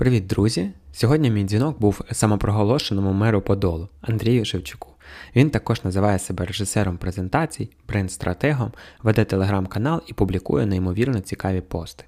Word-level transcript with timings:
Привіт, 0.00 0.26
друзі! 0.26 0.70
Сьогодні 0.92 1.30
мій 1.30 1.44
дзвінок 1.44 1.80
був 1.80 2.00
самопроголошеному 2.12 3.12
меру 3.12 3.40
Подолу 3.40 3.88
Андрію 4.00 4.44
Шевчуку. 4.44 4.88
Він 5.36 5.50
також 5.50 5.84
називає 5.84 6.18
себе 6.18 6.46
режисером 6.46 6.98
презентацій, 6.98 7.70
бренд-стратегом, 7.88 8.72
веде 9.02 9.24
телеграм-канал 9.24 10.02
і 10.06 10.12
публікує 10.12 10.66
неймовірно 10.66 11.20
цікаві 11.20 11.60
пости. 11.60 12.04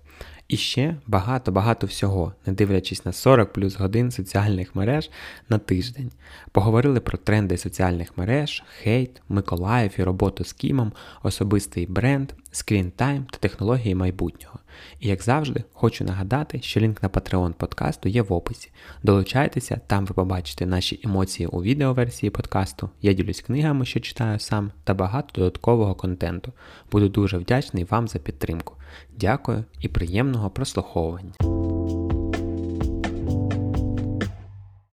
І 0.48 0.56
ще 0.56 0.96
багато-багато 1.06 1.86
всього, 1.86 2.32
не 2.46 2.52
дивлячись 2.52 3.04
на 3.04 3.12
40 3.12 3.52
плюс 3.52 3.76
годин 3.76 4.10
соціальних 4.10 4.76
мереж 4.76 5.10
на 5.48 5.58
тиждень. 5.58 6.10
Поговорили 6.52 7.00
про 7.00 7.18
тренди 7.18 7.56
соціальних 7.56 8.18
мереж, 8.18 8.62
хейт, 8.82 9.22
Миколаїв 9.28 9.92
і 9.98 10.02
роботу 10.02 10.44
з 10.44 10.52
Кімом, 10.52 10.92
особистий 11.22 11.86
бренд, 11.86 12.32
скрінтайм 12.50 13.24
та 13.30 13.38
технології 13.38 13.94
майбутнього. 13.94 14.58
І 15.00 15.08
як 15.08 15.22
завжди, 15.22 15.64
хочу 15.72 16.04
нагадати, 16.04 16.60
що 16.62 16.80
лінк 16.80 17.02
на 17.02 17.08
Patreon 17.08 17.52
подкасту 17.52 18.08
є 18.08 18.22
в 18.22 18.32
описі. 18.32 18.70
Долучайтеся, 19.02 19.80
там 19.86 20.06
ви 20.06 20.14
побачите 20.14 20.66
наші 20.66 21.00
емоції 21.04 21.46
у 21.46 21.62
відеоверсії 21.62 22.30
подкасту. 22.30 22.90
Я 23.02 23.12
ділюсь 23.12 23.40
книгами, 23.40 23.84
що 23.84 24.00
читаю 24.00 24.38
сам, 24.38 24.72
та 24.84 24.94
багато 24.94 25.28
додаткового 25.34 25.94
контенту. 25.94 26.52
Буду 26.90 27.08
дуже 27.08 27.38
вдячний 27.38 27.84
вам 27.84 28.08
за 28.08 28.18
підтримку. 28.18 28.76
Дякую 29.10 29.64
і 29.80 29.88
приємного 29.88 30.50
прослуховування. 30.50 31.32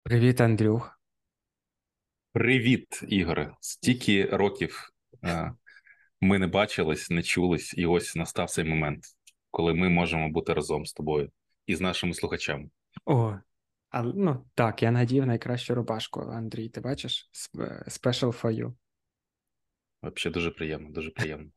Привіт, 0.03 0.41
Андрюх. 0.41 0.99
Привіт, 2.33 3.03
Ігоре. 3.07 3.51
Стільки 3.59 4.25
років 4.25 4.89
е, 5.23 5.51
ми 6.21 6.39
не 6.39 6.47
бачились, 6.47 7.09
не 7.09 7.23
чулись, 7.23 7.73
і 7.77 7.85
ось 7.85 8.15
настав 8.15 8.49
цей 8.49 8.65
момент, 8.65 9.03
коли 9.57 9.73
ми 9.73 9.89
можемо 9.89 10.29
бути 10.29 10.53
разом 10.53 10.85
з 10.85 10.93
тобою 10.93 11.31
і 11.65 11.75
з 11.75 11.81
нашими 11.81 12.13
слухачами. 12.13 12.69
О, 13.05 13.35
а, 13.89 14.03
ну 14.03 14.45
так, 14.55 14.83
я 14.83 14.91
надів 14.91 15.25
найкращу 15.25 15.75
рубашку, 15.75 16.21
Андрій. 16.21 16.69
Ти 16.69 16.81
бачиш? 16.81 17.29
Special 17.87 18.41
for 18.41 18.51
you. 18.51 18.73
Взагалі 20.03 20.33
дуже 20.33 20.51
приємно, 20.51 20.89
дуже 20.89 21.11
приємно. 21.11 21.49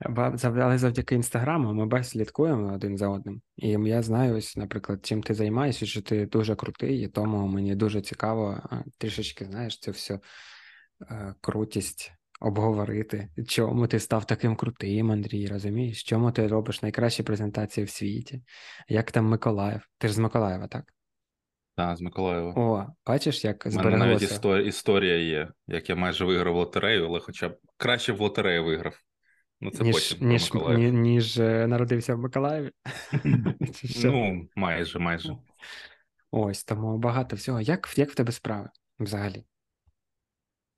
Але 0.44 0.78
завдяки 0.78 1.14
інстаграму 1.14 1.74
ми 1.74 1.86
без 1.86 2.08
слідкуємо 2.08 2.74
один 2.74 2.98
за 2.98 3.08
одним. 3.08 3.42
І 3.56 3.68
я 3.68 4.02
знаю, 4.02 4.36
ось, 4.36 4.56
наприклад, 4.56 5.06
чим 5.06 5.22
ти 5.22 5.34
займаєшся, 5.34 5.86
що 5.86 6.02
ти 6.02 6.26
дуже 6.26 6.56
крутий, 6.56 7.02
і 7.02 7.08
тому 7.08 7.46
мені 7.46 7.74
дуже 7.74 8.00
цікаво 8.00 8.62
трішечки, 8.98 9.44
знаєш, 9.44 9.78
цю 9.78 9.90
всю 9.90 10.20
е, 11.10 11.34
крутість 11.40 12.12
обговорити. 12.42 13.28
Чому 13.48 13.86
ти 13.86 13.98
став 13.98 14.24
таким 14.24 14.56
крутим, 14.56 15.12
Андрій, 15.12 15.46
розумієш? 15.46 16.02
Чому 16.02 16.32
ти 16.32 16.46
робиш 16.46 16.82
найкращі 16.82 17.22
презентації 17.22 17.84
в 17.84 17.90
світі? 17.90 18.42
Як 18.88 19.12
там 19.12 19.24
Миколаїв? 19.24 19.88
Ти 19.98 20.08
ж 20.08 20.14
з 20.14 20.18
Миколаєва, 20.18 20.68
так? 20.68 20.92
Так, 21.76 21.96
з 21.96 22.00
Миколаєва. 22.00 22.54
О, 22.56 22.86
бачиш, 23.06 23.44
як 23.44 23.62
збереглося? 23.66 23.96
У 23.96 23.98
мене 23.98 24.06
навіть 24.06 24.22
історія, 24.22 24.66
історія 24.66 25.16
є, 25.16 25.48
як 25.66 25.88
я 25.88 25.96
майже 25.96 26.24
виграв 26.24 26.54
лотерею, 26.54 27.06
але 27.06 27.20
хоча 27.20 27.48
б 27.48 27.58
краще 27.76 28.12
в 28.12 28.20
лотерею 28.20 28.64
виграв. 28.64 28.94
Ну, 29.60 29.70
це 29.70 29.84
ніж, 29.84 29.94
потім 29.94 30.28
ніж, 30.28 30.52
ні, 30.52 30.90
ніж 30.90 31.38
е, 31.38 31.66
народився 31.66 32.14
в 32.14 32.18
Миколаєві. 32.18 32.70
Ну, 34.04 34.48
майже, 34.56 34.98
майже. 34.98 35.36
Ось 36.30 36.64
тому 36.64 36.98
багато 36.98 37.36
всього. 37.36 37.60
Як 37.60 37.94
як 37.96 38.10
в 38.10 38.14
тебе 38.14 38.32
справи 38.32 38.68
взагалі? 38.98 39.44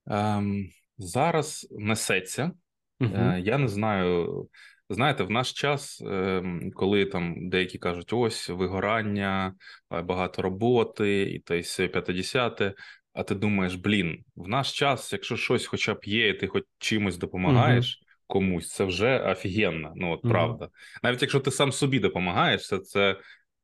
Ем, 0.07 0.69
Зараз 0.99 1.69
несеться. 1.71 2.53
Е, 3.01 3.41
Я 3.45 3.59
не 3.59 3.69
знаю. 3.69 4.49
Знаєте, 4.91 5.25
в 5.25 5.31
наш 5.31 5.53
час, 5.53 6.03
ем, 6.07 6.71
коли 6.75 7.05
там 7.05 7.49
деякі 7.49 7.79
кажуть, 7.79 8.13
ось 8.13 8.49
вигорання, 8.49 9.55
багато 9.91 10.43
роботи, 10.43 11.23
і 11.23 11.39
то 11.39 11.55
й 11.55 11.89
50 11.89 12.75
а 13.15 13.23
ти 13.23 13.35
думаєш, 13.35 13.75
блін, 13.75 14.25
в 14.37 14.49
наш 14.49 14.73
час, 14.73 15.13
якщо 15.13 15.37
щось 15.37 15.67
хоча 15.67 15.95
б 15.95 16.01
є, 16.05 16.29
і 16.29 16.35
ти 16.35 16.47
хоч 16.47 16.65
чимось 16.79 17.19
допомагаєш, 17.19 18.01
комусь, 18.27 18.69
це 18.69 18.85
вже 18.85 19.19
офігенно. 19.19 19.93
Ну 19.97 20.13
от 20.13 20.25
mm-hmm. 20.25 20.31
правда. 20.31 20.69
Навіть 21.03 21.23
якщо 21.23 21.41
ти 21.41 21.51
сам 21.51 21.73
собі 21.73 21.99
допомагаєш, 21.99 22.67
це 22.67 22.79
це 22.79 23.17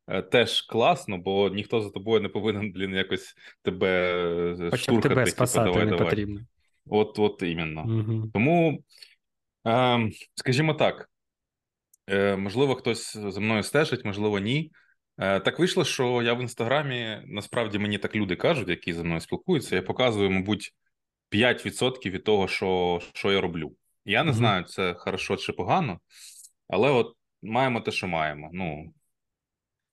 е, 0.09 0.22
теж 0.22 0.62
класно, 0.62 1.19
бо 1.19 1.49
ніхто 1.49 1.81
за 1.81 1.91
тобою 1.91 2.21
не 2.21 2.28
повинен 2.28 2.72
блін, 2.72 2.94
якось 2.94 3.34
тебе 3.62 4.15
е, 4.60 4.71
Хоча 4.71 4.77
штурхати. 4.77 5.09
тебе 5.09 5.25
типу, 5.25 5.34
спасати 5.34 5.71
давай, 5.71 5.84
не 5.84 5.91
давай. 5.91 6.04
потрібно. 6.04 6.41
От, 6.91 7.19
от 7.19 7.43
іменно. 7.43 7.84
Mm-hmm. 7.84 8.31
Тому, 8.33 8.84
е, 9.67 10.11
скажімо 10.34 10.75
так, 10.75 11.11
е, 12.06 12.37
можливо, 12.37 12.75
хтось 12.75 13.17
за 13.17 13.41
мною 13.41 13.62
стежить, 13.62 14.05
можливо, 14.05 14.39
ні. 14.39 14.73
Е, 15.19 15.41
так 15.41 15.59
вийшло, 15.59 15.84
що 15.84 16.23
я 16.23 16.34
в 16.34 16.41
інстаграмі 16.41 17.23
насправді 17.27 17.78
мені 17.78 17.99
так 17.99 18.17
люди 18.17 18.37
кажуть, 18.37 18.69
які 18.69 18.93
за 18.93 19.05
мною 19.05 19.21
спілкуються. 19.21 19.77
Я 19.77 19.83
показую, 19.83 20.31
мабуть, 20.31 20.75
5% 21.31 22.11
від 22.11 22.25
того, 22.25 22.49
що, 22.49 23.01
що 23.12 23.33
я 23.33 23.41
роблю. 23.41 23.77
Я 24.05 24.25
не 24.25 24.31
mm-hmm. 24.31 24.34
знаю, 24.34 24.65
це 24.65 24.95
хорошо 24.95 25.37
чи 25.37 25.53
погано, 25.53 26.01
але 26.69 26.91
от 26.91 27.17
маємо 27.43 27.81
те, 27.81 27.91
що 27.91 28.07
маємо. 28.07 28.51
Ну 28.53 28.95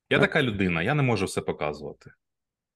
я 0.09 0.19
така 0.19 0.43
людина, 0.43 0.83
я 0.83 0.93
не 0.93 1.03
можу 1.03 1.25
все 1.25 1.41
показувати. 1.41 2.11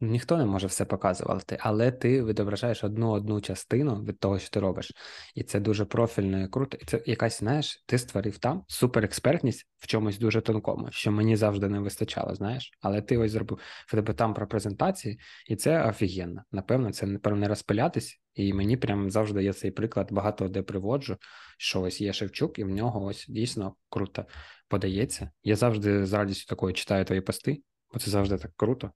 Ніхто 0.03 0.38
не 0.38 0.45
може 0.45 0.67
все 0.67 0.85
показувати, 0.85 1.57
але 1.59 1.91
ти 1.91 2.23
відображаєш 2.23 2.84
одну 2.84 3.12
одну 3.12 3.41
частину 3.41 4.03
від 4.03 4.19
того, 4.19 4.39
що 4.39 4.50
ти 4.50 4.59
робиш, 4.59 4.91
і 5.35 5.44
це 5.44 5.59
дуже 5.59 5.85
профільно 5.85 6.44
і 6.44 6.47
круто. 6.47 6.78
І 6.81 6.85
це 6.85 7.03
якась, 7.06 7.39
знаєш, 7.39 7.84
ти 7.85 7.97
створив 7.97 8.38
там 8.38 8.63
суперекспертність 8.67 9.67
в 9.78 9.88
чомусь 9.88 10.19
дуже 10.19 10.41
тонкому, 10.41 10.88
що 10.91 11.11
мені 11.11 11.35
завжди 11.35 11.69
не 11.69 11.79
вистачало, 11.79 12.35
знаєш. 12.35 12.72
Але 12.81 13.01
ти 13.01 13.17
ось 13.17 13.31
зробив 13.31 13.59
в 13.88 13.91
тебе 13.91 14.13
там 14.13 14.34
про 14.34 14.47
презентації, 14.47 15.19
і 15.47 15.56
це 15.56 15.90
офігенно. 15.90 16.44
Напевно, 16.51 16.91
це 16.91 17.06
напевно 17.06 17.40
не 17.40 17.47
розпилятись, 17.47 18.22
і 18.34 18.53
мені 18.53 18.78
прям 18.78 19.11
завжди 19.11 19.44
є 19.44 19.53
цей 19.53 19.72
приклад, 19.72 20.07
багато 20.11 20.47
де 20.47 20.61
приводжу, 20.61 21.17
що 21.57 21.81
ось 21.81 22.01
є 22.01 22.13
Шевчук, 22.13 22.59
і 22.59 22.63
в 22.63 22.69
нього 22.69 23.06
ось 23.06 23.25
дійсно 23.29 23.75
круто 23.90 24.25
подається. 24.67 25.31
Я 25.44 25.56
завжди 25.56 26.06
з 26.06 26.13
радістю 26.13 26.50
такою 26.50 26.73
читаю 26.73 27.06
твої 27.06 27.22
пости, 27.22 27.61
бо 27.94 28.00
це 28.00 28.11
завжди 28.11 28.38
так 28.38 28.51
круто 28.56 28.91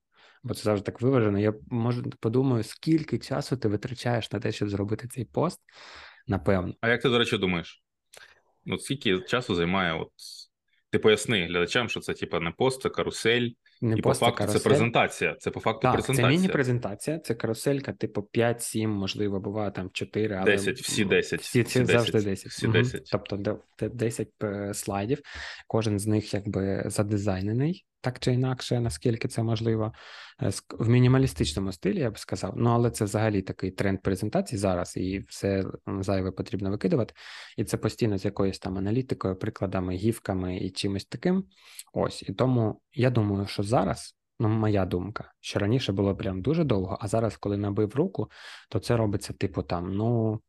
бо 0.46 0.54
це 0.54 0.62
завжди 0.64 0.86
так 0.86 1.02
виважено. 1.02 1.40
Я 1.40 1.54
може 1.68 2.04
подумаю, 2.20 2.64
скільки 2.64 3.18
часу 3.18 3.58
ти 3.58 3.68
витрачаєш 3.68 4.32
на 4.32 4.40
те, 4.40 4.52
щоб 4.52 4.70
зробити 4.70 5.08
цей 5.08 5.26
пост, 5.26 5.62
напевно. 6.28 6.74
А 6.82 6.90
як 6.90 7.02
ти, 7.02 7.10
до 7.10 7.20
речі, 7.20 7.38
думаєш? 7.38 7.84
От 8.68 8.84
скільки 8.84 9.20
часу 9.20 9.56
займає? 9.56 9.94
От 9.94 10.10
ти 10.90 11.00
поясни 11.00 11.48
глядачам, 11.48 11.90
що 11.90 12.00
це 12.00 12.14
типа 12.14 12.40
не 12.40 12.52
пост, 12.52 12.82
це 12.82 12.90
карусель. 12.90 13.50
Не 13.82 13.98
і 13.98 14.02
по 14.02 14.14
факту 14.14 14.38
карусель. 14.38 14.60
це 14.60 14.70
презентація. 14.70 15.36
Це 15.40 15.52
по 15.52 15.60
факту 15.60 15.82
так, 15.82 15.94
презентація. 15.94 16.28
Це 16.28 16.36
міні-презентація, 16.36 17.20
це 17.20 17.36
каруселька, 17.36 17.94
типу 17.94 18.30
5-7, 18.34 18.88
можливо, 18.88 19.40
буває 19.40 19.72
там 19.72 19.90
4, 19.94 20.36
але 20.36 20.46
10, 20.46 20.82
всі 20.82 21.06
10. 21.06 21.42
Всі, 21.42 21.62
всі, 21.62 21.84
всі 21.84 21.92
завжди 21.92 22.22
10. 22.22 22.52
Всі 22.52 22.68
10. 22.68 23.14
Угу. 23.14 23.24
Тобто 23.30 23.60
10 23.88 24.30
е, 24.44 24.74
слайдів, 24.74 25.22
кожен 25.68 26.00
з 26.00 26.08
них 26.08 26.34
якби 26.34 26.84
задизайнений 26.86 27.86
так 28.06 28.20
чи 28.20 28.34
інакше, 28.34 28.80
наскільки 28.80 29.28
це 29.28 29.44
можливо, 29.44 29.94
е, 30.42 30.52
в 30.80 30.90
мінімалістичному 30.90 31.72
стилі, 31.72 32.00
я 32.00 32.12
б 32.12 32.20
сказав. 32.20 32.54
Ну, 32.58 32.70
але 32.70 32.92
це 32.92 33.06
взагалі 33.06 33.42
такий 33.42 33.72
тренд 33.72 34.02
презентації 34.02 34.60
зараз, 34.60 34.98
і 34.98 35.20
все 35.20 35.66
зайве 36.00 36.32
потрібно 36.32 36.70
викидувати. 36.70 37.14
І 37.58 37.64
це 37.64 37.78
постійно 37.78 38.18
з 38.18 38.26
якоюсь 38.26 38.60
там 38.60 38.78
аналітикою, 38.78 39.36
прикладами, 39.36 39.96
гівками 39.96 40.58
і 40.58 40.70
чимось 40.70 41.06
таким. 41.06 41.44
Ось 41.94 42.24
і 42.24 42.34
тому 42.34 42.82
я 42.94 43.10
думаю, 43.10 43.48
що 43.48 43.64
зараз. 43.64 44.16
Ну, 44.40 44.50
моя 44.50 44.86
думка, 44.86 45.32
що 45.40 45.60
раніше 45.60 45.92
було 45.92 46.16
прям 46.16 46.42
дуже 46.42 46.64
довго, 46.64 46.98
а 47.02 47.08
зараз, 47.08 47.38
коли 47.38 47.58
набив 47.58 47.96
руку, 47.96 48.32
то 48.70 48.80
це 48.80 48.98
робиться, 48.98 49.34
типу, 49.34 49.64
там, 49.64 49.94
ну, 49.94 50.42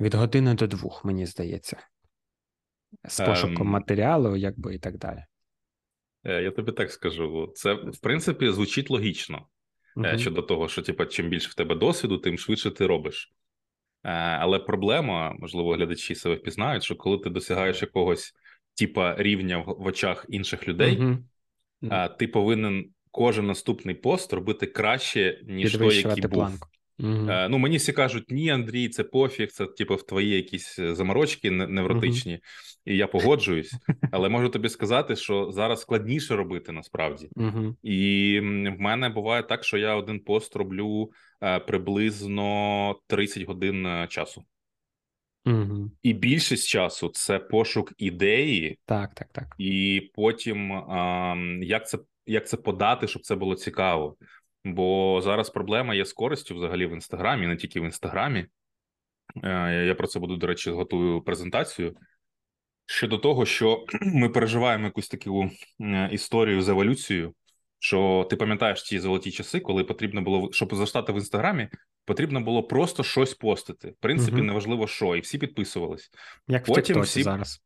від 0.00 0.14
години 0.14 0.54
до 0.54 0.66
двох, 0.66 1.04
мені 1.04 1.26
здається, 1.26 1.76
з 3.04 3.26
пошуком 3.26 3.66
um... 3.66 3.70
матеріалу, 3.70 4.36
якби 4.36 4.74
і 4.74 4.78
так 4.78 4.98
далі. 4.98 5.24
Е, 6.24 6.42
я 6.42 6.50
тобі 6.50 6.72
так 6.72 6.90
скажу. 6.90 7.52
Це 7.54 7.74
в 7.74 7.98
принципі 8.02 8.50
звучить 8.50 8.90
логічно 8.90 9.46
uh-huh. 9.96 10.18
щодо 10.18 10.42
того, 10.42 10.68
що 10.68 10.82
типу, 10.82 11.04
чим 11.04 11.28
більше 11.28 11.48
в 11.48 11.54
тебе 11.54 11.74
досвіду, 11.74 12.18
тим 12.18 12.38
швидше 12.38 12.70
ти 12.70 12.86
робиш. 12.86 13.32
Е, 14.04 14.10
але 14.20 14.58
проблема, 14.58 15.36
можливо, 15.38 15.74
глядачі 15.74 16.14
себе 16.14 16.34
впізнають, 16.34 16.84
що 16.84 16.96
коли 16.96 17.18
ти 17.18 17.30
досягаєш 17.30 17.82
якогось 17.82 18.34
типа 18.74 19.14
рівня 19.18 19.58
в 19.58 19.86
очах 19.86 20.26
інших 20.28 20.68
людей, 20.68 21.02
uh-huh. 21.82 22.16
ти 22.16 22.28
повинен 22.28 22.90
кожен 23.10 23.46
наступний 23.46 23.94
пост 23.94 24.32
робити 24.32 24.66
краще, 24.66 25.40
ніж 25.44 25.76
той, 25.76 25.96
який 25.96 26.22
був. 26.22 26.30
Планку. 26.30 26.68
Угу. 26.98 27.30
Ну, 27.48 27.58
мені 27.58 27.76
всі 27.76 27.92
кажуть, 27.92 28.30
ні, 28.30 28.50
Андрій, 28.50 28.88
це 28.88 29.04
пофіг, 29.04 29.50
це 29.50 29.66
типу 29.66 29.94
в 29.94 30.02
твої 30.02 30.30
якісь 30.30 30.78
е, 30.78 30.94
заморочки 30.94 31.50
невротичні, 31.50 32.32
угу. 32.32 32.40
і 32.84 32.96
я 32.96 33.06
погоджуюсь. 33.06 33.74
Але 34.12 34.28
можу 34.28 34.48
тобі 34.48 34.68
сказати, 34.68 35.16
що 35.16 35.50
зараз 35.52 35.80
складніше 35.80 36.36
робити 36.36 36.72
насправді. 36.72 37.28
Угу. 37.36 37.76
І 37.82 38.40
в 38.78 38.80
мене 38.80 39.08
буває 39.08 39.42
так, 39.42 39.64
що 39.64 39.78
я 39.78 39.94
один 39.94 40.20
пост 40.20 40.56
роблю 40.56 41.10
е, 41.42 41.58
приблизно 41.58 42.96
30 43.06 43.42
годин 43.42 43.86
е, 43.86 44.06
часу. 44.10 44.44
Угу. 45.46 45.90
І 46.02 46.12
більшість 46.12 46.68
часу 46.68 47.08
це 47.08 47.38
пошук 47.38 47.92
ідеї, 47.98 48.78
так, 48.86 49.14
так, 49.14 49.28
так. 49.32 49.54
І 49.58 50.10
потім, 50.14 50.70
як 51.62 51.88
це 51.88 51.98
як 52.26 52.48
це 52.48 52.56
подати, 52.56 53.08
щоб 53.08 53.22
це 53.22 53.36
було 53.36 53.54
цікаво. 53.54 54.16
Бо 54.64 55.20
зараз 55.24 55.50
проблема 55.50 55.94
є 55.94 56.04
з 56.04 56.12
користю 56.12 56.54
взагалі 56.54 56.86
в 56.86 56.92
інстаграмі, 56.92 57.46
не 57.46 57.56
тільки 57.56 57.80
в 57.80 57.84
інстаграмі. 57.84 58.46
Е, 59.44 59.84
я 59.86 59.94
про 59.94 60.06
це 60.06 60.18
буду, 60.18 60.36
до 60.36 60.46
речі, 60.46 60.70
готую 60.70 61.20
презентацію. 61.20 61.96
Щодо 62.86 63.18
того, 63.18 63.46
що 63.46 63.84
ми 64.02 64.28
переживаємо 64.28 64.84
якусь 64.84 65.08
таку 65.08 65.50
історію 66.10 66.62
з 66.62 66.68
еволюцією, 66.68 67.34
що 67.78 68.26
ти 68.30 68.36
пам'ятаєш 68.36 68.82
ті 68.82 68.98
золоті 68.98 69.30
часи, 69.30 69.60
коли 69.60 69.84
потрібно 69.84 70.22
було 70.22 70.52
щоб 70.52 70.74
застати 70.74 71.12
в 71.12 71.14
інстаграмі, 71.14 71.68
потрібно 72.04 72.40
було 72.40 72.62
просто 72.62 73.02
щось 73.02 73.34
постити. 73.34 73.90
В 73.90 73.96
принципі, 74.00 74.36
угу. 74.36 74.44
неважливо 74.44 74.86
що, 74.86 75.16
і 75.16 75.20
всі 75.20 75.38
підписувались. 75.38 76.10
Як 76.48 76.64
потім 76.64 76.98
в 76.98 77.00
всі 77.00 77.22
зараз. 77.22 77.62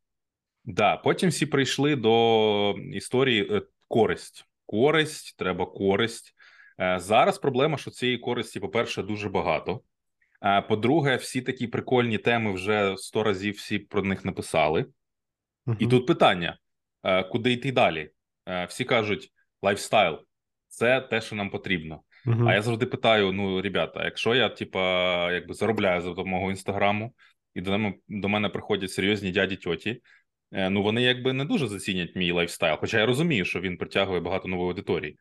Да, 0.65 0.97
потім 0.97 1.31
всі 1.31 1.47
прийшли 1.47 1.97
до 1.97 2.75
історії 2.93 3.49
е, 3.50 3.62
користь. 3.89 4.45
Користь, 4.67 5.37
треба 5.39 5.67
користь. 5.67 6.35
Е, 6.80 6.98
зараз 6.98 7.38
проблема, 7.38 7.78
що 7.78 7.90
цієї 7.90 8.19
користі, 8.19 8.60
по-перше, 8.60 9.02
дуже 9.02 9.28
багато. 9.28 9.80
По-друге, 10.69 11.16
всі 11.16 11.42
такі 11.42 11.66
прикольні 11.66 12.19
теми 12.19 12.52
вже 12.52 12.94
сто 12.96 13.22
разів 13.22 13.54
всі 13.54 13.78
про 13.78 14.02
них 14.02 14.25
написали. 14.25 14.86
Uh-huh. 15.66 15.76
І 15.78 15.86
тут 15.86 16.06
питання: 16.06 16.58
е, 17.02 17.25
куди 17.25 17.52
йти 17.52 17.72
далі? 17.72 18.10
Всі 18.69 18.84
кажуть, 18.84 19.32
лайфстайл 19.62 20.19
це 20.69 21.00
те, 21.00 21.20
що 21.20 21.36
нам 21.36 21.50
потрібно. 21.50 22.02
Uh-huh. 22.26 22.48
А 22.48 22.54
я 22.54 22.62
завжди 22.62 22.86
питаю: 22.86 23.32
ну, 23.32 23.62
ребята, 23.62 24.04
якщо 24.04 24.34
я, 24.34 24.48
типа, 24.48 25.32
якби 25.32 25.54
заробляю 25.54 26.00
за 26.00 26.08
допомогою 26.08 26.50
інстаграму, 26.50 27.14
і 27.54 27.60
до, 27.60 27.92
до 28.08 28.28
мене 28.28 28.48
приходять 28.48 28.92
серйозні 28.92 29.32
дяді 29.32 29.56
тьоті, 29.56 30.00
Е, 30.52 30.70
ну 30.70 30.82
вони 30.82 31.02
якби 31.02 31.32
не 31.32 31.44
дуже 31.44 31.69
зацінять 31.69 32.16
мій 32.16 32.32
лайфстайл. 32.32 32.76
Хоча 32.80 32.98
я 32.98 33.06
розумію, 33.06 33.44
що 33.44 33.60
він 33.60 33.76
притягує 33.76 34.20
багато 34.20 34.48
нової 34.48 34.69
аудиторії. 34.69 35.19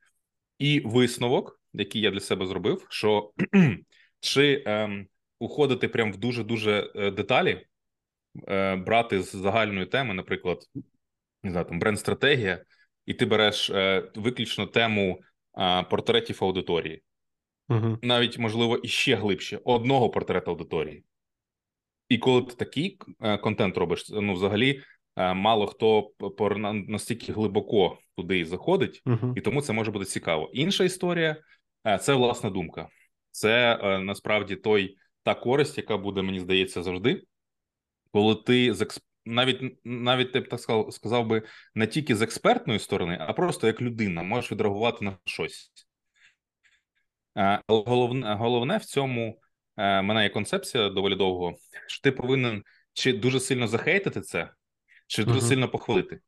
І 0.60 0.80
висновок, 0.80 1.62
який 1.74 2.02
я 2.02 2.12
для 2.12 2.20
себе 2.20 2.46
зробив, 2.46 2.88
що 2.90 3.32
чи 4.20 4.64
ем, 4.66 5.08
уходити 5.40 5.88
прям 5.88 6.14
в 6.14 6.18
дуже 6.18 6.44
дуже 6.44 6.92
е, 6.96 7.12
деталі, 7.12 7.66
е, 8.48 8.76
брати 8.76 9.24
з 9.24 9.36
загальної 9.36 9.86
теми, 9.86 10.14
наприклад, 10.14 10.64
не 11.44 11.52
знаю, 11.52 11.66
там 11.66 11.80
бренд-стратегія, 11.80 12.64
і 13.06 13.14
ти 13.14 13.26
береш 13.26 13.70
е, 13.70 14.12
виключно 14.16 14.68
тему 14.68 15.22
е, 15.60 15.84
портретів 15.84 16.38
аудиторії, 16.42 17.04
угу. 17.70 17.98
навіть 18.02 18.38
можливо 18.38 18.78
іще 18.78 19.16
глибше 19.16 19.60
одного 19.64 20.10
портрета 20.10 20.52
аудиторії. 20.52 21.04
І 22.10 22.18
коли 22.18 22.42
ти 22.42 22.56
такий 22.56 23.00
е, 23.22 23.38
контент 23.38 23.78
робиш, 23.78 24.10
ну 24.10 24.34
взагалі 24.34 24.84
Е, 25.18 25.34
мало 25.34 25.68
хто 25.68 26.12
настільки 26.74 27.34
глибоко 27.34 27.98
туди 28.18 28.40
і 28.40 28.46
заходить, 28.46 29.02
uh-huh. 29.06 29.34
і 29.36 29.42
тому 29.42 29.62
це 29.62 29.74
може 29.74 29.92
бути 29.92 30.06
цікаво. 30.06 30.50
Інша 30.54 30.84
історія 30.84 31.38
е, 31.88 31.98
це 31.98 32.14
власна 32.14 32.50
думка. 32.50 32.88
Це 33.32 33.80
е, 33.84 34.00
насправді 34.00 34.56
той 34.56 34.98
та 35.24 35.34
користь, 35.34 35.78
яка 35.78 35.98
буде, 35.98 36.22
мені 36.22 36.40
здається, 36.40 36.84
завжди, 36.84 37.24
коли 38.12 38.36
ти 38.36 38.74
з 38.74 38.82
експ... 38.82 39.04
навіть 39.26 39.78
навіть 39.86 40.34
ти 40.34 40.40
б 40.40 40.50
так 40.50 40.60
сказав, 40.60 40.94
сказав 40.94 41.28
би 41.28 41.44
не 41.76 41.88
тільки 41.88 42.16
з 42.16 42.22
експертної 42.22 42.80
сторони, 42.80 43.18
а 43.20 43.34
просто 43.34 43.68
як 43.68 43.82
людина 43.82 44.24
можеш 44.24 44.52
відреагувати 44.52 45.06
на 45.06 45.18
щось. 45.26 45.72
Але 47.34 47.62
головне, 47.68 48.34
головне 48.34 48.78
в 48.78 48.86
цьому 48.86 49.40
мене 49.78 50.24
є 50.24 50.30
концепція 50.30 50.90
доволі 50.90 51.16
довго, 51.16 51.54
що 51.88 52.02
ти 52.02 52.12
повинен 52.12 52.64
чи 52.94 53.14
дуже 53.14 53.40
сильно 53.40 53.68
захейтити 53.68 54.22
це 54.22 54.50
чи 55.08 55.24
дуже 55.24 55.40
uh-huh. 55.40 55.48
сильно 55.48 55.70
похвалити. 55.70 56.20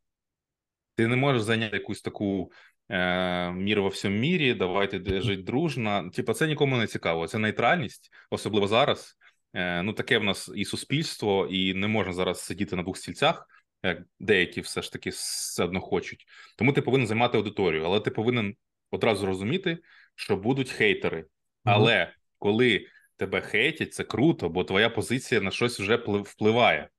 Ти 1.00 1.07
не 1.07 1.16
можеш 1.16 1.42
зайняти 1.42 1.78
якусь 1.78 2.01
таку 2.01 2.51
е, 2.90 3.51
мір 3.51 3.81
во 3.81 3.88
всьому 3.88 4.18
мірі, 4.18 4.54
давайте 4.54 5.22
жити 5.22 5.42
дружно. 5.42 6.10
Типа, 6.13 6.34
це 6.34 6.48
нікому 6.48 6.78
не 6.78 6.88
цікаво. 6.88 7.28
Це 7.28 7.38
нейтральність, 7.38 8.10
особливо 8.30 8.68
зараз. 8.68 9.18
Е, 9.54 9.84
Ну, 9.84 9.94
таке 9.94 10.18
в 10.18 10.24
нас 10.24 10.51
і 10.56 10.66
суспільство, 10.66 11.48
і 11.51 11.74
не 11.74 11.88
можна 11.88 12.13
зараз 12.13 12.42
сидіти 12.42 12.75
на 12.75 12.84
двох 12.84 12.98
стільцях, 12.98 13.48
як 13.84 14.00
деякі 14.19 14.62
все 14.62 14.81
ж 14.81 14.92
таки 14.92 15.10
все 15.10 15.63
одно 15.63 15.81
хочуть. 15.81 16.25
Тому 16.57 16.74
ти 16.74 16.81
повинен 16.81 17.07
займати 17.07 17.38
аудиторію, 17.38 17.84
але 17.86 18.00
ти 18.00 18.12
повинен 18.12 18.56
одразу 18.92 19.25
розуміти, 19.25 19.78
що 20.16 20.36
будуть 20.36 20.72
хейтери. 20.72 21.25
Але 21.63 22.13
коли 22.40 22.86
тебе 23.18 23.42
хейтять, 23.42 23.94
це 23.94 24.04
круто, 24.04 24.50
бо 24.50 24.63
твоя 24.63 24.90
позиція 24.90 25.42
на 25.42 25.51
щось 25.51 25.80
вже 25.80 25.96
впливає. 25.96 26.90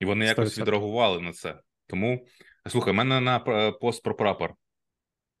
І 0.00 0.04
вони 0.04 0.26
якось 0.26 0.58
100%. 0.58 0.62
відреагували 0.62 1.20
на 1.20 1.32
це. 1.32 1.56
Тому 1.86 2.26
слухай, 2.68 2.92
в 2.92 2.96
мене 2.96 3.20
на 3.20 3.44
е, 3.48 3.72
пост 3.72 4.02
про 4.02 4.14
прапор. 4.14 4.54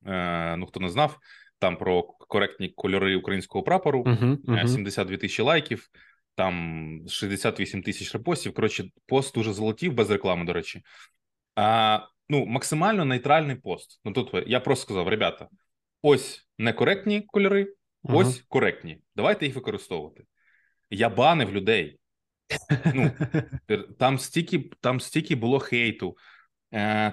Е, 0.06 0.56
Ну, 0.56 0.66
хто 0.66 0.80
не 0.80 0.88
знав, 0.88 1.18
там 1.58 1.76
про 1.76 2.02
коректні 2.02 2.68
кольори 2.68 3.16
українського 3.16 3.64
прапору, 3.64 4.02
uh-huh, 4.02 4.36
uh-huh. 4.36 4.68
72 4.68 5.16
тисячі 5.16 5.42
лайків, 5.42 5.88
там 6.34 7.00
68 7.08 7.82
тисяч 7.82 8.14
репостів. 8.14 8.54
Коротше, 8.54 8.84
пост 9.06 9.34
дуже 9.34 9.52
золотів, 9.52 9.94
без 9.94 10.10
реклами, 10.10 10.44
до 10.44 10.52
речі. 10.52 10.82
А, 11.54 12.00
Ну, 12.28 12.46
максимально 12.46 13.04
нейтральний 13.04 13.56
пост. 13.56 14.00
Ну 14.04 14.12
тут 14.12 14.44
я 14.46 14.60
просто 14.60 14.82
сказав: 14.82 15.08
ребята, 15.08 15.48
ось 16.02 16.48
некоректні 16.58 17.20
кольори, 17.20 17.74
ось 18.02 18.26
uh-huh. 18.26 18.44
коректні. 18.48 18.98
Давайте 19.16 19.46
їх 19.46 19.54
використовувати. 19.54 20.24
Я 20.90 21.08
банив 21.08 21.52
людей. 21.52 21.98
Ну, 22.94 23.10
Там 23.98 24.18
стільки 24.18 24.70
там 24.80 25.00
стільки 25.00 25.34
було 25.34 25.58
хейту, 25.58 26.16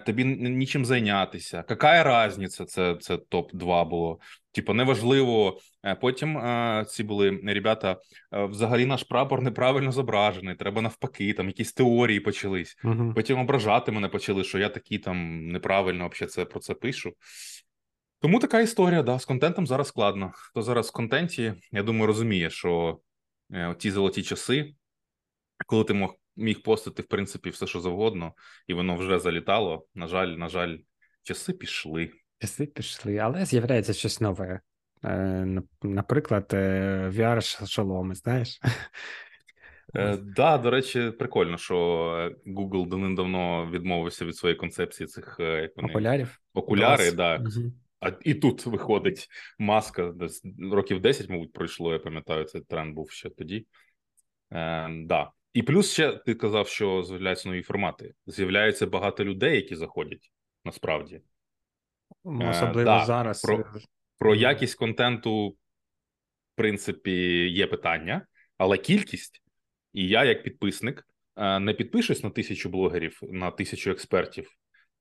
тобі 0.06 0.26
нічим 0.26 0.86
зайнятися. 0.86 1.64
Яка 1.70 2.28
різниця? 2.28 2.66
Це 2.66 2.96
це 3.00 3.16
топ-2 3.16 3.90
було. 3.90 4.20
Типу, 4.52 4.74
неважливо. 4.74 5.60
Е, 5.86 5.96
потім 5.96 6.38
е, 6.38 6.86
ці 6.90 7.04
були 7.04 7.40
ребята. 7.44 7.98
Е, 8.34 8.46
взагалі 8.46 8.86
наш 8.86 9.04
прапор 9.04 9.42
неправильно 9.42 9.92
зображений. 9.92 10.56
Треба 10.56 10.82
навпаки, 10.82 11.34
там 11.34 11.48
якісь 11.48 11.74
теорії 11.74 12.20
почались. 12.20 12.78
Угу. 12.84 13.14
Потім 13.16 13.40
ображати 13.40 13.92
мене 13.92 14.08
почали, 14.08 14.44
що 14.44 14.60
я 14.60 14.70
такий 14.70 14.98
там 14.98 15.48
неправильно 15.48 16.08
взагалі 16.08 16.32
це 16.32 16.46
про 16.46 16.60
це 16.60 16.74
пишу. 16.74 17.14
Тому 18.22 18.40
така 18.40 18.62
історія, 18.62 19.04
да, 19.04 19.20
з 19.20 19.26
контентом 19.26 19.68
зараз 19.68 19.88
складно. 19.88 20.32
Хто 20.34 20.62
зараз 20.62 20.90
в 20.90 20.92
контенті, 20.92 21.54
я 21.72 21.84
думаю, 21.84 22.08
розуміє, 22.08 22.50
що 22.50 23.00
е, 23.54 23.76
ті 23.80 23.92
золоті 23.92 24.24
часи 24.24 24.74
коли 25.66 25.84
ти 25.84 25.94
мог 25.94 26.16
міг 26.42 26.62
постити 26.62 27.02
в 27.02 27.06
принципі 27.08 27.50
все, 27.50 27.68
що 27.68 27.80
завгодно, 27.80 28.34
і 28.68 28.74
воно 28.74 28.96
вже 28.96 29.20
залітало. 29.20 29.86
На 29.96 30.08
жаль, 30.08 30.28
на 30.28 30.50
жаль, 30.50 30.78
часи 31.24 31.54
пішли. 31.54 32.12
Часи 32.40 32.66
пішли, 32.66 33.18
але 33.18 33.46
з'являється 33.46 33.94
щось 33.94 34.22
нове. 34.22 34.60
Е, 35.04 35.62
Наприклад, 35.82 36.52
е, 36.54 37.10
VR-шоломи, 37.14 38.16
знаєш? 38.16 38.60
Е, 39.96 40.18
да, 40.18 40.58
до 40.58 40.72
речі, 40.72 41.12
прикольно, 41.20 41.58
що 41.58 41.76
Google 42.48 42.88
давним-давно 42.88 43.70
відмовився 43.72 44.26
від 44.26 44.36
своєї 44.36 44.58
концепції 44.58 45.08
цих 45.08 45.36
як 45.40 45.72
вони, 45.76 45.90
окулярів. 45.90 46.40
Окуляри, 46.54 47.12
да. 47.12 47.38
Угу. 47.38 47.72
А 48.00 48.12
і 48.22 48.34
тут 48.34 48.66
виходить 48.66 49.28
маска. 49.60 50.14
Років 50.72 51.02
10, 51.02 51.30
мабуть, 51.30 51.54
пройшло. 51.54 51.94
Я 51.94 52.00
пам'ятаю, 52.00 52.44
цей 52.44 52.62
тренд 52.62 52.96
був 52.96 53.12
ще 53.12 53.30
тоді. 53.30 53.68
Е, 54.52 54.90
да. 55.06 55.32
І 55.54 55.64
плюс 55.64 55.94
ще 55.94 56.12
ти 56.12 56.36
казав, 56.36 56.68
що 56.68 57.04
з'являються 57.04 57.50
нові 57.50 57.62
формати. 57.62 58.14
З'являється 58.28 58.88
багато 58.88 59.26
людей, 59.26 59.56
які 59.56 59.76
заходять 59.76 60.32
насправді. 60.66 61.22
Ну, 62.26 62.50
особливо 62.50 62.92
е, 62.92 63.06
зараз. 63.06 63.42
Про, 63.42 63.66
про 64.18 64.36
якість 64.36 64.76
контенту, 64.76 65.48
в 65.50 65.56
принципі, 66.56 67.12
є 67.50 67.68
питання, 67.68 68.28
але 68.58 68.78
кількість, 68.78 69.44
і 69.94 70.08
я, 70.08 70.24
як 70.24 70.44
підписник, 70.44 71.08
е, 71.36 71.60
не 71.60 71.74
підпишусь 71.74 72.24
на 72.24 72.30
тисячу 72.30 72.70
блогерів, 72.70 73.20
на 73.22 73.52
тисячу 73.52 73.92
експертів. 73.92 74.50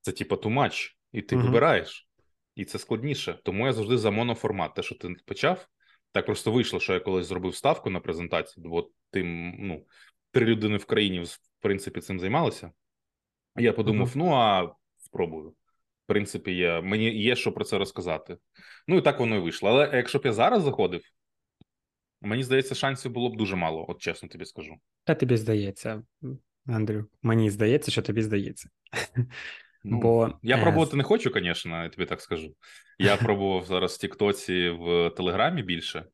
Це 0.00 0.12
типа 0.12 0.36
тумач, 0.36 0.96
і 1.12 1.22
ти 1.22 1.36
угу. 1.36 1.44
вибираєш, 1.44 2.08
і 2.54 2.64
це 2.64 2.78
складніше. 2.78 3.38
Тому 3.44 3.66
я 3.66 3.72
завжди 3.72 3.98
за 3.98 4.10
моноформат. 4.10 4.74
Те, 4.74 4.82
що 4.82 4.94
ти 4.94 5.14
почав, 5.26 5.66
так 6.12 6.26
просто 6.26 6.52
вийшло, 6.52 6.80
що 6.80 6.94
я 6.94 7.00
колись 7.00 7.26
зробив 7.26 7.54
ставку 7.54 7.90
на 7.90 8.00
презентацію, 8.00 8.64
бо 8.68 8.90
тим, 9.10 9.54
ну 9.58 9.86
три 10.30 10.46
людини 10.46 10.76
в 10.76 10.84
країні 10.84 11.20
в 11.20 11.38
принципі 11.60 12.00
цим 12.00 12.20
займалися. 12.20 12.70
Я 13.56 13.72
подумав: 13.72 14.08
uh-huh. 14.08 14.16
ну 14.16 14.34
а 14.34 14.74
спробую. 14.98 15.48
В 16.04 16.06
принципі, 16.06 16.52
є, 16.52 16.80
мені 16.80 17.22
є 17.22 17.36
що 17.36 17.52
про 17.52 17.64
це 17.64 17.78
розказати. 17.78 18.36
Ну 18.88 18.96
і 18.96 19.00
так 19.00 19.20
воно 19.20 19.36
і 19.36 19.38
вийшло. 19.38 19.68
Але 19.68 19.90
якщо 19.94 20.18
б 20.18 20.22
я 20.24 20.32
зараз 20.32 20.62
заходив, 20.62 21.02
мені 22.20 22.42
здається, 22.42 22.74
шансів 22.74 23.12
було 23.12 23.30
б 23.30 23.36
дуже 23.36 23.56
мало, 23.56 23.86
от 23.88 23.98
чесно 23.98 24.28
тобі 24.28 24.44
скажу. 24.44 24.76
Та 25.04 25.14
тобі 25.14 25.36
здається, 25.36 26.02
Андрю. 26.66 27.06
Мені 27.22 27.50
здається, 27.50 27.90
що 27.90 28.02
тобі 28.02 28.22
здається. 28.22 28.68
Ну, 29.84 30.00
Бо 30.00 30.38
Я 30.42 30.56
е, 30.56 30.62
пробувати 30.62 30.96
не 30.96 31.02
хочу, 31.02 31.30
звісно, 31.34 31.82
я 31.82 31.88
тобі 31.88 32.06
так 32.06 32.20
скажу. 32.20 32.54
Я 32.98 33.16
пробував 33.16 33.64
зараз 33.64 33.94
в 33.94 33.98
Тіктоці 33.98 34.68
в 34.68 35.10
Телеграмі 35.10 35.62
більше. 35.62 36.04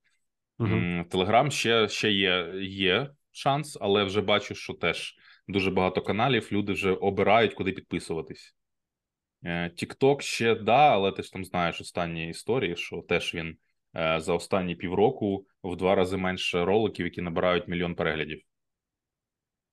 Телеграм 1.11 1.50
ще 1.50 1.88
ще 1.88 2.11
є, 2.11 2.52
є 2.61 3.11
шанс, 3.37 3.78
але 3.81 4.05
вже 4.05 4.21
бачу, 4.21 4.55
що 4.55 4.73
теж 4.75 5.16
дуже 5.49 5.71
багато 5.71 6.02
каналів 6.02 6.49
люди 6.52 6.73
вже 6.73 6.90
обирають, 6.90 7.55
куди 7.55 7.73
підписуватись. 7.73 8.57
TikTok 9.45 10.21
ще 10.21 10.55
да, 10.55 10.93
але 10.93 11.12
ти 11.12 11.23
ж 11.23 11.33
там 11.33 11.45
знаєш 11.45 11.81
останні 11.81 12.28
історії, 12.28 12.76
що 12.76 13.05
теж 13.09 13.35
він 13.35 13.57
за 13.95 14.33
останні 14.33 14.75
півроку 14.75 15.47
в 15.62 15.76
два 15.76 15.95
рази 15.95 16.16
менше 16.16 16.64
роликів, 16.64 17.07
які 17.07 17.23
набирають 17.23 17.69
мільйон 17.69 17.95
переглядів. 17.95 18.43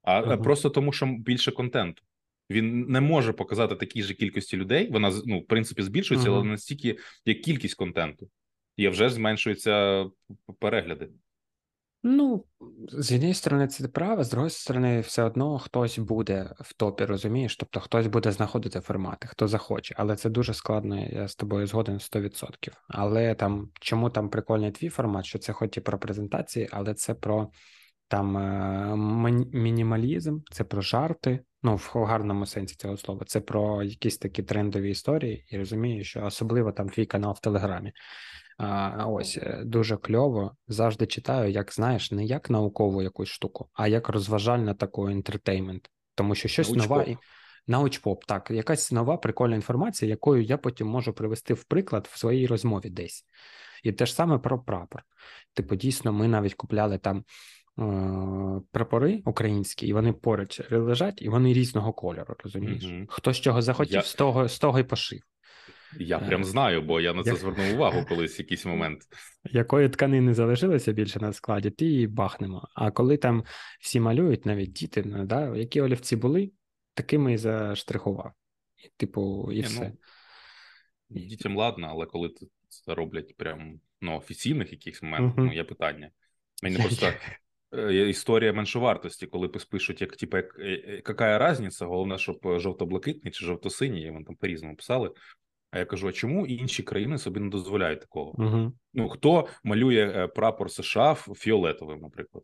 А 0.01 0.21
uh-huh. 0.21 0.43
просто 0.43 0.69
тому, 0.69 0.93
що 0.93 1.05
більше 1.05 1.51
контенту. 1.51 2.03
Він 2.49 2.81
не 2.81 3.01
може 3.01 3.33
показати 3.33 3.75
такій 3.75 4.03
же 4.03 4.13
кількості 4.13 4.57
людей. 4.57 4.91
Вона 4.91 5.11
ну, 5.25 5.39
в 5.39 5.47
принципі 5.47 5.81
збільшується, 5.81 6.29
uh-huh. 6.29 6.35
але 6.35 6.43
настільки 6.43 6.97
як 7.25 7.41
кількість 7.41 7.75
контенту, 7.75 8.29
і 8.77 8.87
вже 8.87 9.09
зменшуються 9.09 10.05
перегляди. 10.59 11.09
Ну, 12.05 12.45
з 12.91 13.11
однієї 13.11 13.33
сторони, 13.33 13.67
це 13.67 13.87
право, 13.87 14.23
з 14.23 14.29
другої 14.29 14.49
сторони, 14.49 14.99
все 14.99 15.23
одно 15.23 15.59
хтось 15.59 15.99
буде 15.99 16.49
в 16.59 16.73
топі, 16.73 17.05
розумієш? 17.05 17.57
Тобто 17.57 17.79
хтось 17.79 18.07
буде 18.07 18.31
знаходити 18.31 18.79
формати, 18.79 19.27
хто 19.27 19.47
захоче, 19.47 19.95
але 19.97 20.15
це 20.15 20.29
дуже 20.29 20.53
складно, 20.53 21.05
я 21.05 21.27
з 21.27 21.35
тобою 21.35 21.67
згоден 21.67 21.99
100%. 21.99 22.71
Але 22.87 23.35
там 23.35 23.69
чому 23.79 24.09
там 24.09 24.29
прикольний 24.29 24.71
твій 24.71 24.89
формат, 24.89 25.25
що 25.25 25.39
це 25.39 25.53
хоч 25.53 25.77
і 25.77 25.81
про 25.81 25.99
презентації, 25.99 26.69
але 26.71 26.93
це 26.93 27.13
про 27.13 27.49
там 28.07 28.37
е, 28.37 28.95
мінімалізм, 29.53 30.39
це 30.51 30.63
про 30.63 30.81
жарти. 30.81 31.39
Ну, 31.65 31.75
в 31.75 31.91
гарному 31.93 32.45
сенсі 32.45 32.75
цього 32.75 32.97
слова, 32.97 33.25
це 33.25 33.41
про 33.41 33.83
якісь 33.83 34.17
такі 34.17 34.43
трендові 34.43 34.89
історії, 34.89 35.45
і 35.49 35.57
розумію, 35.57 36.03
що 36.03 36.25
особливо 36.25 36.71
там 36.71 36.89
твій 36.89 37.05
канал 37.05 37.33
в 37.37 37.41
Телеграмі. 37.41 37.93
А, 38.57 39.05
Ось 39.07 39.37
е, 39.37 39.61
дуже 39.65 39.97
кльово. 39.97 40.55
Завжди 40.67 41.05
читаю, 41.05 41.51
як 41.51 41.73
знаєш, 41.73 42.11
не 42.11 42.25
як 42.25 42.49
наукову 42.49 43.01
якусь 43.01 43.29
штуку, 43.29 43.69
а 43.73 43.87
як 43.87 44.09
розважальна 44.09 44.73
таку 44.73 45.09
інтертеймент. 45.09 45.89
Тому 46.15 46.35
що 46.35 46.47
щось 46.47 46.69
Научпоп. 46.69 47.07
нова 47.07 47.17
научпоп, 47.67 48.25
так, 48.25 48.51
якась 48.51 48.91
нова 48.91 49.17
прикольна 49.17 49.55
інформація, 49.55 50.09
якою 50.09 50.43
я 50.43 50.57
потім 50.57 50.87
можу 50.87 51.13
привести 51.13 51.53
в 51.53 51.63
приклад 51.63 52.09
в 52.11 52.17
своїй 52.17 52.47
розмові 52.47 52.89
десь. 52.89 53.25
І 53.83 53.91
те 53.91 54.05
ж 54.05 54.13
саме 54.13 54.37
про 54.37 54.59
прапор. 54.59 55.03
Типу, 55.53 55.75
дійсно, 55.75 56.13
ми 56.13 56.27
навіть 56.27 56.53
купляли 56.53 56.97
там. 56.97 57.23
Е, 57.79 58.61
прапори 58.71 59.21
українські, 59.25 59.87
і 59.87 59.93
вони 59.93 60.13
поруч 60.13 60.61
лежать, 60.71 61.21
і 61.21 61.29
вони 61.29 61.53
різного 61.53 61.93
кольору. 61.93 62.35
Розумієш? 62.43 62.85
Угу. 62.85 63.05
Хто 63.09 63.33
з 63.33 63.37
чого 63.39 63.61
захотів, 63.61 63.93
я... 63.93 64.01
з 64.01 64.13
того 64.13 64.47
з 64.47 64.59
того 64.59 64.79
й 64.79 64.83
пошив. 64.83 65.19
Я 65.99 66.19
прям 66.19 66.41
е, 66.41 66.43
знаю, 66.43 66.81
бо 66.81 67.01
я 67.01 67.13
на 67.13 67.23
це 67.23 67.35
звернув 67.35 67.73
увагу 67.73 68.05
колись 68.09 68.39
якийсь 68.39 68.65
момент. 68.65 69.01
Якої 69.43 69.89
тканини 69.89 70.33
залишилося 70.33 70.91
більше 70.91 71.19
на 71.19 71.33
складі, 71.33 71.71
ті 71.71 72.01
і 72.01 72.07
бахнемо. 72.07 72.67
А 72.75 72.91
коли 72.91 73.17
там 73.17 73.43
всі 73.81 73.99
малюють, 73.99 74.45
навіть 74.45 74.71
діти, 74.71 75.03
ну, 75.05 75.25
да, 75.25 75.55
які 75.55 75.81
олівці 75.81 76.15
були, 76.15 76.51
такими 76.93 77.33
і 77.33 77.37
заштрихував. 77.37 78.31
І, 78.77 78.89
Типу, 78.97 79.51
і 79.51 79.61
Не, 79.61 79.67
все. 79.67 79.93
Ну, 81.09 81.21
дітям 81.21 81.57
ладно, 81.57 81.87
але 81.91 82.05
коли 82.05 82.31
це 82.69 82.95
роблять 82.95 83.37
прям 83.37 83.79
на 84.01 84.15
офіційних 84.15 84.71
якихось 84.71 85.03
моментах, 85.03 85.37
uh-huh. 85.37 85.47
ну 85.47 85.53
є 85.53 85.63
питання. 85.63 86.11
Мені 86.63 86.77
просто 86.77 87.13
е, 87.73 88.09
історія 88.09 88.53
меншовартості, 88.53 89.27
коли 89.27 89.47
пишуть, 89.47 90.01
як 90.01 90.15
типу, 90.15 90.37
як, 90.37 90.55
яка 90.87 91.51
різниця, 91.51 91.85
головне, 91.85 92.17
щоб 92.17 92.59
жовто-блакитний 92.59 93.31
чи 93.31 93.45
жовто-синій, 93.45 94.11
вони 94.11 94.25
там 94.25 94.35
по-різному 94.35 94.75
писали. 94.75 95.11
А 95.73 95.79
я 95.79 95.85
кажу: 95.85 96.07
а 96.07 96.11
чому 96.11 96.47
інші 96.47 96.83
країни 96.83 97.17
собі 97.17 97.39
не 97.39 97.49
дозволяють 97.49 97.99
такого? 97.99 98.35
Угу. 98.37 98.73
Ну 98.93 99.09
хто 99.09 99.47
малює 99.63 100.13
е, 100.15 100.27
прапор 100.27 100.71
США 100.71 101.15
фіолетовим, 101.15 101.99
наприклад? 101.99 102.43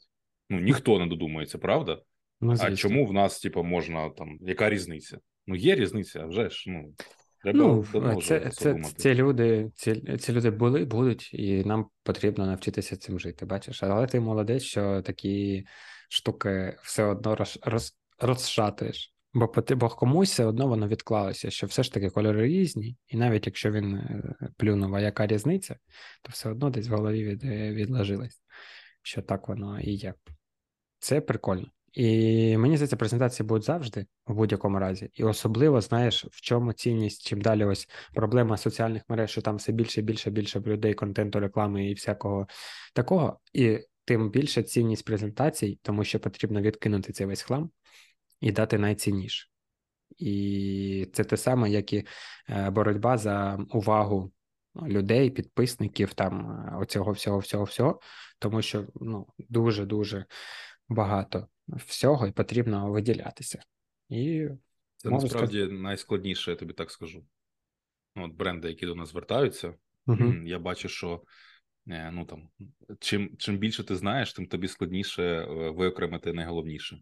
Ну 0.49 0.59
ніхто 0.59 0.99
не 0.99 1.07
додумається, 1.07 1.57
правда? 1.57 2.01
Ну, 2.41 2.55
а 2.59 2.75
чому 2.75 3.05
в 3.05 3.13
нас, 3.13 3.39
типу, 3.39 3.63
можна 3.63 4.09
там, 4.09 4.37
яка 4.41 4.69
різниця? 4.69 5.19
Ну, 5.47 5.55
є 5.55 5.75
різниця, 5.75 6.25
вже 6.25 6.49
ж. 6.49 6.69
ну... 6.69 6.93
Треба 7.41 7.83
ну, 7.93 8.21
це, 8.21 8.49
це, 8.49 8.81
Ці 8.97 9.13
люди 9.13 9.71
ці, 9.75 10.17
ці 10.17 10.33
люди 10.33 10.49
були, 10.49 10.85
будуть, 10.85 11.33
і 11.33 11.63
нам 11.63 11.85
потрібно 12.03 12.45
навчитися 12.45 12.97
цим 12.97 13.19
жити. 13.19 13.45
Бачиш, 13.45 13.83
але 13.83 14.07
ти 14.07 14.19
молодець, 14.19 14.63
що 14.63 15.01
такі 15.01 15.65
штуки 16.09 16.77
все 16.83 17.03
одно 17.03 17.35
роз, 17.35 17.59
роз, 17.61 17.97
розшатуєш. 18.19 19.13
Бо 19.33 19.53
бо 19.69 19.89
комусь 19.89 20.31
все 20.31 20.45
одно 20.45 20.67
воно 20.67 20.87
відклалося, 20.87 21.49
що 21.49 21.67
все 21.67 21.83
ж 21.83 21.93
таки 21.93 22.09
кольори 22.09 22.47
різні, 22.47 22.97
і 23.07 23.17
навіть 23.17 23.45
якщо 23.45 23.71
він 23.71 23.95
е, 23.95 24.35
плюнув, 24.57 24.95
а 24.95 25.01
яка 25.01 25.27
різниця, 25.27 25.75
то 26.21 26.29
все 26.31 26.49
одно 26.49 26.69
десь 26.69 26.87
в 26.87 26.93
голові 26.93 27.23
від, 27.23 27.43
е, 27.43 27.71
відложилось, 27.71 28.41
що 29.01 29.21
так 29.21 29.47
воно 29.47 29.79
і 29.79 29.91
є. 29.91 30.13
Це 30.99 31.21
прикольно. 31.21 31.67
І 31.93 32.57
мені 32.57 32.77
здається, 32.77 32.97
презентації 32.97 33.47
будуть 33.47 33.63
завжди 33.63 34.05
в 34.27 34.33
будь-якому 34.33 34.79
разі. 34.79 35.09
І 35.13 35.23
особливо, 35.23 35.81
знаєш, 35.81 36.25
в 36.25 36.41
чому 36.41 36.73
цінність, 36.73 37.27
чим 37.27 37.41
далі 37.41 37.65
ось 37.65 37.87
проблема 38.13 38.57
соціальних 38.57 39.03
мереж, 39.09 39.31
що 39.31 39.41
там 39.41 39.55
все 39.55 39.71
більше, 39.71 40.01
більше, 40.01 40.31
більше 40.31 40.59
людей, 40.59 40.93
контенту, 40.93 41.39
реклами 41.39 41.89
і 41.89 41.93
всякого 41.93 42.47
такого. 42.93 43.39
І 43.53 43.79
тим 44.05 44.29
більше 44.31 44.63
цінність 44.63 45.05
презентацій, 45.05 45.79
тому 45.81 46.03
що 46.03 46.19
потрібно 46.19 46.61
відкинути 46.61 47.13
цей 47.13 47.27
весь 47.27 47.41
хлам 47.41 47.71
і 48.41 48.51
дати 48.51 48.77
найцінніше. 48.77 49.47
І 50.17 51.07
це 51.13 51.23
те 51.23 51.37
саме, 51.37 51.69
як 51.69 51.93
і 51.93 52.07
е, 52.49 52.69
боротьба 52.69 53.17
за 53.17 53.65
увагу 53.69 54.31
людей, 54.87 55.29
підписників, 55.29 56.13
там 56.13 56.51
е, 56.51 56.77
оцього 56.77 57.11
всього, 57.11 57.39
всього, 57.39 57.63
всього, 57.63 57.99
тому 58.39 58.61
що 58.61 58.87
ну, 58.95 59.27
дуже 59.37 59.85
дуже 59.85 60.25
багато 60.89 61.47
всього 61.67 62.27
і 62.27 62.31
потрібно 62.31 62.91
виділятися. 62.91 63.63
І 64.09 64.47
Це 64.97 65.09
насправді 65.09 65.57
сказати... 65.57 65.73
найскладніше, 65.73 66.51
я 66.51 66.57
тобі 66.57 66.73
так 66.73 66.91
скажу. 66.91 67.25
Ну, 68.15 68.25
от 68.25 68.31
Бренди, 68.31 68.67
які 68.67 68.85
до 68.85 68.95
нас 68.95 69.09
звертаються, 69.09 69.73
угу. 70.07 70.33
я 70.45 70.59
бачу, 70.59 70.89
що 70.89 71.23
е, 71.87 72.11
ну 72.13 72.25
там 72.25 72.49
чим 72.99 73.37
чим 73.37 73.57
більше 73.57 73.83
ти 73.83 73.95
знаєш, 73.95 74.33
тим 74.33 74.45
тобі 74.45 74.67
складніше 74.67 75.45
виокремити 75.49 76.33
найголовніше. 76.33 77.01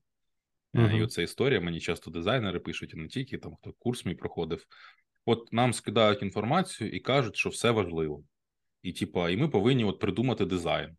Uh-huh. 0.77 0.97
І 0.97 1.03
оця 1.03 1.21
історія 1.21 1.61
мені 1.61 1.79
часто 1.79 2.11
дизайнери 2.11 2.59
пишуть, 2.59 2.93
і 2.93 2.97
не 2.97 3.07
тільки 3.07 3.37
там 3.37 3.55
хто 3.55 3.73
курс 3.79 4.05
мій 4.05 4.15
проходив. 4.15 4.65
От 5.25 5.53
нам 5.53 5.73
скидають 5.73 6.21
інформацію 6.21 6.91
і 6.91 6.99
кажуть, 6.99 7.35
що 7.35 7.49
все 7.49 7.71
важливо. 7.71 8.23
І 8.81 8.93
типа, 8.93 9.29
і 9.29 9.37
ми 9.37 9.47
повинні 9.47 9.83
от 9.83 9.99
придумати 9.99 10.45
дизайн. 10.45 10.97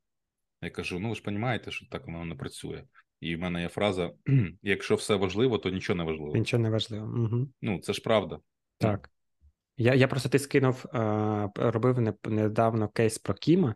Я 0.62 0.70
кажу: 0.70 0.98
ну 0.98 1.08
ви 1.08 1.14
ж 1.14 1.22
розумієте, 1.24 1.70
що 1.70 1.86
так 1.90 2.06
воно 2.06 2.24
не 2.24 2.34
працює. 2.34 2.84
І 3.20 3.36
в 3.36 3.38
мене 3.38 3.62
є 3.62 3.68
фраза: 3.68 4.10
якщо 4.62 4.94
все 4.94 5.14
важливо, 5.14 5.58
то 5.58 5.70
нічого 5.70 5.96
не 5.96 6.04
важливо. 6.04 6.36
Нічого 6.36 6.62
не 6.62 6.70
важливо. 6.70 7.06
Угу. 7.06 7.48
Ну, 7.62 7.78
це 7.78 7.92
ж 7.92 8.02
правда. 8.02 8.38
Так. 8.78 9.10
Я 9.76 9.94
я 9.94 10.08
просто 10.08 10.28
ти 10.28 10.38
скинув, 10.38 10.84
робив 11.54 12.14
недавно 12.24 12.88
кейс 12.88 13.18
про 13.18 13.34
Кіма, 13.34 13.74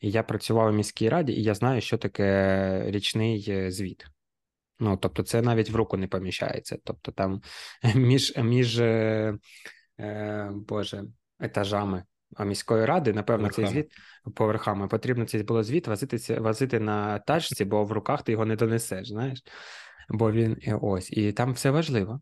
і 0.00 0.10
я 0.10 0.22
працював 0.22 0.70
у 0.70 0.76
міській 0.76 1.08
раді, 1.08 1.32
і 1.32 1.42
я 1.42 1.54
знаю, 1.54 1.80
що 1.80 1.98
таке 1.98 2.90
річний 2.90 3.44
е, 3.48 3.70
звіт. 3.70 4.06
Ну, 4.84 4.96
тобто, 4.96 5.22
це 5.22 5.42
навіть 5.42 5.70
в 5.70 5.76
руку 5.76 5.96
не 5.96 6.06
поміщається. 6.06 6.78
Тобто, 6.84 7.12
там 7.12 7.40
між 7.94 8.36
між 8.36 8.78
е, 8.78 9.34
е, 10.00 10.50
Боже, 10.68 11.04
етажами 11.40 12.04
міської 12.40 12.84
ради, 12.84 13.12
напевно, 13.12 13.48
цей 13.48 13.66
звіт 13.66 13.92
поверхами 14.34 14.88
потрібно 14.88 15.24
цей 15.24 15.42
було 15.42 15.62
звіт 15.62 15.86
возити 15.86 16.40
возити 16.40 16.80
на 16.80 17.18
тачці, 17.18 17.64
бо 17.64 17.84
в 17.84 17.92
руках 17.92 18.22
ти 18.22 18.32
його 18.32 18.44
не 18.44 18.56
донесеш. 18.56 19.08
Знаєш, 19.08 19.42
бо 20.08 20.32
він 20.32 20.56
ось 20.82 21.12
і 21.12 21.32
там 21.32 21.52
все 21.52 21.70
важливо. 21.70 22.20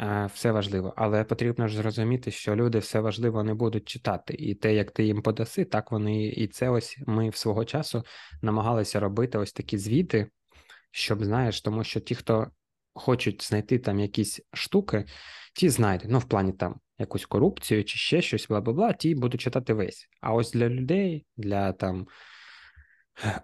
Е, 0.00 0.30
все 0.34 0.52
важливо, 0.52 0.94
але 0.96 1.24
потрібно 1.24 1.68
ж 1.68 1.76
зрозуміти, 1.76 2.30
що 2.30 2.56
люди 2.56 2.78
все 2.78 3.00
важливо 3.00 3.44
не 3.44 3.54
будуть 3.54 3.88
читати, 3.88 4.34
і 4.34 4.54
те, 4.54 4.74
як 4.74 4.90
ти 4.90 5.04
їм 5.04 5.22
подаси, 5.22 5.64
так 5.64 5.92
вони 5.92 6.26
і 6.26 6.48
це 6.48 6.68
ось 6.68 6.98
ми 7.06 7.28
в 7.30 7.36
свого 7.36 7.64
часу 7.64 8.04
намагалися 8.42 9.00
робити 9.00 9.38
ось 9.38 9.52
такі 9.52 9.78
звіти 9.78 10.30
щоб 10.90 11.24
знаєш, 11.24 11.60
тому 11.60 11.84
що 11.84 12.00
ті, 12.00 12.14
хто 12.14 12.50
хочуть 12.94 13.44
знайти 13.44 13.78
там 13.78 14.00
якісь 14.00 14.40
штуки, 14.52 15.04
ті 15.54 15.68
знайдуть. 15.68 16.10
Ну, 16.10 16.18
в 16.18 16.24
плані 16.24 16.52
там 16.52 16.80
якусь 16.98 17.26
корупцію 17.26 17.84
чи 17.84 17.98
ще 17.98 18.22
щось, 18.22 18.48
бла 18.48 18.60
бла 18.60 18.72
бла, 18.72 18.92
ті 18.92 19.14
будуть 19.14 19.40
читати 19.40 19.74
весь. 19.74 20.08
А 20.20 20.34
ось 20.34 20.52
для 20.52 20.68
людей, 20.68 21.26
для 21.36 21.72
там. 21.72 22.06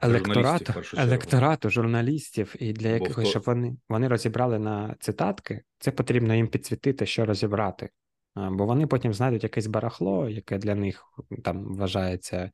Електорату, 0.00 0.72
електорату, 0.96 1.70
журналістів, 1.70 2.54
і 2.58 2.72
для 2.72 2.88
якихось, 2.88 3.28
щоб 3.28 3.42
вони 3.42 3.76
вони 3.88 4.08
розібрали 4.08 4.58
на 4.58 4.96
цитатки, 5.00 5.62
це 5.78 5.90
потрібно 5.90 6.34
їм 6.34 6.48
підсвітити, 6.48 7.06
що 7.06 7.26
розібрати. 7.26 7.88
Бо 8.36 8.66
вони 8.66 8.86
потім 8.86 9.14
знайдуть 9.14 9.42
якесь 9.42 9.66
барахло, 9.66 10.28
яке 10.28 10.58
для 10.58 10.74
них 10.74 11.04
там 11.44 11.64
вважається, 11.64 12.50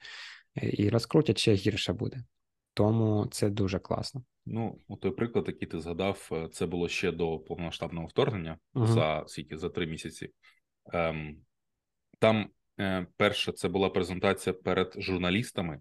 і 0.62 0.88
розкрутять 0.88 1.38
ще 1.38 1.54
гірше 1.54 1.92
буде. 1.92 2.24
Тому 2.74 3.26
це 3.30 3.50
дуже 3.50 3.78
класно. 3.78 4.22
Ну, 4.46 4.78
у 4.88 4.96
той 4.96 5.10
приклад, 5.10 5.44
який 5.46 5.68
ти 5.68 5.80
згадав, 5.80 6.28
е, 6.32 6.48
це 6.52 6.66
було 6.66 6.88
ще 6.88 7.12
до 7.12 7.38
повномасштабного 7.38 8.06
вторгнення 8.06 8.58
uh-huh. 8.74 8.86
за 8.86 9.24
скільки 9.26 9.58
за 9.58 9.68
три 9.68 9.86
місяці. 9.86 10.30
Ем, 10.92 11.36
Там 12.18 12.50
е, 12.80 13.06
перша 13.16 13.52
це 13.52 13.68
була 13.68 13.90
презентація 13.90 14.52
перед 14.52 14.94
журналістами. 14.96 15.80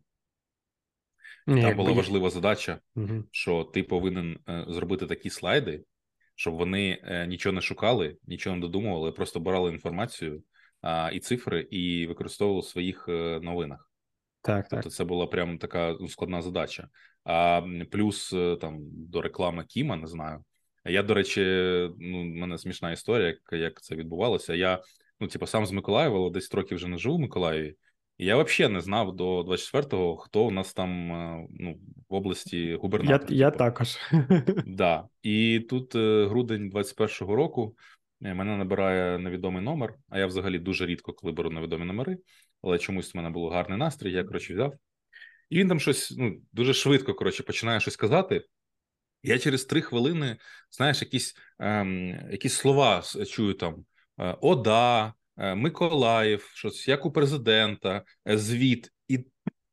Ні, 1.48 1.62
там 1.62 1.76
була 1.76 1.92
важлива 1.92 2.30
задача, 2.30 2.80
uh-huh. 2.96 3.24
що 3.32 3.64
ти 3.64 3.84
повинен 3.84 4.40
е, 4.50 4.66
зробити 4.68 5.08
такі 5.08 5.30
слайди, 5.30 5.84
щоб 6.36 6.54
вони 6.56 7.02
е, 7.04 7.28
нічого 7.28 7.54
не 7.54 7.62
шукали, 7.62 8.18
нічого 8.28 8.56
не 8.56 8.62
додумували, 8.62 9.12
просто 9.12 9.40
брали 9.40 9.72
інформацію 9.72 10.44
і 11.14 11.20
цифри 11.20 11.62
і 11.62 12.08
використовували 12.08 12.62
в 12.62 12.66
своїх 12.66 13.06
е, 13.08 13.40
новинах. 13.44 13.91
Так, 14.42 14.68
тобто 14.70 14.84
так. 14.84 14.94
це 14.94 15.04
була 15.04 15.28
прям 15.28 15.58
така 15.58 15.96
ну, 16.00 16.08
складна 16.08 16.42
задача. 16.42 16.88
А 17.24 17.62
плюс 17.92 18.34
е, 18.34 18.58
там 18.62 18.78
до 18.82 19.22
реклами 19.22 19.66
Кіма, 19.66 19.96
не 19.96 20.08
знаю. 20.08 20.44
Я, 20.86 21.04
до 21.04 21.14
речі, 21.14 21.42
ну, 22.00 22.22
в 22.22 22.36
мене 22.36 22.58
смішна 22.58 22.92
історія, 22.92 23.28
як, 23.28 23.40
як 23.52 23.82
це 23.82 23.96
відбувалося. 23.96 24.54
Я 24.54 24.82
ну, 25.20 25.28
типу, 25.28 25.48
сам 25.48 25.66
з 25.66 25.72
Миколаєва, 25.72 26.18
але 26.18 26.30
10 26.30 26.54
років 26.54 26.78
вже 26.78 26.88
не 26.88 26.98
живу 26.98 27.16
в 27.16 27.20
Миколаєві. 27.20 27.76
І 28.18 28.26
я 28.26 28.44
взагалі 28.44 28.74
не 28.74 28.82
знав 28.82 29.16
до 29.16 29.42
24-го, 29.42 30.18
хто 30.18 30.44
у 30.46 30.52
нас 30.52 30.74
там 30.74 31.12
е, 31.12 31.48
ну, 31.50 31.80
в 32.10 32.14
області 32.14 32.76
губернатор. 32.82 33.32
Я 33.32 33.38
я 33.38 33.52
типу. 33.52 33.64
також. 33.64 33.98
Да. 34.66 35.08
І 35.24 35.66
тут 35.70 35.96
грудень 36.30 36.72
21-го 36.72 37.36
року 37.36 37.76
Е, 37.76 38.01
мене 38.22 38.58
набирає 38.58 39.20
невідомий 39.20 39.64
номер, 39.64 39.94
а 40.10 40.20
я 40.20 40.28
взагалі 40.28 40.60
дуже 40.60 40.86
рідко 40.86 41.14
коли 41.14 41.34
беру 41.34 41.50
невідомі 41.50 41.86
номери, 41.86 42.18
але 42.62 42.78
чомусь 42.78 43.14
в 43.14 43.18
мене 43.18 43.30
був 43.30 43.50
гарний 43.50 43.80
настрій, 43.80 44.12
я 44.12 44.24
коротше 44.24 44.54
взяв. 44.54 44.74
І 45.50 45.58
він 45.58 45.68
там 45.68 45.80
щось 45.80 46.16
ну, 46.18 46.42
дуже 46.52 46.74
швидко 46.74 47.14
коротше, 47.14 47.44
починає 47.44 47.80
щось 47.80 47.96
казати. 47.96 48.46
Я 49.24 49.40
через 49.40 49.66
три 49.66 49.82
хвилини, 49.82 50.38
знаєш, 50.72 51.02
якісь 51.02 51.36
ем, 51.60 52.10
якісь 52.32 52.54
слова 52.54 53.04
чую 53.28 53.54
там: 53.54 53.86
е, 54.20 54.38
Ода, 54.42 55.14
е, 55.38 55.56
Миколаїв, 55.56 56.52
щось 56.54 56.88
як 56.88 57.06
у 57.06 57.12
президента, 57.12 58.04
звіт. 58.26 58.92
І 59.08 59.26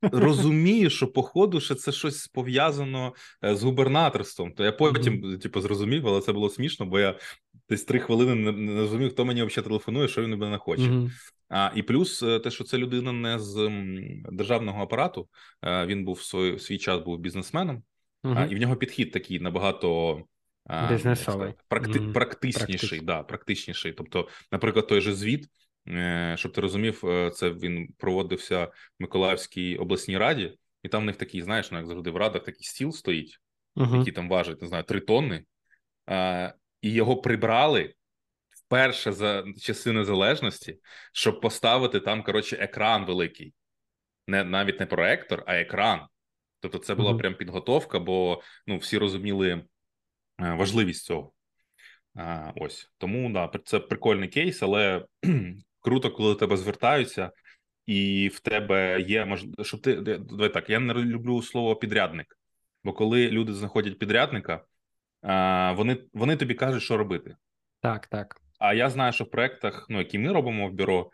розумію, 0.02 0.90
що 0.90 1.12
походу 1.12 1.60
що 1.60 1.74
це 1.74 1.92
щось 1.92 2.28
пов'язано 2.28 3.14
з 3.42 3.62
губернаторством. 3.62 4.52
То 4.52 4.64
я 4.64 4.72
потім, 4.72 5.38
типу, 5.38 5.60
зрозумів, 5.60 6.08
але 6.08 6.20
це 6.20 6.32
було 6.32 6.50
смішно, 6.50 6.86
бо 6.86 7.00
я 7.00 7.18
десь 7.68 7.84
три 7.84 8.00
хвилини 8.00 8.34
не, 8.34 8.52
не 8.52 8.80
розумів, 8.80 9.10
хто 9.10 9.24
мені 9.24 9.42
взагалі 9.42 9.68
телефонує, 9.68 10.08
що 10.08 10.22
він 10.22 10.36
мене 10.36 10.58
хоче. 10.58 10.82
Mm-hmm. 10.82 11.10
А 11.48 11.70
і 11.74 11.82
плюс 11.82 12.22
е, 12.22 12.40
те, 12.40 12.50
що 12.50 12.64
це 12.64 12.78
людина 12.78 13.12
не 13.12 13.38
з 13.38 13.70
державного 14.32 14.82
апарату, 14.82 15.28
е, 15.62 15.86
він 15.86 16.04
був 16.04 16.22
свій, 16.22 16.58
свій 16.58 16.78
час 16.78 17.00
був 17.00 17.18
бізнесменом, 17.18 17.82
mm-hmm. 18.24 18.48
і 18.48 18.54
в 18.54 18.58
нього 18.58 18.76
підхід 18.76 19.12
такий 19.12 19.40
набагато. 19.40 20.22
Бізнесовий. 20.90 21.54
Практи, 21.68 21.98
mm-hmm. 21.98 22.12
практичніший, 22.12 23.00
да, 23.00 23.22
практичніший. 23.22 23.92
Тобто, 23.92 24.28
наприклад, 24.52 24.86
той 24.86 25.00
же 25.00 25.14
звіт, 25.14 25.48
е, 25.88 26.34
щоб 26.38 26.52
ти 26.52 26.60
розумів, 26.60 27.02
це 27.34 27.50
він 27.50 27.88
проводився 27.98 28.64
в 28.64 28.72
Миколаївській 28.98 29.76
обласній 29.76 30.18
раді, 30.18 30.58
і 30.82 30.88
там 30.88 31.02
в 31.02 31.06
них 31.06 31.16
такий, 31.16 31.42
знаєш, 31.42 31.70
ну 31.70 31.78
як 31.78 31.86
завжди 31.86 32.10
в 32.10 32.16
радах 32.16 32.44
такий 32.44 32.64
стіл 32.64 32.92
стоїть, 32.92 33.40
який 33.76 34.12
там 34.12 34.28
важить, 34.28 34.62
не 34.62 34.68
знаю, 34.68 34.84
три 34.84 35.00
тонни 35.00 35.44
і 36.88 36.92
його 36.92 37.16
прибрали 37.16 37.94
вперше 38.50 39.12
за 39.12 39.44
часи 39.60 39.92
незалежності, 39.92 40.78
щоб 41.12 41.40
поставити 41.40 42.00
там 42.00 42.22
коротше 42.22 42.56
екран 42.56 43.04
великий, 43.04 43.54
не 44.26 44.44
навіть 44.44 44.80
не 44.80 44.86
проектор, 44.86 45.44
а 45.46 45.54
екран. 45.54 46.06
Тобто, 46.60 46.78
це 46.78 46.94
була 46.94 47.12
mm-hmm. 47.12 47.18
прям 47.18 47.34
підготовка, 47.34 47.98
бо 47.98 48.42
ну 48.66 48.78
всі 48.78 48.98
розуміли 48.98 49.50
е, 49.50 49.64
важливість 50.38 51.04
цього. 51.04 51.32
А, 52.14 52.52
Ось 52.56 52.90
тому 52.98 53.32
да, 53.32 53.50
це 53.64 53.78
прикольний 53.78 54.28
кейс, 54.28 54.62
але 54.62 55.06
круто, 55.80 56.10
коли 56.10 56.32
до 56.32 56.38
тебе 56.38 56.56
звертаються, 56.56 57.32
і 57.86 58.30
в 58.34 58.40
тебе 58.40 59.00
є 59.00 59.24
можливість, 59.24 59.64
щоб 59.64 59.80
ти 59.80 59.96
давай 60.18 60.52
так. 60.52 60.70
Я 60.70 60.80
не 60.80 60.94
люблю 60.94 61.42
слово 61.42 61.76
підрядник, 61.76 62.38
бо 62.84 62.92
коли 62.92 63.30
люди 63.30 63.54
знаходять 63.54 63.98
підрядника 63.98 64.64
вони 65.76 65.96
вони 66.12 66.36
тобі 66.36 66.54
кажуть, 66.54 66.82
що 66.82 66.96
робити. 66.96 67.36
Так, 67.80 68.06
так. 68.06 68.36
А 68.58 68.74
я 68.74 68.90
знаю, 68.90 69.12
що 69.12 69.24
в 69.24 69.30
проектах, 69.30 69.86
ну 69.88 69.98
які 69.98 70.18
ми 70.18 70.32
робимо 70.32 70.68
в 70.68 70.72
бюро, 70.72 71.10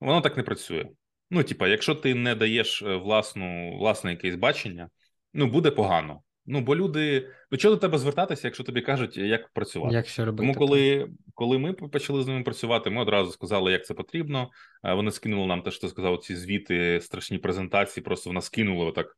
воно 0.00 0.20
так 0.20 0.36
не 0.36 0.42
працює. 0.42 0.86
Ну, 1.30 1.42
типа, 1.42 1.68
якщо 1.68 1.94
ти 1.94 2.14
не 2.14 2.34
даєш 2.34 2.82
е, 2.82 2.96
власну, 2.96 3.76
власне 3.78 4.10
якесь 4.10 4.34
бачення, 4.34 4.88
ну 5.34 5.46
буде 5.46 5.70
погано. 5.70 6.20
Ну, 6.46 6.60
бо 6.60 6.76
люди 6.76 7.30
ну 7.50 7.58
чого 7.58 7.74
до 7.74 7.80
тебе 7.80 7.98
звертатися, 7.98 8.46
якщо 8.46 8.64
тобі 8.64 8.80
кажуть, 8.80 9.16
як 9.16 9.48
працювати. 9.48 9.94
Як 9.94 10.06
що 10.06 10.24
робити, 10.24 10.42
Тому, 10.42 10.54
коли 10.54 11.10
коли 11.34 11.58
ми 11.58 11.72
почали 11.72 12.22
з 12.22 12.26
ними 12.26 12.42
працювати, 12.42 12.90
ми 12.90 13.02
одразу 13.02 13.30
сказали, 13.30 13.72
як 13.72 13.86
це 13.86 13.94
потрібно. 13.94 14.50
Вони 14.82 15.10
скинули 15.10 15.46
нам 15.46 15.62
те, 15.62 15.70
що 15.70 15.80
ти 15.80 15.88
сказав, 15.88 16.18
ці 16.18 16.36
звіти, 16.36 17.00
страшні 17.00 17.38
презентації, 17.38 18.04
просто 18.04 18.30
в 18.30 18.32
нас 18.32 18.48
кинули 18.48 18.86
отак 18.86 19.16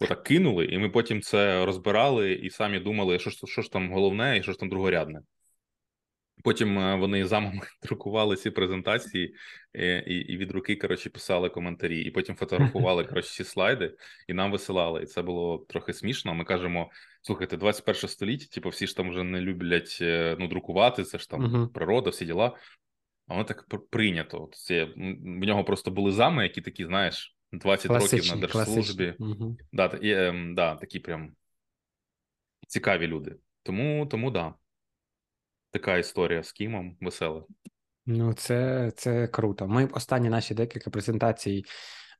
отак 0.00 0.22
кинули, 0.22 0.64
і 0.64 0.78
ми 0.78 0.88
потім 0.88 1.22
це 1.22 1.64
розбирали 1.66 2.32
і 2.32 2.50
самі 2.50 2.78
думали, 2.78 3.18
що 3.18 3.30
ж 3.30 3.38
що 3.46 3.62
ж 3.62 3.72
там 3.72 3.92
головне 3.92 4.38
і 4.38 4.42
що 4.42 4.52
ж 4.52 4.58
там 4.58 4.68
другорядне. 4.68 5.20
Потім 6.44 6.78
е, 6.78 6.96
вони 6.96 7.26
замами 7.26 7.60
друкували 7.82 8.36
ці 8.36 8.50
презентації 8.50 9.34
і 9.74 9.86
і, 10.06 10.14
і 10.14 10.36
від 10.36 10.50
руки 10.50 10.76
коротше, 10.76 11.10
писали 11.10 11.48
коментарі, 11.48 12.02
і 12.02 12.10
потім 12.10 12.34
фотографували 12.34 13.04
коротше, 13.08 13.30
ці 13.30 13.44
слайди 13.44 13.94
і 14.28 14.34
нам 14.34 14.52
висилали. 14.52 15.02
І 15.02 15.06
це 15.06 15.22
було 15.22 15.66
трохи 15.68 15.92
смішно. 15.92 16.34
Ми 16.34 16.44
кажемо: 16.44 16.90
слухайте, 17.22 17.56
21 17.56 18.08
століття, 18.08 18.46
типу, 18.54 18.68
всі 18.68 18.86
ж 18.86 18.96
там 18.96 19.10
вже 19.10 19.22
не 19.22 19.40
люблять 19.40 19.98
е, 20.00 20.36
ну, 20.40 20.48
друкувати, 20.48 21.04
це 21.04 21.18
ж 21.18 21.30
там 21.30 21.46
uh-huh. 21.46 21.68
природа, 21.68 22.10
всі 22.10 22.24
діла. 22.24 22.56
А 23.26 23.32
воно 23.32 23.44
так 23.44 23.66
прийнято. 23.90 24.48
Це, 24.52 24.84
В 24.94 25.46
нього 25.46 25.64
просто 25.64 25.90
були 25.90 26.12
зами, 26.12 26.42
які 26.42 26.60
такі, 26.60 26.84
знаєш, 26.84 27.33
20 27.58 27.90
років 27.90 28.26
на 28.26 28.36
держслужбі. 28.36 29.14
Угу. 29.18 29.56
Да, 29.72 29.86
і, 29.86 30.10
е, 30.10 30.52
да, 30.54 30.76
такі 30.76 31.00
прям 31.00 31.34
цікаві 32.68 33.06
люди. 33.06 33.36
Тому, 33.62 34.06
тому 34.06 34.30
да. 34.30 34.54
Така 35.70 35.96
історія 35.96 36.42
з 36.42 36.52
Кімом 36.52 36.96
весела. 37.00 37.44
Ну, 38.06 38.32
це 38.32 38.90
це 38.96 39.26
круто. 39.26 39.68
Ми 39.68 39.86
останні 39.86 40.28
наші 40.28 40.54
декілька 40.54 40.90
презентацій 40.90 41.64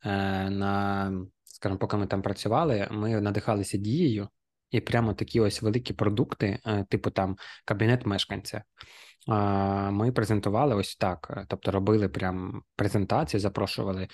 е, 0.04 0.10
на, 0.50 1.12
скажімо, 1.44 1.78
поки 1.78 1.96
ми 1.96 2.06
там 2.06 2.22
працювали, 2.22 2.88
ми 2.90 3.20
надихалися 3.20 3.78
дією, 3.78 4.28
і 4.70 4.80
прямо 4.80 5.14
такі 5.14 5.40
ось 5.40 5.62
великі 5.62 5.94
продукти, 5.94 6.58
е, 6.66 6.84
типу 6.90 7.10
там 7.10 7.36
кабінет 7.64 8.06
мешканця. 8.06 8.64
Е, 9.28 9.90
ми 9.90 10.12
презентували 10.12 10.74
ось 10.74 10.96
так. 10.96 11.44
Тобто 11.48 11.70
робили 11.70 12.08
прям 12.08 12.62
презентацію, 12.76 13.40
запрошували 13.40 14.08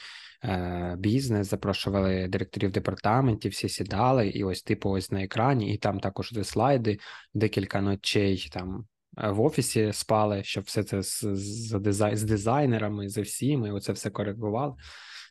Е, 0.45 0.95
бізнес, 0.99 1.51
запрошували 1.51 2.29
директорів 2.29 2.71
департаментів, 2.71 3.53
всі 3.53 3.69
сідали, 3.69 4.29
і 4.29 4.45
ось 4.45 4.63
типу 4.63 4.91
ось 4.91 5.11
на 5.11 5.23
екрані, 5.23 5.75
і 5.75 5.79
там 5.79 6.01
також 6.01 6.33
слайди, 6.43 6.99
декілька 7.35 7.81
ночей 7.81 8.49
там 8.53 8.87
е, 9.19 9.31
в 9.31 9.41
офісі 9.41 9.93
спали, 9.93 10.45
щоб 10.45 10.65
все 10.65 10.83
це 10.85 11.03
з 11.03 11.25
з, 11.35 11.81
з 12.13 12.23
дизайнерами, 12.23 13.09
з 13.09 13.23
всіми, 13.23 13.73
оце 13.73 13.93
все 13.93 14.11
коригували. 14.11 14.75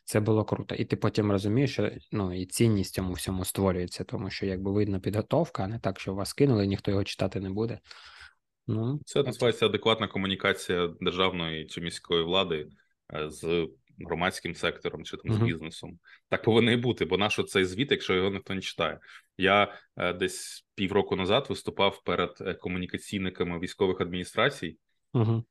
Це 0.04 0.20
було 0.20 0.44
круто. 0.44 0.74
І 0.74 0.84
ти 0.84 0.96
потім 0.96 1.30
розумієш, 1.30 1.72
що 1.72 1.90
ну 2.12 2.32
і 2.40 2.46
цінність 2.46 2.94
цьому 2.94 3.12
всьому 3.12 3.44
створюється, 3.44 4.04
тому 4.04 4.30
що 4.30 4.46
якби 4.46 4.72
видно 4.72 5.00
підготовка, 5.00 5.64
а 5.64 5.68
не 5.68 5.78
так, 5.78 6.00
що 6.00 6.14
вас 6.14 6.32
кинули, 6.32 6.66
ніхто 6.66 6.90
його 6.90 7.04
читати 7.04 7.40
не 7.40 7.50
буде. 7.50 7.78
Ну, 8.70 9.00
Це 9.04 9.22
називається 9.22 9.66
адекватна 9.66 10.08
комунікація 10.08 10.90
державної 11.00 11.66
чи 11.66 11.80
міської 11.80 12.24
влади 12.24 12.68
е, 13.14 13.30
з 13.30 13.68
громадським 13.98 14.54
сектором 14.54 15.04
чи 15.04 15.16
там 15.16 15.32
з 15.32 15.38
бізнесом. 15.38 15.98
Так 16.28 16.42
повинно 16.42 16.72
і 16.72 16.76
бути, 16.76 17.04
бо 17.04 17.18
наш 17.18 17.40
цей 17.48 17.64
звіт, 17.64 17.90
якщо 17.90 18.14
його 18.14 18.30
ніхто 18.30 18.54
не 18.54 18.60
читає. 18.60 18.98
Я 19.38 19.74
е, 19.96 20.12
десь 20.12 20.66
півроку 20.74 21.16
назад 21.16 21.46
виступав 21.48 22.02
перед 22.04 22.30
е, 22.40 22.54
комунікаційниками 22.54 23.58
військових 23.58 24.00
адміністрацій. 24.00 24.78
Uh-huh. 25.14 25.42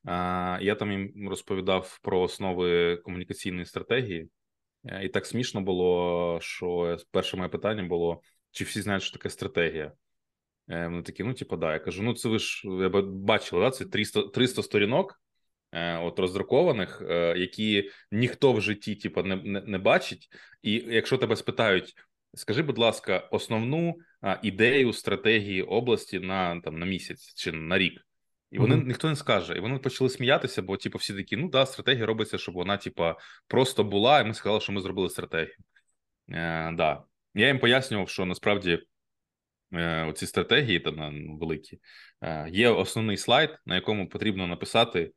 Я 0.62 0.75
там 0.75 0.91
їм 0.91 1.29
розповідав 1.29 1.99
про 2.01 2.21
основи 2.21 2.97
комунікаційної 2.97 3.65
стратегії, 3.65 4.29
і 5.01 5.10
так 5.10 5.25
смішно 5.25 5.62
було, 5.62 6.39
що 6.41 6.97
перше 7.12 7.38
моє 7.38 7.49
питання 7.49 7.84
було: 7.84 8.21
чи 8.51 8.63
всі 8.63 8.82
знають, 8.82 9.03
що 9.03 9.17
таке 9.17 9.29
стратегія? 9.29 9.91
Вони 10.69 11.01
такі, 11.01 11.23
ну, 11.23 11.34
типу, 11.34 11.58
да. 11.58 11.73
Я 11.73 11.79
кажу: 11.79 12.03
ну, 12.03 12.13
це 12.13 12.29
ви 12.29 12.39
ж 12.39 12.67
я 12.67 12.89
бачили, 13.01 13.62
да? 13.62 13.71
це 13.71 13.86
300 13.86 14.21
300 14.21 14.63
сторінок, 14.63 15.19
Е, 15.71 15.97
от 15.97 16.19
роздрукованих, 16.19 17.01
е, 17.10 17.38
які 17.38 17.89
ніхто 18.12 18.53
в 18.53 18.62
житті 18.62 18.95
типу, 18.95 19.23
не, 19.23 19.36
не, 19.36 19.62
не 19.62 19.77
бачить. 19.77 20.29
І 20.62 20.71
якщо 20.88 21.17
тебе 21.17 21.36
спитають, 21.36 21.93
скажи, 22.34 22.62
будь 22.62 22.77
ласка, 22.77 23.17
основну 23.32 23.95
ідею 24.43 24.93
стратегії 24.93 25.62
області 25.62 26.19
на 26.19 26.62
там 26.62 26.79
на 26.79 26.86
місяць 26.86 27.34
чи 27.36 27.51
на 27.51 27.77
рік. 27.77 28.01
І 28.51 28.60
вони 28.60 28.75
mm-hmm. 28.75 28.88
ніхто 28.88 29.10
не 29.10 29.15
скаже, 29.15 29.58
і 29.58 29.60
вони 29.60 29.77
почали 29.77 30.10
сміятися, 30.10 30.62
бо 30.62 30.77
типу, 30.77 30.97
всі 30.97 31.13
такі: 31.13 31.38
ну 31.38 31.49
да, 31.49 31.65
стратегія 31.65 32.05
робиться, 32.05 32.38
щоб 32.38 32.55
вона, 32.55 32.77
типу, 32.77 33.03
просто 33.47 33.84
була, 33.84 34.21
і 34.21 34.25
ми 34.25 34.34
сказали, 34.34 34.62
що 34.62 34.71
ми 34.71 34.82
зробили 34.82 35.10
стратегію. 35.10 35.55
Е, 36.29 36.71
да. 36.71 37.03
Я 37.36 37.47
їм 37.47 37.60
пояснював, 37.60 38.10
що 38.10 38.25
насправді 38.25 38.71
е, 38.71 38.79
оці 40.08 40.27
стратегії 40.27 40.79
та 40.79 40.91
ну, 40.91 41.38
великі 41.38 41.79
е, 42.21 42.49
є 42.49 42.69
основний 42.69 43.17
слайд, 43.17 43.58
на 43.65 43.75
якому 43.75 44.10
потрібно 44.10 44.47
написати 44.47 45.12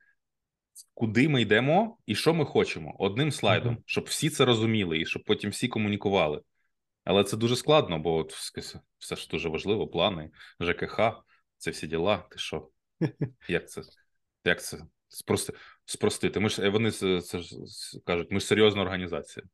куди 0.95 1.29
ми 1.29 1.43
йдемо 1.43 1.99
і 2.07 2.15
що 2.15 2.35
ми 2.35 2.45
хочемо 2.45 2.97
одним 2.99 3.33
слайдом, 3.33 3.75
mm-hmm. 3.75 3.83
щоб 3.87 4.05
всі 4.05 4.31
це 4.31 4.45
розуміли 4.45 4.99
і 4.99 5.07
щоб 5.07 5.25
потім 5.25 5.51
всі 5.51 5.69
комунікували. 5.69 6.41
Але 7.05 7.25
це 7.25 7.37
дуже 7.37 7.57
складно, 7.57 7.99
бо 7.99 8.15
от, 8.15 8.33
все 8.99 9.17
ж 9.17 9.29
дуже 9.31 9.49
важливо: 9.49 9.89
плани, 9.89 10.31
ЖКХ, 10.61 11.01
це 11.57 11.71
всі 11.71 11.87
діла. 11.87 12.19
Ти 12.31 12.39
що? 12.39 12.69
Як 13.49 13.71
це? 13.71 13.83
Як 14.45 14.63
це? 14.63 14.79
Спрости, 15.09 15.53
спростити. 15.85 16.41
Ми 16.41 16.49
ж 16.49 16.69
вони 16.69 16.91
це, 16.91 17.21
це 17.21 17.41
кажуть, 18.07 18.31
ми 18.31 18.41
ж 18.41 18.47
серйозна 18.47 18.83
організація. 18.83 19.47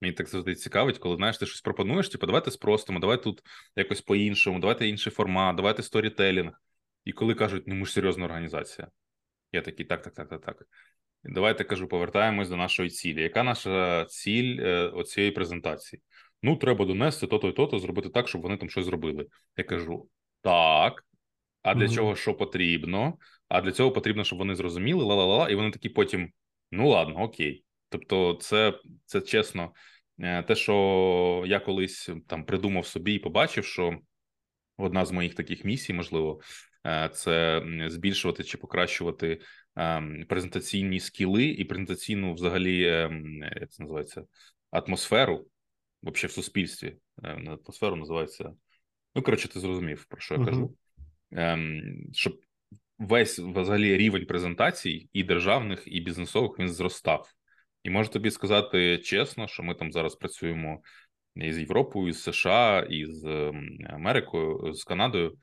Мені 0.00 0.14
так 0.14 0.28
завжди 0.28 0.54
цікавить, 0.54 0.98
коли 0.98 1.16
знаєш, 1.16 1.38
ти 1.38 1.46
щось 1.46 1.60
пропонуєш, 1.60 2.08
типу, 2.08 2.26
давайте 2.26 2.50
спростимо, 2.50 2.98
давай 2.98 3.22
тут 3.22 3.42
якось 3.76 4.00
по-іншому, 4.00 4.60
давайте 4.60 4.88
інший 4.88 5.12
формат, 5.12 5.56
давайте 5.56 5.82
сторітелінг. 5.82 6.52
І 7.04 7.12
коли 7.12 7.34
кажуть, 7.34 7.64
ну 7.66 7.74
ми 7.74 7.86
ж 7.86 7.92
серйозна 7.92 8.24
організація, 8.24 8.88
я 9.52 9.62
такий, 9.62 9.86
так, 9.86 10.02
так, 10.02 10.14
так, 10.14 10.28
так, 10.28 10.44
так. 10.44 10.66
Давайте 11.24 11.64
кажу, 11.64 11.88
повертаємось 11.88 12.48
до 12.48 12.56
нашої 12.56 12.90
цілі. 12.90 13.22
Яка 13.22 13.42
наша 13.42 14.04
ціль 14.04 14.58
е, 14.60 14.88
оцієї 14.88 15.32
презентації? 15.32 16.02
Ну, 16.42 16.56
треба 16.56 16.84
донести 16.84 17.26
то-то 17.26 17.48
і 17.48 17.52
то-то, 17.52 17.78
зробити 17.78 18.08
так, 18.08 18.28
щоб 18.28 18.42
вони 18.42 18.56
там 18.56 18.70
щось 18.70 18.84
зробили. 18.84 19.26
Я 19.56 19.64
кажу: 19.64 20.08
так. 20.42 21.04
А 21.62 21.74
для 21.74 21.84
mm-hmm. 21.84 21.94
чого 21.94 22.16
що 22.16 22.34
потрібно? 22.34 23.18
А 23.48 23.60
для 23.60 23.72
цього 23.72 23.92
потрібно, 23.92 24.24
щоб 24.24 24.38
вони 24.38 24.54
зрозуміли, 24.54 25.04
ла-ла-ла, 25.04 25.48
і 25.48 25.54
вони 25.54 25.70
такі 25.70 25.88
потім: 25.88 26.30
ну 26.70 26.88
ладно, 26.88 27.22
окей. 27.22 27.64
Тобто, 27.98 28.34
це 28.40 28.78
це 29.04 29.20
чесно, 29.20 29.72
е, 30.18 30.42
те, 30.42 30.54
що 30.54 31.44
я 31.46 31.60
колись 31.60 32.10
там 32.26 32.44
придумав 32.44 32.86
собі 32.86 33.14
і 33.14 33.18
побачив, 33.18 33.64
що 33.64 33.98
одна 34.76 35.04
з 35.04 35.12
моїх 35.12 35.34
таких 35.34 35.64
місій, 35.64 35.92
можливо, 35.92 36.40
е, 36.86 37.10
це 37.12 37.62
збільшувати 37.86 38.44
чи 38.44 38.58
покращувати 38.58 39.40
ем, 39.76 40.24
презентаційні 40.28 41.00
скіли 41.00 41.44
і 41.44 41.64
презентаційну, 41.64 42.34
взагалі, 42.34 42.88
ем, 42.88 43.42
як 43.60 43.70
це 43.70 43.82
називається, 43.82 44.24
атмосферу 44.70 45.46
взагалі 46.02 46.28
в 46.28 46.32
суспільстві. 46.32 46.96
Е, 47.24 47.36
не 47.36 47.50
атмосферу 47.50 47.96
називається. 47.96 48.52
Ну, 49.14 49.22
коротше, 49.22 49.48
ти 49.48 49.60
зрозумів, 49.60 50.04
про 50.04 50.20
що 50.20 50.34
я 50.34 50.40
uh-huh. 50.40 50.44
кажу. 50.44 50.74
Ем, 51.32 51.82
Щоб 52.12 52.40
весь 52.98 53.38
взагалі 53.38 53.96
рівень 53.96 54.26
презентацій 54.26 55.08
і 55.12 55.24
державних, 55.24 55.82
і 55.86 56.00
бізнесових 56.00 56.58
він 56.58 56.68
зростав. 56.68 57.32
І 57.86 57.90
можу 57.90 58.10
тобі 58.10 58.30
сказати 58.30 58.98
чесно, 58.98 59.48
що 59.48 59.62
ми 59.62 59.74
там 59.74 59.92
зараз 59.92 60.14
працюємо 60.14 60.80
із 61.36 61.58
Європою, 61.58 62.12
з 62.12 62.22
США, 62.22 62.86
із 62.90 63.24
ем, 63.24 63.78
Америкою, 63.88 64.74
з 64.74 64.84
Канадою. 64.84 65.36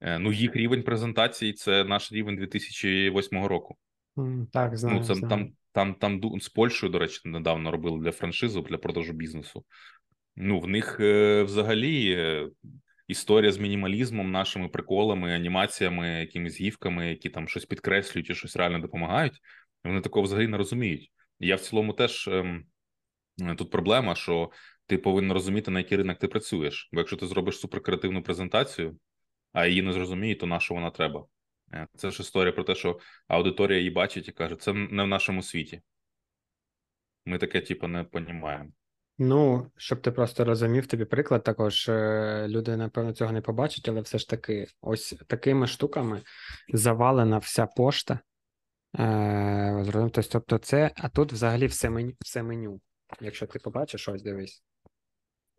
Е, 0.00 0.18
ну, 0.18 0.32
їх 0.32 0.56
рівень 0.56 0.82
презентацій 0.82 1.52
це 1.52 1.84
наш 1.84 2.12
рівень 2.12 2.36
2008 2.36 3.46
року. 3.46 3.76
Так, 4.52 4.76
знаю, 4.76 4.98
ну, 4.98 5.04
це, 5.04 5.14
знаю. 5.14 5.30
Там 5.72 5.94
там, 5.94 5.94
там 5.94 6.40
з 6.40 6.48
Польщею, 6.48 6.92
до 6.92 6.98
речі, 6.98 7.20
недавно 7.24 7.70
робили 7.70 8.00
для 8.00 8.12
франшизу, 8.12 8.62
для 8.62 8.78
продажу 8.78 9.12
бізнесу. 9.12 9.64
Ну, 10.36 10.60
в 10.60 10.68
них 10.68 11.00
е, 11.00 11.42
взагалі 11.42 12.12
е, 12.12 12.48
історія 13.08 13.52
з 13.52 13.58
мінімалізмом, 13.58 14.30
нашими 14.30 14.68
приколами, 14.68 15.34
анімаціями, 15.34 16.08
якимись 16.08 16.60
гівками, 16.60 17.08
які 17.08 17.28
там 17.28 17.48
щось 17.48 17.64
підкреслюють 17.64 18.30
і 18.30 18.34
щось 18.34 18.56
реально 18.56 18.78
допомагають. 18.78 19.40
Вони 19.84 20.00
такого 20.00 20.24
взагалі 20.24 20.48
не 20.48 20.56
розуміють. 20.56 21.10
Я 21.40 21.56
в 21.56 21.60
цілому 21.60 21.92
теж 21.92 22.28
ем, 22.28 22.66
тут 23.56 23.70
проблема, 23.70 24.14
що 24.14 24.50
ти 24.86 24.98
повинен 24.98 25.32
розуміти, 25.32 25.70
на 25.70 25.78
який 25.78 25.98
ринок 25.98 26.18
ти 26.18 26.28
працюєш. 26.28 26.88
Бо 26.92 27.00
якщо 27.00 27.16
ти 27.16 27.26
зробиш 27.26 27.58
суперкреативну 27.58 28.22
презентацію, 28.22 28.98
а 29.52 29.66
її 29.66 29.82
не 29.82 29.92
зрозуміють, 29.92 30.38
то 30.38 30.46
на 30.46 30.60
що 30.60 30.74
вона 30.74 30.90
треба. 30.90 31.26
Е, 31.72 31.86
це 31.96 32.10
ж 32.10 32.22
історія 32.22 32.52
про 32.52 32.64
те, 32.64 32.74
що 32.74 32.98
аудиторія 33.28 33.78
її 33.78 33.90
бачить 33.90 34.28
і 34.28 34.32
каже, 34.32 34.56
це 34.56 34.72
не 34.72 35.02
в 35.02 35.06
нашому 35.06 35.42
світі. 35.42 35.82
Ми 37.24 37.38
таке, 37.38 37.60
типу, 37.60 37.88
не 37.88 38.04
понімаємо. 38.04 38.70
Ну, 39.18 39.70
щоб 39.76 40.02
ти 40.02 40.12
просто 40.12 40.44
розумів, 40.44 40.86
тобі 40.86 41.04
приклад 41.04 41.42
також 41.42 41.88
е, 41.88 42.46
люди, 42.48 42.76
напевно, 42.76 43.12
цього 43.12 43.32
не 43.32 43.40
побачать, 43.40 43.88
але 43.88 44.00
все 44.00 44.18
ж 44.18 44.28
таки, 44.28 44.66
ось 44.80 45.14
такими 45.26 45.66
штуками 45.66 46.22
завалена 46.72 47.38
вся 47.38 47.66
пошта. 47.66 48.20
Е, 48.98 50.10
Тобто, 50.32 50.58
це, 50.58 50.90
а 50.96 51.08
тут 51.08 51.32
взагалі 51.32 51.66
все 51.66 51.90
меню, 51.90 52.12
все 52.20 52.42
меню. 52.42 52.80
Якщо 53.20 53.46
ти 53.46 53.58
побачиш, 53.58 54.08
ось 54.08 54.22
дивись. 54.22 54.62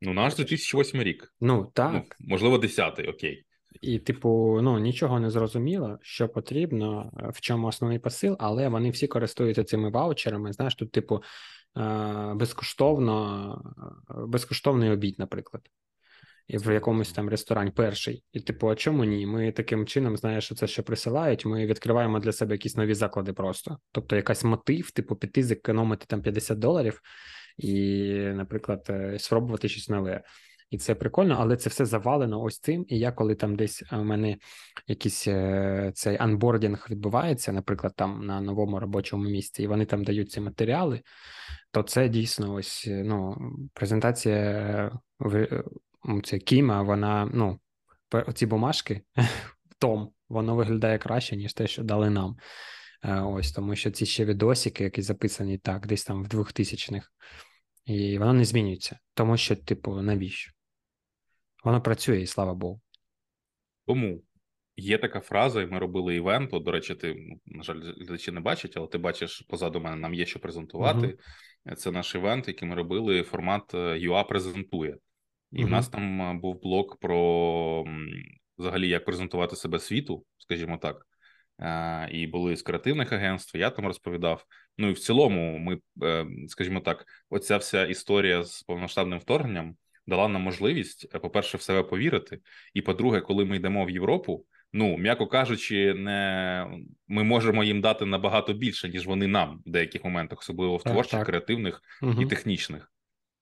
Ну, 0.01 0.13
наш 0.13 0.35
2008 0.35 1.03
рік. 1.03 1.33
Ну, 1.41 1.71
так. 1.73 1.93
Ну, 1.93 2.03
можливо, 2.19 2.57
10-й, 2.57 3.07
окей. 3.07 3.45
І, 3.81 3.99
типу, 3.99 4.59
ну 4.61 4.79
нічого 4.79 5.19
не 5.19 5.29
зрозуміло, 5.29 5.99
що 6.01 6.29
потрібно, 6.29 7.11
в 7.33 7.41
чому 7.41 7.67
основний 7.67 7.99
посил, 7.99 8.35
але 8.39 8.69
вони 8.69 8.89
всі 8.89 9.07
користуються 9.07 9.63
цими 9.63 9.89
ваучерами. 9.89 10.53
Знаєш, 10.53 10.75
тут, 10.75 10.91
типу, 10.91 11.23
безкоштовно, 12.33 13.61
безкоштовний 14.09 14.91
обід, 14.91 15.15
наприклад, 15.19 15.69
в 16.57 16.73
якомусь 16.73 17.11
там 17.11 17.29
ресторані 17.29 17.71
перший. 17.71 18.23
І, 18.33 18.39
типу, 18.39 18.69
а 18.69 18.75
чому 18.75 19.03
ні? 19.03 19.25
Ми 19.25 19.51
таким 19.51 19.85
чином, 19.85 20.17
знаєш, 20.17 20.45
що 20.45 20.55
це 20.55 20.67
що 20.67 20.83
присилають. 20.83 21.45
Ми 21.45 21.65
відкриваємо 21.65 22.19
для 22.19 22.31
себе 22.31 22.51
якісь 22.53 22.75
нові 22.75 22.93
заклади 22.93 23.33
просто. 23.33 23.77
Тобто, 23.91 24.15
якась 24.15 24.43
мотив, 24.43 24.91
типу, 24.91 25.15
піти 25.15 25.43
зекономити 25.43 26.05
там 26.07 26.21
50 26.21 26.59
доларів 26.59 27.01
і, 27.57 28.13
наприклад, 28.13 28.85
е, 28.89 29.19
спробувати 29.19 29.69
щось 29.69 29.89
нове. 29.89 30.23
І 30.69 30.77
це 30.77 30.95
прикольно, 30.95 31.35
але 31.39 31.57
це 31.57 31.69
все 31.69 31.85
завалено 31.85 32.41
ось 32.41 32.59
цим. 32.59 32.85
І 32.87 32.99
я, 32.99 33.11
коли 33.11 33.35
там 33.35 33.55
десь 33.55 33.83
у 33.91 34.03
мене 34.03 34.37
якийсь 34.87 35.27
е, 35.27 35.91
цей 35.95 36.17
onboarding 36.17 36.87
відбувається, 36.89 37.51
наприклад, 37.51 37.93
там 37.95 38.25
на 38.25 38.41
новому 38.41 38.79
робочому 38.79 39.23
місці, 39.23 39.63
і 39.63 39.67
вони 39.67 39.85
там 39.85 40.03
дають 40.03 40.31
ці 40.31 40.41
матеріали, 40.41 41.01
то 41.71 41.83
це 41.83 42.09
дійсно 42.09 42.53
ось 42.53 42.85
е, 42.87 43.03
ну, 43.05 43.37
презентація 43.73 44.99
це 46.23 46.39
Кіма, 46.39 46.81
вона 46.81 47.29
ну, 47.33 47.59
ці 48.33 48.45
бумажки, 48.45 49.01
том, 49.79 50.11
воно 50.29 50.55
виглядає 50.55 50.97
краще, 50.97 51.35
ніж 51.35 51.53
те, 51.53 51.67
що 51.67 51.83
дали 51.83 52.09
нам. 52.09 52.37
Е, 53.03 53.21
ось 53.21 53.51
тому, 53.51 53.75
що 53.75 53.91
ці 53.91 54.05
ще 54.05 54.25
відосики, 54.25 54.83
які 54.83 55.01
записані 55.01 55.57
так, 55.57 55.87
десь 55.87 56.03
там 56.03 56.23
в 56.23 56.27
2000-х, 56.27 57.07
і 57.85 58.17
воно 58.17 58.33
не 58.33 58.45
змінюється, 58.45 58.99
тому 59.13 59.37
що, 59.37 59.55
типу, 59.55 60.01
навіщо? 60.01 60.51
Воно 61.63 61.81
працює, 61.81 62.21
і 62.21 62.27
слава 62.27 62.53
Богу. 62.53 62.81
Тому 63.87 64.21
є 64.75 64.97
така 64.97 65.19
фраза, 65.19 65.61
і 65.61 65.67
ми 65.67 65.79
робили 65.79 66.15
івент. 66.15 66.53
От, 66.53 66.63
До 66.63 66.71
речі, 66.71 66.95
ти, 66.95 67.37
на 67.45 67.63
жаль, 67.63 67.81
глядачі 67.97 68.31
не 68.31 68.39
бачать, 68.39 68.73
але 68.77 68.87
ти 68.87 68.97
бачиш 68.97 69.41
позаду 69.49 69.79
мене, 69.79 69.95
нам 69.95 70.13
є 70.13 70.25
що 70.25 70.39
презентувати. 70.39 71.07
Uh-huh. 71.07 71.75
Це 71.75 71.91
наш 71.91 72.15
івент, 72.15 72.47
який 72.47 72.69
ми 72.69 72.75
робили. 72.75 73.23
Формат 73.23 73.73
UA 73.73 74.21
е, 74.21 74.23
презентує. 74.23 74.97
І 75.51 75.63
uh-huh. 75.63 75.65
в 75.65 75.69
нас 75.69 75.89
там 75.89 76.21
е, 76.21 76.33
був 76.33 76.61
блок 76.61 76.99
про 76.99 77.85
взагалі 78.57 78.89
як 78.89 79.05
презентувати 79.05 79.55
себе 79.55 79.79
світу, 79.79 80.25
скажімо 80.37 80.77
так. 80.77 81.05
Е, 81.59 82.09
і 82.11 82.27
були 82.27 82.55
з 82.55 82.61
креативних 82.61 83.11
агентств, 83.11 83.57
я 83.57 83.69
там 83.69 83.85
розповідав. 83.85 84.45
Ну 84.77 84.89
і 84.89 84.93
в 84.93 84.99
цілому, 84.99 85.57
ми, 85.57 85.79
скажімо 86.47 86.79
так, 86.79 87.05
оця 87.29 87.57
вся 87.57 87.85
історія 87.85 88.43
з 88.43 88.63
повноштабним 88.63 89.19
вторгненням 89.19 89.75
дала 90.09 90.27
нам 90.27 90.41
можливість, 90.41 91.07
е, 91.15 91.19
по-перше, 91.19 91.57
в 91.57 91.61
себе 91.61 91.83
повірити. 91.83 92.39
І 92.73 92.81
по-друге, 92.81 93.21
коли 93.21 93.45
ми 93.45 93.55
йдемо 93.55 93.85
в 93.85 93.89
Європу, 93.89 94.45
ну 94.73 94.97
м'яко 94.97 95.27
кажучи, 95.27 95.93
не 95.93 96.67
ми 97.07 97.23
можемо 97.23 97.63
їм 97.63 97.81
дати 97.81 98.05
набагато 98.05 98.53
більше, 98.53 98.89
ніж 98.89 99.07
вони 99.07 99.27
нам 99.27 99.61
в 99.65 99.69
деяких 99.69 100.03
моментах, 100.03 100.39
особливо 100.39 100.77
в 100.77 100.83
творчих, 100.83 101.11
так, 101.11 101.19
так. 101.19 101.27
креативних 101.27 101.81
угу. 102.01 102.21
і 102.21 102.25
технічних. 102.25 102.91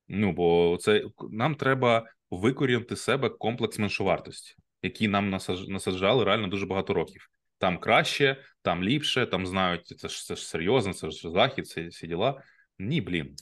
Ну 0.07 0.31
бо 0.31 0.77
це 0.81 1.03
нам 1.31 1.55
треба 1.55 2.09
викорінити 2.31 2.95
себе 2.95 3.29
комплекс 3.29 3.79
меншовартості, 3.79 4.55
який 4.81 5.07
нам 5.07 5.29
насаджали 5.67 6.23
реально 6.23 6.47
дуже 6.47 6.65
багато 6.65 6.93
років. 6.93 7.29
Там 7.57 7.79
краще, 7.79 8.43
там 8.61 8.83
ліпше, 8.83 9.25
там 9.25 9.47
знають, 9.47 9.87
це 9.87 10.07
ж 10.07 10.25
це 10.25 10.35
ж 10.35 10.47
серйозно, 10.47 10.93
це 10.93 11.11
ж 11.11 11.29
захід, 11.29 11.67
це 11.67 11.87
всі 11.87 12.07
діла. 12.07 12.41
Ні, 12.79 13.01
блін. 13.01 13.35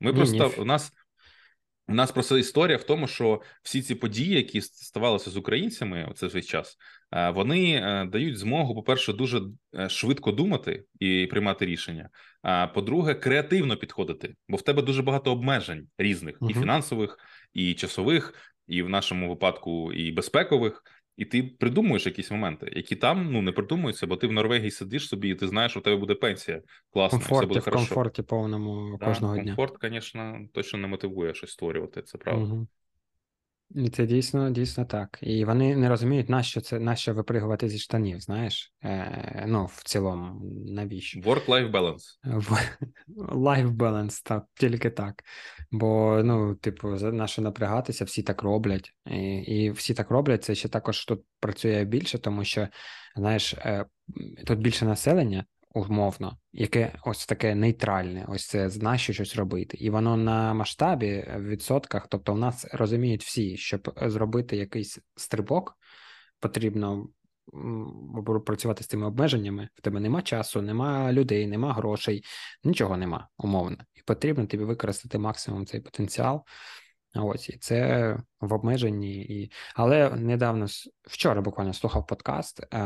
Ми 0.00 0.10
ні, 0.10 0.16
просто 0.16 0.48
ні. 0.48 0.62
у 0.62 0.64
нас 0.64 0.92
у 1.88 1.94
нас 1.94 2.12
просто 2.12 2.38
історія 2.38 2.76
в 2.76 2.84
тому, 2.84 3.06
що 3.06 3.40
всі 3.62 3.82
ці 3.82 3.94
події, 3.94 4.34
які 4.36 4.60
ставалися 4.60 5.30
з 5.30 5.36
українцями 5.36 6.08
у 6.10 6.14
цей 6.14 6.42
час, 6.42 6.76
е, 7.12 7.30
вони 7.30 7.74
е, 7.74 8.08
дають 8.12 8.38
змогу, 8.38 8.74
по-перше, 8.74 9.12
дуже 9.12 9.42
е, 9.78 9.88
швидко 9.88 10.32
думати 10.32 10.84
і 11.00 11.26
приймати 11.30 11.66
рішення. 11.66 12.08
А 12.42 12.66
по-друге, 12.66 13.14
креативно 13.14 13.76
підходити, 13.76 14.34
бо 14.48 14.56
в 14.56 14.62
тебе 14.62 14.82
дуже 14.82 15.02
багато 15.02 15.32
обмежень 15.32 15.88
різних 15.98 16.36
угу. 16.40 16.50
і 16.50 16.54
фінансових, 16.54 17.18
і 17.52 17.74
часових, 17.74 18.34
і 18.66 18.82
в 18.82 18.88
нашому 18.88 19.28
випадку 19.28 19.92
і 19.92 20.12
безпекових. 20.12 20.82
І 21.16 21.24
ти 21.24 21.42
придумуєш 21.42 22.06
якісь 22.06 22.30
моменти, 22.30 22.72
які 22.76 22.96
там 22.96 23.32
ну 23.32 23.42
не 23.42 23.52
придумуються, 23.52 24.06
бо 24.06 24.16
ти 24.16 24.26
в 24.26 24.32
Норвегії 24.32 24.70
сидиш 24.70 25.08
собі, 25.08 25.28
і 25.28 25.34
ти 25.34 25.48
знаєш, 25.48 25.72
що 25.72 25.80
у 25.80 25.82
тебе 25.82 25.96
буде 25.96 26.14
пенсія. 26.14 26.62
Класно, 26.92 27.18
комфорті, 27.18 27.38
все 27.38 27.46
буде 27.46 27.60
в 27.60 27.64
хорошо. 27.64 27.86
комфорті 27.86 28.22
повному 28.22 28.98
да, 29.00 29.06
кожного 29.06 29.34
комфорт, 29.34 29.44
дня. 29.44 29.56
Комфорт, 29.56 29.92
звісно, 29.92 30.38
точно 30.52 30.78
не 30.78 30.86
мотивує 30.86 31.34
щось 31.34 31.50
створювати. 31.50 32.02
Це 32.02 32.18
правда. 32.18 32.54
Угу. 32.54 32.66
Це 33.92 34.06
дійсно 34.06 34.50
дійсно 34.50 34.84
так. 34.84 35.18
І 35.22 35.44
вони 35.44 35.76
не 35.76 35.88
розуміють, 35.88 36.28
нащо 36.28 36.60
це 36.60 36.78
нащо 36.78 37.14
випригувати 37.14 37.68
зі 37.68 37.78
штанів, 37.78 38.20
знаєш? 38.20 38.72
Е, 38.84 39.44
Ну, 39.48 39.64
в 39.64 39.82
цілому, 39.84 40.40
навіщо? 40.66 41.20
Work-life 41.20 41.70
balance. 41.70 42.04
Life 43.32 43.70
balance, 43.70 44.22
так, 44.24 44.44
тільки 44.54 44.90
так. 44.90 45.24
Бо, 45.70 46.20
ну, 46.24 46.54
типу, 46.54 46.88
нащо 46.88 47.42
напрягатися, 47.42 48.04
всі 48.04 48.22
так 48.22 48.42
роблять. 48.42 48.92
І 49.06 49.34
і 49.36 49.70
всі 49.70 49.94
так 49.94 50.10
роблять. 50.10 50.44
Це 50.44 50.54
ще 50.54 50.68
також 50.68 51.04
тут 51.04 51.24
працює 51.40 51.84
більше, 51.84 52.18
тому 52.18 52.44
що, 52.44 52.68
знаєш, 53.16 53.54
е, 53.54 53.86
тут 54.46 54.58
більше 54.58 54.84
населення, 54.84 55.44
умовно, 55.74 56.38
яке 56.52 56.98
ось 57.04 57.26
таке 57.26 57.54
нейтральне, 57.54 58.24
ось 58.28 58.46
це 58.46 58.70
нащо 58.80 59.12
щось 59.12 59.36
робити, 59.36 59.76
і 59.76 59.90
воно 59.90 60.16
на 60.16 60.54
масштабі 60.54 61.06
е, 61.06 61.36
в 61.38 61.48
відсотках, 61.48 62.06
тобто 62.08 62.34
в 62.34 62.38
нас 62.38 62.66
розуміють 62.72 63.24
всі, 63.24 63.56
щоб 63.56 63.94
зробити 64.02 64.56
якийсь 64.56 64.98
стрибок, 65.16 65.78
потрібно 66.40 67.08
працювати 68.46 68.84
з 68.84 68.86
цими 68.86 69.06
обмеженнями. 69.06 69.68
В 69.74 69.80
тебе 69.80 70.00
нема 70.00 70.22
часу, 70.22 70.62
нема 70.62 71.12
людей, 71.12 71.46
нема 71.46 71.72
грошей, 71.72 72.24
нічого 72.64 72.96
нема, 72.96 73.28
умовно, 73.38 73.76
і 73.94 74.02
потрібно 74.02 74.46
тобі 74.46 74.64
використати 74.64 75.18
максимум 75.18 75.66
цей 75.66 75.80
потенціал. 75.80 76.44
Ось 77.14 77.48
і 77.48 77.58
це 77.58 78.16
в 78.40 78.52
обмеженні, 78.52 79.14
і 79.14 79.52
але 79.74 80.10
недавно 80.10 80.66
вчора 81.08 81.40
буквально 81.40 81.72
слухав 81.72 82.06
подкаст 82.06 82.60
е, 82.60 82.78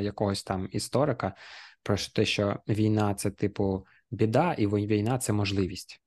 якогось 0.00 0.42
там 0.42 0.68
історика 0.72 1.34
про 1.82 1.96
те, 2.14 2.24
що 2.24 2.56
війна 2.68 3.14
це, 3.14 3.30
типу, 3.30 3.86
біда, 4.10 4.52
і 4.52 4.66
війна 4.66 5.18
це 5.18 5.32
можливість. 5.32 6.00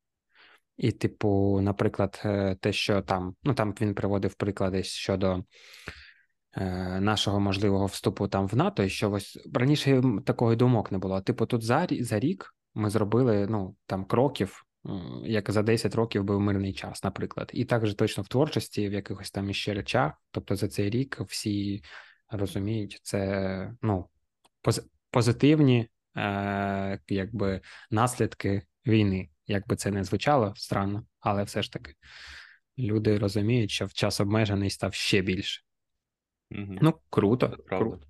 І, 0.78 0.92
типу, 0.92 1.60
наприклад, 1.62 2.22
е, 2.26 2.56
те, 2.56 2.74
що 2.74 3.02
там, 3.02 3.36
ну 3.44 3.54
там 3.54 3.76
він 3.82 3.96
приводив 3.96 4.34
приклади 4.34 4.84
щодо 4.84 5.44
е, 6.54 7.00
нашого 7.00 7.40
можливого 7.40 7.86
вступу 7.86 8.28
там 8.28 8.48
в 8.48 8.56
НАТО, 8.56 8.84
і 8.84 8.90
що 8.90 9.12
ось 9.12 9.40
раніше 9.54 10.02
такої 10.26 10.58
думок 10.58 10.92
не 10.92 10.98
було. 10.98 11.22
Типу, 11.22 11.46
тут 11.46 11.62
за 11.62 11.88
за 11.92 12.20
рік 12.20 12.56
ми 12.74 12.90
зробили 12.90 13.48
ну, 13.50 13.76
там 13.86 14.06
кроків, 14.06 14.66
як 15.24 15.52
за 15.52 15.64
10 15.64 15.96
років 15.96 16.24
був 16.24 16.40
мирний 16.40 16.74
час, 16.74 17.04
наприклад. 17.04 17.52
І 17.54 17.66
також 17.66 17.96
точно 17.96 18.24
в 18.24 18.28
творчості, 18.28 18.90
в 18.90 18.94
якихось 18.94 19.32
там 19.32 19.50
іще 19.50 19.74
речах. 19.74 20.14
Тобто 20.32 20.56
за 20.56 20.68
цей 20.68 20.90
рік 20.90 21.22
всі 21.28 21.84
розуміють, 22.30 23.00
це 23.04 23.72
ну, 23.82 24.10
позитивні 25.14 25.88
е, 26.18 27.00
якби 27.08 27.62
наслідки 27.92 28.62
війни. 28.88 29.30
Як 29.48 29.68
би 29.68 29.76
це 29.76 29.92
не 29.92 30.04
звучало 30.04 30.54
странно, 30.56 31.06
але 31.20 31.44
все 31.44 31.62
ж 31.62 31.74
таки 31.74 31.94
люди 32.78 33.18
розуміють, 33.18 33.72
що 33.72 33.86
в 33.86 33.94
час 33.94 34.20
обмежений 34.20 34.70
став 34.70 34.94
ще 34.94 35.22
більше. 35.22 35.62
Угу. 36.52 36.78
Ну, 36.82 36.94
круто. 37.10 37.48
Це 37.48 37.56
правда. 37.56 37.90
круто. 37.90 38.08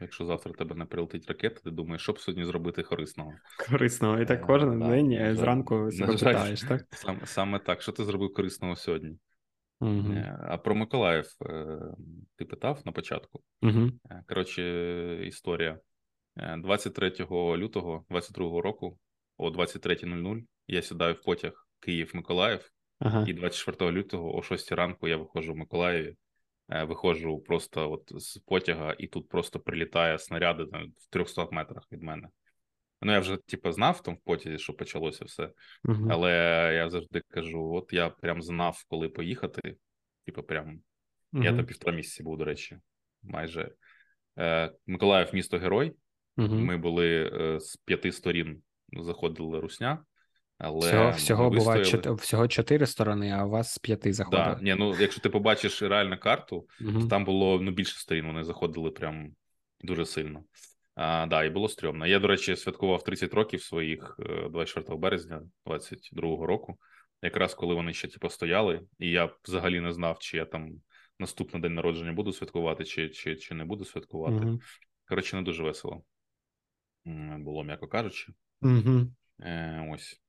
Якщо 0.00 0.24
завтра 0.24 0.52
тебе 0.52 0.74
не 0.74 0.84
прилетить 0.84 1.26
ракета, 1.28 1.60
ти 1.64 1.70
думаєш, 1.70 2.02
що 2.02 2.12
б 2.12 2.18
сьогодні 2.18 2.44
зробити 2.44 2.82
корисного? 2.82 3.32
Корисного, 3.70 4.20
і 4.20 4.26
так 4.26 4.40
е, 4.42 4.44
кожен 4.46 4.80
день 4.80 5.12
е, 5.12 5.34
зранку 5.34 5.90
себе 5.92 6.12
питаєш, 6.12 6.60
так? 6.60 6.84
Саме, 6.90 7.20
саме 7.24 7.58
так. 7.58 7.82
Що 7.82 7.92
ти 7.92 8.04
зробив 8.04 8.34
корисного 8.34 8.76
сьогодні? 8.76 9.18
Угу. 9.80 10.14
А 10.40 10.58
про 10.58 10.74
Миколаїв 10.74 11.26
ти 12.36 12.44
питав 12.44 12.82
на 12.84 12.92
початку? 12.92 13.42
Угу. 13.62 13.90
Коротше, 14.28 14.62
історія. 15.26 15.78
23 16.38 17.26
лютого 17.56 18.04
22 18.10 18.62
року 18.62 18.98
о 19.36 19.50
23.00 19.50 20.44
я 20.66 20.82
сідаю 20.82 21.14
в 21.14 21.22
потяг 21.22 21.66
Київ-Миколаїв, 21.80 22.70
ага. 22.98 23.24
і 23.28 23.32
24 23.32 23.92
лютого 23.92 24.36
о 24.36 24.42
6 24.42 24.72
ранку 24.72 25.08
я 25.08 25.16
виходжу 25.16 25.52
в 25.52 25.56
Миколаєві, 25.56 26.16
е, 26.68 26.84
виходжу 26.84 27.42
просто 27.46 27.92
от 27.92 28.22
з 28.22 28.36
потяга, 28.36 28.94
і 28.98 29.06
тут 29.06 29.28
просто 29.28 29.60
прилітає 29.60 30.18
снаряди 30.18 30.66
там, 30.66 30.92
в 30.98 31.06
300 31.10 31.48
метрах 31.50 31.92
від 31.92 32.02
мене. 32.02 32.28
Ну, 33.00 33.12
я 33.12 33.20
вже 33.20 33.36
типу, 33.36 33.72
знав 33.72 34.02
там 34.02 34.14
в 34.14 34.20
потязі, 34.20 34.58
що 34.58 34.72
почалося 34.72 35.24
все. 35.24 35.52
uh 35.84 36.06
Але 36.10 36.32
я 36.74 36.90
завжди 36.90 37.22
кажу: 37.28 37.74
от 37.74 37.92
я 37.92 38.10
прям 38.10 38.42
знав, 38.42 38.84
коли 38.88 39.08
поїхати. 39.08 39.76
Типу, 40.26 40.42
прям 40.42 40.80
uh 41.32 41.44
я 41.44 41.56
там 41.56 41.66
півтора 41.66 41.96
місяці 41.96 42.22
був, 42.22 42.38
до 42.38 42.44
речі, 42.44 42.78
майже. 43.22 43.72
Е, 44.38 44.72
Миколаїв, 44.86 45.28
місто 45.32 45.58
герой. 45.58 45.94
Угу. 46.38 46.54
Ми 46.54 46.76
були 46.76 47.30
е, 47.34 47.60
з 47.60 47.76
п'яти 47.76 48.12
сторін, 48.12 48.62
заходили 48.92 49.60
русня. 49.60 50.04
Але 50.58 50.86
всього 50.86 51.10
всього 51.10 51.50
буває 51.50 51.84
чот... 51.84 52.06
всього 52.06 52.48
чотири 52.48 52.86
сторони, 52.86 53.30
а 53.30 53.44
у 53.44 53.50
вас 53.50 53.72
з 53.72 53.78
п'яти 53.78 54.12
заходили. 54.12 54.44
Да. 54.44 54.58
Ні, 54.62 54.74
ну 54.74 54.94
якщо 55.00 55.20
ти 55.20 55.28
побачиш 55.28 55.82
реальну 55.82 56.18
карту, 56.18 56.66
угу. 56.80 57.00
то 57.00 57.06
там 57.06 57.24
було 57.24 57.60
ну, 57.60 57.70
більше 57.70 57.98
сторін. 57.98 58.26
Вони 58.26 58.44
заходили 58.44 58.90
прям 58.90 59.28
дуже 59.80 60.06
сильно. 60.06 60.44
А, 60.94 61.26
Да, 61.26 61.44
і 61.44 61.50
було 61.50 61.68
стрьомно. 61.68 62.06
Я, 62.06 62.18
до 62.18 62.28
речі, 62.28 62.56
святкував 62.56 63.04
30 63.04 63.34
років 63.34 63.62
своїх 63.62 64.16
24 64.50 64.96
е, 64.96 65.00
березня 65.00 65.42
22-го 65.66 66.46
року, 66.46 66.78
якраз 67.22 67.54
коли 67.54 67.74
вони 67.74 67.92
ще 67.92 68.08
типу, 68.08 68.30
стояли, 68.30 68.80
і 68.98 69.10
я 69.10 69.30
взагалі 69.44 69.80
не 69.80 69.92
знав, 69.92 70.18
чи 70.18 70.36
я 70.36 70.44
там 70.44 70.70
наступний 71.18 71.62
день 71.62 71.74
народження 71.74 72.12
буду 72.12 72.32
святкувати, 72.32 72.84
чи 72.84 73.08
чи, 73.08 73.36
чи 73.36 73.54
не 73.54 73.64
буду 73.64 73.84
святкувати. 73.84 74.46
Угу. 74.46 74.60
Коротше, 75.08 75.36
не 75.36 75.42
дуже 75.42 75.62
весело 75.62 76.02
було, 77.38 77.64
м'яко 77.64 77.88
кажучи. 77.88 78.32
Угу. 78.62 79.06
Е, 79.40 79.88
Ось. 79.92 80.20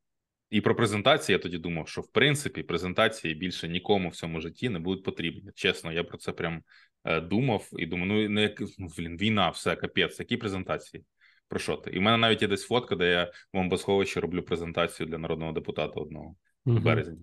І 0.49 0.61
про 0.61 0.75
презентації 0.75 1.33
я 1.33 1.39
тоді 1.39 1.57
думав, 1.57 1.87
що 1.87 2.01
в 2.01 2.07
принципі 2.07 2.63
презентації 2.63 3.33
більше 3.33 3.67
нікому 3.67 4.09
в 4.09 4.15
цьому 4.15 4.41
житті 4.41 4.69
не 4.69 4.79
будуть 4.79 5.03
потрібні. 5.03 5.51
Чесно, 5.55 5.91
я 5.91 6.03
про 6.03 6.17
це 6.17 6.31
прям 6.31 6.63
е, 7.03 7.21
думав 7.21 7.69
і 7.77 7.85
думаю, 7.85 8.29
ну 8.29 8.29
не 8.29 8.55
ну, 8.77 8.87
блін, 8.97 9.17
війна, 9.17 9.49
все, 9.49 9.75
капець, 9.75 10.19
які 10.19 10.37
презентації? 10.37 11.03
Про 11.47 11.59
що 11.59 11.75
ти? 11.75 11.91
І 11.91 11.99
в 11.99 12.01
мене 12.01 12.17
навіть 12.17 12.41
є 12.41 12.47
десь 12.47 12.67
фотка, 12.67 12.95
де 12.95 13.11
я 13.11 13.23
в 13.23 13.31
бомбосховищі 13.53 14.19
роблю 14.19 14.43
презентацію 14.43 15.07
для 15.07 15.17
народного 15.17 15.51
депутата 15.51 15.99
одного 15.99 16.35
угу. 16.65 16.77
в 16.77 16.83
березні. 16.83 17.17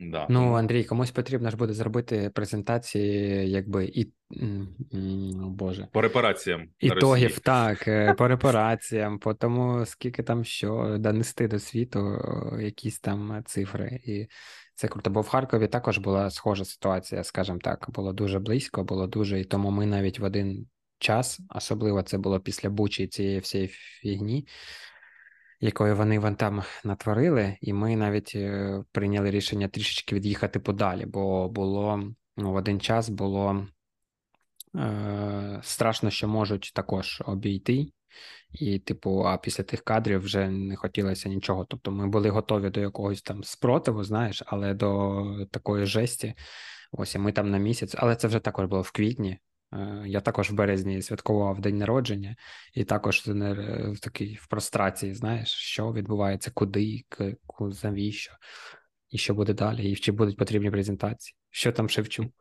Да. 0.00 0.26
Ну, 0.30 0.54
Андрій, 0.54 0.84
комусь 0.84 1.10
потрібно 1.10 1.50
ж 1.50 1.56
буде 1.56 1.72
зробити 1.72 2.30
презентації, 2.34 3.50
якби 3.50 3.84
і 3.84 4.12
о 5.42 5.48
Боже. 5.48 5.88
По 5.92 6.00
репараціям. 6.00 6.68
Ітогів, 6.78 7.38
так, 7.38 7.88
е, 7.88 8.14
по 8.14 8.28
репараціям, 8.28 9.18
по 9.18 9.34
тому, 9.34 9.86
скільки 9.86 10.22
там 10.22 10.44
що 10.44 10.96
донести 10.98 11.48
до 11.48 11.58
світу, 11.58 12.18
якісь 12.60 13.00
там 13.00 13.42
цифри. 13.46 14.00
І 14.04 14.26
це 14.74 14.88
круто. 14.88 15.10
Бо 15.10 15.20
в 15.20 15.28
Харкові 15.28 15.66
також 15.66 15.98
була 15.98 16.30
схожа 16.30 16.64
ситуація, 16.64 17.24
скажімо 17.24 17.58
так, 17.62 17.86
було 17.88 18.12
дуже 18.12 18.38
близько, 18.38 18.84
було 18.84 19.06
дуже, 19.06 19.40
і 19.40 19.44
тому 19.44 19.70
ми 19.70 19.86
навіть 19.86 20.18
в 20.18 20.24
один 20.24 20.66
час, 20.98 21.40
особливо 21.48 22.02
це 22.02 22.18
було 22.18 22.40
після 22.40 22.70
Бучі 22.70 23.06
цієї 23.06 23.38
всієї 23.38 23.68
фігні 23.68 24.46
якої 25.60 25.92
вони 25.94 26.18
вон 26.18 26.36
там 26.36 26.62
натворили, 26.84 27.56
і 27.60 27.72
ми 27.72 27.96
навіть 27.96 28.32
е, 28.34 28.82
прийняли 28.92 29.30
рішення 29.30 29.68
трішечки 29.68 30.14
від'їхати 30.14 30.60
подалі, 30.60 31.06
бо 31.06 31.48
було 31.48 32.02
ну, 32.36 32.52
в 32.52 32.54
один 32.54 32.80
час 32.80 33.08
було 33.08 33.66
е, 34.76 35.60
страшно, 35.62 36.10
що 36.10 36.28
можуть 36.28 36.72
також 36.74 37.22
обійти. 37.26 37.86
І, 38.52 38.78
типу, 38.78 39.22
а 39.26 39.38
після 39.38 39.64
тих 39.64 39.82
кадрів 39.82 40.20
вже 40.20 40.48
не 40.48 40.76
хотілося 40.76 41.28
нічого. 41.28 41.64
Тобто 41.64 41.90
ми 41.90 42.08
були 42.08 42.30
готові 42.30 42.70
до 42.70 42.80
якогось 42.80 43.22
там 43.22 43.44
спротиву, 43.44 44.04
знаєш, 44.04 44.42
але 44.46 44.74
до 44.74 45.46
такої 45.50 45.86
жесті. 45.86 46.34
Ось 46.92 47.14
і 47.14 47.18
ми 47.18 47.32
там 47.32 47.50
на 47.50 47.58
місяць, 47.58 47.94
але 47.98 48.16
це 48.16 48.28
вже 48.28 48.38
також 48.38 48.66
було 48.66 48.82
в 48.82 48.90
квітні. 48.90 49.38
Е, 49.72 50.02
я 50.06 50.20
також 50.20 50.50
в 50.50 50.54
березні 50.54 51.02
святкував 51.02 51.60
день 51.60 51.78
народження, 51.78 52.36
і 52.74 52.84
також 52.84 53.22
в 53.26 53.98
такій 54.00 54.38
в 54.42 54.46
прострації, 54.46 55.14
знаєш, 55.14 55.48
що 55.48 55.92
відбувається, 55.92 56.50
куди, 56.54 57.04
навіщо, 57.84 58.32
і 59.10 59.18
що 59.18 59.34
буде 59.34 59.54
далі, 59.54 59.90
і 59.90 59.96
чи 59.96 60.12
будуть 60.12 60.36
потрібні 60.36 60.70
презентації, 60.70 61.36
що 61.50 61.72
там 61.72 61.88
Шевчук. 61.88 62.39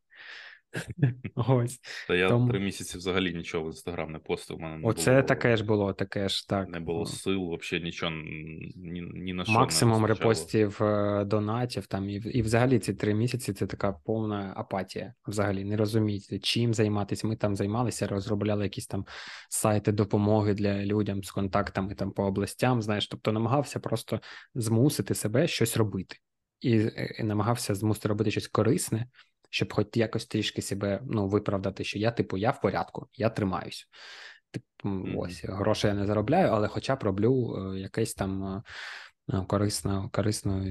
Ось. 1.36 1.79
Та 2.08 2.15
я 2.15 2.29
Тому... 2.29 2.49
три 2.49 2.60
місяці 2.60 2.97
взагалі 2.97 3.34
нічого 3.34 3.63
в 3.63 3.67
інстаграм 3.67 4.12
не 4.12 4.19
постив. 4.19 4.58
У 4.58 4.60
мене 4.60 4.77
не 4.77 4.88
Оце 4.88 5.12
було... 5.12 5.23
таке 5.23 5.58
ж 5.58 5.63
було, 5.63 5.93
таке 5.93 6.29
ж 6.29 6.47
так. 6.47 6.69
Не 6.69 6.79
було 6.79 7.05
сил, 7.05 7.58
взагалі 7.62 7.86
нічого 7.86 8.12
ні, 8.12 9.01
ні 9.13 9.34
на 9.34 9.43
що. 9.43 9.53
Максимум 9.53 10.05
репостів 10.05 10.84
е, 10.84 11.23
донатів 11.25 11.88
там 11.88 12.10
і 12.10 12.13
і 12.13 12.41
взагалі 12.41 12.79
ці 12.79 12.93
три 12.93 13.13
місяці 13.13 13.53
це 13.53 13.67
така 13.67 13.91
повна 13.91 14.53
апатія. 14.55 15.13
Взагалі 15.27 15.63
не 15.65 15.77
розумієте, 15.77 16.39
чим 16.39 16.73
займатися. 16.73 17.27
Ми 17.27 17.36
там 17.36 17.55
займалися, 17.55 18.08
розробляли 18.08 18.63
якісь 18.63 18.88
там 18.88 19.05
сайти 19.49 19.91
допомоги 19.91 20.53
для 20.53 20.86
людям 20.86 21.23
з 21.23 21.32
контактами 21.32 21.95
там 21.95 22.12
по 22.12 22.23
областям. 22.23 22.82
Знаєш, 22.82 23.08
тобто 23.08 23.32
намагався 23.32 23.79
просто 23.79 24.19
змусити 24.55 25.15
себе 25.15 25.47
щось 25.47 25.77
робити. 25.77 26.15
І, 26.62 26.89
і 27.19 27.23
намагався 27.23 27.75
змусити 27.75 28.08
робити 28.08 28.32
щось 28.32 28.47
корисне, 28.47 29.08
щоб 29.49 29.73
хоч 29.73 29.88
якось 29.93 30.25
трішки 30.25 30.62
себе 30.62 31.01
ну, 31.03 31.27
виправдати, 31.27 31.83
що 31.83 31.99
я, 31.99 32.12
типу, 32.12 32.38
я 32.38 32.51
в 32.51 32.62
порядку, 32.62 33.07
я 33.13 33.29
тримаюсь. 33.29 33.88
Типу, 34.51 34.65
mm-hmm. 34.83 35.19
ось 35.19 35.43
грошей 35.43 35.88
я 35.89 35.93
не 35.95 36.05
заробляю, 36.05 36.49
але 36.51 36.67
хоча 36.67 36.95
б 36.95 37.03
роблю 37.03 37.55
е, 37.57 37.79
якесь 37.79 38.13
там 38.13 38.63
корисно, 39.47 40.09
корисно 40.13 40.65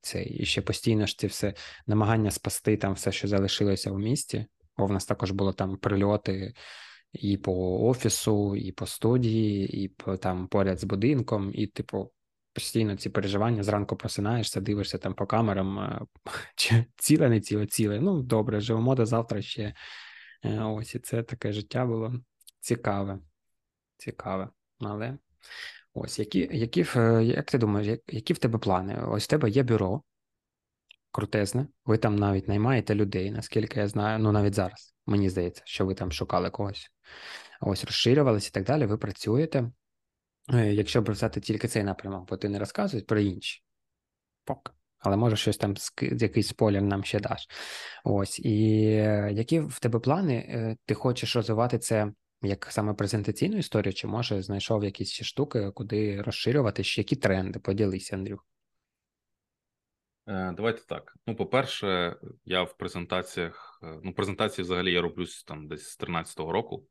це 0.00 0.24
і 0.24 0.44
ще 0.44 0.62
постійно 0.62 1.06
ж 1.06 1.18
це 1.18 1.26
все 1.26 1.54
намагання 1.86 2.30
спасти 2.30 2.76
там 2.76 2.92
все, 2.92 3.12
що 3.12 3.28
залишилося 3.28 3.90
в 3.90 3.98
місті. 3.98 4.46
Бо 4.76 4.86
в 4.86 4.92
нас 4.92 5.06
також 5.06 5.30
було 5.30 5.52
там 5.52 5.76
прильоти 5.76 6.54
і 7.12 7.36
по 7.36 7.80
офісу, 7.88 8.56
і 8.56 8.72
по 8.72 8.86
студії, 8.86 9.84
і 9.84 9.88
по 9.88 10.16
там 10.16 10.48
поряд 10.48 10.80
з 10.80 10.84
будинком, 10.84 11.50
і, 11.54 11.66
типу, 11.66 12.12
постійно 12.52 12.96
ці 12.96 13.10
переживання 13.10 13.62
зранку 13.62 13.96
просинаєшся, 13.96 14.60
дивишся 14.60 14.98
там 14.98 15.14
по 15.14 15.26
камерам, 15.26 16.06
чи 16.56 16.84
ціле, 16.96 17.28
не 17.28 17.40
ціле, 17.40 17.66
ціле. 17.66 18.00
Ну, 18.00 18.22
добре, 18.22 18.60
живемо 18.60 18.94
до 18.94 19.06
завтра 19.06 19.42
ще. 19.42 19.74
Е, 20.44 20.60
ось 20.60 20.94
і 20.94 20.98
це 20.98 21.22
таке 21.22 21.52
життя 21.52 21.86
було 21.86 22.14
цікаве. 22.60 23.18
Цікаве. 23.96 24.48
Але 24.80 25.18
ось 25.94 26.18
які, 26.18 26.48
які 26.52 26.86
як 27.22 27.50
ти 27.50 27.58
думаєш, 27.58 27.98
які 28.06 28.32
в 28.32 28.38
тебе 28.38 28.58
плани? 28.58 29.02
Ось 29.04 29.24
в 29.24 29.28
тебе 29.28 29.50
є 29.50 29.62
бюро 29.62 30.02
крутезне, 31.12 31.66
ви 31.84 31.98
там 31.98 32.16
навіть 32.16 32.48
наймаєте 32.48 32.94
людей, 32.94 33.30
наскільки 33.30 33.80
я 33.80 33.88
знаю, 33.88 34.18
ну 34.18 34.32
навіть 34.32 34.54
зараз, 34.54 34.94
мені 35.06 35.28
здається, 35.28 35.62
що 35.64 35.86
ви 35.86 35.94
там 35.94 36.12
шукали 36.12 36.50
когось. 36.50 36.90
Ось 37.60 37.84
розширювалися 37.84 38.48
і 38.48 38.54
так 38.54 38.64
далі. 38.64 38.86
Ви 38.86 38.98
працюєте. 38.98 39.70
Е, 40.50 40.72
якщо 40.72 41.02
брати 41.02 41.40
тільки 41.40 41.68
цей 41.68 41.84
напрямок, 41.84 42.28
бо 42.28 42.36
ти 42.36 42.48
не 42.48 42.58
розказуєш 42.58 43.06
про 43.06 43.20
інші. 43.20 43.62
Пок. 44.44 44.74
Але 44.98 45.16
може 45.16 45.36
щось 45.36 45.56
там 45.56 45.74
якийсь 46.00 46.48
спойлер 46.48 46.82
нам 46.82 47.04
ще 47.04 47.20
даш. 47.20 47.46
Ось. 48.04 48.38
І 48.38 48.82
е, 48.84 49.30
які 49.32 49.60
в 49.60 49.78
тебе 49.80 49.98
плани? 49.98 50.34
Е, 50.34 50.76
ти 50.84 50.94
хочеш 50.94 51.36
розвивати 51.36 51.78
це 51.78 52.12
як 52.42 52.68
саме 52.70 52.94
презентаційну 52.94 53.58
історію, 53.58 53.92
чи 53.92 54.06
може 54.06 54.42
знайшов 54.42 54.84
якісь 54.84 55.10
ще 55.10 55.24
штуки, 55.24 55.70
куди 55.74 56.22
розширювати, 56.22 56.84
ще 56.84 57.00
які 57.00 57.16
тренди? 57.16 57.58
Поділися, 57.58 58.16
Андрюх. 58.16 58.46
Давайте 60.26 60.82
так. 60.86 61.16
Ну, 61.26 61.36
по-перше, 61.36 62.16
я 62.44 62.62
в 62.62 62.76
презентаціях, 62.76 63.80
ну, 64.02 64.14
презентації 64.14 64.64
взагалі 64.64 64.92
я 64.92 65.02
роблю 65.02 65.24
там 65.46 65.68
десь 65.68 65.88
з 65.88 66.00
13-го 66.00 66.52
року. 66.52 66.86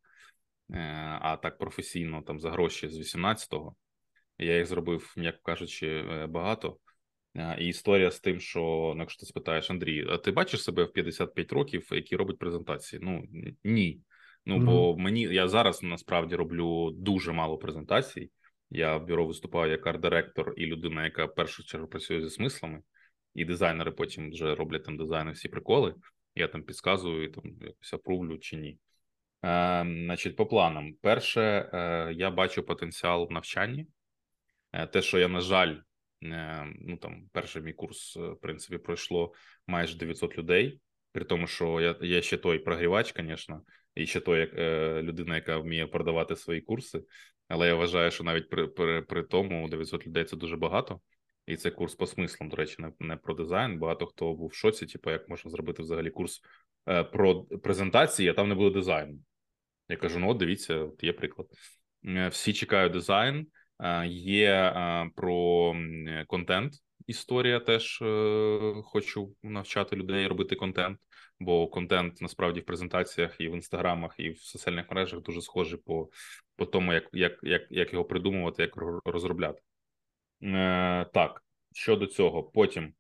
Е, 0.74 0.78
а 1.22 1.38
так 1.38 1.58
професійно 1.58 2.22
там 2.22 2.40
за 2.40 2.52
гроші 2.52 2.90
з 2.90 3.16
18-го. 3.16 3.76
Я 4.38 4.58
їх 4.58 4.66
зробив, 4.66 5.14
м'яко 5.18 5.40
кажучи, 5.44 5.88
е, 5.88 6.28
багато. 6.28 6.78
Е, 7.36 7.58
і 7.60 7.68
історія 7.68 8.12
з 8.12 8.20
тим, 8.20 8.40
що 8.40 8.60
ну, 8.96 9.00
якщо 9.00 9.20
ти 9.20 9.26
спитаєш 9.26 9.72
Андрій, 9.72 10.08
а 10.10 10.18
ти 10.18 10.32
бачиш 10.32 10.64
себе 10.64 10.84
в 10.84 10.94
55 10.94 11.52
років, 11.52 11.88
які 11.92 12.16
робить 12.16 12.38
презентації? 12.38 13.00
Ну 13.04 13.24
ні. 13.64 14.02
Ну 14.46 14.58
mm-hmm. 14.58 14.66
бо 14.66 14.98
мені 14.98 15.22
я 15.22 15.48
зараз 15.48 15.84
насправді 15.84 16.36
роблю 16.36 16.92
дуже 16.92 17.32
мало 17.32 17.58
презентацій. 17.58 18.32
Я 18.70 18.98
в 18.98 19.06
бюро 19.06 19.26
виступаю 19.26 19.72
як 19.72 19.88
арт-директор 19.88 20.54
і 20.58 20.66
людина, 20.66 21.04
яка 21.04 21.26
в 21.26 21.36
першу 21.36 21.64
чергу 21.64 21.88
працює 21.88 22.22
зі 22.22 22.30
смислами, 22.30 22.82
і 23.36 23.46
дизайнери 23.46 23.92
потім 23.92 24.32
вже 24.32 24.56
роблять 24.56 24.84
там 24.84 24.98
дизайни 24.98 25.32
всі 25.32 25.50
приколи. 25.50 25.96
Я 26.36 26.48
там 26.48 26.64
підказую, 26.64 27.32
там 27.32 27.44
якось 27.62 27.94
апрувлю 27.94 28.38
чи 28.38 28.58
ні. 28.58 28.78
Е, 29.44 29.84
значить, 30.06 30.36
по 30.36 30.46
планам, 30.46 30.94
перше, 31.02 31.42
е, 31.74 32.14
я 32.14 32.32
бачу 32.32 32.64
потенціал 32.64 33.28
в 33.28 33.32
навчанні. 33.32 33.88
Е, 34.72 34.88
те, 34.88 35.02
що 35.02 35.20
я, 35.20 35.28
на 35.28 35.42
жаль, 35.42 35.76
ну 36.82 36.98
там 36.98 37.30
перший 37.32 37.62
мій 37.62 37.74
курс, 37.74 38.16
в 38.16 38.36
принципі, 38.42 38.78
пройшло 38.78 39.34
майже 39.68 39.98
900 39.98 40.38
людей. 40.38 40.82
При 41.12 41.26
тому, 41.26 41.48
що 41.48 41.82
я 41.82 41.96
я 42.02 42.22
ще 42.22 42.38
той 42.38 42.60
прогрівач, 42.60 43.14
звісно, 43.18 43.62
і 43.96 44.06
ще 44.08 44.20
той 44.20 44.40
як 44.40 44.54
е, 44.54 45.02
людина, 45.02 45.36
яка 45.36 45.58
вміє 45.58 45.88
продавати 45.88 46.36
свої 46.36 46.62
курси. 46.62 47.02
Але 47.48 47.68
я 47.68 47.76
вважаю, 47.76 48.12
що 48.12 48.24
навіть 48.24 48.50
при 48.50 48.68
при, 48.68 49.02
при 49.02 49.24
тому 49.24 49.70
900 49.70 50.08
людей 50.08 50.24
це 50.24 50.36
дуже 50.36 50.58
багато. 50.58 51.02
І 51.46 51.56
це 51.56 51.72
курс 51.72 51.96
по 51.96 52.08
смислам, 52.08 52.50
до 52.50 52.56
речі, 52.56 52.76
не, 52.80 52.92
не 53.00 53.18
про 53.18 53.34
дизайн. 53.34 53.80
Багато 53.80 54.06
хто 54.06 54.34
був 54.34 54.50
в 54.50 54.54
шоці, 54.54 54.86
типу, 54.86 55.12
як 55.12 55.30
можна 55.30 55.52
зробити 55.52 55.82
взагалі 55.82 56.10
курс 56.10 56.42
е, 56.88 57.04
про 57.04 57.44
презентації, 57.44 58.30
а 58.30 58.34
там 58.34 58.50
не 58.50 58.56
буде 58.56 58.74
дизайну. 58.74 59.20
Я 59.92 59.98
кажу: 59.98 60.20
ну, 60.20 60.30
от 60.30 60.38
дивіться, 60.38 60.76
от 60.76 61.04
є 61.04 61.14
приклад. 61.14 61.48
Е, 62.06 62.28
всі 62.28 62.54
чекають 62.54 62.94
дизайн, 62.94 63.48
е, 63.80 64.08
є 64.08 64.54
е, 64.54 65.10
про 65.16 65.76
контент. 66.28 66.74
Історія 67.08 67.60
теж 67.60 68.04
хочу 68.84 69.36
навчати 69.44 69.96
людей 69.96 70.28
робити 70.28 70.56
контент, 70.56 71.00
бо 71.40 71.68
контент 71.68 72.22
насправді 72.22 72.60
в 72.60 72.66
презентаціях 72.66 73.36
і 73.42 73.48
в 73.48 73.54
інстаграмах, 73.54 74.16
і 74.18 74.30
в 74.30 74.38
соціальних 74.38 74.90
мережах 74.90 75.22
дуже 75.22 75.42
схожий 75.42 75.80
по 75.80 76.10
по 76.56 76.66
тому, 76.66 76.94
як 76.94 77.10
як, 77.14 77.40
як, 77.44 77.62
як 77.70 77.94
його 77.94 78.06
придумувати, 78.06 78.62
як 78.62 78.76
розробляти. 79.06 79.62
Е, 80.44 81.06
Так, 81.14 81.44
щодо 81.74 82.08
цього, 82.08 82.44
потім 82.44 82.94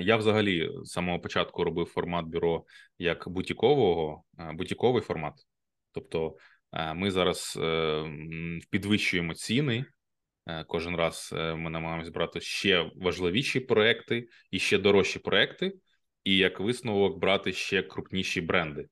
я 0.00 0.16
взагалі 0.16 0.70
з 0.82 0.90
самого 0.90 1.20
початку 1.20 1.64
робив 1.64 1.86
формат 1.86 2.26
бюро 2.26 2.64
як 2.98 3.28
бутікового, 3.28 4.24
бутіковий 4.54 5.02
формат. 5.02 5.34
Тобто 5.92 6.36
е, 6.72 6.94
ми 6.94 7.10
зараз 7.10 7.58
е, 7.62 8.04
підвищуємо 8.70 9.34
ціни. 9.34 9.84
Е, 10.46 10.64
кожен 10.64 10.96
раз 10.96 11.30
ми 11.34 11.70
намагаємося 11.70 12.10
брати 12.10 12.40
ще 12.40 12.90
важливіші 12.96 13.60
проекти 13.60 14.28
і 14.50 14.58
ще 14.58 14.78
дорожчі 14.78 15.18
проекти, 15.18 15.72
і 16.24 16.36
як 16.36 16.60
висновок 16.60 17.18
брати 17.18 17.52
ще 17.52 17.82
крупніші 17.82 18.40
бренди. 18.40 18.88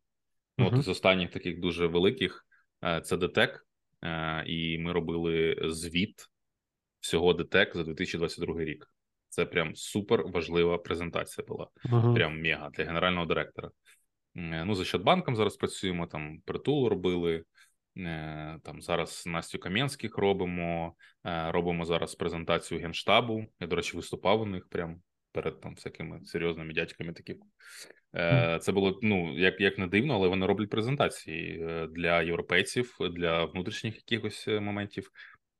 Uh-huh. 0.59 0.79
От 0.79 0.83
з 0.83 0.89
останніх 0.89 1.31
таких 1.31 1.61
дуже 1.61 1.87
великих 1.87 2.47
це 3.03 3.17
ДТЕК, 3.17 3.67
і 4.47 4.79
ми 4.79 4.93
робили 4.93 5.57
звіт 5.65 6.27
всього 7.01 7.33
ДТЕК 7.33 7.77
за 7.77 7.85
2022 7.85 8.61
рік. 8.61 8.91
Це 9.29 9.45
прям 9.45 9.75
супер 9.77 10.23
важлива 10.27 10.79
презентація 10.79 11.47
була. 11.47 11.69
Uh-huh. 11.85 12.15
Прям 12.15 12.43
мега 12.43 12.71
для 12.71 12.85
генерального 12.85 13.27
директора. 13.27 13.71
Е, 14.39 14.65
ну, 14.65 14.75
за 14.75 14.85
Щадбанком 14.85 15.37
зараз 15.37 15.57
працюємо, 15.57 16.07
там 16.07 16.41
притул 16.45 16.89
робили. 16.89 17.45
Е, 17.97 18.59
там 18.65 18.81
зараз 18.81 19.25
Настю 19.27 19.59
Кам'янських 19.59 20.19
робимо. 20.19 20.95
Е, 21.27 21.53
робимо 21.53 21.85
зараз 21.85 22.15
презентацію 22.15 22.81
генштабу. 22.81 23.47
Я, 23.61 23.67
до 23.67 23.77
речі, 23.77 23.97
виступав 23.97 24.41
у 24.41 24.47
них 24.47 24.69
прям 24.69 25.03
перед 25.33 25.61
там 25.61 25.75
всякими 25.75 26.25
серйозними 26.25 26.73
дядьками. 26.73 27.13
Такі 27.13 27.37
це 28.61 28.73
було 28.73 28.99
ну 29.03 29.39
як 29.39 29.61
як 29.61 29.79
не 29.79 29.87
дивно, 29.87 30.15
але 30.15 30.29
вони 30.29 30.47
роблять 30.47 30.71
презентації 30.71 31.67
для 31.91 32.23
європейців, 32.23 32.97
для 33.01 33.45
внутрішніх 33.45 33.97
якихось 33.97 34.47
моментів. 34.47 35.11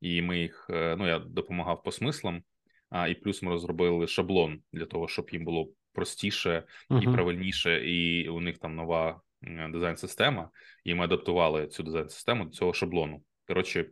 І 0.01 0.21
ми 0.21 0.39
їх 0.39 0.65
ну 0.69 1.07
я 1.07 1.19
допомагав 1.19 1.83
по 1.83 1.91
смислам. 1.91 2.43
А 2.89 3.07
і 3.07 3.15
плюс 3.15 3.41
ми 3.41 3.51
розробили 3.51 4.07
шаблон 4.07 4.61
для 4.73 4.85
того, 4.85 5.07
щоб 5.07 5.29
їм 5.31 5.45
було 5.45 5.69
простіше 5.93 6.63
і 7.01 7.07
правильніше, 7.07 7.85
і 7.85 8.29
у 8.29 8.39
них 8.39 8.57
там 8.57 8.75
нова 8.75 9.21
дизайн-система, 9.41 10.49
і 10.83 10.95
ми 10.95 11.03
адаптували 11.03 11.67
цю 11.67 11.83
дизайн-систему 11.83 12.45
до 12.45 12.51
цього 12.51 12.73
шаблону. 12.73 13.23
Коротше, 13.47 13.85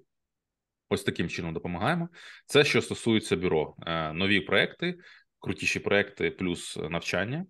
ось 0.89 1.03
таким 1.03 1.29
чином 1.29 1.53
допомагаємо. 1.53 2.09
Це 2.45 2.63
що 2.63 2.81
стосується 2.81 3.35
бюро, 3.35 3.75
е, 3.87 4.13
нові 4.13 4.39
проекти, 4.39 4.95
крутіші 5.39 5.79
проекти, 5.79 6.31
плюс 6.31 6.77
навчання. 6.89 7.45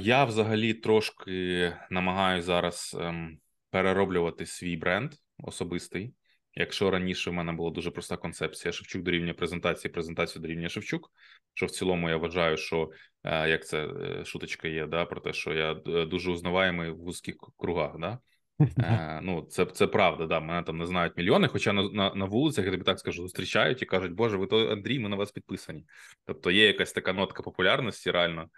Я 0.00 0.24
взагалі 0.24 0.74
трошки 0.74 1.76
намагаюся 1.90 2.46
зараз 2.46 2.96
ем, 3.00 3.38
перероблювати 3.70 4.46
свій 4.46 4.76
бренд 4.76 5.12
особистий. 5.38 6.14
Якщо 6.60 6.90
раніше 6.90 7.30
в 7.30 7.32
мене 7.32 7.52
була 7.52 7.70
дуже 7.70 7.90
проста 7.90 8.16
концепція 8.16 8.72
Шевчук 8.72 9.02
дорівнює 9.02 9.32
презентації, 9.32 9.92
презентацію 9.92 10.42
дорівнює 10.42 10.68
Шевчук, 10.68 11.12
що 11.54 11.66
в 11.66 11.70
цілому 11.70 12.08
я 12.08 12.16
вважаю, 12.16 12.56
що 12.56 12.90
е, 13.24 13.48
як 13.48 13.66
це 13.66 13.86
е, 13.86 14.24
шуточка 14.24 14.68
є, 14.68 14.86
да, 14.86 15.04
про 15.04 15.20
те, 15.20 15.32
що 15.32 15.54
я 15.54 15.72
е, 15.86 16.06
дуже 16.06 16.30
узнаваємий 16.30 16.90
в 16.90 16.98
вузьких 16.98 17.36
кругах. 17.56 17.98
Да? 17.98 18.18
Ну, 19.22 19.42
це 19.42 19.64
це 19.64 19.86
правда, 19.86 20.26
да. 20.26 20.40
Мене 20.40 20.62
там 20.62 20.78
не 20.78 20.86
знають 20.86 21.16
мільйони. 21.16 21.48
Хоча 21.48 21.72
на 21.72 21.82
на, 21.82 22.14
на 22.14 22.24
вулицях 22.24 22.64
я 22.64 22.70
тобі 22.70 22.84
так 22.84 22.98
скажу, 22.98 23.22
зустрічають 23.22 23.82
і 23.82 23.86
кажуть, 23.86 24.12
Боже, 24.12 24.36
ви 24.36 24.46
то 24.46 24.68
Андрій, 24.72 24.98
ми 24.98 25.08
на 25.08 25.16
вас 25.16 25.32
підписані. 25.32 25.84
Тобто 26.24 26.50
є 26.50 26.66
якась 26.66 26.92
така 26.92 27.12
нотка 27.12 27.42
популярності, 27.42 28.10
реально. 28.10 28.48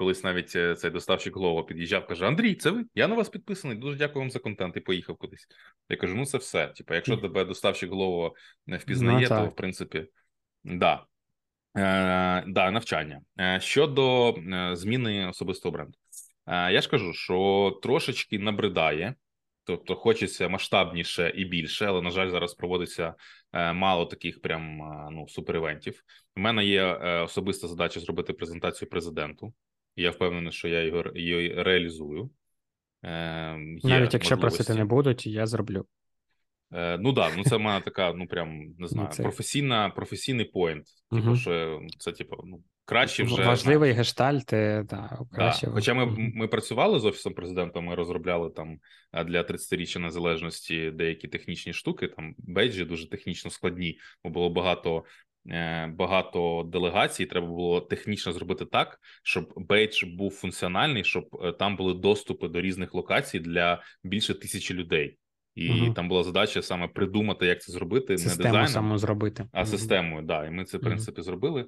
Колись 0.00 0.24
навіть 0.24 0.56
е, 0.56 0.74
цей 0.74 0.90
доставщик 0.90 1.36
Глова 1.36 1.62
під'їжджав, 1.62 2.06
каже: 2.06 2.26
Андрій, 2.26 2.54
це 2.54 2.70
ви? 2.70 2.84
Я 2.94 3.08
на 3.08 3.14
вас 3.14 3.28
підписаний. 3.28 3.76
Дуже 3.76 3.96
дякую 3.96 4.20
вам 4.20 4.30
за 4.30 4.38
контент. 4.38 4.76
І 4.76 4.80
поїхав 4.80 5.16
кудись. 5.16 5.46
Я 5.88 5.96
кажу: 5.96 6.14
ну 6.14 6.26
це 6.26 6.38
все. 6.38 6.66
Типу, 6.66 6.94
якщо 6.94 7.16
тебе 7.16 7.44
доставщик 7.44 7.90
Глова 7.90 8.32
не 8.66 8.76
впізнає, 8.76 9.28
ну, 9.30 9.36
то 9.36 9.46
в 9.46 9.56
принципі, 9.56 10.06
да. 10.64 11.04
Е, 11.76 12.44
да, 12.46 12.70
навчання. 12.70 13.20
Е, 13.40 13.60
щодо 13.60 14.34
е, 14.34 14.76
зміни 14.76 15.28
особистого 15.28 15.72
бренду, 15.72 15.98
е, 16.46 16.72
я 16.72 16.80
ж 16.80 16.88
кажу, 16.88 17.12
що 17.12 17.78
трошечки 17.82 18.38
набридає, 18.38 19.14
тобто 19.64 19.94
хочеться 19.94 20.48
масштабніше 20.48 21.32
і 21.36 21.44
більше, 21.44 21.86
але 21.86 22.02
на 22.02 22.10
жаль, 22.10 22.30
зараз 22.30 22.54
проводиться 22.54 23.14
мало 23.52 24.06
таких 24.06 24.40
прям 24.40 24.76
ну 25.12 25.28
суперівентів. 25.28 26.02
У 26.36 26.40
мене 26.40 26.64
є 26.64 26.84
особиста 27.24 27.68
задача 27.68 28.00
зробити 28.00 28.32
презентацію 28.32 28.88
президенту. 28.88 29.52
Я 30.00 30.10
впевнений, 30.10 30.52
що 30.52 30.68
я 30.68 30.82
його 30.82 31.04
її 31.14 31.54
реалізую. 31.62 32.30
Е, 33.04 33.56
Навіть 33.84 34.14
якщо 34.14 34.38
просити 34.38 34.74
не 34.74 34.84
будуть, 34.84 35.26
я 35.26 35.46
зроблю. 35.46 35.86
Е, 36.72 36.98
Ну 36.98 37.12
да, 37.12 37.30
ну 37.36 37.44
це 37.44 37.56
в 37.56 37.60
мене 37.60 37.80
така, 37.80 38.12
ну 38.12 38.26
прям 38.26 38.58
не 38.58 38.74
Ну, 38.78 38.86
знаю, 38.88 39.08
це- 39.08 39.22
професійна, 39.22 39.90
професійний 39.90 40.44
поінт. 40.44 40.84
Типу, 41.10 41.22
Мгм. 41.22 41.36
що 41.36 41.80
це, 41.98 42.12
типу, 42.12 42.36
ну 42.44 42.62
краще 42.84 43.22
вже 43.22 43.44
Важливий 43.44 43.92
гештальт, 43.92 44.52
е, 44.52 44.84
да, 44.90 45.18
Да. 45.32 45.52
Хоча 45.72 45.94
ми, 45.94 46.06
ми 46.34 46.48
працювали 46.48 46.98
з 46.98 47.04
офісом 47.04 47.34
президента, 47.34 47.80
ми 47.80 47.94
розробляли 47.94 48.50
там 48.50 48.78
е, 49.12 49.24
для 49.24 49.42
30-річчя 49.42 49.98
незалежності 49.98 50.90
деякі 50.90 51.28
технічні 51.28 51.72
штуки, 51.72 52.08
там 52.08 52.34
бейджі 52.38 52.84
дуже 52.84 53.10
технічно 53.10 53.50
складні, 53.50 53.98
бо 54.24 54.30
було 54.30 54.50
багато. 54.50 55.04
Е, 55.48 55.86
Багато 55.98 56.62
делегацій 56.72 57.26
треба 57.26 57.46
було 57.46 57.80
технічно 57.80 58.32
зробити 58.32 58.66
так, 58.66 58.98
щоб 59.22 59.52
бейдж 59.56 60.04
був 60.04 60.32
функціональний, 60.34 61.04
щоб 61.04 61.28
е, 61.42 61.52
там 61.52 61.76
були 61.76 61.94
доступи 61.94 62.48
до 62.48 62.60
різних 62.60 62.94
локацій 62.94 63.38
для 63.38 63.82
більше 64.04 64.34
тисячі 64.34 64.74
людей, 64.74 65.18
і 65.54 65.70
Мгм. 65.70 65.94
там 65.94 66.08
була 66.08 66.22
задача 66.24 66.62
саме 66.62 66.88
придумати, 66.88 67.46
як 67.46 67.62
це 67.62 67.72
зробити, 67.72 68.12
не 68.12 68.18
Систему 68.18 68.42
дизайном, 68.42 68.68
саму 68.68 68.98
зробити. 68.98 69.48
а 69.52 69.66
системою, 69.66 70.22
да, 70.22 70.46
і 70.46 70.50
ми 70.50 70.64
це 70.64 70.78
в 70.78 70.80
принципі 70.80 71.22
зробили, 71.22 71.66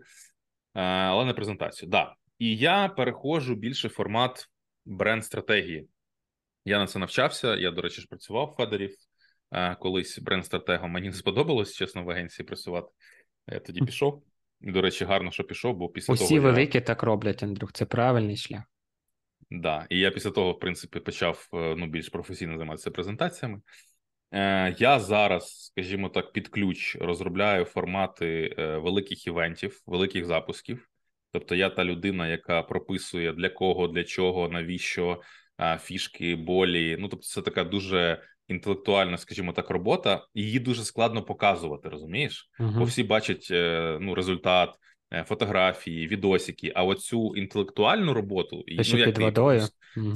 Е, 0.75 0.81
але 0.83 1.25
не 1.25 1.33
презентацію. 1.33 1.89
Да. 1.89 2.15
І 2.39 2.57
я 2.57 2.89
переходжу 2.89 3.55
більше 3.55 3.89
в 3.89 3.91
формат 3.91 4.49
бренд-стратегії. 4.87 5.89
Я 6.65 6.79
на 6.79 6.87
це 6.87 6.99
навчався. 6.99 7.57
Я, 7.57 7.71
до 7.71 7.83
речі, 7.83 8.01
ж 8.01 8.07
працював 8.09 8.51
в 8.55 8.57
Федерів 8.57 8.95
колись 9.79 10.19
бренд-стратегом. 10.19 10.91
Мені 10.91 11.07
не 11.07 11.13
сподобалось, 11.15 11.75
чесно, 11.75 12.05
в 12.05 12.11
агенції 12.11 12.47
працювати. 12.47 12.89
Я 13.49 13.59
тоді 13.61 13.81
пішов. 13.81 14.23
До 14.61 14.83
речі, 14.83 15.05
гарно, 15.05 15.31
що 15.31 15.45
пішов, 15.45 15.77
бо 15.77 15.89
після 15.89 16.15
Усі 16.15 16.25
того. 16.25 16.35
я- 16.35 16.41
великі 16.41 16.81
так 16.81 17.03
роблять, 17.03 17.43
Андрюх. 17.43 17.73
Це 17.73 17.85
правильний 17.85 18.37
шлях. 18.37 18.63
Да, 19.51 19.87
і 19.91 19.99
я 19.99 20.11
після 20.11 20.31
того, 20.31 20.53
в 20.53 20.59
принципі, 20.61 21.01
почав 21.01 21.49
е, 21.55 21.75
ну, 21.79 21.87
більш 21.87 22.09
професійно 22.09 22.57
займатися 22.59 22.91
презентаціями. 22.91 23.61
Е, 24.33 24.75
Я 24.79 25.01
зараз, 25.01 25.73
скажімо 25.73 26.09
так, 26.09 26.33
під 26.33 26.49
ключ 26.49 26.97
розробляю 26.97 27.65
формати 27.65 28.55
е, 28.59 28.77
великих 28.77 29.27
івентів, 29.27 29.83
великих 29.87 30.25
запусків. 30.25 30.89
Тобто, 31.33 31.55
я 31.55 31.71
та 31.71 31.85
людина, 31.85 32.29
яка 32.29 32.63
прописує 32.63 33.33
для 33.33 33.49
кого, 33.49 33.89
для 33.89 34.05
чого, 34.05 34.49
навіщо 34.49 35.21
фішки, 35.81 36.37
болі. 36.37 36.97
Ну, 37.01 37.09
тобто, 37.09 37.27
це 37.27 37.43
така 37.43 37.65
дуже 37.65 38.23
інтелектуальна, 38.49 39.19
скажімо 39.19 39.53
так, 39.53 39.71
робота. 39.71 40.27
Її 40.35 40.59
дуже 40.59 40.85
складно 40.85 41.23
показувати, 41.23 41.89
розумієш? 41.89 42.51
бо 42.79 42.85
всі 42.85 43.03
бачать 43.03 43.49
е, 43.51 43.99
ну, 44.01 44.15
результат, 44.15 44.75
е, 45.13 45.25
фотографії, 45.25 46.09
відосики. 46.09 46.73
А 46.75 46.85
оцю 46.85 47.37
інтелектуальну 47.37 48.15
роботу 48.15 48.65
і 48.67 48.77
ну, 48.97 48.99
як 48.99 49.19
її 49.19 49.33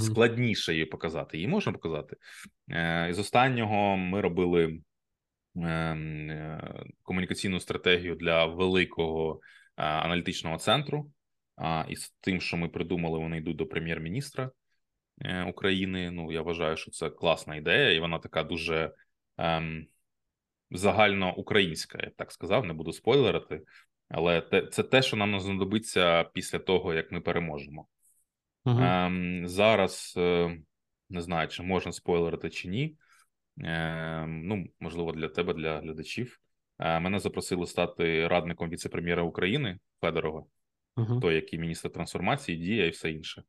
складніше 0.00 0.72
її 0.72 0.84
показати. 0.84 1.36
Її 1.36 1.48
можна 1.48 1.72
показати. 1.72 2.16
Е, 2.70 3.10
Із 3.10 3.18
останнього 3.18 3.96
ми 3.96 4.20
робили 4.20 4.80
ем, 5.56 6.60
комунікаційну 7.02 7.60
стратегію 7.60 8.14
для 8.14 8.46
великого 8.46 9.40
аналітичного 9.76 10.56
центру. 10.56 11.10
І 11.88 11.96
з 11.96 12.14
тим, 12.20 12.40
що 12.40 12.56
ми 12.56 12.68
придумали, 12.68 13.18
вони 13.18 13.38
йдуть 13.38 13.56
до 13.56 13.66
прем'єр-міністра 13.66 14.50
України. 15.46 16.10
Ну, 16.10 16.32
я 16.32 16.42
вважаю, 16.42 16.76
що 16.76 16.90
це 16.90 17.10
класна 17.10 17.56
ідея, 17.56 17.92
і 17.92 18.00
вона 18.00 18.18
така 18.18 18.42
дуже 18.42 18.92
ем, 19.38 19.86
загальноукраїнська, 20.70 21.98
я 22.02 22.08
б 22.08 22.14
так 22.16 22.32
сказав, 22.32 22.64
не 22.64 22.72
буду 22.72 22.92
спойлерити. 22.92 23.62
Але 24.08 24.40
те, 24.40 24.66
це 24.66 24.82
те, 24.82 25.02
що 25.02 25.16
нам 25.16 25.40
знадобиться 25.40 26.24
після 26.24 26.58
того, 26.58 26.94
як 26.94 27.12
ми 27.12 27.20
переможемо. 27.20 27.86
Мгм. 28.64 28.82
Ем, 28.82 29.48
зараз 29.48 30.14
е, 30.16 30.58
не 31.10 31.20
знаю, 31.20 31.48
чи 31.48 31.62
можна 31.62 31.92
спойлерити 31.92 32.50
чи 32.50 32.68
ні. 32.68 32.96
Ем, 33.60 34.46
ну, 34.46 34.66
можливо, 34.80 35.12
для 35.12 35.28
тебе, 35.28 35.54
для 35.54 35.78
глядачів. 35.80 36.40
Е, 36.78 37.00
мене 37.00 37.18
запросили 37.18 37.66
стати 37.66 38.28
радником 38.28 38.70
віце-прем'єра 38.70 39.22
України 39.22 39.78
Федорова, 40.00 40.44
Мгм. 40.96 41.20
той, 41.20 41.34
який 41.34 41.58
міністр 41.58 41.90
трансформації, 41.90 42.58
дія 42.58 42.86
і 42.86 42.90
все 42.90 43.10
інше. 43.10 43.42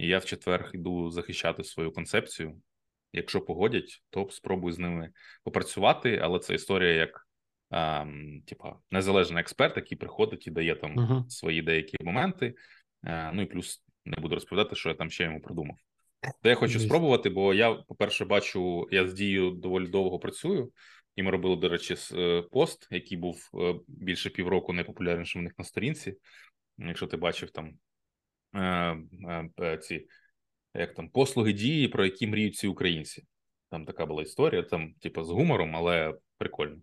І 0.00 0.06
я 0.06 0.18
в 0.18 0.24
четвер 0.24 0.70
йду 0.74 1.10
захищати 1.10 1.64
свою 1.64 1.92
концепцію. 1.92 2.60
Якщо 3.12 3.40
погодять, 3.40 4.02
то 4.10 4.28
спробую 4.30 4.74
з 4.74 4.78
ними 4.78 5.10
попрацювати, 5.44 6.20
але 6.22 6.38
це 6.38 6.54
історія 6.54 6.92
як 6.92 7.28
ем, 7.70 8.42
типа 8.46 8.76
незалежний 8.90 9.40
експерт, 9.40 9.76
який 9.76 9.98
приходить 9.98 10.46
і 10.46 10.50
дає 10.50 10.74
там 10.74 10.94
Мгм. 10.94 11.24
свої 11.28 11.62
деякі 11.62 11.96
моменти. 12.04 12.54
Е, 13.04 13.30
ну 13.34 13.42
і 13.42 13.46
плюс 13.46 13.84
не 14.04 14.16
буду 14.16 14.34
розповідати, 14.34 14.76
що 14.76 14.88
я 14.88 14.94
там 14.94 15.10
ще 15.10 15.24
йому 15.24 15.40
придумав. 15.40 15.76
То 16.42 16.48
я 16.48 16.54
хочу 16.54 16.80
спробувати, 16.80 17.30
бо 17.30 17.54
я, 17.54 17.74
по-перше, 17.74 18.24
бачу, 18.24 18.88
я 18.90 19.08
з 19.08 19.14
дією 19.14 19.50
доволі 19.50 19.86
довго 19.86 20.18
працюю, 20.18 20.72
і 21.16 21.22
ми 21.22 21.30
робили, 21.30 21.56
до 21.56 21.68
речі, 21.68 21.96
е, 22.12 22.42
пост, 22.42 22.88
який 22.90 23.18
був 23.18 23.50
е, 23.54 23.74
більше 23.88 24.30
півроку 24.30 24.72
найпопулярнішим 24.72 25.40
у 25.40 25.44
них 25.44 25.52
на 25.58 25.64
сторінці. 25.64 26.16
Якщо 26.78 27.06
ти 27.06 27.16
бачив 27.16 27.50
там 27.50 27.78
ці 29.80 30.06
як 30.74 30.94
там 30.94 31.08
послуги 31.08 31.52
дії, 31.52 31.88
про 31.88 32.04
які 32.04 32.26
мріють 32.26 32.56
ці 32.56 32.66
українці. 32.66 33.24
Там 33.70 33.84
така 33.84 34.06
була 34.06 34.22
історія, 34.22 34.62
там, 34.62 34.94
типу, 35.00 35.24
з 35.24 35.30
гумором, 35.30 35.76
але 35.76 36.14
прикольно. 36.38 36.76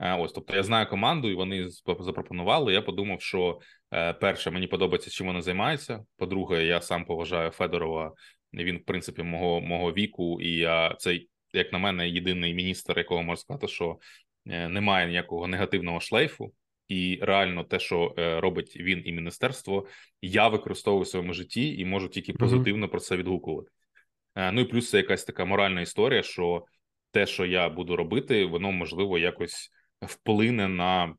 Е, 0.00 0.16
Ось, 0.16 0.32
тобто 0.32 0.56
я 0.56 0.62
знаю 0.62 0.88
команду, 0.88 1.30
і 1.30 1.34
вони 1.34 1.68
запропонували. 2.00 2.72
Я 2.72 2.82
подумав, 2.82 3.22
що 3.22 3.60
е, 3.92 4.12
перше, 4.12 4.50
мені 4.50 4.66
подобається, 4.66 5.10
чим 5.10 5.26
вони 5.26 5.42
займаються. 5.42 6.04
По-друге, 6.16 6.64
я 6.64 6.80
сам 6.80 7.04
поважаю 7.04 7.50
Федорова. 7.50 8.14
Він, 8.52 8.76
в 8.76 8.84
принципі, 8.84 9.22
мого 9.22 9.60
мого 9.60 9.92
віку, 9.92 10.40
і 10.40 10.56
я 10.56 10.94
це, 10.98 11.20
як 11.52 11.72
на 11.72 11.78
мене, 11.78 12.08
єдиний 12.08 12.54
міністр, 12.54 12.98
якого 12.98 13.22
можна 13.22 13.36
сказати, 13.36 13.68
що 13.68 13.98
е, 14.46 14.68
немає 14.68 15.06
ніякого 15.06 15.46
негативного 15.46 16.00
шлейфу. 16.00 16.52
І 16.88 17.18
реально, 17.22 17.64
те, 17.64 17.78
що 17.78 18.14
е, 18.18 18.40
робить 18.40 18.76
він 18.76 19.02
і 19.04 19.12
міністерство, 19.12 19.86
я 20.22 20.48
використовую 20.48 21.02
в 21.02 21.08
своєму 21.08 21.32
житті 21.32 21.76
і 21.78 21.84
можу 21.84 22.08
тільки 22.08 22.32
позитивно 22.32 22.88
про 22.88 23.00
це 23.00 23.16
відгукувати. 23.16 23.70
Е, 24.34 24.52
Ну 24.52 24.60
і 24.60 24.64
плюс 24.64 24.90
це 24.90 24.96
якась 24.96 25.24
така 25.24 25.44
моральна 25.44 25.80
історія, 25.80 26.22
що 26.22 26.64
те, 27.10 27.26
що 27.26 27.46
я 27.46 27.68
буду 27.68 27.96
робити, 27.96 28.44
воно 28.44 28.72
можливо 28.72 29.18
якось 29.18 29.70
вплине 30.00 30.68
на 30.68 31.14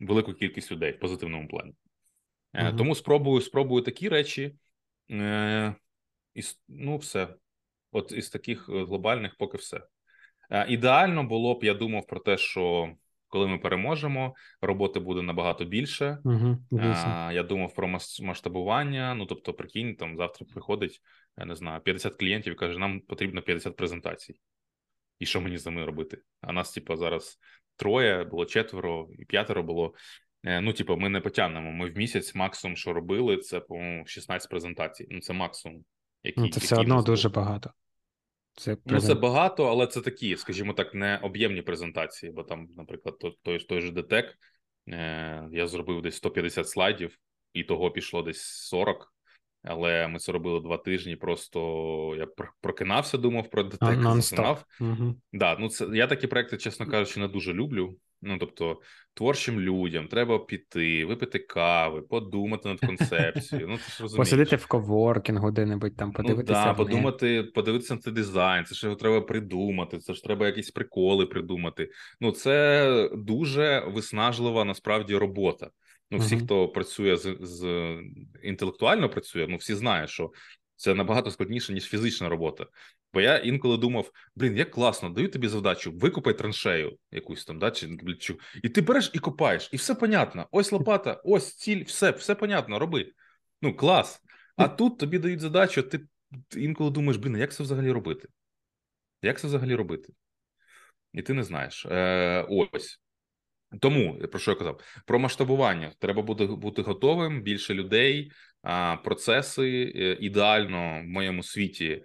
велику 0.00 0.34
кількість 0.34 0.72
людей 0.72 0.92
в 0.92 0.98
позитивному 0.98 1.48
плані. 1.48 1.72
Мгм. 2.52 2.76
Тому 2.76 2.94
спробую 2.94 3.40
спробую 3.40 3.82
такі 3.82 4.08
речі. 4.08 4.54
І, 6.34 6.42
ну, 6.68 6.96
все. 6.96 7.28
От 7.92 8.12
із 8.12 8.30
таких 8.30 8.68
глобальних 8.68 9.36
поки 9.38 9.58
все. 9.58 9.80
Ідеально 10.68 11.24
було 11.24 11.54
б, 11.54 11.64
я 11.64 11.74
думав 11.74 12.06
про 12.06 12.20
те, 12.20 12.36
що 12.36 12.94
коли 13.30 13.46
ми 13.46 13.58
переможемо, 13.58 14.34
роботи 14.60 15.00
буде 15.00 15.22
набагато 15.22 15.64
більше. 15.64 16.18
Звісно. 16.70 17.12
А, 17.14 17.32
я 17.32 17.42
думав 17.42 17.74
про 17.74 17.88
масштабування. 18.22 19.14
Ну 19.14 19.26
тобто, 19.26 19.54
прикинь, 19.54 19.96
там 19.96 20.16
завтра 20.16 20.46
приходить, 20.52 21.00
я 21.38 21.44
не 21.44 21.54
знаю, 21.54 21.80
50 21.80 22.14
клієнтів 22.14 22.52
і 22.52 22.56
каже, 22.56 22.78
нам 22.78 23.00
потрібно 23.00 23.42
50 23.42 23.76
презентацій. 23.76 24.34
І 25.18 25.26
що 25.26 25.40
мені 25.40 25.58
з 25.58 25.66
ними 25.66 25.84
робити? 25.84 26.18
А 26.40 26.52
нас, 26.52 26.72
типу, 26.72 26.96
зараз 26.96 27.38
троє, 27.76 28.24
було 28.24 28.44
четверо, 28.44 29.08
і 29.18 29.24
п'ятеро 29.24 29.62
було. 29.62 29.94
Е, 30.44 30.60
Ну, 30.60 30.72
типу, 30.72 30.96
ми 30.96 31.08
не 31.08 31.20
потягнемо. 31.20 31.72
Ми 31.72 31.90
в 31.90 31.96
місяць 31.96 32.34
максимум, 32.34 32.76
що 32.76 32.92
робили, 32.92 33.36
це, 33.36 33.60
по-моєму, 33.60 34.06
16 34.06 34.50
презентацій. 34.50 35.06
Ну, 35.10 35.20
це 35.20 35.32
максимум. 35.32 35.84
Який, 36.22 36.44
Ну, 36.44 36.50
це 36.50 36.60
все 36.60 36.76
одно 36.76 37.02
дуже 37.02 37.28
багато. 37.28 37.70
Це 38.56 38.76
Ну, 38.86 39.00
це 39.00 39.14
багато, 39.14 39.64
але 39.64 39.86
це 39.86 40.00
такі, 40.00 40.36
скажімо 40.36 40.72
так, 40.72 40.94
не 40.94 41.18
об'ємні 41.22 41.62
презентації. 41.62 42.32
Бо 42.32 42.42
там, 42.42 42.68
наприклад, 42.76 43.18
той, 43.42 43.58
той, 43.58 43.80
же 43.80 43.90
ДТЕК, 43.90 44.38
е, 44.88 45.48
я 45.52 45.66
зробив 45.66 46.02
десь 46.02 46.16
150 46.16 46.68
слайдів, 46.68 47.18
і 47.52 47.64
того 47.64 47.90
пішло 47.90 48.22
десь 48.22 48.42
40. 48.42 49.14
Але 49.62 50.08
ми 50.08 50.18
це 50.18 50.32
робили 50.32 50.60
два 50.60 50.76
тижні. 50.76 51.16
Просто 51.16 51.60
я 52.18 52.26
прокинався, 52.60 53.18
думав 53.18 53.50
про 53.50 53.62
ДТЕК, 53.62 54.02
засинав. 54.02 54.64
Мгм. 54.80 55.16
Да, 55.32 55.56
ну 55.60 55.68
це 55.68 55.86
я 55.92 56.06
такі 56.06 56.26
проекти, 56.26 56.56
чесно 56.58 56.86
кажучи, 56.86 57.20
не 57.20 57.28
дуже 57.28 57.52
люблю. 57.52 57.96
Ну 58.22 58.38
тобто, 58.38 58.80
творчим 59.14 59.60
людям 59.60 60.08
треба 60.08 60.38
піти, 60.38 61.04
випити 61.04 61.38
кави, 61.38 62.02
подумати 62.02 62.68
над 62.68 62.80
концепцією. 62.80 63.68
Ну 63.68 63.76
ти 63.76 63.82
ж 63.82 64.02
розумієш. 64.02 64.16
Посидити 64.30 64.56
в 64.56 64.66
коворкінгу 64.66 65.50
де-небудь 65.50 65.96
там, 65.96 66.12
подивитися. 66.12 66.60
Ну, 66.60 66.66
да, 66.66 66.74
подумати, 66.74 67.42
подивитися 67.42 67.94
на 67.94 68.00
цей 68.00 68.12
дизайн. 68.12 68.64
Це 68.64 68.74
ж 68.74 68.86
його 68.86 68.96
треба 68.96 69.20
придумати. 69.20 69.98
Це 69.98 70.14
ж 70.14 70.22
треба 70.24 70.46
якісь 70.46 70.70
приколи 70.70 71.26
придумати. 71.26 71.90
Ну, 72.20 72.32
це 72.32 73.10
дуже 73.14 73.84
виснажлива 73.88 74.64
насправді 74.64 75.16
робота. 75.16 75.70
Ну, 76.10 76.18
всі, 76.18 76.36
Мгм. 76.36 76.44
хто 76.44 76.68
працює 76.68 77.16
з, 77.16 77.36
з 77.40 77.94
інтелектуально 78.42 79.08
працює, 79.08 79.46
ну 79.48 79.56
всі 79.56 79.74
знають, 79.74 80.10
що 80.10 80.30
це 80.80 80.94
набагато 80.94 81.30
складніше, 81.30 81.72
ніж 81.72 81.84
фізична 81.84 82.28
робота. 82.28 82.66
Бо 83.12 83.20
я 83.20 83.36
інколи 83.36 83.76
думав: 83.76 84.10
блін, 84.36 84.56
як 84.56 84.70
класно, 84.70 85.10
даю 85.10 85.28
тобі 85.28 85.48
завдачу, 85.48 85.92
викопай 85.92 86.38
траншею 86.38 86.98
якусь 87.10 87.44
там, 87.44 87.58
да, 87.58 87.70
чи 87.70 87.86
блядчу, 87.86 88.38
і 88.62 88.68
ти 88.68 88.82
береш 88.82 89.10
і 89.14 89.18
копаєш, 89.18 89.70
і 89.72 89.76
все 89.76 89.94
понятно. 89.94 90.48
Ось 90.50 90.72
лопата, 90.72 91.20
ось 91.24 91.54
ціль, 91.54 91.84
все, 91.84 92.10
все 92.10 92.34
понятно, 92.34 92.78
роби. 92.78 93.12
Ну, 93.62 93.76
клас. 93.76 94.20
А 94.56 94.68
тут 94.68 94.98
тобі 94.98 95.18
дають 95.18 95.40
задачу, 95.40 95.82
ти 95.82 96.00
інколи 96.56 96.90
думаєш, 96.90 97.16
блін, 97.16 97.36
як 97.36 97.52
це 97.52 97.62
взагалі 97.62 97.90
робити? 97.90 98.28
Як 99.22 99.40
це 99.40 99.46
взагалі 99.46 99.74
робити? 99.74 100.12
і 101.12 101.22
ти 101.22 101.34
не 101.34 101.44
знаєш. 101.44 101.86
Е, 101.86 102.46
Ось 102.48 103.00
тому 103.80 104.18
про 104.18 104.40
що 104.40 104.50
я 104.50 104.56
казав? 104.56 104.80
Про 105.06 105.18
масштабування 105.18 105.92
треба 105.98 106.22
буде 106.22 106.46
бути 106.46 106.82
готовим. 106.82 107.42
Більше 107.42 107.74
людей, 107.74 108.32
процеси 109.04 109.92
е, 109.96 110.16
ідеально 110.20 111.00
в 111.00 111.04
моєму 111.04 111.42
світі. 111.42 112.04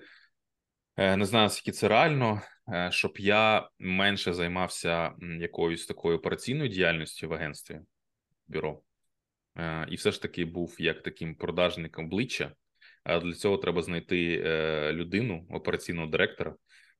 Е, 0.98 1.18
не 1.18 1.26
знаю, 1.26 1.50
скільки 1.50 1.72
це 1.72 1.88
реально, 1.88 2.42
е, 2.74 2.90
щоб 2.92 3.18
я 3.18 3.70
менше 3.80 4.34
займався 4.34 5.12
якоюсь 5.40 5.86
такою 5.86 6.18
операційною 6.18 6.70
діяльністю 6.70 7.30
в 7.30 7.34
агентстві 7.34 7.80
бюро, 8.48 8.82
і 9.90 9.96
все 9.96 10.12
ж 10.12 10.22
таки 10.22 10.46
був 10.46 10.76
як 10.80 11.04
таким 11.04 11.36
продажником 11.36 12.06
обличчя. 12.06 12.52
А 13.04 13.20
для 13.20 13.34
цього 13.34 13.58
треба 13.58 13.82
знайти 13.82 14.38
людину, 14.94 15.48
операційного 15.50 16.08
директора, 16.08 16.56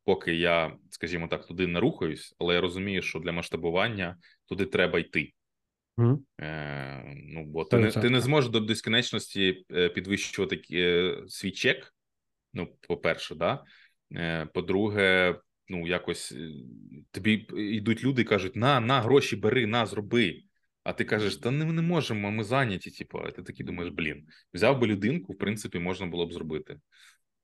поки 0.06 0.36
я, 0.36 0.78
скажімо 0.90 1.28
так, 1.28 1.46
туди 1.46 1.68
не 1.68 1.80
рухаюсь, 1.80 2.36
але 2.40 2.54
я 2.54 2.62
розумію, 2.62 3.02
що 3.02 3.20
для 3.20 3.32
масштабування 3.32 4.18
туди 4.46 4.66
треба 4.66 5.00
йти. 5.00 5.34
Mm. 5.98 6.18
Е, 6.42 6.86
Ну, 7.28 7.46
бо 7.46 7.66
ти 7.66 7.78
не, 7.78 7.92
ти 7.92 8.10
не 8.10 8.22
зможеш 8.22 8.50
до 8.52 8.62
безкінечності 8.62 9.66
е, 9.72 9.90
підвищувати 9.90 10.62
е, 10.72 11.24
свій 11.28 11.52
чек. 11.52 11.94
Ну, 12.54 12.68
по-перше, 12.88 13.36
да. 13.36 13.64
Е, 14.14 14.48
По-друге, 14.54 15.36
ну 15.70 15.88
якось 15.88 16.32
е, 16.32 16.50
тобі 17.12 17.48
йдуть 17.56 18.04
люди 18.04 18.22
і 18.22 18.26
кажуть: 18.26 18.56
на, 18.56 18.80
на, 18.80 19.02
гроші 19.02 19.36
бери, 19.36 19.66
на, 19.66 19.86
зроби. 19.86 20.42
А 20.84 20.94
ти 20.94 21.06
кажеш, 21.06 21.38
та 21.38 21.52
не, 21.52 21.66
не 21.66 21.82
можемо, 21.82 22.32
ми 22.32 22.44
зайняті. 22.44 22.92
Типу, 22.92 23.20
а 23.20 23.32
ти 23.32 23.44
такий 23.44 23.66
думаєш, 23.66 23.94
блін, 23.94 24.28
взяв 24.54 24.80
би 24.80 24.88
людинку, 24.88 25.34
в 25.34 25.38
принципі, 25.38 25.80
можна 25.80 26.06
було 26.06 26.26
б 26.26 26.34
зробити. 26.34 26.80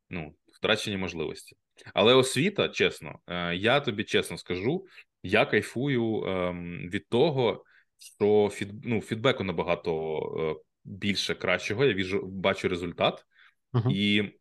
Ну, 0.09 0.35
втрачені 0.61 0.97
можливості. 0.97 1.55
Але 1.93 2.13
освіта, 2.13 2.69
чесно, 2.69 3.19
е, 3.27 3.55
я 3.55 3.79
тобі 3.79 4.03
чесно 4.03 4.37
скажу, 4.37 4.85
я 5.23 5.45
кайфую 5.45 6.23
ем, 6.23 6.89
від 6.89 7.09
того, 7.09 7.63
що 7.97 8.49
фід, 8.53 8.85
ну, 8.85 9.01
фідбеку 9.01 9.43
набагато 9.43 10.19
е, 10.19 10.63
більше 10.83 11.35
кращого. 11.35 11.85
Я 11.85 11.93
віжу, 11.93 12.25
бачу 12.25 12.69
результат, 12.69 13.25
uh-huh. 13.73 13.91
і 13.91 14.31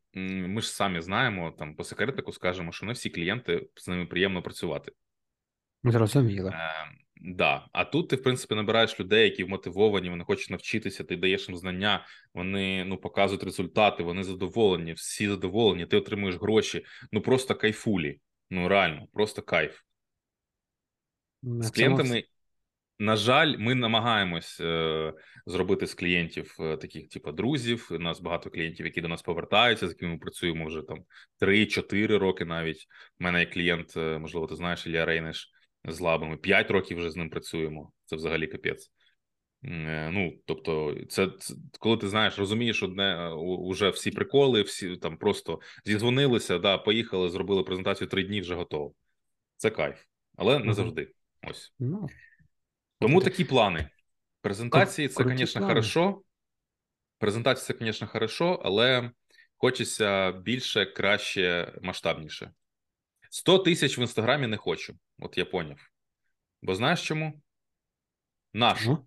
ми 0.49 0.61
ж 0.61 0.73
самі 0.73 1.01
знаємо 1.01 1.55
там 1.59 1.75
по 1.75 1.85
секретику 1.85 2.33
скажемо, 2.33 2.73
що 2.73 2.87
не 2.87 2.93
всі 2.93 3.11
клієнти 3.11 3.69
з 3.77 3.89
ними 3.89 4.07
приємно 4.07 4.43
працювати. 4.43 4.93
Зрозуміло. 5.85 6.53
Да, 7.23 7.67
а 7.73 7.85
тут 7.85 8.09
ти 8.09 8.17
в 8.17 8.23
принципі 8.23 8.55
набираєш 8.55 9.01
людей, 9.01 9.25
які 9.25 9.45
вмотивовані, 9.45 10.11
вони 10.11 10.25
хочуть 10.25 10.51
навчитися. 10.51 11.05
Ти 11.05 11.17
даєш 11.17 11.49
їм 11.49 11.57
знання, 11.57 12.07
вони 12.35 12.85
ну 12.85 12.97
показують 12.97 13.45
результати, 13.45 14.03
вони 14.03 14.25
задоволені, 14.25 14.93
всі 14.93 15.29
задоволені. 15.29 15.87
Ти 15.87 15.97
отримуєш 15.97 16.37
гроші. 16.37 16.85
Ну 17.13 17.21
просто 17.21 17.55
кайфулі. 17.55 18.21
Ну 18.51 18.69
реально, 18.69 19.07
просто 19.13 19.43
кайф. 19.43 19.81
На 21.43 21.63
з 21.63 21.71
клієнтами. 21.71 22.25
На 22.99 23.17
жаль, 23.17 23.57
ми 23.59 23.75
намагаємось 23.75 24.61
е, 24.61 25.13
зробити 25.47 25.87
з 25.87 25.95
клієнтів 25.95 26.57
е, 26.61 26.77
таких, 26.77 27.09
типу, 27.09 27.33
друзів. 27.33 27.89
У 27.91 27.99
нас 27.99 28.21
багато 28.21 28.51
клієнтів, 28.51 28.87
які 28.87 29.01
до 29.01 29.09
нас 29.09 29.23
повертаються, 29.23 29.87
з 29.87 29.91
якими 29.91 30.13
ми 30.13 30.19
працюємо 30.19 30.67
вже 30.67 30.83
там 30.83 31.05
3-4 31.41 32.19
роки. 32.19 32.45
Навіть 32.45 32.87
у 33.21 33.25
мене 33.25 33.41
є 33.41 33.47
клієнт, 33.47 33.97
е, 33.97 34.19
можливо, 34.19 34.47
ти 34.47 34.57
знаєш, 34.57 34.87
Ілля 34.87 35.05
Рейнеш 35.05 35.53
з 35.85 36.01
лабами. 36.01 36.37
П'ять 36.37 36.71
років 36.71 36.99
вже 36.99 37.11
з 37.11 37.17
ним 37.17 37.31
працюємо. 37.31 37.93
Це 38.05 38.17
взагалі 38.17 38.47
капець. 38.47 38.91
Е, 39.65 40.11
ну, 40.13 40.33
тобто, 40.45 40.97
це, 41.09 41.29
це 41.39 41.55
коли 41.79 41.97
ти 41.97 42.09
знаєш, 42.09 42.39
розумієш, 42.39 42.83
одне 42.83 43.29
уже 43.39 43.91
всі 43.91 44.11
приколи, 44.11 44.63
всі 44.63 44.97
там 44.97 45.17
просто 45.17 45.61
зізвонилися, 45.85 46.59
да, 46.59 46.79
поїхали, 46.79 47.31
зробили 47.31 47.63
презентацію 47.63 48.09
три 48.09 48.23
дні, 48.23 48.41
вже 48.41 48.55
готово. 48.55 48.95
Це 49.57 49.71
кайф, 49.71 49.99
але 50.37 50.59
не 50.59 50.75
завжди. 50.75 51.13
Ось 51.43 51.73
ну, 51.79 52.09
тому 52.99 53.21
такі 53.21 53.45
плани. 53.45 53.91
Презентації 54.41 55.09
це, 55.09 55.25
звісно, 55.25 55.67
хорошо. 55.67 56.23
Презентація 57.19 57.79
це, 57.79 57.85
звісно, 57.85 58.07
хорошо, 58.07 58.61
але 58.65 59.11
хочеться 59.57 60.33
більше, 60.33 60.87
краще, 60.87 61.73
масштабніше. 61.83 62.51
100 63.31 63.59
тисяч 63.59 63.99
в 63.99 64.01
інстаграмі 64.01 64.47
не 64.47 64.57
хочу. 64.57 64.95
От 65.19 65.39
я 65.39 65.45
поняв. 65.45 65.79
Бо 66.63 66.75
знаєш 66.75 67.07
чому? 67.07 67.43
Нащо? 68.53 68.99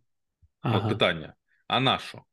Ага. 0.61 0.77
От 0.77 0.89
питання. 0.89 1.33
А 1.67 1.79
нащо? 1.79 2.23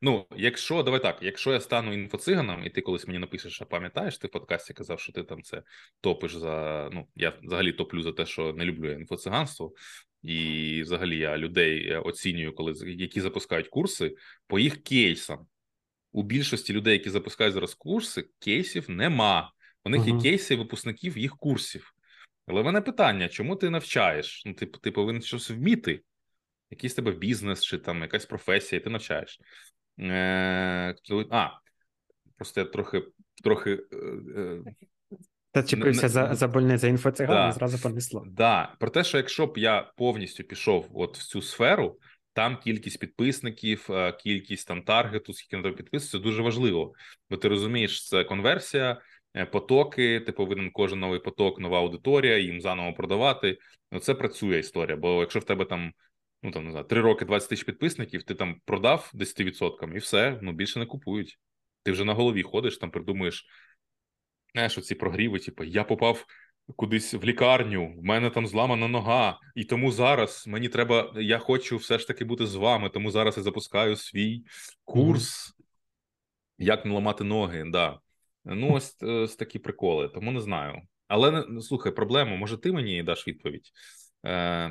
Ну, 0.00 0.26
якщо 0.36 0.82
давай 0.82 1.02
так, 1.02 1.18
якщо 1.22 1.52
я 1.52 1.60
стану 1.60 1.92
інфоциганом, 1.92 2.64
і 2.64 2.70
ти 2.70 2.80
колись 2.80 3.06
мені 3.06 3.18
напишеш, 3.18 3.62
а 3.62 3.64
пам'ятаєш, 3.64 4.18
ти 4.18 4.26
в 4.26 4.30
подкасті 4.30 4.74
казав, 4.74 5.00
що 5.00 5.12
ти 5.12 5.22
там 5.22 5.42
це 5.42 5.62
топиш 6.00 6.34
за. 6.34 6.88
Ну, 6.92 7.08
я 7.14 7.38
взагалі 7.42 7.72
топлю 7.72 8.02
за 8.02 8.12
те, 8.12 8.26
що 8.26 8.52
не 8.52 8.64
люблю 8.64 8.92
інфоциганство, 8.92 9.72
і 10.22 10.82
взагалі 10.82 11.18
я 11.18 11.38
людей 11.38 11.96
оцінюю, 11.96 12.54
коли 12.54 12.74
які 12.86 13.20
запускають 13.20 13.68
курси 13.68 14.16
по 14.46 14.58
їх 14.58 14.82
кейсам. 14.82 15.46
У 16.12 16.22
більшості 16.22 16.72
людей, 16.72 16.92
які 16.92 17.10
запускають 17.10 17.54
зараз 17.54 17.74
курси, 17.74 18.28
кейсів 18.38 18.90
нема. 18.90 19.53
У 19.84 19.88
них 19.88 20.00
uh-huh. 20.00 20.16
є 20.16 20.22
кейси 20.22 20.56
випускників 20.56 21.18
їх 21.18 21.36
курсів. 21.36 21.94
Але 22.46 22.62
в 22.62 22.64
мене 22.64 22.80
питання: 22.80 23.28
чому 23.28 23.56
ти 23.56 23.70
навчаєш? 23.70 24.42
Ну, 24.46 24.54
ти, 24.54 24.66
ти 24.66 24.90
повинен 24.90 25.22
щось 25.22 25.50
вміти, 25.50 26.00
якийсь 26.70 26.94
тебе 26.94 27.12
бізнес 27.12 27.62
чи 27.62 27.78
там 27.78 28.02
якась 28.02 28.26
професія, 28.26 28.80
ти 28.80 28.90
навчаєш. 28.90 29.40
Е, 30.00 30.94
А, 31.30 31.48
просто 32.36 32.60
я 32.60 32.66
трохи. 32.66 33.02
трохи 33.42 33.70
е, 33.92 33.96
е 34.36 34.62
та 35.54 35.62
чіпився 35.62 36.08
за 36.08 36.34
за 36.34 36.48
больниця 36.48 36.88
інфоциган, 36.88 37.36
да, 37.36 37.52
зразу 37.52 37.82
понесло. 37.82 38.24
Да. 38.26 38.74
Про 38.80 38.90
те, 38.90 39.04
що 39.04 39.16
якщо 39.16 39.46
б 39.46 39.58
я 39.58 39.92
повністю 39.96 40.44
пішов 40.44 40.90
от 40.94 41.18
в 41.18 41.26
цю 41.26 41.42
сферу, 41.42 41.98
там 42.32 42.56
кількість 42.56 42.98
підписників, 42.98 43.86
е, 43.90 44.12
кількість 44.12 44.68
там 44.68 44.82
таргету, 44.82 45.32
скільки 45.32 45.56
на 45.56 45.62
тебе 45.62 45.76
підписується, 45.76 46.18
дуже 46.18 46.42
важливо. 46.42 46.92
Бо 47.30 47.36
ти 47.36 47.48
розумієш, 47.48 48.08
це 48.08 48.24
конверсія, 48.24 49.00
потоки. 49.52 50.20
Ти 50.20 50.32
повинен 50.32 50.70
кожен 50.70 51.00
новий 51.00 51.20
поток, 51.20 51.60
нова 51.60 51.78
аудиторія, 51.78 52.38
їм 52.38 52.60
заново 52.60 52.92
продавати. 52.92 53.58
Ну 53.92 53.98
це 53.98 54.14
працює 54.14 54.58
історія. 54.58 54.96
Бо 54.96 55.20
якщо 55.20 55.38
в 55.38 55.44
тебе 55.44 55.64
там 55.64 55.92
ну 56.44 56.50
там 56.50 56.64
не 56.64 56.70
знаю, 56.70 56.86
3 56.86 57.00
роки 57.00 57.24
20 57.24 57.48
тисяч 57.48 57.64
підписників, 57.64 58.22
ти 58.22 58.34
там 58.34 58.60
продав 58.64 59.10
10% 59.14 59.94
і 59.94 59.98
все, 59.98 60.38
ну 60.42 60.52
більше 60.52 60.78
не 60.78 60.86
купують. 60.86 61.38
Ти 61.82 61.92
вже 61.92 62.04
на 62.04 62.14
голові 62.14 62.42
ходиш, 62.42 62.78
там 62.78 62.90
придумуєш. 62.90 63.46
Знаєш, 64.52 64.78
оці 64.78 64.94
прогріви, 64.94 65.38
типу, 65.38 65.64
я 65.64 65.84
попав 65.84 66.26
кудись 66.76 67.14
в 67.14 67.24
лікарню, 67.24 67.94
в 67.98 68.04
мене 68.04 68.30
там 68.30 68.46
зламана 68.46 68.88
нога, 68.88 69.38
і 69.54 69.64
тому 69.64 69.92
зараз 69.92 70.44
мені 70.46 70.68
треба, 70.68 71.12
я 71.16 71.38
хочу 71.38 71.76
все 71.76 71.98
ж 71.98 72.06
таки 72.06 72.24
бути 72.24 72.46
з 72.46 72.54
вами, 72.54 72.88
тому 72.88 73.10
зараз 73.10 73.36
я 73.36 73.42
запускаю 73.42 73.96
свій 73.96 74.44
курс, 74.84 75.48
mm-hmm. 75.48 75.64
як 76.58 76.84
не 76.84 76.94
ламати 76.94 77.24
ноги. 77.24 77.64
Да. 77.66 78.00
Ну, 78.44 78.72
ось, 78.72 78.96
е, 79.02 79.06
ось 79.06 79.36
такі 79.36 79.58
приколи, 79.58 80.08
тому 80.08 80.32
не 80.32 80.40
знаю. 80.40 80.82
Але 81.08 81.44
ну, 81.48 81.60
слухай, 81.60 81.92
проблема, 81.92 82.36
може, 82.36 82.58
ти 82.58 82.72
мені 82.72 83.02
даш 83.02 83.28
відповідь? 83.28 83.70
Е, 84.26 84.70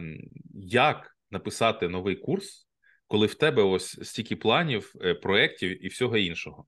Як 0.53 1.17
написати 1.31 1.89
новий 1.89 2.15
курс, 2.15 2.67
коли 3.07 3.27
в 3.27 3.35
тебе 3.35 3.63
ось 3.63 4.09
стільки 4.09 4.35
планів, 4.35 4.93
е, 5.01 5.13
проєктів 5.13 5.85
і 5.85 5.87
всього 5.87 6.17
іншого? 6.17 6.65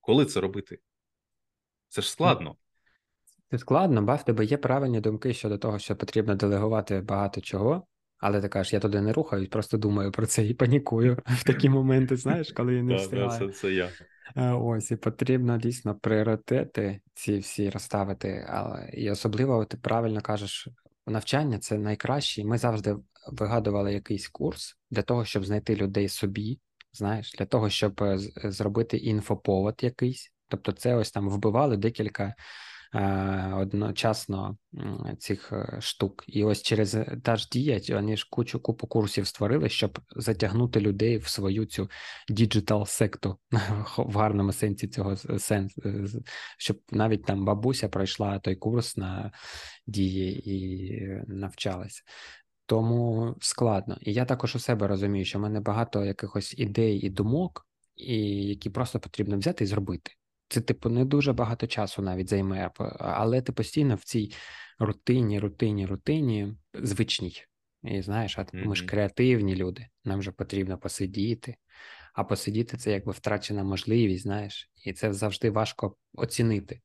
Коли 0.00 0.24
це 0.24 0.40
робити? 0.40 0.78
Це 1.88 2.02
ж 2.02 2.10
складно. 2.10 2.56
Це 3.50 3.58
складно, 3.58 4.02
ба 4.02 4.14
в 4.14 4.24
тебе 4.24 4.44
є 4.44 4.56
правильні 4.56 5.00
думки 5.00 5.34
щодо 5.34 5.58
того, 5.58 5.78
що 5.78 5.96
потрібно 5.96 6.34
делегувати 6.34 7.00
багато 7.00 7.40
чого, 7.40 7.86
але 8.18 8.40
ти 8.40 8.48
кажеш, 8.48 8.72
я 8.72 8.80
туди 8.80 9.00
не 9.00 9.12
рухаюсь, 9.12 9.48
просто 9.48 9.78
думаю 9.78 10.12
про 10.12 10.26
це 10.26 10.46
і 10.46 10.54
панікую 10.54 11.18
в 11.26 11.44
такі 11.44 11.68
моменти, 11.68 12.16
знаєш, 12.16 12.52
коли 12.52 12.74
я 12.74 12.82
не 12.82 12.94
встигаю. 12.96 13.52
Це 13.52 13.72
я. 13.72 13.90
Е, 14.36 14.50
ось, 14.50 14.90
і 14.90 14.96
потрібно 14.96 15.58
дійсно 15.58 15.94
пріоритети 15.94 17.00
ці 17.14 17.38
всі 17.38 17.70
розставити. 17.70 18.46
Але 18.48 18.90
і 18.92 19.10
особливо 19.10 19.64
ти 19.64 19.76
правильно 19.76 20.20
кажеш, 20.20 20.68
навчання 21.06 21.58
це 21.58 21.78
найкраще. 21.78 22.44
Ми 22.44 22.58
завжди 22.58 22.96
вигадували 23.32 23.92
якийсь 23.92 24.28
курс 24.28 24.76
для 24.90 25.02
того, 25.02 25.24
щоб 25.24 25.44
знайти 25.44 25.76
людей 25.76 26.08
собі, 26.08 26.60
знаєш, 26.92 27.34
для 27.38 27.46
того, 27.46 27.70
щоб 27.70 28.02
е, 28.02 28.18
зробити 28.44 28.96
інфоповод 28.96 29.74
якийсь. 29.82 30.32
Тобто, 30.48 30.72
це 30.72 30.94
ось 30.94 31.10
там 31.10 31.28
вбивали 31.30 31.76
декілька 31.76 32.34
одночасно 33.54 34.56
цих 35.18 35.52
е, 35.52 35.78
штук. 35.80 36.24
І 36.26 36.44
ось 36.44 36.62
через 36.62 36.96
та 37.22 37.36
ж 37.36 37.48
Дія 37.52 37.80
вони 37.88 38.16
ж 38.16 38.26
кучу 38.30 38.60
купу 38.60 38.86
курсів 38.86 39.26
створили, 39.26 39.68
щоб 39.68 39.98
затягнути 40.16 40.80
людей 40.80 41.18
в 41.18 41.28
свою 41.28 41.66
цю 41.66 41.90
digital 42.28 42.86
секту 42.86 43.38
в 43.98 44.16
гарному 44.16 44.52
сенсі 44.52 44.88
цього 44.88 45.16
сенсу, 45.16 45.82
е, 45.84 46.06
щоб 46.58 46.80
навіть 46.90 47.24
там 47.24 47.44
бабуся 47.44 47.88
пройшла 47.88 48.38
той 48.38 48.56
курс 48.56 48.96
на 48.96 49.32
дії 49.86 50.50
і 50.50 51.00
навчалася. 51.26 52.02
Тому 52.66 53.34
складно. 53.40 53.98
І 54.00 54.12
я 54.12 54.24
також 54.24 54.56
у 54.56 54.58
себе 54.58 54.86
розумію, 54.86 55.24
що 55.24 55.38
в 55.38 55.42
мене 55.42 55.60
багато 55.60 56.04
якихось 56.04 56.58
ідей 56.58 56.98
і 56.98 57.10
думок, 57.10 57.66
і 57.96 58.18
які 58.44 58.70
просто 58.70 59.00
потрібно 59.00 59.38
взяти 59.38 59.64
і 59.64 59.66
зробити. 59.66 60.12
Це, 60.48 60.60
типу, 60.60 60.88
не 60.88 61.04
дуже 61.04 61.32
багато 61.32 61.66
часу 61.66 62.02
навіть 62.02 62.28
займе, 62.28 62.70
але 62.98 63.42
ти 63.42 63.52
постійно 63.52 63.94
в 63.94 64.04
цій 64.04 64.32
рутині, 64.78 65.40
рутині, 65.40 65.86
рутині 65.86 66.54
звичній. 66.74 67.42
І 67.82 68.02
знаєш, 68.02 68.38
а 68.38 68.46
ми 68.52 68.76
ж 68.76 68.86
креативні 68.86 69.56
люди, 69.56 69.86
нам 70.04 70.22
же 70.22 70.32
потрібно 70.32 70.78
посидіти. 70.78 71.56
А 72.14 72.24
посидіти 72.24 72.76
це 72.76 72.92
якби 72.92 73.12
втрачена 73.12 73.64
можливість, 73.64 74.22
знаєш, 74.22 74.70
і 74.84 74.92
це 74.92 75.12
завжди 75.12 75.50
важко 75.50 75.96
оцінити. 76.14 76.80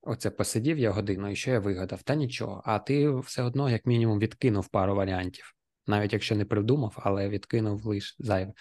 Оце 0.00 0.30
посидів 0.30 0.78
я 0.78 0.90
годину, 0.90 1.30
і 1.30 1.36
що 1.36 1.50
я 1.50 1.60
вигадав? 1.60 2.02
Та 2.02 2.14
нічого. 2.14 2.62
А 2.64 2.78
ти 2.78 3.10
все 3.10 3.42
одно, 3.42 3.70
як 3.70 3.86
мінімум, 3.86 4.18
відкинув 4.18 4.68
пару 4.68 4.94
варіантів, 4.94 5.54
навіть 5.86 6.12
якщо 6.12 6.36
не 6.36 6.44
придумав, 6.44 6.98
але 7.02 7.28
відкинув 7.28 7.86
лише 7.86 8.14
зайве. 8.18 8.52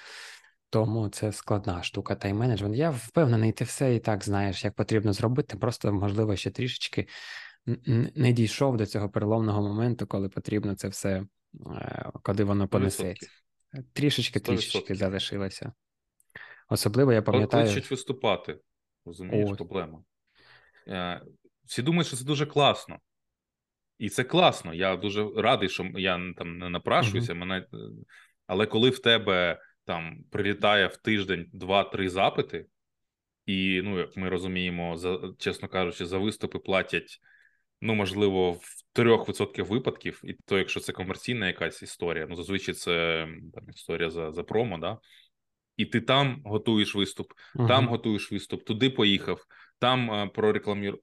Тому 0.75 1.09
це 1.09 1.31
складна 1.31 1.83
штука 1.83 2.15
тайм-менеджмент. 2.15 2.75
Я 2.75 2.89
впевнений, 2.89 3.51
ти 3.51 3.63
все 3.63 3.95
і 3.95 3.99
так 3.99 4.23
знаєш, 4.23 4.65
як 4.65 4.75
потрібно 4.75 5.13
зробити. 5.13 5.57
Просто, 5.57 5.93
можливо, 5.93 6.35
ще 6.35 6.51
трішечки 6.51 7.07
не 8.15 8.31
дійшов 8.31 8.77
до 8.77 8.85
цього 8.85 9.09
переломного 9.09 9.61
моменту, 9.61 10.07
коли 10.07 10.29
потрібно 10.29 10.75
це 10.75 10.87
все, 10.87 11.25
е, 11.75 12.11
коли 12.23 12.43
воно 12.43 12.67
понесеться. 12.67 13.29
Трішечки, 13.93 14.39
трішечки 14.39 14.95
залишилося. 14.95 15.73
Особливо 16.69 17.13
я 17.13 17.21
пам'ятаю. 17.21 17.65
Кличуть 17.65 17.91
виступати, 17.91 18.59
розумієш, 19.05 19.49
О. 19.51 19.55
проблема. 19.55 20.03
Е, 20.87 21.21
всі 21.65 21.81
думають, 21.81 22.07
що 22.07 22.17
це 22.17 22.23
дуже 22.23 22.45
класно. 22.45 22.99
І 23.97 24.09
це 24.09 24.23
класно. 24.23 24.73
Я 24.73 24.95
дуже 24.95 25.29
радий, 25.35 25.69
що 25.69 25.83
я 25.95 26.33
там 26.37 26.57
не 26.57 26.69
напрашуюся. 26.69 27.33
Uh-huh. 27.33 27.37
Мене... 27.37 27.65
Але 28.47 28.65
коли 28.65 28.89
в 28.89 28.99
тебе 28.99 29.59
там 29.85 30.23
прилітає 30.31 30.87
в 30.87 30.97
тиждень 30.97 31.49
два-три 31.53 32.09
запити, 32.09 32.65
і, 33.45 33.81
ну, 33.83 33.99
як 33.99 34.17
ми 34.17 34.29
розуміємо, 34.29 34.97
за 34.97 35.19
чесно 35.37 35.67
кажучи, 35.67 36.05
за 36.05 36.17
виступи 36.17 36.59
платять, 36.59 37.19
ну, 37.81 37.95
можливо, 37.95 38.51
в 38.51 38.65
3% 38.93 39.63
випадків, 39.63 40.21
і 40.23 40.33
то, 40.33 40.57
якщо 40.57 40.79
це 40.79 40.93
комерційна 40.93 41.47
якась 41.47 41.83
історія, 41.83 42.27
ну 42.29 42.35
зазвичай 42.35 42.75
це 42.75 43.27
там 43.53 43.69
історія 43.69 44.09
за 44.09 44.31
за 44.31 44.43
промо, 44.43 44.77
да? 44.77 44.97
і 45.77 45.85
ти 45.85 46.01
там 46.01 46.41
готуєш 46.45 46.95
виступ, 46.95 47.33
uh-huh. 47.55 47.67
там 47.67 47.87
готуєш 47.87 48.31
виступ, 48.31 48.63
туди 48.63 48.89
поїхав, 48.89 49.45
там 49.79 50.11
а, 50.11 50.27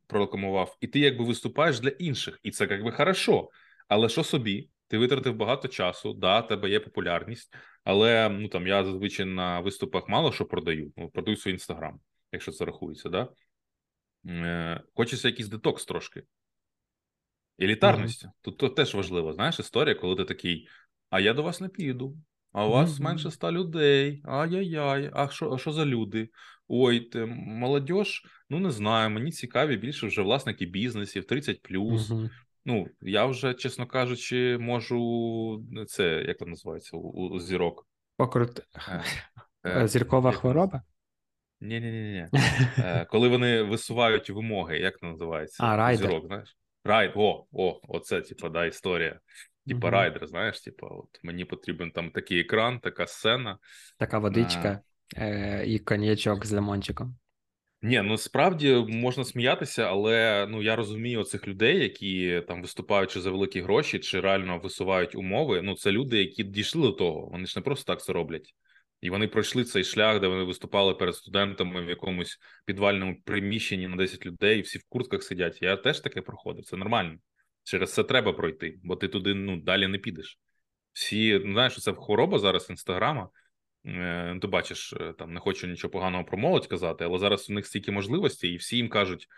прорекламував, 0.06 0.76
і 0.80 0.86
ти 0.86 0.98
якби 0.98 1.24
виступаєш 1.24 1.80
для 1.80 1.88
інших, 1.88 2.40
і 2.42 2.50
це 2.50 2.66
якби 2.70 2.92
хорошо. 2.92 3.48
Але 3.88 4.08
що 4.08 4.24
собі? 4.24 4.68
Ти 4.92 4.98
витратив 4.98 5.36
багато 5.36 5.68
часу, 5.68 6.12
да, 6.12 6.42
тебе 6.42 6.70
є 6.70 6.80
популярність, 6.80 7.54
але 7.84 8.28
ну 8.28 8.48
там 8.48 8.66
я 8.66 8.84
зазвичай 8.84 9.26
на 9.26 9.60
виступах 9.60 10.08
мало 10.08 10.32
що 10.32 10.44
продаю. 10.44 10.92
Ну, 10.96 11.08
продаю 11.08 11.36
свій 11.36 11.50
інстаграм, 11.50 12.00
якщо 12.32 12.52
це 12.52 12.64
рахується, 12.64 13.08
да? 13.08 13.28
Е, 14.26 14.82
Хочеться 14.94 15.28
якийсь 15.28 15.48
детокс 15.48 15.84
трошки. 15.84 16.22
Елітарності. 17.60 18.26
Mm-hmm. 18.26 18.30
Тут 18.42 18.58
то 18.58 18.68
теж 18.68 18.94
важливо, 18.94 19.32
знаєш, 19.32 19.60
історія, 19.60 19.94
коли 19.94 20.16
ти 20.16 20.24
такий, 20.24 20.68
а 21.10 21.20
я 21.20 21.34
до 21.34 21.42
вас 21.42 21.60
не 21.60 21.68
піду, 21.68 22.16
а 22.52 22.66
у 22.66 22.70
вас 22.70 22.90
mm-hmm. 22.90 23.02
менше 23.02 23.28
ста 23.28 23.52
людей. 23.52 24.22
Ай-яй-яй, 24.24 25.10
а 25.14 25.28
що 25.28 25.52
а 25.52 25.58
що 25.58 25.72
за 25.72 25.86
люди? 25.86 26.28
Ой, 26.68 27.00
ти, 27.00 27.24
молодь, 27.26 27.90
ну 28.50 28.60
не 28.60 28.70
знаю, 28.70 29.10
мені 29.10 29.30
цікаві 29.30 29.76
більше 29.76 30.06
вже 30.06 30.22
власники 30.22 30.66
бізнесів, 30.66 31.24
30 31.26 31.62
плюс. 31.62 32.10
Mm-hmm. 32.10 32.30
Ну, 32.64 32.86
я 33.00 33.26
вже, 33.26 33.54
чесно 33.54 33.86
кажучи, 33.86 34.58
можу 34.60 35.64
це 35.88 36.04
як 36.04 36.38
це 36.38 36.46
називається 36.46 36.96
у, 36.96 37.28
у 37.28 37.40
зірок. 37.40 37.86
Покрут... 38.16 38.60
Е, 38.88 39.04
е, 39.82 39.88
Зіркова 39.88 40.30
як... 40.30 40.40
хвороба? 40.40 40.82
Ні, 41.60 41.80
ні, 41.80 41.90
ні, 41.90 42.28
ні. 42.32 42.40
Коли 43.10 43.28
вони 43.28 43.62
висувають 43.62 44.30
вимоги, 44.30 44.78
як 44.78 44.98
це 44.98 45.06
називається? 45.06 45.64
А, 45.64 45.76
райдер. 45.76 46.06
Зірок, 46.06 46.26
знаєш? 46.26 46.56
Райдер, 46.84 47.12
о, 47.14 47.46
о, 47.52 47.80
оце, 47.88 48.20
типа, 48.20 48.48
да, 48.48 48.66
історія. 48.66 49.20
Типа 49.66 49.86
угу. 49.86 49.96
райдер, 49.96 50.26
знаєш, 50.26 50.60
типа, 50.60 50.86
от 50.86 51.20
мені 51.22 51.44
потрібен 51.44 51.90
там 51.90 52.10
такий 52.10 52.40
екран, 52.40 52.80
така 52.80 53.06
сцена. 53.06 53.58
Така 53.98 54.18
водичка 54.18 54.80
е- 55.16 55.64
і 55.66 55.78
коньячок 55.78 56.46
з 56.46 56.52
лимончиком. 56.52 57.16
Ні, 57.84 58.02
ну 58.02 58.18
справді 58.18 58.74
можна 58.88 59.24
сміятися, 59.24 59.82
але 59.82 60.46
ну 60.50 60.62
я 60.62 60.76
розумію 60.76 61.24
цих 61.24 61.48
людей, 61.48 61.82
які 61.82 62.42
там 62.48 62.62
виступають 62.62 63.10
чи 63.10 63.20
за 63.20 63.30
великі 63.30 63.60
гроші, 63.60 63.98
чи 63.98 64.20
реально 64.20 64.58
висувають 64.58 65.14
умови. 65.14 65.62
Ну 65.62 65.74
це 65.74 65.92
люди, 65.92 66.18
які 66.18 66.44
дійшли 66.44 66.82
до 66.82 66.92
того. 66.92 67.26
Вони 67.26 67.46
ж 67.46 67.58
не 67.58 67.62
просто 67.62 67.92
так 67.92 68.02
це 68.02 68.12
роблять, 68.12 68.54
і 69.00 69.10
вони 69.10 69.28
пройшли 69.28 69.64
цей 69.64 69.84
шлях, 69.84 70.20
де 70.20 70.26
вони 70.26 70.42
виступали 70.42 70.94
перед 70.94 71.14
студентами 71.14 71.84
в 71.84 71.88
якомусь 71.88 72.38
підвальному 72.64 73.16
приміщенні 73.24 73.88
на 73.88 73.96
10 73.96 74.26
людей, 74.26 74.58
і 74.58 74.62
всі 74.62 74.78
в 74.78 74.84
куртках 74.88 75.22
сидять. 75.22 75.62
Я 75.62 75.76
теж 75.76 76.00
таке 76.00 76.22
проходив. 76.22 76.64
Це 76.64 76.76
нормально. 76.76 77.18
Через 77.64 77.94
це 77.94 78.04
треба 78.04 78.32
пройти, 78.32 78.78
бо 78.84 78.96
ти 78.96 79.08
туди 79.08 79.34
ну 79.34 79.56
далі 79.56 79.86
не 79.86 79.98
підеш. 79.98 80.38
Всі 80.92 81.42
ну, 81.44 81.52
знаєш, 81.52 81.82
це 81.82 81.92
хвороба 81.92 82.38
зараз 82.38 82.70
інстаграма. 82.70 83.28
Е, 83.86 84.38
ти 84.40 84.46
бачиш, 84.46 84.92
е, 84.92 85.14
там 85.18 85.32
не 85.32 85.40
хочу 85.40 85.66
нічого 85.66 85.90
поганого 85.90 86.24
про 86.24 86.38
молодь 86.38 86.66
казати, 86.66 87.04
але 87.04 87.18
зараз 87.18 87.50
у 87.50 87.52
них 87.52 87.66
стільки 87.66 87.92
можливостей, 87.92 88.50
і 88.50 88.56
всі 88.56 88.76
їм 88.76 88.88
кажуть: 88.88 89.28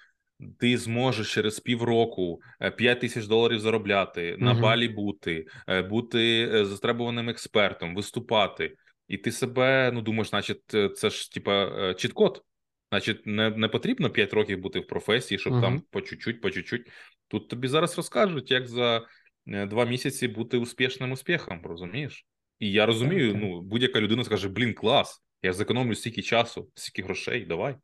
ти 0.59 0.79
зможеш 0.79 1.35
через 1.35 1.61
півроку 1.61 2.41
5 2.77 2.81
е, 2.81 3.01
тисяч 3.01 3.27
доларів 3.27 3.61
заробляти, 3.61 4.35
uh-huh. 4.35 4.41
на 4.41 4.55
балі 4.55 4.89
бути, 4.89 5.47
бути 5.91 6.51
застребуваним 6.65 7.29
експертом, 7.29 7.95
виступати. 7.95 8.77
І 9.09 9.19
ти 9.19 9.33
себе 9.33 9.91
ну 9.95 10.03
думаєш, 10.03 10.29
значить, 10.29 10.63
це 10.97 11.11
ж 11.11 11.33
типа 11.33 11.95
чіткод. 11.95 12.43
Значить, 12.91 13.27
не 13.27 13.51
не 13.51 13.69
потрібно 13.69 14.11
5 14.11 14.33
років 14.33 14.59
бути 14.59 14.81
в 14.81 14.87
професії, 14.87 15.39
щоб 15.39 15.53
uh-huh. 15.53 15.61
там 15.61 15.83
по 15.91 16.01
чуть-чуть, 16.01 16.41
по 16.41 16.51
чуть-чуть. 16.51 16.91
Тут 17.29 17.49
тобі 17.49 17.69
зараз 17.69 17.97
розкажуть, 17.97 18.51
як 18.51 18.69
за 18.69 19.07
два 19.47 19.85
місяці 19.85 20.29
бути 20.29 20.57
успішним 20.59 21.13
успіхом, 21.13 21.61
розумієш? 21.65 22.27
І 22.59 22.73
я 22.73 22.87
розумію, 22.87 23.33
так, 23.33 23.43
ну 23.43 23.61
будь-яка 23.61 24.01
людина 24.01 24.25
скаже: 24.25 24.49
блін, 24.49 24.75
клас, 24.75 25.23
я 25.43 25.53
зекономлю 25.53 25.95
стільки 25.95 26.23
часу, 26.23 26.71
стільки 26.75 27.03
грошей, 27.03 27.45
давай. 27.45 27.77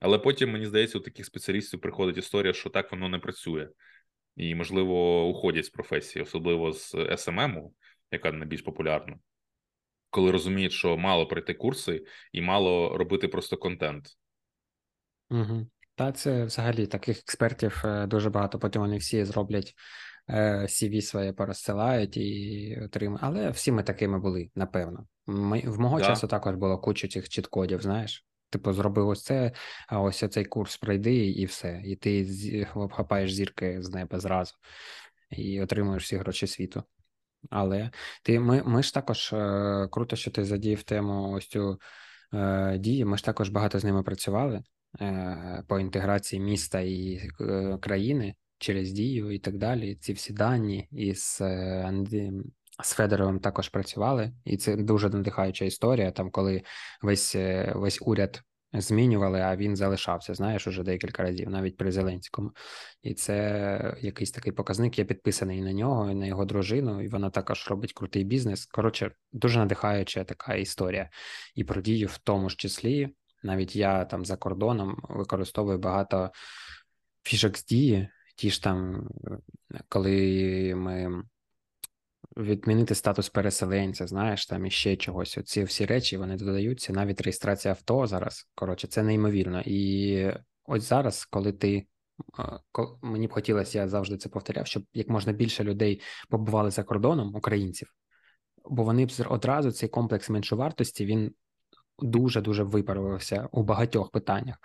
Але 0.00 0.18
потім, 0.18 0.52
мені 0.52 0.66
здається, 0.66 0.98
у 0.98 1.00
таких 1.00 1.26
спеціалістів 1.26 1.80
приходить 1.80 2.18
історія, 2.18 2.52
що 2.52 2.70
так 2.70 2.92
воно 2.92 3.08
не 3.08 3.18
працює, 3.18 3.68
і, 4.36 4.54
можливо, 4.54 5.26
уходять 5.28 5.66
з 5.66 5.70
професії, 5.70 6.22
особливо 6.22 6.72
з 6.72 6.94
SMM, 6.94 7.70
яка 8.10 8.32
найбільш 8.32 8.62
популярна, 8.62 9.18
коли 10.10 10.30
розуміють, 10.30 10.72
що 10.72 10.96
мало 10.96 11.26
пройти 11.26 11.54
курси 11.54 12.04
і 12.32 12.40
мало 12.40 12.98
робити 12.98 13.28
просто 13.28 13.56
контент. 13.56 14.08
Угу. 15.30 15.66
Та 15.94 16.12
це 16.12 16.44
взагалі 16.44 16.86
таких 16.86 17.18
експертів 17.18 17.82
е, 17.84 18.06
дуже 18.06 18.30
багато. 18.30 18.58
Потім 18.58 18.82
вони 18.82 18.96
всі 18.96 19.24
зроблять 19.24 19.74
CV 20.28 20.98
е, 20.98 21.02
своє 21.02 21.32
порозсилають 21.32 22.16
і 22.16 22.80
отримують. 22.84 23.22
Але 23.24 23.50
всі 23.50 23.72
ми 23.72 23.82
такими 23.82 24.18
були, 24.18 24.50
напевно. 24.54 25.06
Ми, 25.26 25.60
В 25.60 25.80
мого 25.80 25.98
да. 25.98 26.04
часу 26.04 26.26
також 26.26 26.54
було 26.54 26.78
куча 26.78 27.08
цих 27.08 27.28
чіткодів, 27.28 27.82
знаєш. 27.82 28.26
Типу, 28.50 28.72
зробив 28.72 29.08
ось 29.08 29.22
це, 29.22 29.52
а 29.88 30.00
ось 30.00 30.24
цей 30.30 30.44
курс 30.44 30.76
пройди, 30.76 31.14
і 31.14 31.44
все. 31.44 31.80
І 31.84 31.96
ти 31.96 32.66
обхапаєш 32.74 33.34
зірки 33.34 33.82
з 33.82 33.90
неба 33.90 34.18
зразу 34.18 34.54
і 35.30 35.60
отримуєш 35.60 36.04
всі 36.04 36.16
гроші 36.16 36.46
світу. 36.46 36.82
Але 37.50 37.90
ти 38.22 38.40
ми 38.40 38.62
ми 38.62 38.82
ж 38.82 38.94
також 38.94 39.32
е, 39.32 39.88
круто, 39.90 40.16
що 40.16 40.30
ти 40.30 40.44
задіяв 40.44 40.82
тему 40.82 41.32
ось 41.32 41.46
цю 41.46 41.80
е, 42.34 42.78
дії. 42.78 43.04
Ми 43.04 43.16
ж 43.16 43.24
також 43.24 43.48
багато 43.48 43.78
з 43.78 43.84
ними 43.84 44.02
працювали 44.02 44.62
е, 45.00 45.64
по 45.68 45.80
інтеграції 45.80 46.42
міста 46.42 46.80
і 46.80 47.30
е, 47.40 47.78
країни 47.80 48.34
через 48.62 48.92
дію 48.92 49.30
і 49.30 49.38
так 49.38 49.58
далі. 49.58 49.94
Ці 49.94 50.12
всі 50.12 50.32
дані 50.32 50.88
із 50.92 51.38
е, 51.40 51.92
З 52.82 52.92
Федоровим 52.92 53.40
також 53.40 53.68
працювали, 53.68 54.32
і 54.44 54.56
це 54.56 54.76
дуже 54.76 55.10
надихаюча 55.10 55.64
історія. 55.64 56.10
Там, 56.10 56.30
коли 56.30 56.62
весь 57.02 57.34
е, 57.34 57.72
весь 57.76 57.98
уряд 58.02 58.42
змінювали, 58.72 59.40
а 59.40 59.56
він 59.56 59.76
залишався, 59.76 60.34
знаєш, 60.34 60.66
уже 60.66 60.82
декілька 60.82 61.22
разів, 61.22 61.50
навіть 61.50 61.76
при 61.76 61.92
Зеленському. 61.92 62.50
І 63.02 63.14
це 63.14 63.96
якийсь 64.00 64.30
такий 64.30 64.52
показник. 64.52 64.98
Я 64.98 65.04
підписаний 65.04 65.62
на 65.62 65.72
нього, 65.72 66.10
і 66.10 66.14
на 66.14 66.26
його 66.26 66.44
дружину, 66.44 67.02
і 67.02 67.08
вона 67.08 67.30
також 67.30 67.66
робить 67.70 67.92
крутий 67.92 68.24
бізнес. 68.24 68.66
Коротше, 68.66 69.10
дуже 69.32 69.58
надихаюча 69.58 70.24
така 70.24 70.54
історія. 70.54 71.10
І 71.54 71.64
про 71.64 71.82
дію 71.82 72.08
в 72.08 72.18
тому 72.18 72.48
ж 72.48 72.56
числі. 72.56 73.08
Навіть 73.42 73.76
я 73.76 74.04
там 74.04 74.24
за 74.24 74.36
кордоном 74.36 75.00
використовую 75.08 75.78
багато 75.78 76.30
фішок 77.22 77.58
з 77.58 77.64
дії 77.64 78.08
ті 78.42 78.50
ж 78.50 78.62
там, 78.62 79.08
коли 79.88 80.74
ми 80.76 81.22
відмінити 82.36 82.94
статус 82.94 83.28
переселенця, 83.28 84.06
знаєш, 84.06 84.46
там 84.46 84.66
іще 84.66 84.96
чогось. 84.96 85.38
Оці 85.38 85.64
всі 85.64 85.86
речі 85.86 86.16
вони 86.16 86.36
додаються, 86.36 86.92
навіть 86.92 87.20
реєстрація 87.20 87.74
авто 87.74 88.06
зараз. 88.06 88.50
Коротше, 88.54 88.86
це 88.86 89.02
неймовірно. 89.02 89.62
І 89.66 90.30
ось 90.64 90.82
зараз, 90.82 91.24
коли 91.24 91.52
ти. 91.52 91.86
Мені 93.02 93.26
б 93.26 93.32
хотілося, 93.32 93.78
я 93.78 93.88
завжди 93.88 94.16
це 94.16 94.28
повторяв, 94.28 94.66
щоб 94.66 94.82
як 94.94 95.08
можна 95.08 95.32
більше 95.32 95.64
людей 95.64 96.00
побували 96.28 96.70
за 96.70 96.82
кордоном, 96.82 97.34
українців, 97.34 97.88
бо 98.64 98.84
вони 98.84 99.06
б 99.06 99.10
одразу 99.28 99.70
цей 99.72 99.88
комплекс 99.88 100.30
меншовартості 100.30 101.06
він 101.06 101.34
дуже 101.98 102.40
дуже 102.40 102.62
виправився 102.62 103.48
у 103.52 103.62
багатьох 103.62 104.10
питаннях. 104.10 104.56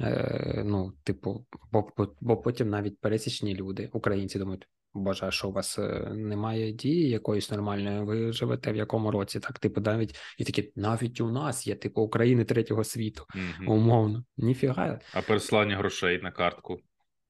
Е, 0.00 0.62
Ну, 0.66 0.92
типу, 1.04 1.46
бо, 1.72 1.88
бо 2.20 2.36
потім 2.36 2.70
навіть 2.70 3.00
пересічні 3.00 3.54
люди, 3.54 3.90
українці, 3.92 4.38
думають. 4.38 4.68
Боже, 4.94 5.26
а 5.26 5.30
що 5.30 5.48
у 5.48 5.52
вас 5.52 5.78
е, 5.78 6.12
немає 6.14 6.72
дії 6.72 7.08
якоїсь 7.08 7.50
нормальної? 7.50 8.00
Ви 8.00 8.32
живете 8.32 8.72
в 8.72 8.76
якому 8.76 9.10
році? 9.10 9.40
Так, 9.40 9.58
типу, 9.58 9.80
навіть 9.80 10.16
і 10.38 10.44
такі 10.44 10.72
навіть 10.76 11.20
у 11.20 11.30
нас 11.30 11.66
є 11.66 11.74
типу 11.74 12.02
України 12.02 12.44
третього 12.44 12.84
світу, 12.84 13.24
mm-hmm. 13.34 13.72
умовно. 13.72 14.24
Ніфіга. 14.36 15.00
А 15.14 15.22
переслання 15.22 15.76
грошей 15.76 16.22
на 16.22 16.30
картку 16.30 16.80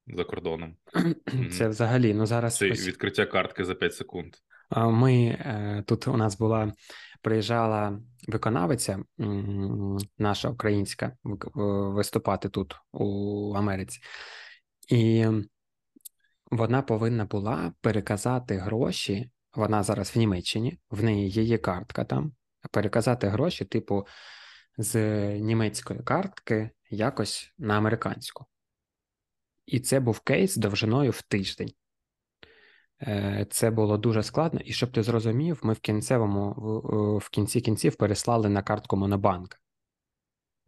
за 0.07 0.24
кордоном. 0.24 0.76
Це 1.53 1.68
взагалі 1.68 2.14
ну 2.14 2.26
зараз 2.26 2.57
Це 2.57 2.70
ось... 2.70 2.88
відкриття 2.88 3.26
картки 3.26 3.64
за 3.64 3.74
5 3.74 3.94
секунд. 3.94 4.34
Ми 4.76 5.14
е, 5.24 5.84
тут 5.86 6.09
у 6.09 6.16
нас 6.16 6.38
була 6.38 6.72
приїжджала 7.23 8.01
виконавиця 8.29 9.05
наша 10.18 10.49
українська 10.49 11.16
виступати 11.55 12.49
тут 12.49 12.77
у 12.93 13.55
Америці, 13.57 14.01
і 14.89 15.27
вона 16.51 16.83
повинна 16.83 17.25
була 17.25 17.73
переказати 17.81 18.57
гроші. 18.57 19.31
Вона 19.55 19.83
зараз 19.83 20.16
в 20.16 20.18
Німеччині, 20.18 20.79
в 20.91 21.03
неї 21.03 21.31
є 21.31 21.59
картка 21.59 22.05
там, 22.05 22.33
переказати 22.71 23.29
гроші, 23.29 23.64
типу, 23.64 24.07
з 24.79 24.99
німецької 25.39 26.01
картки 26.01 26.71
якось 26.91 27.55
на 27.59 27.79
американську. 27.79 28.47
І 29.66 29.81
це 29.81 30.01
був 30.01 30.21
кейс 30.21 30.57
довжиною 30.57 31.11
в 31.11 31.23
тиждень. 31.23 31.73
Е, 33.03 33.46
це 33.51 33.70
було 33.70 33.98
дуже 33.98 34.22
складно, 34.22 34.61
і 34.64 34.72
щоб 34.72 34.92
ти 34.92 35.03
зрозумів, 35.03 35.61
ми 35.62 35.72
в 35.72 35.78
кінцевому 35.78 36.53
в 37.22 37.28
кінці 37.28 37.61
кінців 37.61 37.96
переслали 37.96 38.48
на 38.48 38.62
картку 38.62 38.96
Монобанк. 38.96 39.61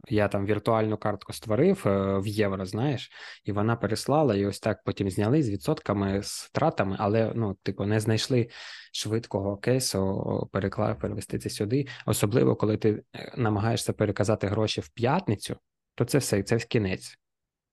Я 0.07 0.27
там 0.27 0.45
віртуальну 0.45 0.97
картку 0.97 1.33
створив 1.33 1.83
е, 1.85 2.17
в 2.19 2.27
євро, 2.27 2.65
знаєш, 2.65 3.11
і 3.43 3.51
вона 3.51 3.75
переслала, 3.75 4.35
і 4.35 4.45
ось 4.45 4.59
так 4.59 4.83
потім 4.83 5.09
зняли 5.09 5.43
з 5.43 5.49
відсотками, 5.49 6.23
з 6.23 6.43
втратами, 6.43 6.95
але 6.99 7.31
ну, 7.35 7.57
типу, 7.63 7.85
не 7.85 7.99
знайшли 7.99 8.49
швидкого 8.91 9.57
кейсу 9.57 10.49
перекла... 10.51 10.95
перевести 10.95 11.39
це 11.39 11.49
сюди. 11.49 11.87
Особливо, 12.05 12.55
коли 12.55 12.77
ти 12.77 13.03
е, 13.15 13.33
намагаєшся 13.37 13.93
переказати 13.93 14.47
гроші 14.47 14.81
в 14.81 14.89
п'ятницю, 14.89 15.57
то 15.95 16.05
це 16.05 16.17
все, 16.17 16.43
це 16.43 16.55
в 16.55 16.65
кінець. 16.65 17.17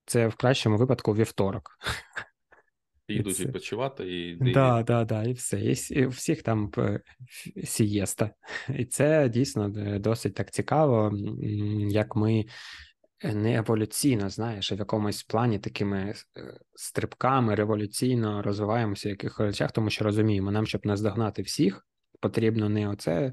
Це 0.06 0.28
в 0.28 0.34
кращому 0.34 0.76
випадку 0.76 1.14
вівторок. 1.14 1.78
І 3.10 3.14
йдуть 3.14 3.40
відпочивати, 3.40 4.18
і 4.18 4.36
да, 4.36 4.82
да, 4.82 5.04
да, 5.04 5.24
і 5.24 5.32
все. 5.32 5.60
І 5.90 6.06
всіх 6.06 6.42
там 6.42 6.72
сієста. 7.64 8.30
І 8.68 8.84
це 8.84 9.28
дійсно 9.28 9.68
досить 9.98 10.34
так 10.34 10.50
цікаво, 10.50 11.12
як 11.88 12.16
ми 12.16 12.44
не 13.22 13.56
еволюційно, 13.56 14.30
знаєш, 14.30 14.72
в 14.72 14.78
якомусь 14.78 15.22
плані 15.22 15.58
такими 15.58 15.98
е, 15.98 16.14
стрибками 16.74 17.54
революційно 17.54 18.42
розвиваємося 18.42 19.08
в 19.08 19.10
якихось 19.10 19.46
речах, 19.46 19.72
тому 19.72 19.90
що 19.90 20.04
розуміємо, 20.04 20.50
нам, 20.50 20.66
щоб 20.66 20.86
наздогнати 20.86 21.42
всіх, 21.42 21.86
потрібно 22.20 22.68
не 22.68 22.88
оце. 22.88 23.32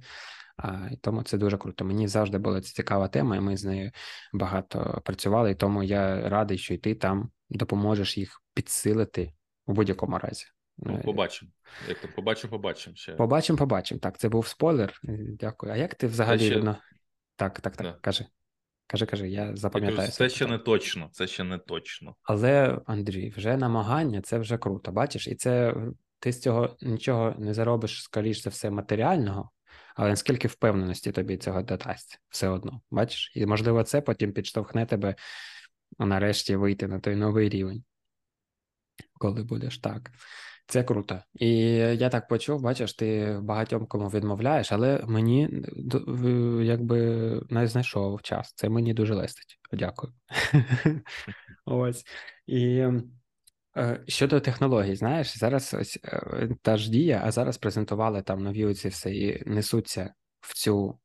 А, 0.57 0.89
і 0.91 0.95
тому 0.95 1.23
це 1.23 1.37
дуже 1.37 1.57
круто. 1.57 1.85
Мені 1.85 2.07
завжди 2.07 2.37
була 2.37 2.61
ця 2.61 2.73
цікава 2.73 3.07
тема, 3.07 3.35
і 3.35 3.39
ми 3.39 3.57
з 3.57 3.65
нею 3.65 3.91
багато 4.33 5.01
працювали. 5.05 5.51
І 5.51 5.55
тому 5.55 5.83
я 5.83 6.29
радий, 6.29 6.57
що 6.57 6.73
й 6.73 6.77
ти 6.77 6.95
там 6.95 7.29
допоможеш 7.49 8.17
їх 8.17 8.41
підсилити 8.53 9.33
у 9.67 9.73
будь-якому 9.73 10.17
разі. 10.17 10.45
Ну, 10.77 10.97
е, 10.97 11.03
побачимо. 11.03 11.51
Як 11.87 11.99
то 11.99 12.07
побачимо, 12.07 12.51
побачимо 12.51 12.95
ще. 12.95 13.13
Побачимо, 13.13 13.57
побачимо. 13.57 13.99
Так, 13.99 14.17
це 14.17 14.29
був 14.29 14.47
спойлер. 14.47 14.99
Е, 15.03 15.17
дякую. 15.39 15.71
А 15.71 15.75
як 15.75 15.95
ти 15.95 16.07
взагалі 16.07 16.45
ще... 16.45 16.59
Ну, 16.59 16.75
так, 17.35 17.59
так, 17.59 17.77
так, 17.77 17.87
да. 17.87 17.97
кажи. 18.01 18.25
Кажи, 18.89 19.05
кажи, 19.05 19.29
я 19.29 19.55
запам'ятаю. 19.55 20.11
Це 20.11 20.29
ще 20.29 20.47
не 20.47 20.57
точно, 20.57 21.09
це 21.11 21.27
ще 21.27 21.43
не 21.43 21.57
точно. 21.57 22.15
Але, 22.23 22.79
Андрій, 22.85 23.33
вже 23.37 23.57
намагання 23.57 24.21
це 24.21 24.37
вже 24.37 24.57
круто. 24.57 24.91
Бачиш, 24.91 25.27
і 25.27 25.35
це 25.35 25.75
ти 26.19 26.31
з 26.31 26.41
цього 26.41 26.77
нічого 26.81 27.35
не 27.37 27.53
заробиш, 27.53 28.03
скоріш 28.03 28.43
за 28.43 28.49
все, 28.49 28.69
матеріального, 28.69 29.49
але 29.95 30.09
наскільки 30.09 30.47
впевненості 30.47 31.11
тобі 31.11 31.37
цього 31.37 31.61
додасть 31.61 32.21
все 32.29 32.49
одно. 32.49 32.81
Бачиш? 32.91 33.31
І 33.35 33.45
можливо, 33.45 33.83
це 33.83 34.01
потім 34.01 34.31
підштовхне 34.31 34.85
тебе 34.85 35.15
нарешті 35.99 36.55
вийти 36.55 36.87
на 36.87 36.99
той 36.99 37.15
новий 37.15 37.49
рівень 37.49 37.83
коли 39.17 39.43
будеш 39.43 39.77
так. 39.79 40.11
Це 40.67 40.83
круто. 40.83 41.19
І 41.33 41.49
я 41.75 42.09
так 42.09 42.27
почув, 42.27 42.61
бачиш, 42.61 42.93
ти 42.93 43.39
багатьом 43.41 43.85
кому 43.85 44.07
відмовляєш, 44.07 44.71
але 44.71 45.03
мені 45.07 45.63
якби 46.63 46.99
не 47.49 47.67
знайшов 47.67 48.21
час. 48.21 48.53
Це 48.55 48.69
мені 48.69 48.93
дуже 48.93 49.13
листить. 49.13 49.59
Дякую. 49.73 50.13
Ось. 51.65 52.03
І 52.47 52.83
е, 53.77 54.03
щодо 54.07 54.39
технологій, 54.39 54.95
знаєш, 54.95 55.37
зараз 55.37 55.75
ось 55.79 55.99
е, 56.05 56.49
та 56.61 56.77
ж 56.77 56.91
дія, 56.91 57.21
а 57.25 57.31
зараз 57.31 57.57
презентували 57.57 58.21
там 58.21 58.43
нові 58.43 58.65
оці 58.65 58.89
все 58.89 59.15
і 59.15 59.43
несуться 59.49 60.13
в 60.41 60.53
цю 60.53 60.99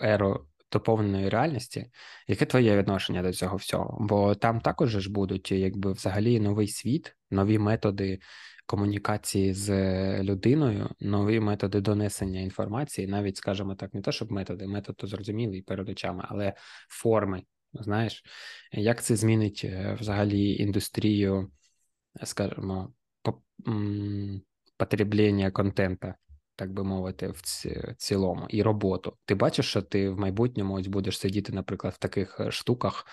еру 0.00 0.46
доповненої 0.72 1.28
реальності. 1.28 1.90
Яке 2.28 2.46
твоє 2.46 2.76
відношення 2.76 3.22
до 3.22 3.32
цього 3.32 3.56
всього? 3.56 3.98
Бо 4.00 4.34
там 4.34 4.60
також 4.60 4.90
ж 4.90 5.10
будуть 5.10 5.52
якби 5.52 5.92
взагалі 5.92 6.40
новий 6.40 6.68
світ, 6.68 7.16
нові 7.30 7.58
методи 7.58 8.18
комунікації 8.66 9.52
з 9.52 9.72
людиною, 10.22 10.90
нові 11.00 11.40
методи 11.40 11.80
донесення 11.80 12.40
інформації, 12.40 13.06
навіть, 13.06 13.36
скажімо 13.36 13.74
так, 13.74 13.94
не 13.94 14.02
то, 14.02 14.12
щоб 14.12 14.32
методи, 14.32 14.66
метод 14.66 14.96
то 14.96 15.06
зрозумілий 15.06 15.62
перед 15.62 15.88
очами, 15.88 16.24
але 16.28 16.54
форми. 16.88 17.42
Знаєш, 17.72 18.24
як 18.72 19.02
це 19.02 19.16
змінить 19.16 19.62
е, 19.64 19.96
взагалі 20.00 20.56
індустрію, 20.56 21.50
скажімо, 22.22 22.92
потреблення 24.76 25.50
контента 25.50 26.14
так 26.56 26.72
би 26.72 26.84
мовити, 26.84 27.28
в 27.28 27.42
цілому, 27.96 28.46
і 28.48 28.62
роботу. 28.62 29.16
Ти 29.24 29.34
бачиш, 29.34 29.66
що 29.66 29.82
ти 29.82 30.10
в 30.10 30.18
майбутньому 30.18 30.74
ось 30.74 30.86
будеш 30.86 31.18
сидіти, 31.18 31.52
наприклад, 31.52 31.94
в 31.94 31.98
таких 31.98 32.40
е, 32.40 32.50
штуках, 32.50 33.06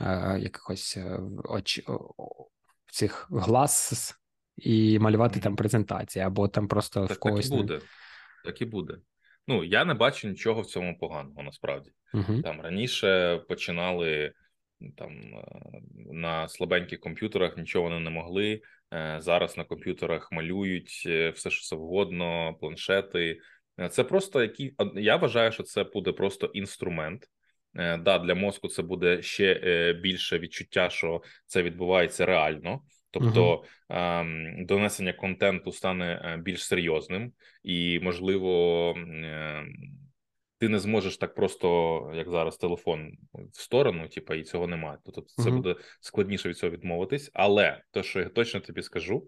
е, 0.00 0.38
якихось 0.40 0.96
е, 0.96 1.20
оч... 1.44 1.82
цих 2.92 3.28
глаз 3.30 4.14
і 4.56 4.98
малювати 4.98 5.38
mm-hmm. 5.38 5.42
там 5.42 5.56
презентації, 5.56 6.24
або 6.24 6.48
там 6.48 6.68
просто 6.68 7.06
так, 7.06 7.16
в 7.16 7.20
когось. 7.20 7.48
Так 7.48 7.58
і 7.58 7.62
буде. 7.62 7.80
Так 8.44 8.62
і 8.62 8.64
буде. 8.64 8.98
Ну, 9.48 9.64
я 9.64 9.84
не 9.84 9.94
бачу 9.94 10.28
нічого 10.28 10.60
в 10.60 10.66
цьому 10.66 10.98
поганого, 10.98 11.42
насправді. 11.42 11.90
Uh-huh. 12.14 12.42
Там 12.42 12.60
раніше 12.60 13.38
починали 13.48 14.32
там 14.96 15.10
на 15.96 16.48
слабеньких 16.48 17.00
комп'ютерах, 17.00 17.56
нічого 17.56 17.88
вони 17.88 18.00
не 18.00 18.10
могли. 18.10 18.60
Е, 18.96 19.16
зараз 19.20 19.56
на 19.56 19.64
комп'ютерах 19.64 20.32
малюють 20.32 21.02
е, 21.06 21.30
все, 21.30 21.50
що 21.50 21.76
завгодно, 21.76 22.54
планшети. 22.60 23.40
Е, 23.80 23.88
це 23.88 24.04
просто 24.04 24.42
які 24.42 24.74
я 24.94 25.16
вважаю, 25.16 25.52
що 25.52 25.62
це 25.62 25.84
буде 25.84 26.12
просто 26.12 26.46
інструмент. 26.46 27.28
Да, 27.74 28.18
для 28.18 28.34
мозку 28.34 28.68
це 28.68 28.82
буде 28.82 29.22
ще 29.22 29.92
більше 30.02 30.38
відчуття, 30.38 30.90
що 30.90 31.22
це 31.46 31.62
відбувається 31.62 32.26
реально. 32.26 32.80
Тобто 33.10 33.64
uh-huh. 33.90 34.66
донесення 34.66 35.12
контенту 35.12 35.72
стане 35.72 36.38
більш 36.42 36.66
серйозним 36.66 37.32
і, 37.62 38.00
можливо, 38.02 38.94
ти 40.58 40.68
не 40.68 40.78
зможеш 40.78 41.16
так 41.16 41.34
просто, 41.34 42.10
як 42.14 42.30
зараз, 42.30 42.56
телефон 42.56 43.12
в 43.52 43.60
сторону, 43.60 44.08
типу, 44.08 44.34
і 44.34 44.44
цього 44.44 44.66
немає. 44.66 44.98
Тобто 45.04 45.20
це 45.20 45.50
uh-huh. 45.50 45.56
буде 45.56 45.76
складніше 46.00 46.48
від 46.48 46.58
цього 46.58 46.72
відмовитись. 46.72 47.30
Але 47.34 47.82
те, 47.90 48.02
що 48.02 48.20
я 48.20 48.28
точно 48.28 48.60
тобі 48.60 48.82
скажу, 48.82 49.26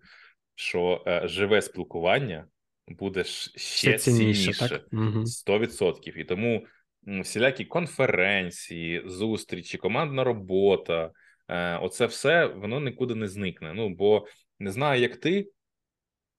що 0.55 1.05
е, 1.07 1.29
живе 1.29 1.63
спілкування 1.63 2.47
буде 2.89 3.25
ще 3.25 3.99
цінніше, 3.99 4.53
цінніше 4.53 4.85
100%. 4.93 6.17
І 6.17 6.25
тому 6.25 6.67
всілякі 7.07 7.65
конференції, 7.65 9.03
зустрічі, 9.07 9.79
командна 9.79 10.25
робота, 10.25 11.11
е, 11.49 11.77
оце 11.77 12.07
все 12.07 12.47
воно 12.47 12.81
нікуди 12.81 13.15
не 13.15 13.29
зникне. 13.29 13.75
Ну 13.75 13.89
бо 13.89 14.27
не 14.59 14.71
знаю, 14.71 15.01
як 15.03 15.17
ти. 15.17 15.51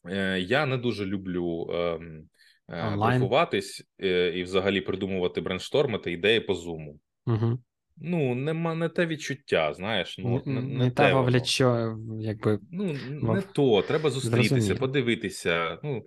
Е, 0.05 0.39
я 0.39 0.65
не 0.65 0.77
дуже 0.77 1.05
люблю 1.05 1.67
Е, 2.71 2.97
е, 3.99 4.39
і 4.39 4.43
взагалі 4.43 4.81
придумувати 4.81 5.41
брейнштормити 5.41 6.11
ідеї 6.11 6.39
по 6.39 6.53
зуму. 6.53 6.99
Угу. 7.25 7.59
Ну, 8.01 8.35
нема 8.35 8.75
не 8.75 8.89
те 8.89 9.05
відчуття, 9.05 9.73
знаєш. 9.73 10.17
Ну, 10.17 10.41
Не, 10.45 10.53
не, 10.53 10.61
не 10.61 10.91
те 10.91 11.13
вовлячо, 11.13 11.97
якби. 12.19 12.59
Ну, 12.71 12.95
не 13.09 13.41
то. 13.41 13.81
Треба 13.81 14.09
зустрітися, 14.09 14.49
Зрозуміло. 14.49 14.79
подивитися. 14.79 15.79
Ну, 15.83 16.05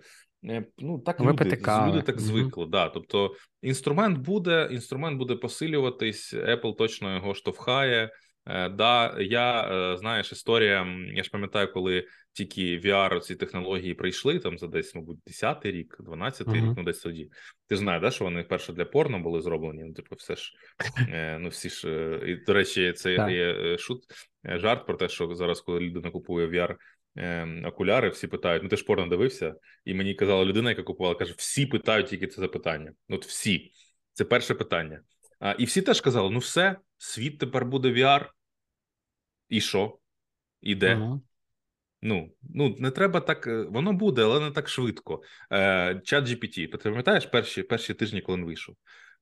ну 0.77 0.99
так 0.99 1.19
люди, 1.21 1.61
люди 1.87 2.01
так 2.01 2.19
звикли. 2.19 2.65
Да. 2.65 2.89
Тобто, 2.89 3.35
інструмент 3.61 4.17
буде, 4.17 4.69
інструмент 4.71 5.17
буде 5.17 5.35
посилюватись, 5.35 6.33
Apple 6.33 6.75
точно 6.75 7.15
його 7.15 7.33
штовхає. 7.33 8.09
Е, 8.45 8.69
да, 8.69 9.15
я 9.19 9.61
е, 9.61 9.97
знаєш, 9.97 10.31
історія. 10.31 10.87
Я 11.13 11.23
ж 11.23 11.29
пам'ятаю, 11.29 11.73
коли 11.73 12.07
тільки 12.33 12.79
VR 12.79 13.19
ці 13.19 13.35
технології 13.35 13.93
прийшли 13.93 14.39
там 14.39 14.57
за 14.57 14.67
десь, 14.67 14.95
мабуть, 14.95 15.19
10-й 15.27 15.71
рік, 15.71 15.97
12-й 15.99 16.43
uh-huh. 16.43 16.55
рік, 16.55 16.63
ну 16.77 16.83
десь 16.83 16.99
тоді. 16.99 17.29
Ти 17.67 17.75
ж 17.75 17.79
знаєш, 17.79 18.01
да, 18.01 18.11
що 18.11 18.23
вони 18.23 18.43
перше 18.43 18.73
для 18.73 18.85
порно 18.85 19.19
були 19.19 19.41
зроблені. 19.41 19.83
Ну, 19.83 19.93
типу, 19.93 20.15
все 20.15 20.35
ж 20.35 20.53
е, 21.09 21.37
ну 21.39 21.49
всі 21.49 21.69
ж 21.69 22.19
і 22.25 22.35
до 22.35 22.53
речі, 22.53 22.93
це 22.93 23.13
є 23.13 23.77
шут 23.77 24.03
жарт 24.43 24.85
про 24.85 24.95
те, 24.95 25.09
що 25.09 25.35
зараз, 25.35 25.61
коли 25.61 25.79
людина 25.79 26.11
купує 26.11 26.47
VR. 26.47 26.75
Окуляри, 27.65 28.09
всі 28.09 28.27
питають, 28.27 28.63
ну 28.63 28.69
ти 28.69 28.77
ж 28.77 28.83
порно 28.83 29.07
дивився, 29.07 29.55
і 29.85 29.93
мені 29.93 30.13
казала 30.13 30.45
людина, 30.45 30.69
яка 30.69 30.83
купувала, 30.83 31.15
каже: 31.15 31.33
всі 31.37 31.65
питають 31.65 32.07
тільки 32.07 32.27
це 32.27 32.41
запитання. 32.41 32.91
От 33.09 33.25
всі. 33.25 33.71
Це 34.13 34.25
перше 34.25 34.53
питання. 34.55 35.01
А, 35.39 35.51
І 35.51 35.65
всі 35.65 35.81
теж 35.81 36.01
казали: 36.01 36.29
ну 36.29 36.39
все, 36.39 36.75
світ 37.03 37.39
тепер 37.39 37.65
буде 37.65 37.89
VR. 37.89 38.29
І 39.49 39.61
що? 39.61 39.97
І 40.61 40.75
де? 40.75 40.95
Ага. 40.95 41.21
Ну, 42.01 42.31
ну 42.41 42.75
не 42.79 42.91
треба 42.91 43.19
так. 43.19 43.47
Е, 43.47 43.63
воно 43.63 43.93
буде, 43.93 44.23
але 44.23 44.39
не 44.39 44.51
так 44.51 44.69
швидко. 44.69 45.21
Е, 45.51 46.01
Чат 46.03 46.25
GPT, 46.25 46.71
ти 46.71 46.77
пам'ятаєш 46.77 47.25
перші 47.25 47.63
перші 47.63 47.93
тижні, 47.93 48.21
коли 48.21 48.37
він 48.37 48.45
вийшов? 48.45 48.75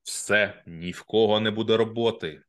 Все, 0.03 0.63
ні 0.67 0.91
в 0.91 1.01
кого 1.01 1.39
не 1.39 1.51
буде 1.51 1.77
роботи, 1.77 2.41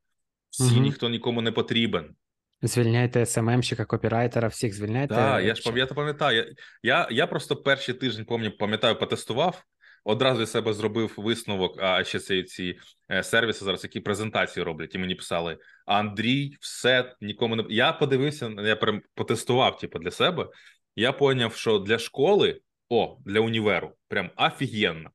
всі 0.51 0.75
угу. 0.75 0.83
ніхто 0.83 1.09
нікому 1.09 1.43
не 1.43 1.53
потрібен. 1.53 2.15
Звільняйте 2.63 3.27
СММщика, 3.27 3.85
копірайтера, 3.85 4.49
всіх 4.49 4.75
звільняйте. 4.75 5.15
Так, 5.15 5.45
я 5.45 5.55
ж 5.55 5.87
пам'ятаю. 5.95 6.37
Я, 6.37 6.55
я 6.83 7.09
я 7.11 7.27
просто 7.27 7.57
перший 7.57 7.95
тиждень 7.95 8.53
пам'ятаю, 8.59 8.99
потестував, 8.99 9.65
одразу 10.05 10.39
для 10.39 10.47
себе 10.47 10.73
зробив 10.73 11.15
висновок. 11.17 11.83
А 11.83 12.05
ще 12.05 12.19
ці 12.19 12.43
ці 12.43 12.79
е, 13.11 13.23
сервіси 13.23 13.65
зараз, 13.65 13.85
які 13.85 14.01
презентації 14.01 14.65
роблять, 14.65 14.95
і 14.95 14.99
мені 14.99 15.15
писали: 15.15 15.59
Андрій, 15.87 16.57
все 16.61 17.15
нікому 17.21 17.57
не 17.57 17.65
я 17.69 17.93
подивився. 17.93 18.53
Я 18.59 18.77
прям 18.77 19.03
потестував, 19.15 19.79
типу, 19.79 19.99
для 19.99 20.11
себе. 20.11 20.49
Я 20.97 21.13
поняв, 21.13 21.55
що 21.55 21.79
для 21.79 21.99
школи, 21.99 22.61
о, 22.89 23.17
для 23.27 23.41
універу, 23.41 23.93
прям 24.09 24.31
офігенно. 24.37 25.11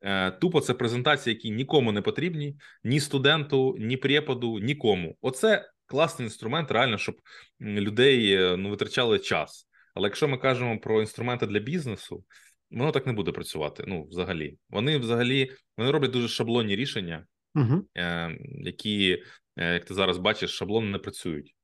Е, 0.00 0.30
тупо 0.30 0.60
це 0.60 0.74
презентації, 0.74 1.34
які 1.34 1.50
нікому 1.50 1.92
не 1.92 2.02
потрібні, 2.02 2.56
ні 2.84 3.00
студенту, 3.00 3.76
ні 3.78 3.96
преподу, 3.96 4.58
нікому. 4.58 5.16
Оце 5.20 5.70
класний 5.86 6.26
інструмент, 6.26 6.70
реально, 6.70 6.98
щоб 6.98 7.16
людей 7.60 8.32
е, 8.32 8.56
ну 8.56 8.70
витрачали 8.70 9.18
час. 9.18 9.68
Але 9.94 10.08
якщо 10.08 10.28
ми 10.28 10.38
кажемо 10.38 10.78
про 10.78 11.00
інструменти 11.00 11.46
для 11.46 11.58
бізнесу, 11.58 12.24
воно 12.70 12.92
так 12.92 13.06
не 13.06 13.12
буде 13.12 13.32
працювати. 13.32 13.84
Ну, 13.86 14.04
взагалі, 14.04 14.58
вони 14.70 14.98
взагалі 14.98 15.50
вони 15.76 15.90
роблять 15.90 16.10
дуже 16.10 16.28
шаблонні 16.28 16.76
рішення, 16.76 17.26
угу. 17.54 17.84
е, 17.96 18.38
які, 18.42 19.22
е, 19.56 19.74
як 19.74 19.84
ти 19.84 19.94
зараз 19.94 20.18
бачиш, 20.18 20.50
шаблони 20.50 20.90
не 20.90 20.98
працюють. 20.98 21.54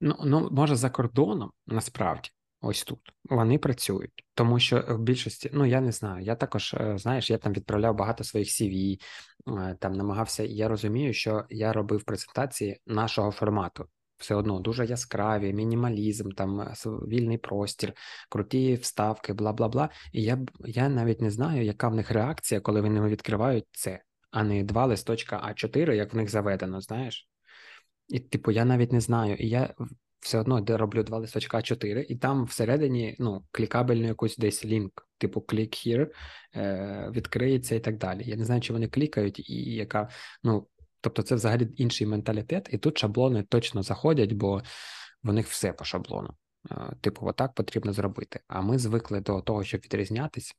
Ну 0.00 0.16
ну 0.24 0.48
може 0.50 0.76
за 0.76 0.90
кордоном 0.90 1.50
насправді. 1.66 2.30
Ось 2.60 2.84
тут 2.84 2.98
вони 3.24 3.58
працюють, 3.58 4.24
тому 4.34 4.58
що 4.58 4.84
в 4.88 4.98
більшості, 4.98 5.50
ну 5.52 5.66
я 5.66 5.80
не 5.80 5.92
знаю. 5.92 6.24
Я 6.24 6.34
також 6.34 6.74
е, 6.74 6.98
знаєш, 6.98 7.30
я 7.30 7.38
там 7.38 7.52
відправляв 7.52 7.96
багато 7.96 8.24
своїх 8.24 8.48
CV, 8.48 9.00
е, 9.48 9.76
там 9.80 9.92
намагався. 9.92 10.42
Я 10.42 10.68
розумію, 10.68 11.12
що 11.12 11.44
я 11.50 11.72
робив 11.72 12.04
презентації 12.04 12.80
нашого 12.86 13.30
формату 13.30 13.88
все 14.18 14.34
одно 14.34 14.60
дуже 14.60 14.86
яскраві, 14.86 15.52
мінімалізм, 15.52 16.30
там 16.30 16.60
е, 16.60 16.74
вільний 16.86 17.38
простір, 17.38 17.92
круті 18.28 18.74
вставки, 18.74 19.32
бла 19.32 19.52
бла 19.52 19.68
бла. 19.68 19.88
І 20.12 20.22
я 20.22 20.38
я 20.66 20.88
навіть 20.88 21.20
не 21.20 21.30
знаю, 21.30 21.64
яка 21.64 21.88
в 21.88 21.94
них 21.94 22.10
реакція, 22.10 22.60
коли 22.60 22.80
вони 22.80 23.08
відкривають 23.08 23.66
це, 23.72 24.02
а 24.30 24.42
не 24.42 24.64
два 24.64 24.86
листочка 24.86 25.54
А4, 25.54 25.92
як 25.92 26.14
в 26.14 26.16
них 26.16 26.30
заведено, 26.30 26.80
знаєш. 26.80 27.28
І, 28.08 28.20
типу, 28.20 28.50
я 28.50 28.64
навіть 28.64 28.92
не 28.92 29.00
знаю. 29.00 29.36
І 29.36 29.48
я 29.48 29.74
все 30.20 30.38
одно 30.38 30.64
роблю 30.68 31.02
два 31.02 31.18
листочка 31.18 31.58
А4, 31.58 32.02
і 32.08 32.16
там 32.16 32.44
всередині 32.44 33.16
ну, 33.18 33.44
клікабельну 33.50 34.06
якусь 34.06 34.36
десь 34.36 34.64
лінк, 34.64 35.08
типу 35.18 35.40
click 35.40 35.68
here, 35.68 36.10
е, 36.54 37.10
відкриється 37.14 37.74
і 37.74 37.80
так 37.80 37.98
далі. 37.98 38.22
Я 38.26 38.36
не 38.36 38.44
знаю, 38.44 38.60
чи 38.60 38.72
вони 38.72 38.88
клікають, 38.88 39.50
і 39.50 39.74
яка, 39.74 40.08
ну, 40.42 40.66
Тобто 41.06 41.22
це 41.22 41.34
взагалі 41.34 41.68
інший 41.76 42.06
менталітет, 42.06 42.68
і 42.72 42.78
тут 42.78 42.98
шаблони 42.98 43.42
точно 43.42 43.82
заходять, 43.82 44.32
бо 44.32 44.62
в 45.22 45.32
них 45.32 45.48
все 45.48 45.72
по 45.72 45.84
шаблону. 45.84 46.34
Е, 46.70 46.96
типу, 47.00 47.26
отак 47.26 47.54
потрібно 47.54 47.92
зробити. 47.92 48.40
А 48.48 48.60
ми 48.60 48.78
звикли 48.78 49.20
до 49.20 49.40
того, 49.40 49.64
щоб 49.64 49.80
відрізнятись. 49.80 50.56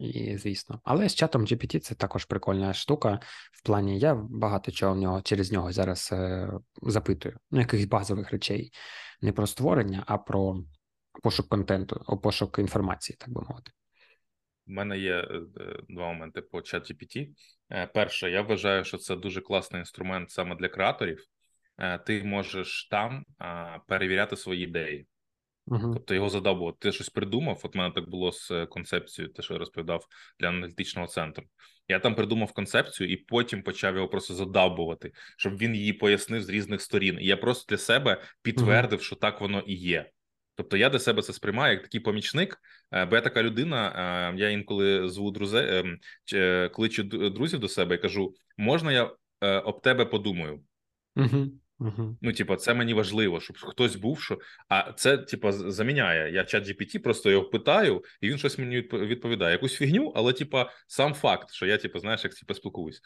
І 0.00 0.36
звісно, 0.36 0.80
але 0.84 1.08
з 1.08 1.14
чатом 1.14 1.42
GPT 1.42 1.78
це 1.78 1.94
також 1.94 2.24
прикольна 2.24 2.74
штука. 2.74 3.20
В 3.52 3.62
плані 3.62 3.98
я 3.98 4.14
багато 4.14 4.72
чого 4.72 4.94
в 4.94 4.96
нього 4.96 5.22
через 5.22 5.52
нього 5.52 5.72
зараз 5.72 6.08
е, 6.12 6.50
запитую. 6.82 7.38
Ну, 7.50 7.60
якихось 7.60 7.86
базових 7.86 8.30
речей, 8.30 8.72
не 9.20 9.32
про 9.32 9.46
створення, 9.46 10.04
а 10.06 10.18
про 10.18 10.64
пошук 11.22 11.48
контенту, 11.48 12.20
пошук 12.22 12.58
інформації, 12.58 13.16
так 13.20 13.30
би 13.30 13.42
мовити. 13.48 13.70
У 14.66 14.72
мене 14.72 14.98
є 14.98 15.14
е, 15.14 15.40
е, 15.60 15.76
два 15.88 16.12
моменти 16.12 16.42
по 16.42 16.58
ChatGPT. 16.58 17.28
Е, 17.72 17.86
перше, 17.86 18.30
я 18.30 18.42
вважаю, 18.42 18.84
що 18.84 18.98
це 18.98 19.16
дуже 19.16 19.40
класний 19.40 19.80
інструмент 19.80 20.30
саме 20.30 20.56
для 20.56 20.68
креаторів. 20.68 21.24
Ти 22.06 22.24
можеш 22.24 22.88
там 22.90 23.24
перевіряти 23.86 24.36
свої 24.36 24.64
ідеї. 24.64 25.06
Uh-huh. 25.66 25.92
Тобто 25.92 26.14
його 26.14 26.28
задавувати. 26.28 26.78
Ти 26.80 26.92
щось 26.92 27.08
придумав. 27.08 27.60
От 27.64 27.74
мене 27.74 27.94
так 27.94 28.10
було 28.10 28.32
з 28.32 28.66
концепцією, 28.70 29.32
те, 29.32 29.42
що 29.42 29.54
я 29.54 29.58
розповідав 29.58 30.06
для 30.40 30.48
аналітичного 30.48 31.08
центру. 31.08 31.44
Я 31.88 31.98
там 31.98 32.14
придумав 32.14 32.52
концепцію 32.52 33.10
і 33.10 33.16
потім 33.16 33.62
почав 33.62 33.94
його 33.94 34.08
просто 34.08 34.34
задабувати, 34.34 35.12
щоб 35.38 35.56
він 35.56 35.74
її 35.74 35.92
пояснив 35.92 36.42
з 36.42 36.48
різних 36.48 36.82
сторін. 36.82 37.18
І 37.20 37.26
я 37.26 37.36
просто 37.36 37.64
для 37.68 37.78
себе 37.78 38.22
підтвердив, 38.42 38.98
uh-huh. 38.98 39.02
що 39.02 39.16
так 39.16 39.40
воно 39.40 39.60
і 39.60 39.74
є. 39.74 40.10
Тобто 40.56 40.76
я 40.76 40.90
для 40.90 40.98
себе 40.98 41.22
це 41.22 41.32
сприймаю 41.32 41.72
як 41.72 41.82
такий 41.82 42.00
помічник, 42.00 42.60
е, 42.92 43.04
бо 43.04 43.16
я 43.16 43.22
така 43.22 43.42
людина. 43.42 43.92
Е, 44.34 44.38
я 44.38 44.50
інколи 44.50 45.08
зву 45.08 45.30
друзе, 45.30 45.58
ем, 45.58 45.98
е, 46.34 46.68
кличу 46.68 47.02
друзів 47.02 47.60
до 47.60 47.68
себе 47.68 47.94
і 47.94 47.98
кажу: 47.98 48.34
можна 48.56 48.92
я 48.92 49.10
об 49.64 49.82
тебе 49.82 50.04
подумаю? 50.04 50.60
Угу, 51.16 51.46
угу. 51.78 52.16
Ну, 52.22 52.32
типу, 52.32 52.56
це 52.56 52.74
мені 52.74 52.94
важливо, 52.94 53.40
щоб 53.40 53.56
хтось 53.58 53.96
був, 53.96 54.20
що 54.22 54.38
а 54.68 54.92
це, 54.92 55.18
типу, 55.18 55.52
заміняє. 55.52 56.32
Я 56.32 56.44
чат 56.44 56.68
GPT, 56.68 56.98
просто 56.98 57.30
його 57.30 57.44
питаю, 57.44 58.04
і 58.20 58.28
він 58.28 58.38
щось 58.38 58.58
мені 58.58 58.76
відповідає. 58.80 59.52
Якусь 59.52 59.74
фігню, 59.74 60.12
але 60.16 60.32
типу, 60.32 60.58
сам 60.86 61.14
факт, 61.14 61.52
що 61.52 61.66
я, 61.66 61.78
типу, 61.78 61.98
знаєш, 61.98 62.24
як 62.24 62.34
типу, 62.34 62.54
спілкуюсь. 62.54 63.00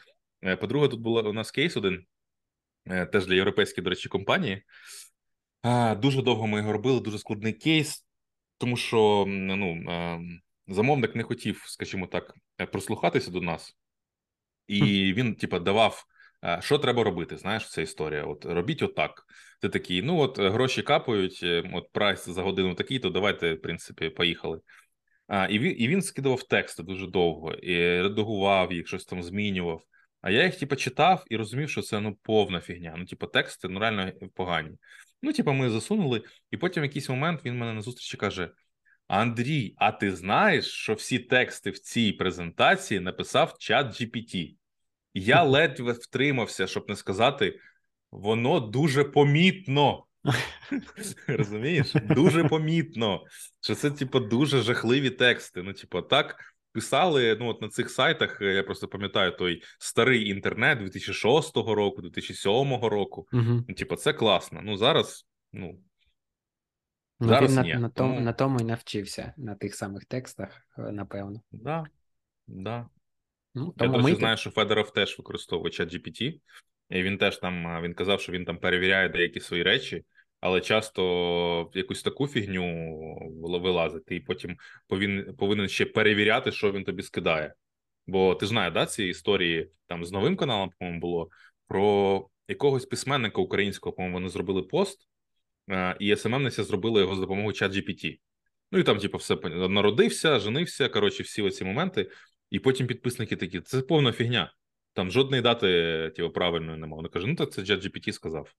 По-друге, 0.59 0.87
тут 0.87 0.99
було 0.99 1.29
у 1.29 1.33
нас 1.33 1.51
кейс 1.51 1.77
один, 1.77 2.05
теж 3.11 3.25
для 3.25 3.35
європейської, 3.35 3.83
до 3.83 3.89
речі, 3.89 4.09
компанії. 4.09 4.63
Дуже 5.97 6.21
довго 6.21 6.47
ми 6.47 6.57
його 6.57 6.71
робили, 6.71 6.99
дуже 6.99 7.19
складний 7.19 7.53
кейс, 7.53 8.05
тому 8.57 8.77
що 8.77 9.25
ну, 9.27 9.83
замовник 10.67 11.15
не 11.15 11.23
хотів, 11.23 11.63
скажімо 11.67 12.07
так, 12.07 12.35
е, 12.61 12.65
прослухатися 12.65 13.31
до 13.31 13.41
нас, 13.41 13.77
і 14.67 15.13
він, 15.13 15.35
типа, 15.35 15.59
давав, 15.59 16.05
що 16.59 16.77
треба 16.77 17.03
робити. 17.03 17.37
Знаєш, 17.37 17.69
ця 17.69 17.81
історія. 17.81 18.23
От 18.23 18.45
робіть 18.45 18.81
отак. 18.81 19.25
Ти 19.61 19.69
такий, 19.69 20.01
ну 20.01 20.19
от 20.19 20.39
гроші 20.39 20.81
капають, 20.81 21.39
е, 21.43 21.71
от 21.73 21.91
прайс 21.91 22.29
за 22.29 22.41
годину 22.41 22.75
такий, 22.75 22.99
то 22.99 23.09
давайте, 23.09 23.53
в 23.53 23.61
принципі, 23.61 24.09
поїхали. 24.09 24.59
А, 25.27 25.45
І 25.45 25.59
він 25.59 25.75
і 25.77 25.87
він 25.87 26.01
скидував 26.01 26.43
тексти 26.43 26.83
дуже 26.83 27.07
довго, 27.07 27.53
і 27.53 28.01
редагував 28.01 28.73
їх, 28.73 28.87
щось 28.87 29.05
там 29.05 29.23
змінював. 29.23 29.81
А 30.21 30.31
я 30.31 30.45
їх, 30.45 30.59
типу, 30.59 30.75
читав 30.75 31.25
і 31.29 31.37
розумів, 31.37 31.69
що 31.69 31.81
це 31.81 31.99
ну 31.99 32.15
повна 32.21 32.61
фігня. 32.61 32.95
Ну, 32.97 33.05
типу, 33.05 33.27
тексти 33.27 33.67
ну 33.67 33.79
реально 33.79 34.11
погані. 34.35 34.77
Ну, 35.21 35.33
типу, 35.33 35.53
ми 35.53 35.69
засунули, 35.69 36.23
і 36.51 36.57
потім 36.57 36.83
в 36.83 36.85
якийсь 36.85 37.09
момент 37.09 37.45
він 37.45 37.57
мене 37.57 37.73
на 37.73 37.81
зустрічі 37.81 38.17
каже: 38.17 38.51
Андрій, 39.07 39.73
а 39.77 39.91
ти 39.91 40.15
знаєш, 40.15 40.65
що 40.65 40.93
всі 40.93 41.19
тексти 41.19 41.71
в 41.71 41.79
цій 41.79 42.11
презентації 42.11 42.99
написав 42.99 43.55
чат 43.59 43.87
GPT? 43.87 44.55
Я 45.13 45.43
ледве 45.43 45.91
втримався, 45.91 46.67
щоб 46.67 46.89
не 46.89 46.95
сказати, 46.95 47.59
воно 48.11 48.59
дуже 48.59 49.03
помітно. 49.03 50.05
Розумієш? 51.27 51.93
Дуже 51.93 52.43
помітно. 52.43 53.23
Що 53.61 53.75
це, 53.75 53.91
типу, 53.91 54.19
дуже 54.19 54.61
жахливі 54.61 55.09
тексти. 55.09 55.63
Ну, 55.63 55.73
типу, 55.73 56.01
так 56.01 56.39
писали 56.71 57.37
ну 57.39 57.47
от 57.47 57.61
на 57.61 57.69
цих 57.69 57.89
сайтах. 57.89 58.41
Е, 58.41 58.53
я 58.53 58.63
просто 58.63 58.87
пам'ятаю 58.87 59.31
той 59.31 59.63
старий 59.79 60.29
інтернет 60.29 60.79
2006 60.79 61.57
року, 61.57 62.01
2007 62.01 62.79
року. 62.81 63.27
Угу. 63.33 63.65
Ну, 63.67 63.75
типу, 63.75 63.95
це 63.95 64.13
класно. 64.13 64.61
Ну 64.63 64.77
зараз, 64.77 65.27
ну. 65.53 65.79
Ну, 67.19 67.27
Зараз 67.27 67.57
він 67.57 67.63
ні. 67.63 67.73
На, 67.73 67.79
на, 67.79 67.89
тому, 67.89 68.19
на 68.19 68.33
тому 68.33 68.59
і 68.59 68.63
навчився 68.63 69.33
на 69.37 69.55
тих 69.55 69.75
самих 69.75 70.05
текстах, 70.05 70.67
е, 70.77 70.91
напевно. 70.91 71.41
Да, 71.51 71.85
да. 72.47 72.89
Ну, 73.55 73.73
тому 73.77 73.97
Я 73.97 74.03
точно 74.03 74.15
знаю, 74.15 74.37
що 74.37 74.51
Федоров 74.51 74.93
теж 74.93 75.17
використовує 75.17 75.71
чат 75.71 75.93
GPT, 75.93 76.39
і 76.89 77.03
він 77.03 77.17
теж 77.17 77.37
там 77.37 77.81
він 77.83 77.93
казав, 77.93 78.21
що 78.21 78.31
він 78.31 78.45
там 78.45 78.57
перевіряє 78.57 79.09
деякі 79.09 79.39
свої 79.39 79.63
речі, 79.63 80.05
але 80.41 80.61
часто 80.61 81.71
якусь 81.73 82.03
таку 82.03 82.27
фігню 82.27 83.59
вилазить, 83.59 84.03
і 84.11 84.19
потім 84.19 84.57
повинен 84.87 85.35
повинен 85.35 85.67
ще 85.67 85.85
перевіряти, 85.85 86.51
що 86.51 86.71
він 86.71 86.83
тобі 86.83 87.03
скидає. 87.03 87.53
Бо 88.07 88.35
ти 88.35 88.47
знаєш, 88.47 88.73
да, 88.73 88.85
ці 88.85 89.03
історії 89.03 89.71
там 89.87 90.05
з 90.05 90.11
новим 90.11 90.35
каналом, 90.35 90.69
по-моєму, 90.79 91.01
було 91.01 91.29
про 91.67 92.27
якогось 92.47 92.85
письменника 92.85 93.41
українського, 93.41 93.95
по-моєму, 93.95 94.17
вони 94.17 94.29
зробили 94.29 94.63
пост, 94.63 95.07
е, 95.69 95.95
і 95.99 96.15
СММниця 96.15 96.63
зробила 96.63 97.01
його 97.01 97.15
за 97.15 97.21
допомогою 97.21 97.53
чат 97.53 97.71
GPT. 97.71 98.19
Ну 98.71 98.79
і 98.79 98.83
там, 98.83 98.97
типу, 98.97 99.17
все 99.17 99.35
народився, 99.53 100.39
женився. 100.39 100.89
Коротше, 100.89 101.23
всі 101.23 101.41
оці 101.41 101.63
моменти. 101.63 102.11
І 102.49 102.59
потім 102.59 102.87
підписники 102.87 103.35
такі: 103.35 103.61
це 103.61 103.81
повна 103.81 104.11
фігня. 104.11 104.53
Там 104.93 105.11
жодної 105.11 105.41
дати 105.41 106.11
типу, 106.15 106.29
правильної 106.29 106.77
немає. 106.77 106.95
Вони 106.95 107.09
кажуть, 107.09 107.29
ну 107.29 107.35
так 107.35 107.51
це 107.51 107.63
чат 107.63 107.85
GPT 107.85 108.11
сказав. 108.11 108.53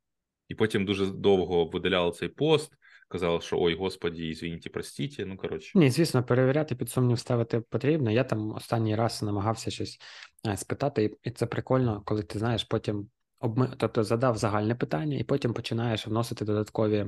І 0.48 0.54
потім 0.54 0.84
дуже 0.84 1.06
довго 1.06 1.64
видаляли 1.64 2.12
цей 2.12 2.28
пост, 2.28 2.72
казали, 3.08 3.40
що 3.40 3.60
ой, 3.60 3.74
господі, 3.74 4.28
ізвініть, 4.28 4.72
простіть. 4.72 5.16
Ну 5.26 5.36
коротше, 5.36 5.78
ні, 5.78 5.90
звісно, 5.90 6.24
перевіряти 6.24 6.74
під 6.74 6.90
сумнів 6.90 7.18
ставити 7.18 7.60
потрібно. 7.60 8.10
Я 8.10 8.24
там 8.24 8.50
останній 8.50 8.96
раз 8.96 9.22
намагався 9.22 9.70
щось 9.70 9.98
е, 10.46 10.56
спитати, 10.56 11.16
і 11.22 11.30
це 11.30 11.46
прикольно, 11.46 12.02
коли 12.04 12.22
ти 12.22 12.38
знаєш, 12.38 12.64
потім 12.64 13.08
обми... 13.42 13.68
тобто 13.76 14.04
задав 14.04 14.36
загальне 14.38 14.74
питання, 14.74 15.18
і 15.18 15.24
потім 15.24 15.52
починаєш 15.52 16.06
вносити 16.06 16.44
додаткові 16.44 17.06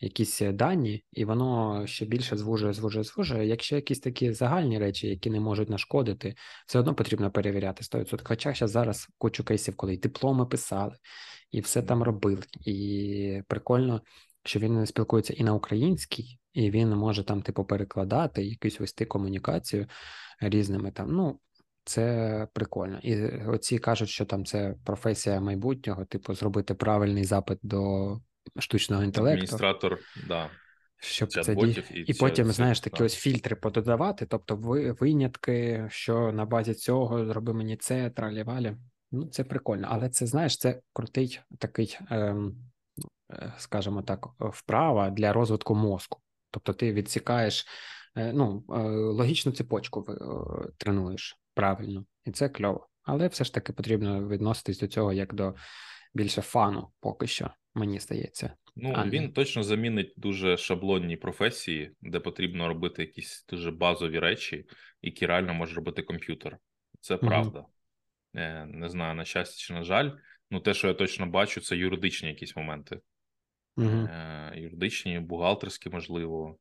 якісь 0.00 0.40
дані, 0.40 1.04
і 1.12 1.24
воно 1.24 1.82
ще 1.86 2.06
більше 2.06 2.36
звужує, 2.36 2.72
звужує, 2.72 3.04
звужує. 3.04 3.46
Якщо 3.46 3.76
якісь 3.76 4.00
такі 4.00 4.32
загальні 4.32 4.78
речі, 4.78 5.08
які 5.08 5.30
не 5.30 5.40
можуть 5.40 5.70
нашкодити, 5.70 6.34
все 6.66 6.78
одно 6.78 6.94
потрібно 6.94 7.30
перевіряти 7.30 7.84
100%. 7.84 8.20
Хоча 8.24 8.68
зараз 8.68 9.08
кучу 9.18 9.44
кейсів, 9.44 9.76
коли 9.76 9.94
і 9.94 9.96
дипломи 9.96 10.46
писали, 10.46 10.96
і 11.50 11.60
все 11.60 11.82
там 11.82 12.02
робили. 12.02 12.42
І 12.66 13.42
прикольно, 13.48 14.00
що 14.44 14.60
він 14.60 14.86
спілкується 14.86 15.32
і 15.32 15.44
на 15.44 15.54
українській, 15.54 16.38
і 16.52 16.70
він 16.70 16.88
може 16.88 17.24
там, 17.24 17.42
типу, 17.42 17.64
перекладати, 17.64 18.44
якусь 18.44 18.80
вести 18.80 19.04
комунікацію 19.04 19.86
різними 20.40 20.90
там. 20.90 21.12
Ну, 21.12 21.40
це 21.84 22.48
прикольно. 22.52 22.98
І 23.02 23.26
оці 23.46 23.78
кажуть, 23.78 24.08
що 24.08 24.24
там 24.24 24.44
це 24.44 24.74
професія 24.84 25.40
майбутнього, 25.40 26.04
типу, 26.04 26.34
зробити 26.34 26.74
правильний 26.74 27.24
запит 27.24 27.58
до 27.62 28.16
штучного 28.58 29.02
інтелекту. 29.02 29.44
Адміністратор, 29.44 29.98
да. 30.28 30.50
Щоб 31.00 31.28
це 31.28 31.54
ді... 31.54 31.84
і, 31.94 32.00
і 32.00 32.14
потім, 32.14 32.52
знаєш, 32.52 32.80
такі 32.80 32.96
так. 32.96 33.06
ось 33.06 33.14
фільтри 33.14 33.56
пододавати, 33.56 34.26
тобто 34.26 34.56
ви, 34.56 34.92
винятки, 34.92 35.86
що 35.90 36.32
на 36.32 36.44
базі 36.44 36.74
цього 36.74 37.26
зроби 37.26 37.54
мені 37.54 37.76
це, 37.76 38.10
тралі-валі. 38.10 38.76
Ну, 39.12 39.26
це 39.26 39.44
прикольно, 39.44 39.88
але 39.90 40.08
це 40.08 40.26
знаєш, 40.26 40.58
це 40.58 40.80
крутий 40.92 41.40
такий, 41.58 41.98
ем, 42.10 42.56
е, 43.32 43.52
скажімо 43.58 44.02
так, 44.02 44.26
вправа 44.38 45.10
для 45.10 45.32
розвитку 45.32 45.74
мозку. 45.74 46.20
Тобто 46.50 46.72
ти 46.72 46.92
відсікаєш 46.92 47.66
е, 48.16 48.32
ну, 48.32 48.64
е, 48.70 48.74
логічну 48.90 49.52
цепочку 49.52 50.06
тренуєш 50.78 51.43
правильно, 51.54 52.04
і 52.24 52.30
це 52.30 52.48
кльово. 52.48 52.88
Але 53.02 53.28
все 53.28 53.44
ж 53.44 53.54
таки 53.54 53.72
потрібно 53.72 54.28
відноситись 54.28 54.78
до 54.78 54.86
цього 54.86 55.12
як 55.12 55.34
до 55.34 55.54
більше 56.14 56.42
фану, 56.42 56.88
поки 57.00 57.26
що, 57.26 57.50
мені 57.74 57.98
здається. 57.98 58.52
Ну 58.76 58.92
а 58.96 59.06
він 59.06 59.32
точно 59.32 59.62
замінить 59.62 60.14
дуже 60.16 60.56
шаблонні 60.56 61.16
професії, 61.16 61.92
де 62.00 62.20
потрібно 62.20 62.68
робити 62.68 63.02
якісь 63.02 63.46
дуже 63.48 63.70
базові 63.70 64.18
речі, 64.18 64.66
які 65.02 65.26
реально 65.26 65.54
може 65.54 65.74
робити 65.74 66.02
комп'ютер. 66.02 66.58
Це 67.00 67.16
правда. 67.16 67.58
Угу. 67.58 67.68
Не 68.66 68.88
знаю, 68.88 69.14
на 69.14 69.24
щастя 69.24 69.56
чи 69.58 69.72
на 69.72 69.84
жаль. 69.84 70.10
Ну, 70.50 70.60
те, 70.60 70.74
що 70.74 70.88
я 70.88 70.94
точно 70.94 71.26
бачу, 71.26 71.60
це 71.60 71.76
юридичні 71.76 72.28
якісь 72.28 72.56
моменти. 72.56 73.00
Угу. 73.76 74.08
Юридичні, 74.54 75.18
бухгалтерські, 75.18 75.90
можливо. 75.90 76.58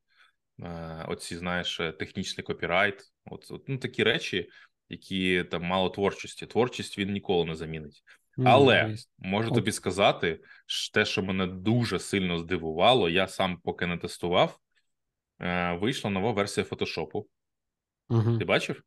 Е, 0.60 1.06
оці, 1.08 1.36
знаєш, 1.36 1.82
технічний 2.00 2.44
копірайт. 2.44 3.04
От, 3.26 3.52
от 3.52 3.70
ну, 3.70 3.78
такі 3.78 4.04
речі, 4.04 4.50
які 4.90 5.44
там 5.44 5.64
мало 5.64 5.90
творчості. 5.90 6.46
Творчість 6.46 6.98
він 6.98 7.12
ніколи 7.12 7.46
не 7.46 7.56
замінить. 7.56 8.04
Але 8.46 8.96
можу 9.20 9.52
тобі 9.52 9.72
сказати, 9.72 10.40
те, 10.94 11.06
що 11.06 11.24
мене 11.24 11.48
дуже 11.48 12.00
сильно 12.00 12.38
здивувало, 12.38 13.10
я 13.10 13.28
сам 13.28 13.58
поки 13.64 13.88
не 13.88 13.98
тестував. 13.98 14.60
Е, 15.40 15.78
вийшла 15.82 16.10
нова 16.10 16.32
версія 16.32 16.64
фотошопу. 16.64 17.28
Угу. 18.10 18.38
Ти 18.38 18.46
бачив? 18.46 18.84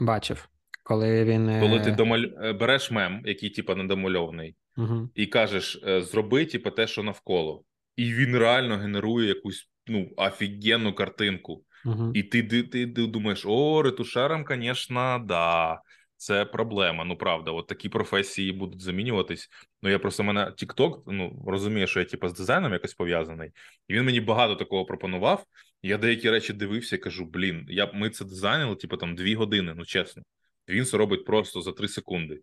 Бачив. 0.00 0.48
Коли 0.82 1.24
він. 1.24 1.48
Е, 1.48 1.60
Коли 1.60 1.80
ти 1.80 1.90
домаль... 1.90 2.24
Е, 2.42 2.52
береш 2.52 2.90
мем, 2.90 3.22
який 3.24 3.50
типа 3.50 3.74
недомальований, 3.74 4.56
угу. 4.76 5.10
і 5.14 5.26
кажеш, 5.26 5.80
зроби 5.84 6.46
типа, 6.46 6.70
те, 6.70 6.86
що 6.86 7.02
навколо, 7.02 7.64
і 7.96 8.14
він 8.14 8.36
реально 8.36 8.76
генерує 8.76 9.28
якусь 9.28 9.70
ну, 9.86 10.10
офігенну 10.16 10.94
картинку. 10.94 11.64
Угу. 11.86 12.12
І 12.14 12.22
ти, 12.22 12.42
ти, 12.42 12.62
ти, 12.62 12.86
ти 12.86 13.06
думаєш, 13.06 13.46
о, 13.46 13.82
ретушером, 13.82 14.44
звісно, 14.48 15.24
да. 15.26 15.80
Це 16.16 16.44
проблема. 16.44 17.04
Ну 17.04 17.16
правда, 17.16 17.50
от 17.50 17.66
такі 17.66 17.88
професії 17.88 18.52
будуть 18.52 18.80
замінюватись. 18.80 19.48
Ну 19.82 19.90
я 19.90 19.98
просто 19.98 20.22
мене 20.22 20.44
TikTok, 20.44 21.02
ну 21.06 21.44
розумію, 21.46 21.86
що 21.86 22.00
я 22.00 22.06
типу, 22.06 22.28
з 22.28 22.34
дизайном 22.34 22.72
якось 22.72 22.94
пов'язаний, 22.94 23.50
і 23.88 23.94
він 23.94 24.04
мені 24.04 24.20
багато 24.20 24.56
такого 24.56 24.84
пропонував. 24.84 25.44
Я 25.82 25.98
деякі 25.98 26.30
речі 26.30 26.52
дивився 26.52 26.96
і 26.96 26.98
кажу: 26.98 27.24
блін, 27.24 27.66
я 27.68 27.90
ми 27.94 28.10
це 28.10 28.24
дизайнили, 28.24 28.76
типу 28.76 28.96
там 28.96 29.14
дві 29.14 29.34
години. 29.34 29.74
Ну 29.76 29.84
чесно, 29.84 30.22
він 30.68 30.84
це 30.84 30.96
робить 30.96 31.24
просто 31.24 31.60
за 31.60 31.72
три 31.72 31.88
секунди. 31.88 32.40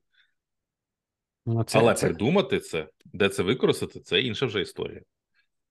Ну, 1.45 1.63
це, 1.63 1.79
Але 1.79 1.93
це... 1.93 2.07
придумати 2.07 2.59
це, 2.59 2.87
де 3.05 3.29
це 3.29 3.43
використати, 3.43 3.99
це 3.99 4.21
інша 4.21 4.45
вже 4.45 4.61
історія. 4.61 5.01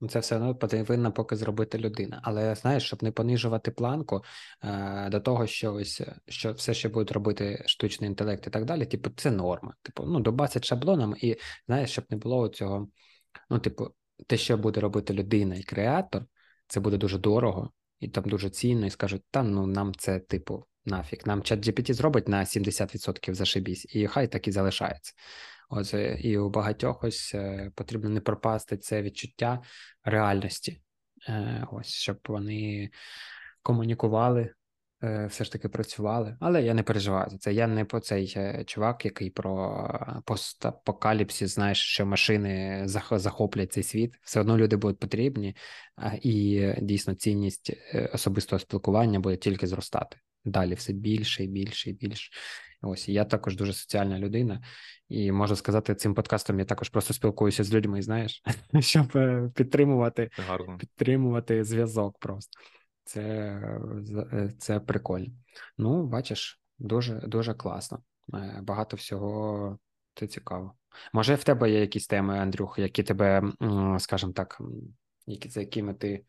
Ну, 0.02 0.08
це 0.08 0.18
все 0.18 0.36
одно 0.36 0.54
повинна 0.54 1.10
поки 1.10 1.36
зробити 1.36 1.78
людина. 1.78 2.20
Але 2.22 2.54
знаєш, 2.54 2.82
щоб 2.82 3.02
не 3.02 3.12
понижувати 3.12 3.70
планку 3.70 4.24
е, 4.64 5.08
до 5.10 5.20
того, 5.20 5.46
що 5.46 5.74
ось 5.74 6.02
що 6.28 6.52
все, 6.52 6.74
що 6.74 6.88
будуть 6.88 7.12
робити 7.12 7.64
штучний 7.66 8.10
інтелект 8.10 8.46
і 8.46 8.50
так 8.50 8.64
далі, 8.64 8.86
типу, 8.86 9.10
це 9.16 9.30
норма. 9.30 9.74
Типу, 9.82 10.04
ну, 10.04 10.20
добасять 10.20 10.64
шаблоном, 10.64 11.14
і 11.18 11.36
знаєш, 11.66 11.90
щоб 11.90 12.04
не 12.10 12.16
було 12.16 12.48
цього. 12.48 12.88
Ну, 13.50 13.58
типу, 13.58 13.94
те, 14.26 14.36
що 14.36 14.56
буде 14.56 14.80
робити 14.80 15.14
людина 15.14 15.54
і 15.54 15.62
креатор, 15.62 16.24
це 16.66 16.80
буде 16.80 16.96
дуже 16.96 17.18
дорого 17.18 17.70
і 18.00 18.08
там 18.08 18.24
дуже 18.24 18.50
цінно, 18.50 18.86
і 18.86 18.90
скажуть, 18.90 19.22
та 19.30 19.42
ну 19.42 19.66
нам 19.66 19.94
це, 19.94 20.18
типу, 20.20 20.64
нафіг. 20.84 21.18
Нам 21.26 21.42
чат 21.42 21.66
GPT 21.66 21.94
зробить 21.94 22.28
на 22.28 22.44
70% 22.44 23.34
зашибісь, 23.34 23.94
і 23.94 24.06
хай 24.06 24.28
так 24.28 24.48
і 24.48 24.52
залишається. 24.52 25.12
Ось 25.74 25.94
і 26.18 26.38
у 26.38 26.50
багатьох 26.50 27.04
ось 27.04 27.34
е, 27.34 27.72
потрібно 27.74 28.10
не 28.10 28.20
пропасти 28.20 28.76
це 28.76 29.02
відчуття 29.02 29.62
реальності, 30.04 30.82
е, 31.28 31.66
ось 31.72 31.86
щоб 31.86 32.18
вони 32.28 32.90
комунікували, 33.62 34.54
е, 35.02 35.26
все 35.26 35.44
ж 35.44 35.52
таки 35.52 35.68
працювали. 35.68 36.36
Але 36.40 36.62
я 36.62 36.74
не 36.74 36.82
переживаю 36.82 37.30
за 37.30 37.38
це. 37.38 37.54
Я 37.54 37.66
не 37.66 37.84
по 37.84 38.00
цей 38.00 38.36
чувак, 38.64 39.04
який 39.04 39.30
про 39.30 40.22
постапокаліпсис, 40.24 41.54
знаєш, 41.54 41.78
що 41.78 42.06
машини 42.06 42.82
захоплять 43.10 43.72
цей 43.72 43.82
світ. 43.82 44.14
Все 44.22 44.40
одно 44.40 44.58
люди 44.58 44.76
будуть 44.76 44.98
потрібні, 44.98 45.56
і 46.22 46.68
дійсно 46.82 47.14
цінність 47.14 47.72
особистого 48.12 48.60
спілкування 48.60 49.20
буде 49.20 49.36
тільки 49.36 49.66
зростати. 49.66 50.16
Далі 50.44 50.74
все 50.74 50.92
більше 50.92 51.44
і 51.44 51.46
більше 51.46 51.90
і 51.90 51.92
більше. 51.92 52.32
Ось 52.82 53.08
я 53.08 53.24
також 53.24 53.56
дуже 53.56 53.72
соціальна 53.72 54.18
людина, 54.18 54.62
і 55.08 55.32
можу 55.32 55.56
сказати, 55.56 55.94
цим 55.94 56.14
подкастом 56.14 56.58
я 56.58 56.64
також 56.64 56.88
просто 56.88 57.14
спілкуюся 57.14 57.64
з 57.64 57.74
людьми, 57.74 58.02
знаєш, 58.02 58.42
щоб 58.80 59.16
е, 59.16 59.50
підтримувати 59.54 60.30
Гарно. 60.48 60.78
підтримувати 60.78 61.64
зв'язок. 61.64 62.18
Просто 62.18 62.60
це 63.04 63.22
е, 64.32 64.52
це 64.58 64.80
прикольно. 64.80 65.32
Ну, 65.78 66.06
бачиш, 66.06 66.60
дуже 66.78 67.14
дуже 67.14 67.54
класно. 67.54 68.02
Е, 68.34 68.60
багато 68.62 68.96
всього 68.96 69.78
це 70.14 70.26
цікаво. 70.26 70.74
Може, 71.12 71.34
в 71.34 71.44
тебе 71.44 71.70
є 71.70 71.80
якісь 71.80 72.06
теми, 72.06 72.38
Андрюх, 72.38 72.78
які 72.78 73.02
тебе, 73.02 73.52
скажімо 73.98 74.32
так, 74.32 74.60
які 75.26 75.48
за 75.48 75.60
якими 75.60 75.94
ти 75.94 76.24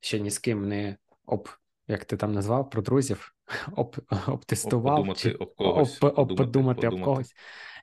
ще 0.00 0.20
ні 0.20 0.30
з 0.30 0.38
ким 0.38 0.68
не 0.68 0.96
об 1.26 1.48
як 1.88 2.04
ти 2.04 2.16
там 2.16 2.32
назвав 2.32 2.70
про 2.70 2.82
друзів, 2.82 3.33
об, 3.76 3.96
обтестував, 4.26 4.94
об 4.94 5.06
подумати, 5.06 5.32
об, 5.32 5.54
когось, 5.54 6.02
об, 6.02 6.10
подумати, 6.10 6.34
подумати 6.34 6.88
об 6.88 7.02
когось, 7.02 7.34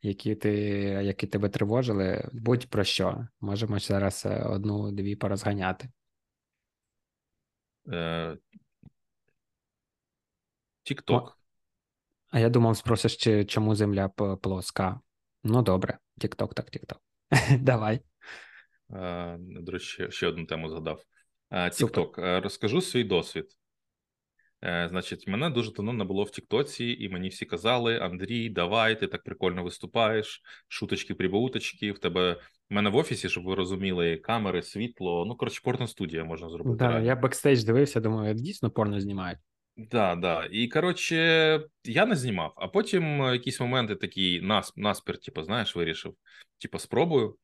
які 0.01 0.35
ти, 0.35 0.53
які 1.03 1.27
тебе 1.27 1.49
тривожили, 1.49 2.29
будь 2.33 2.69
про 2.69 2.83
що. 2.83 3.27
Можемо 3.41 3.79
зараз 3.79 4.25
е, 4.25 4.43
одну-дві 4.43 5.15
порозганяти. 5.15 5.89
Тікток. 10.83 11.29
Е, 11.29 11.41
а 12.31 12.39
я 12.39 12.49
думав, 12.49 12.77
спросиш, 12.77 13.17
чи 13.17 13.45
чому 13.45 13.75
земля 13.75 14.09
плоска. 14.41 14.99
Ну, 15.43 15.61
добре, 15.61 15.97
Тікток, 16.19 16.53
так, 16.53 16.69
Тікток. 16.69 17.01
Давай. 17.59 18.01
Е, 18.93 19.37
до 19.39 19.71
речі, 19.71 20.07
ще 20.11 20.27
одну 20.27 20.45
тему 20.45 20.69
згадав. 20.69 21.03
Тікток. 21.71 22.17
Розкажу 22.17 22.81
свій 22.81 23.03
досвід. 23.03 23.57
Е, 24.63 24.87
Значить, 24.89 25.27
мене 25.27 25.49
дуже 25.49 25.71
давно 25.71 25.93
не 25.93 26.03
було 26.03 26.23
в 26.23 26.31
Тіктоці, 26.31 26.85
і 26.99 27.09
мені 27.09 27.29
всі 27.29 27.45
казали: 27.45 27.99
Андрій, 27.99 28.49
давай, 28.49 28.99
ти 28.99 29.07
так 29.07 29.23
прикольно 29.23 29.63
виступаєш, 29.63 30.41
шуточки, 30.67 31.13
прибауточки. 31.13 31.91
В 31.91 31.99
тебе 31.99 32.33
в 32.69 32.73
мене 32.73 32.89
в 32.89 32.95
офісі, 32.95 33.29
щоб 33.29 33.43
ви 33.43 33.55
розуміли, 33.55 34.17
камери, 34.17 34.61
світло. 34.61 35.25
Ну, 35.25 35.35
коротше, 35.35 35.61
порно 35.63 35.87
студія 35.87 36.23
можна 36.23 36.49
зробити. 36.49 36.75
Да, 36.75 36.99
Я 36.99 37.15
бекстейдж 37.15 37.63
дивився, 37.63 37.99
думаю, 37.99 38.33
дійсно 38.33 38.71
порно 38.71 39.01
знімають. 39.01 39.39
Да, 39.77 40.15
да. 40.15 40.47
І 40.51 40.67
коротше, 40.67 41.15
я 41.85 42.05
не 42.05 42.15
знімав, 42.15 42.53
а 42.55 42.67
потім 42.67 43.23
е, 43.23 43.33
якісь 43.33 43.59
моменти 43.59 43.95
такі 43.95 44.41
нас, 44.41 44.77
наспір, 44.77 45.17
типу, 45.17 45.43
знаєш, 45.43 45.75
вирішив. 45.75 46.13
Типу, 46.57 46.79
спробую. 46.79 47.35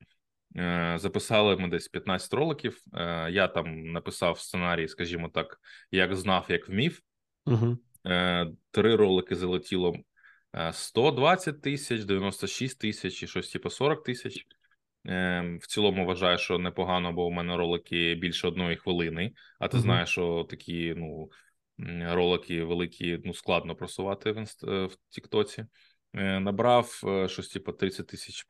Е, 0.58 0.96
записали 1.00 1.58
ми 1.58 1.68
десь 1.68 1.88
15 1.88 2.34
роликів. 2.34 2.82
Е, 2.94 3.32
я 3.32 3.48
там 3.48 3.92
написав 3.92 4.40
сценарій, 4.40 4.88
скажімо 4.88 5.30
так, 5.34 5.60
як 5.92 6.16
знав, 6.16 6.46
як 6.50 6.70
вмів. 6.70 7.02
Угу. 7.48 7.78
Три 8.72 8.96
ролики 8.96 9.36
залетіло 9.36 9.96
120 10.72 11.62
тисяч, 11.62 12.04
96 12.04 12.80
тисяч 12.80 13.24
і 13.24 13.28
щось, 13.28 13.50
типу, 13.50 13.70
40 13.70 14.04
тисяч. 14.04 14.46
В 15.60 15.68
цілому 15.68 16.06
вважаю, 16.06 16.38
що 16.38 16.60
непогано, 16.60 17.14
бо 17.14 17.26
у 17.26 17.32
мене 17.32 17.58
ролики 17.58 18.16
більше 18.16 18.48
одної 18.48 18.76
хвилини. 18.76 19.32
А 19.60 19.68
ти 19.68 19.80
знаєш, 19.80 20.10
що 20.10 20.48
такі 20.50 20.94
ну 20.98 21.30
ролики 22.14 22.64
великі, 22.64 23.22
ну 23.26 23.34
складно 23.34 23.76
просувати 23.76 24.32
в 24.32 24.38
інст... 24.38 24.64
Е, 24.64 24.86
в 24.86 24.96
Тіктоці. 25.10 25.66
Е, 26.14 26.40
набрав 26.40 27.02
е, 27.04 27.28
щось 27.28 27.48
типу 27.48 27.72
30 27.72 28.08
тисяч 28.08 28.46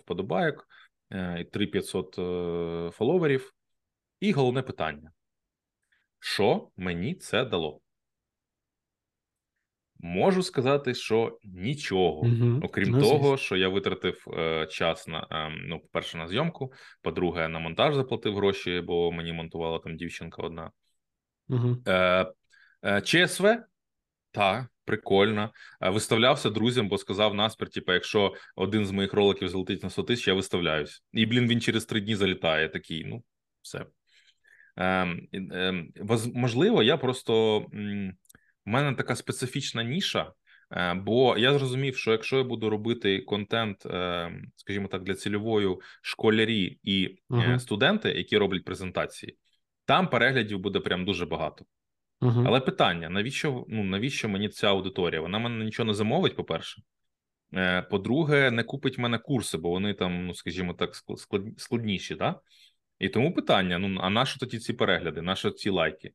вподобайок 0.00 0.68
і 1.38 1.44
3500 1.44 2.14
фоловерів. 2.94 3.54
І 4.20 4.32
головне 4.32 4.62
питання: 4.62 5.12
що 6.18 6.68
мені 6.76 7.14
це 7.14 7.44
дало? 7.44 7.80
Можу 10.06 10.42
сказати, 10.42 10.94
що 10.94 11.38
нічого, 11.44 12.18
угу. 12.18 12.60
окрім 12.62 12.90
ну, 12.90 13.00
того, 13.00 13.18
звісно. 13.18 13.36
що 13.36 13.56
я 13.56 13.68
витратив 13.68 14.24
е, 14.38 14.66
час 14.66 15.08
на 15.08 15.26
е, 15.30 15.52
ну, 15.68 15.78
по-перше, 15.80 16.18
на 16.18 16.28
зйомку. 16.28 16.72
По-друге, 17.02 17.48
на 17.48 17.58
монтаж 17.58 17.94
заплатив 17.94 18.36
гроші, 18.36 18.80
бо 18.80 19.12
мені 19.12 19.32
монтувала 19.32 19.78
там 19.78 19.96
дівчинка 19.96 20.42
одна. 20.42 20.70
Угу. 21.48 21.76
Е, 21.88 22.26
Е, 22.84 23.00
ЧСВ 23.00 23.46
так, 24.32 24.66
прикольно. 24.84 25.52
Е, 25.80 25.90
виставлявся 25.90 26.50
друзям, 26.50 26.88
бо 26.88 26.98
сказав 26.98 27.34
наспір, 27.34 27.68
типу, 27.68 27.92
якщо 27.92 28.34
один 28.56 28.86
з 28.86 28.90
моїх 28.90 29.12
роликів 29.12 29.48
залетить 29.48 29.82
на 29.82 29.90
100 29.90 30.02
тисяч, 30.02 30.28
я 30.28 30.34
виставляюсь. 30.34 31.02
І, 31.12 31.26
блін, 31.26 31.48
він 31.48 31.60
через 31.60 31.84
три 31.84 32.00
дні 32.00 32.16
залітає. 32.16 32.68
Такий, 32.68 33.04
ну, 33.04 33.22
все. 33.62 33.86
Ем, 34.76 35.28
ем, 35.32 35.92
Можливо, 36.34 36.82
я 36.82 36.96
просто 36.96 37.66
в 38.66 38.70
мене 38.70 38.94
така 38.94 39.16
специфічна 39.16 39.82
ніша. 39.82 40.32
Е, 40.72 40.94
бо 40.94 41.38
я 41.38 41.58
зрозумів, 41.58 41.96
що 41.96 42.12
якщо 42.12 42.36
я 42.36 42.44
буду 42.44 42.70
робити 42.70 43.20
контент, 43.20 43.82
скажімо 44.56 44.88
так, 44.88 45.02
для 45.02 45.14
цільової 45.14 45.76
школярі 46.02 46.78
і 46.82 47.18
uh-huh. 47.30 47.58
студенти, 47.58 48.08
які 48.08 48.38
роблять 48.38 48.64
презентації, 48.64 49.36
там 49.84 50.08
переглядів 50.08 50.58
буде 50.58 50.80
прям 50.80 51.04
дуже 51.04 51.26
багато. 51.26 51.64
Угу. 52.24 52.44
Але 52.46 52.60
питання: 52.60 53.08
навіщо 53.08 53.64
ну, 53.68 53.84
навіщо 53.84 54.28
мені 54.28 54.48
ця 54.48 54.68
аудиторія? 54.68 55.20
Вона 55.20 55.38
мене 55.38 55.64
нічого 55.64 55.86
не 55.86 55.94
замовить, 55.94 56.36
по-перше. 56.36 56.82
Е, 57.54 57.82
по-друге, 57.82 58.50
не 58.50 58.62
купить 58.62 58.98
мене 58.98 59.18
курси, 59.18 59.58
бо 59.58 59.70
вони 59.70 59.94
там, 59.94 60.26
ну 60.26 60.34
скажімо 60.34 60.74
так, 60.74 60.94
складніші, 61.56 62.16
так? 62.16 62.40
І 62.98 63.08
тому 63.08 63.34
питання: 63.34 63.78
ну, 63.78 64.00
а 64.02 64.10
на 64.10 64.26
що 64.26 64.40
тоді 64.40 64.58
ці 64.58 64.72
перегляди, 64.72 65.22
на 65.22 65.36
що 65.36 65.50
ці 65.50 65.70
лайки? 65.70 66.12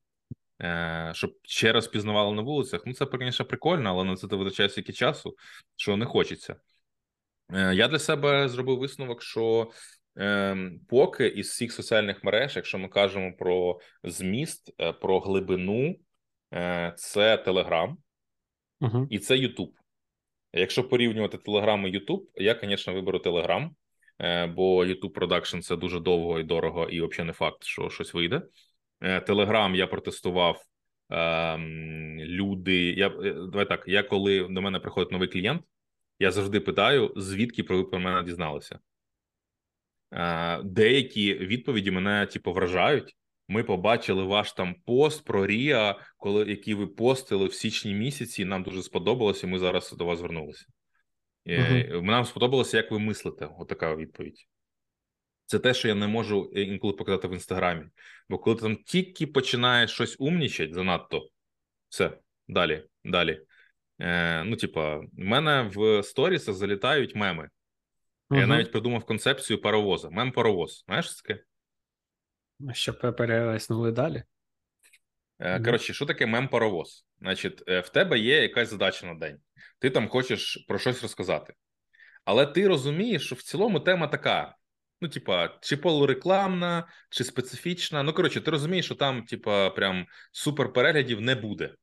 Е, 0.62 1.12
Щоб 1.16 1.34
ще 1.44 1.72
раз 1.72 1.88
пізнавали 1.88 2.36
на 2.36 2.42
вулицях. 2.42 2.82
Ну, 2.86 2.94
це, 2.94 3.08
звісно, 3.20 3.46
прикольно, 3.46 3.90
але 3.90 4.04
на 4.04 4.16
це 4.16 4.28
витрачає 4.28 4.70
стільки 4.70 4.94
часу, 4.94 5.36
що 5.76 5.98
не 5.98 6.06
хочеться. 6.06 6.56
Е, 7.54 7.76
Я 7.76 7.88
для 7.88 8.00
себе 8.00 8.50
зробив 8.50 8.80
висновок, 8.80 9.24
що 9.24 9.72
Ем, 10.16 10.80
поки 10.90 11.28
із 11.28 11.50
всіх 11.50 11.74
соціальних 11.74 12.24
мереж, 12.24 12.56
якщо 12.56 12.78
ми 12.78 12.88
кажемо 12.88 13.34
про 13.40 13.80
зміст, 14.04 14.74
е, 14.80 14.94
про 14.94 15.20
глибину, 15.20 15.96
це 16.96 17.38
Телеграм 17.38 17.98
uh 18.82 19.08
і 19.10 19.20
це 19.20 19.38
Ютуб. 19.38 19.74
Якщо 20.54 20.90
порівнювати 20.90 21.38
Телеграм 21.38 21.88
і 21.88 21.90
Ютуб, 21.90 22.30
я, 22.36 22.60
звісно, 22.64 22.94
виберу 22.94 23.20
Телеграм, 23.20 23.76
бо 24.56 24.86
Ютуб 24.86 25.14
продакшн 25.14 25.60
це 25.60 25.76
дуже 25.76 26.00
довго 26.00 26.40
і 26.40 26.44
дорого, 26.44 26.90
і 26.90 27.02
взагалі 27.02 27.28
не 27.28 27.34
факт, 27.34 27.64
що 27.64 27.90
щось 27.90 28.14
вийде. 28.14 28.42
Телеграм 29.00 29.76
я 29.76 29.88
протестував. 29.88 30.64
Ем, 31.10 32.20
люди, 32.20 32.94
я 32.94 33.10
давай 33.10 33.66
так. 33.66 33.84
Я 33.88 34.04
коли 34.04 34.48
до 34.50 34.62
мене 34.62 34.80
приходить 34.80 35.12
новий 35.12 35.28
клієнт, 35.28 35.62
я 36.20 36.32
завжди 36.32 36.60
питаю, 36.60 37.14
звідки 37.16 37.64
про 37.64 37.78
ви 37.78 37.84
про 37.84 38.00
мене 38.00 38.24
дізналися. 38.24 38.80
Е, 40.14 40.64
деякі 40.64 41.34
відповіді 41.34 41.92
мене 41.92 42.26
типу, 42.26 42.54
вражають. 42.54 43.16
Ми 43.48 43.64
побачили 43.64 44.24
ваш 44.24 44.54
там 44.54 44.76
пост 44.86 45.26
про 45.26 45.48
Ріа, 45.48 45.96
коли 46.18 46.46
який 46.50 46.74
ви 46.74 46.88
постили 46.88 47.46
в 47.46 47.54
січні 47.54 47.94
місяці. 47.94 48.46
Нам 48.46 48.64
дуже 48.64 48.84
сподобалося. 48.84 49.48
Ми 49.48 49.60
зараз 49.60 49.92
до 49.92 50.06
вас 50.06 50.20
звернулися. 50.20 50.66
Uh-huh. 51.46 52.02
Нам 52.02 52.26
сподобалося, 52.26 52.78
як 52.78 52.92
ви 52.92 53.00
мислите. 53.00 53.50
Отака 53.60 53.96
відповідь. 53.96 54.48
Це 55.50 55.60
те, 55.60 55.74
що 55.74 55.88
я 55.88 55.96
не 55.96 56.08
можу 56.08 56.52
е, 56.56 56.62
інколи 56.62 56.94
показати 56.94 57.28
в 57.28 57.34
інстаграмі. 57.34 57.86
Бо 58.30 58.38
коли 58.38 58.56
ти 58.56 58.62
там 58.62 58.76
тільки 58.76 59.28
починаєш 59.28 59.92
щось 59.92 60.16
умнічати 60.20 60.74
занадто, 60.74 61.30
все 61.90 62.18
далі, 62.48 62.84
далі. 63.04 63.42
Е, 64.00 64.44
Ну, 64.44 64.56
типа, 64.56 64.98
в 64.98 65.08
мене 65.14 65.72
в 65.76 66.04
сторісах 66.04 66.56
залітають 66.56 67.16
меми. 67.16 67.50
Я 68.32 68.48
навіть 68.48 68.72
придумав 68.72 69.06
концепцію 69.06 69.62
паровоза. 69.62 70.10
Мем 70.10 70.32
паровоз. 70.32 70.84
Знаєш 70.86 71.16
таке? 71.22 71.44
Щоб 72.74 73.16
перелеснули 73.18 73.92
далі. 73.92 74.24
Е, 75.40 75.60
коротше, 75.60 75.94
що 75.94 76.06
таке 76.06 76.26
мем 76.26 76.48
паровоз? 76.48 77.06
Значить, 77.20 77.64
е, 77.68 77.80
в 77.80 77.90
тебе 77.90 78.20
є 78.20 78.42
якась 78.42 78.70
задача 78.70 79.06
на 79.06 79.14
день. 79.14 79.38
Ти 79.80 79.90
там 79.90 80.08
хочеш 80.08 80.66
про 80.68 80.80
щось 80.80 81.02
розказати. 81.02 81.54
Але 82.26 82.46
ти 82.46 82.68
розумієш, 82.68 83.26
що 83.26 83.36
в 83.36 83.42
цілому 83.42 83.80
тема 83.80 84.08
така: 84.08 84.56
ну, 85.02 85.10
типа, 85.10 85.60
чи 85.62 85.78
полурекламна, 85.78 86.88
чи 87.10 87.24
специфічна. 87.24 88.04
Ну, 88.04 88.14
коротше, 88.14 88.42
ти 88.42 88.52
розумієш, 88.52 88.86
що 88.86 88.96
там, 88.96 89.24
типа, 89.24 89.70
прям 89.70 90.06
супер 90.32 90.74
переглядів 90.74 91.22
не 91.22 91.36
буде. 91.36 91.76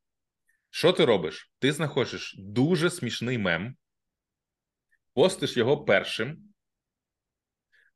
Що 0.70 0.92
ти 0.92 1.04
робиш? 1.04 1.52
Ти 1.58 1.72
знаходиш 1.72 2.34
дуже 2.38 2.90
смішний 2.90 3.38
мем, 3.38 3.76
постиш 5.14 5.56
його 5.56 5.84
першим, 5.84 6.38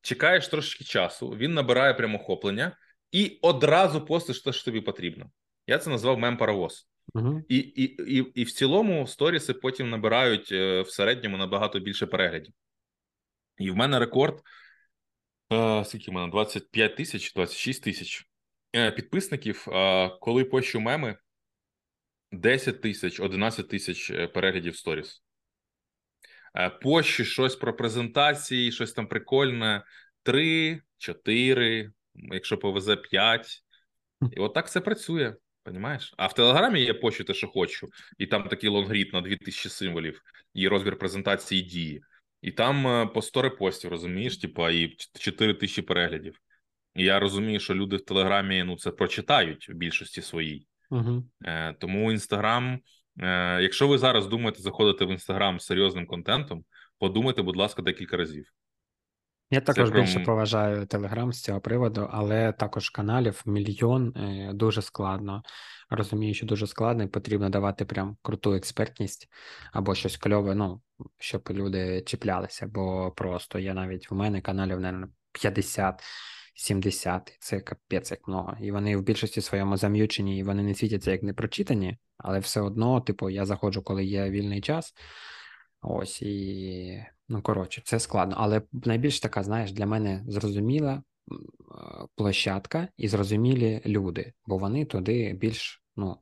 чекаєш 0.02 0.48
трошки 0.48 0.84
часу, 0.84 1.30
він 1.30 1.54
набирає 1.54 1.94
прямохоплення 1.94 2.76
і 3.12 3.38
одразу 3.42 4.04
постиш 4.04 4.40
те, 4.40 4.52
що 4.52 4.64
тобі 4.64 4.80
потрібно. 4.80 5.30
Я 5.66 5.78
це 5.78 5.90
назвав 5.90 6.18
мем 6.18 6.36
паровоз. 6.36 6.88
Uh-huh. 7.14 7.42
І 7.48 7.56
і, 7.56 7.84
і, 8.18 8.32
і 8.34 8.44
в 8.44 8.52
цілому 8.52 9.06
сторіси 9.06 9.54
потім 9.54 9.90
набирають 9.90 10.52
е, 10.52 10.80
в 10.80 10.90
середньому 10.90 11.36
набагато 11.36 11.80
більше 11.80 12.06
переглядів. 12.06 12.54
І 13.58 13.70
в 13.70 13.76
мене 13.76 13.98
рекорд. 13.98 14.42
Е, 15.53 15.84
скільки 15.84 16.11
в 16.11 16.14
мене 16.14 16.28
25 16.28 16.96
тисяч, 16.96 17.34
26 17.34 17.84
тисяч 17.84 18.26
е, 18.76 18.90
підписників. 18.90 19.66
Е, 19.68 20.09
коли 20.20 20.44
пощу 20.44 20.80
меми, 20.80 21.16
10 22.32 22.82
тисяч, 22.82 23.20
11 23.20 23.68
тисяч 23.68 24.12
переглядів 24.34 24.76
сторіс. 24.76 25.22
Пощі 26.82 27.24
щось 27.24 27.57
про 27.57 27.76
презентації, 27.76 28.72
щось 28.72 28.92
там 28.92 29.07
прикольне. 29.07 29.84
Три, 30.22 30.82
чотири, 30.98 31.92
якщо 32.14 32.59
повезе 32.59 32.96
п'ять. 32.96 33.62
І 34.32 34.40
от 34.40 34.55
так 34.55 34.70
це 34.70 34.80
працює. 34.80 35.34
Понімаєш? 35.62 36.14
А 36.16 36.26
в 36.26 36.34
Телеграмі 36.34 36.84
я 36.84 36.94
пощу 36.94 37.24
те, 37.24 37.34
що 37.34 37.48
хочу, 37.48 37.88
і 38.18 38.26
там 38.26 38.48
такий 38.48 38.70
лонгрід 38.70 39.12
на 39.12 39.20
2000 39.20 39.68
символів, 39.68 40.22
і 40.55 40.68
розбір 40.68 40.98
презентації 40.98 41.62
дії. 41.62 42.03
І 42.43 42.51
там 42.51 42.86
е, 42.86 43.07
по 43.07 43.22
100 43.22 43.43
репостів, 43.43 43.91
розумієш, 43.91 44.38
типа, 44.38 44.70
і 44.70 44.97
4 45.20 45.55
тисячі 45.55 45.82
переглядів. 45.82 46.41
І 46.95 47.05
я 47.05 47.20
розумію, 47.20 47.61
що 47.61 47.74
люди 47.74 47.97
в 47.97 48.05
Телеграмі 48.05 48.64
ну, 48.64 48.76
це 48.76 48.91
прочитають 48.91 49.68
в 49.68 49.72
більшості 49.72 50.22
своїй. 50.22 50.66
Угу. 50.91 51.24
Е, 51.45 51.74
Тому 51.78 52.12
Інстаграм 52.12 52.80
Е, 53.22 53.62
якщо 53.62 53.88
ви 53.88 53.99
зараз 53.99 54.26
думаєте 54.26 54.62
заходити 54.62 55.05
в 55.05 55.11
інстаграм 55.11 55.61
з 55.61 55.64
серйозним 55.64 56.07
контентом, 56.07 56.64
подумайте, 56.99 57.43
будь 57.43 57.56
ласка, 57.56 57.82
декілька 57.82 58.16
разів. 58.16 58.47
Я 59.51 59.60
також 59.60 59.90
більше 59.90 60.20
поважаю 60.20 60.86
Телеграм 60.86 61.32
з 61.32 61.43
цього 61.43 61.60
приводу, 61.60 62.09
але 62.10 62.52
також 62.52 62.90
каналів 62.90 63.43
мільйон 63.47 64.16
е, 64.16 64.51
дуже 64.55 64.82
складно. 64.82 65.43
Розумію, 65.90 66.35
що 66.35 66.47
дуже 66.47 66.66
складно 66.66 67.05
і 67.05 67.06
потрібно 67.06 67.51
давати 67.51 67.85
прям 67.85 68.16
круту 68.22 68.55
експертність 68.55 69.28
або 69.72 69.94
щось 69.94 70.16
кльове, 70.16 70.55
ну, 70.55 70.81
щоб 71.18 71.48
люди 71.51 72.02
чіплялися, 72.06 72.66
бо 72.66 73.12
просто 73.16 73.59
є 73.59 73.74
навіть 73.74 74.10
в 74.10 74.14
мене 74.14 74.40
каналів, 74.40 74.81
мабуть, 74.81 75.10
50. 75.32 76.02
70, 76.55 77.36
це 77.40 77.60
капець 77.60 78.10
як 78.10 78.28
много. 78.28 78.56
І 78.60 78.72
вони 78.72 78.97
в 78.97 79.02
більшості 79.02 79.40
своєму 79.40 79.77
зам'ючені, 79.77 80.39
і 80.39 80.43
вони 80.43 80.62
не 80.62 80.74
світяться 80.74 81.10
як 81.10 81.22
не 81.22 81.35
прочитані, 81.35 81.98
але 82.18 82.39
все 82.39 82.60
одно, 82.60 83.01
типу, 83.01 83.31
я 83.31 83.47
заходжу, 83.47 83.82
коли 83.85 84.05
є 84.05 84.31
вільний 84.31 84.60
час. 84.60 84.94
Ось 85.82 86.22
і 86.22 87.05
ну 87.31 87.43
коротше, 87.43 87.82
це 87.85 88.01
складно. 88.01 88.36
Але 88.39 88.62
найбільш 88.73 89.20
така, 89.20 89.43
знаєш, 89.43 89.73
для 89.73 89.86
мене 89.86 90.24
зрозуміла 90.28 91.02
площадка 92.16 92.89
і 92.97 93.09
зрозумілі 93.09 93.82
люди, 93.86 94.32
бо 94.47 94.59
вони 94.59 94.85
туди 94.85 95.32
більш 95.32 95.82
ну, 95.97 96.16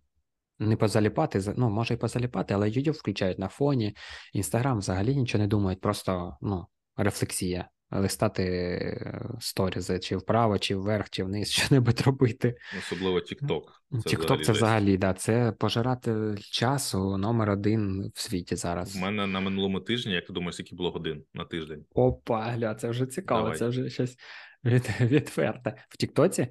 не 0.58 0.76
позаліпати, 0.76 1.54
ну, 1.56 1.70
може 1.70 1.94
і 1.94 1.96
позаліпати, 1.96 2.54
але 2.54 2.66
YouTube 2.66 2.98
включають 2.98 3.38
на 3.38 3.48
фоні, 3.48 3.96
Інстаграм 4.32 4.78
взагалі 4.78 5.16
нічого 5.16 5.42
не 5.42 5.48
думають, 5.48 5.80
просто 5.80 6.36
ну, 6.40 6.66
рефлексія. 6.96 7.68
Листати 7.90 8.42
е, 8.42 9.30
сторізи, 9.40 9.98
чи 9.98 10.16
вправо, 10.16 10.58
чи 10.58 10.76
вверх, 10.76 11.10
чи 11.10 11.24
вниз, 11.24 11.50
що 11.50 11.74
небудь 11.74 12.00
робити. 12.00 12.56
Особливо 12.78 13.18
TikTok. 13.18 13.62
TikTok 13.90 14.44
це 14.44 14.52
взагалі, 14.52 14.96
да, 14.96 15.14
це 15.14 15.52
пожирати 15.52 16.36
часу 16.38 17.16
номер 17.16 17.50
один 17.50 18.12
в 18.14 18.20
світі 18.20 18.56
зараз. 18.56 18.96
У 18.96 18.98
мене 18.98 19.26
на 19.26 19.40
минулому 19.40 19.80
тижні, 19.80 20.12
як 20.12 20.26
ти 20.26 20.32
думаєш, 20.32 20.54
скільки 20.54 20.76
було 20.76 20.90
годин 20.90 21.24
на 21.34 21.44
тиждень? 21.44 21.84
Опа, 21.94 22.44
гля, 22.44 22.74
це 22.74 22.88
вже 22.88 23.06
цікаво, 23.06 23.42
Давай. 23.42 23.58
це 23.58 23.68
вже 23.68 23.90
щось 23.90 24.16
від, 24.64 24.90
відверте. 25.00 25.84
В 25.88 25.96
Тіктоці? 25.96 26.48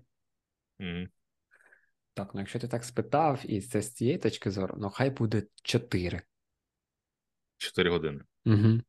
Mm. 0.79 1.07
Так, 2.13 2.31
ну 2.33 2.39
якщо 2.39 2.59
ти 2.59 2.67
так 2.67 2.83
спитав, 2.83 3.41
і 3.45 3.61
це 3.61 3.81
з 3.81 3.93
цієї 3.93 4.17
точки 4.17 4.51
зору, 4.51 4.75
ну 4.77 4.89
хай 4.89 5.09
буде 5.09 5.43
4. 5.63 6.21
4 7.57 7.89
години. 7.89 8.21
Угу. 8.45 8.81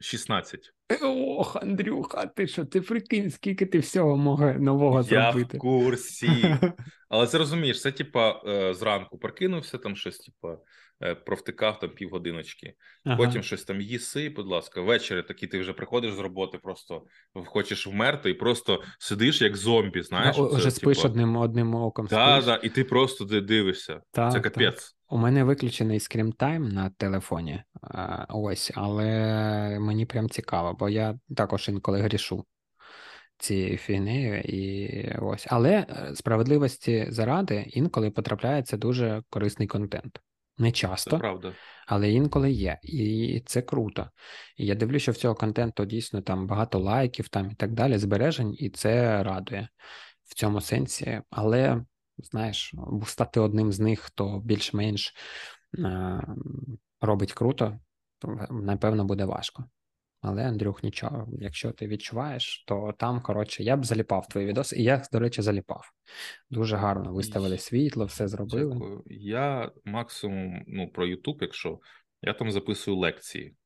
16. 0.00 0.72
Ох, 1.02 1.56
Андрюха, 1.56 2.26
ти 2.26 2.46
що, 2.46 2.64
ти 2.64 2.80
прикинь, 2.80 3.30
скільки 3.30 3.66
ти 3.66 3.78
всього 3.78 4.16
може 4.16 4.58
нового 4.58 5.02
зробити? 5.02 5.48
Я 5.52 5.58
в 5.58 5.60
курсі. 5.60 6.56
Але 7.08 7.26
це 7.26 7.38
розумієш, 7.38 7.80
це 7.80 7.92
типа 7.92 8.42
е, 8.46 8.74
зранку 8.74 9.18
прокинувся, 9.18 9.78
там 9.78 9.96
щось, 9.96 10.18
типа, 10.18 10.58
е, 11.02 11.14
провтикав 11.14 11.78
там 11.78 11.90
півгодиночки, 11.90 12.74
ага. 13.04 13.16
потім 13.16 13.42
щось 13.42 13.64
там 13.64 13.80
їси, 13.80 14.28
будь 14.28 14.46
ласка, 14.46 14.80
ввечері 14.80 15.22
такий 15.22 15.48
ти 15.48 15.58
вже 15.58 15.72
приходиш 15.72 16.12
з 16.14 16.18
роботи, 16.18 16.58
просто 16.58 17.02
хочеш 17.46 17.86
вмерти 17.86 18.30
і 18.30 18.34
просто 18.34 18.82
сидиш 18.98 19.42
як 19.42 19.56
зомбі. 19.56 20.02
знаєш. 20.02 20.36
Вже 20.38 20.70
спиш 20.70 20.96
типа... 20.96 21.08
одним 21.08 21.36
одним 21.36 21.74
оком. 21.74 22.06
Так, 22.06 22.44
да, 22.44 22.60
і 22.62 22.68
ти 22.68 22.84
просто 22.84 23.24
дивишся. 23.24 24.00
Так, 24.12 24.32
це 24.32 24.40
капець. 24.40 24.84
Так. 24.84 24.95
У 25.08 25.18
мене 25.18 25.44
виключений 25.44 26.00
screen 26.00 26.41
time 26.41 26.68
на 26.68 26.90
телефоні, 26.90 27.62
ось, 28.28 28.72
але 28.74 29.78
мені 29.78 30.06
прям 30.06 30.30
цікаво, 30.30 30.76
бо 30.78 30.88
я 30.88 31.18
також 31.36 31.68
інколи 31.68 32.00
грішу 32.00 32.44
цією 33.38 33.76
фігнею. 33.78 34.40
і 34.40 35.18
ось. 35.18 35.46
Але 35.50 35.70
е, 35.72 36.14
справедливості 36.14 37.06
заради 37.08 37.64
інколи 37.68 38.10
потрапляється 38.10 38.76
дуже 38.76 39.22
корисний 39.30 39.68
контент. 39.68 40.20
Не 40.58 40.72
часто, 40.72 41.10
це 41.10 41.18
правда. 41.18 41.52
але 41.86 42.10
інколи 42.10 42.50
є, 42.50 42.78
і 42.82 43.42
це 43.46 43.62
круто. 43.62 44.10
І 44.56 44.66
я 44.66 44.74
дивлюся, 44.74 45.02
що 45.02 45.12
в 45.12 45.16
цього 45.16 45.34
контенту 45.34 45.84
дійсно 45.84 46.22
там 46.22 46.46
багато 46.46 46.78
лайків 46.78 47.28
там 47.28 47.50
і 47.50 47.54
так 47.54 47.72
далі, 47.72 47.98
збережень, 47.98 48.56
і 48.58 48.70
це 48.70 49.22
радує 49.22 49.68
в 50.24 50.34
цьому 50.34 50.60
сенсі. 50.60 51.20
Але 51.30 51.84
знаєш, 52.18 52.74
стати 53.06 53.40
одним 53.40 53.72
з 53.72 53.80
них, 53.80 54.00
хто 54.00 54.40
більш-менш 54.44 55.14
е, 55.78 56.20
робить 57.00 57.32
круто, 57.32 57.78
то 58.18 58.46
напевно 58.50 59.04
буде 59.04 59.24
важко. 59.24 59.64
Але, 60.20 60.44
Андрюх, 60.44 60.82
нічого, 60.82 61.28
якщо 61.40 61.72
ти 61.72 61.86
відчуваєш, 61.86 62.64
то 62.66 62.94
там, 62.98 63.20
коротше, 63.20 63.62
я 63.62 63.76
б 63.76 63.84
заліпав 63.84 64.28
твої 64.28 64.46
відоси, 64.46 64.76
і 64.76 64.82
я, 64.82 65.02
до 65.12 65.18
речі, 65.18 65.42
заліпав. 65.42 65.92
Дуже 66.50 66.76
гарно 66.76 67.12
виставили 67.12 67.58
світло, 67.58 68.04
все 68.04 68.28
зробили. 68.28 68.74
Дякую. 68.74 69.02
Я 69.06 69.70
максимум 69.84 70.64
ну, 70.66 70.88
про 70.88 71.06
YouTube, 71.06 71.38
якщо 71.40 71.78
я 72.22 72.32
там 72.32 72.50
записую 72.50 72.96
лекції. 72.96 73.56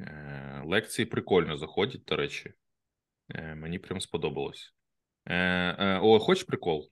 Е, 0.00 0.62
Лекції 0.66 1.06
прикольно 1.06 1.56
заходять, 1.56 2.02
до 2.06 2.16
речі. 2.16 2.52
Е, 3.34 3.54
Мені 3.54 3.78
прям 3.78 4.00
сподобалось. 4.00 4.74
Е, 5.26 5.36
е, 5.78 5.98
О, 6.02 6.18
хочеш 6.18 6.44
прикол? 6.44 6.90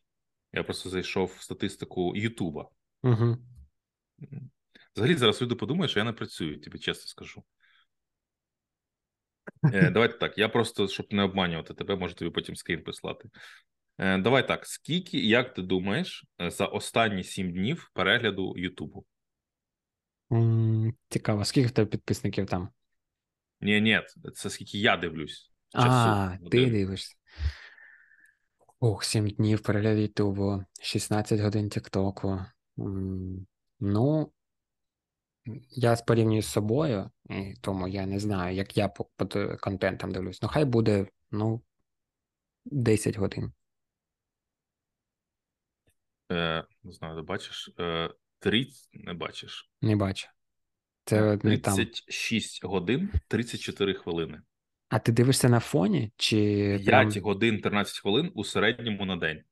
Я 0.56 0.64
просто 0.64 0.88
зайшов 0.90 1.34
в 1.38 1.42
статистику 1.42 2.16
Ютуба. 2.16 2.68
Угу. 3.02 3.36
Взагалі, 4.94 5.14
зараз 5.14 5.42
люди 5.42 5.54
подумають, 5.54 5.90
що 5.90 6.00
я 6.00 6.04
не 6.04 6.12
працюю, 6.12 6.60
тобі 6.60 6.78
чесно 6.78 7.06
скажу. 7.06 7.44
Е, 9.72 9.90
Давайте 9.94 10.18
так. 10.18 10.38
Я 10.38 10.48
просто, 10.48 10.88
щоб 10.88 11.06
не 11.10 11.22
обманювати 11.22 11.74
тебе, 11.74 11.96
можу 11.96 12.14
тобі 12.14 12.30
потім 12.30 12.56
скрін 12.56 12.82
прислати. 12.82 13.28
Е, 13.98 14.18
Давай 14.18 14.48
так. 14.48 14.66
Скільки, 14.66 15.18
як 15.18 15.54
ти 15.54 15.62
думаєш, 15.62 16.24
е, 16.40 16.50
за 16.50 16.66
останні 16.66 17.24
сім 17.24 17.52
днів 17.52 17.90
перегляду 17.94 18.54
Ютубу? 18.56 19.06
Цікаво, 21.08 21.44
скільки 21.44 21.68
в 21.68 21.70
тебе 21.70 21.90
підписників 21.90 22.46
там? 22.46 22.68
Ні, 23.60 23.80
ні, 23.80 24.02
це 24.34 24.50
скільки 24.50 24.78
я 24.78 24.96
дивлюсь. 24.96 25.52
Часу, 25.72 25.88
а, 25.88 26.38
ти 26.50 26.66
дивишся. 26.66 27.16
Ох, 28.86 29.04
7 29.04 29.28
днів 29.30 29.62
перегляд 29.62 29.98
Ютубу, 29.98 30.64
16 30.82 31.40
годин 31.40 31.70
Тіктоку. 31.70 32.40
Ну, 33.80 34.32
я 35.70 35.96
порівнюю 36.02 36.42
з 36.42 36.46
собою, 36.46 37.10
і 37.30 37.54
тому 37.60 37.88
я 37.88 38.06
не 38.06 38.20
знаю, 38.20 38.56
як 38.56 38.76
я 38.76 38.88
по 38.88 39.04
контентам 39.60 40.12
дивлюсь. 40.12 40.42
Ну, 40.42 40.48
хай 40.48 40.64
буде, 40.64 41.06
ну, 41.30 41.62
10 42.64 43.16
годин. 43.16 43.52
Е, 46.32 46.64
Не 46.84 46.92
знаю, 46.92 47.16
ти 47.16 47.22
бачиш. 47.22 47.70
Е, 47.80 48.10
30 48.38 48.88
не 48.92 49.14
бачиш. 49.14 49.70
Не 49.82 49.96
бачу. 49.96 50.28
Це 51.04 51.38
не 51.42 51.58
там. 51.58 51.74
годин 52.62 53.10
34 53.28 53.94
хвилини. 53.94 54.42
А 54.88 54.98
ти 54.98 55.12
дивишся 55.12 55.48
на 55.48 55.60
фоні? 55.60 56.12
чи 56.16 56.36
5 56.84 57.12
прям... 57.12 57.24
годин 57.24 57.60
13 57.60 57.98
хвилин 57.98 58.32
у 58.34 58.44
середньому 58.44 59.04
на 59.04 59.16
день. 59.16 59.42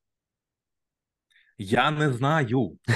Я 1.58 1.90
не 1.90 2.12
знаю. 2.12 2.78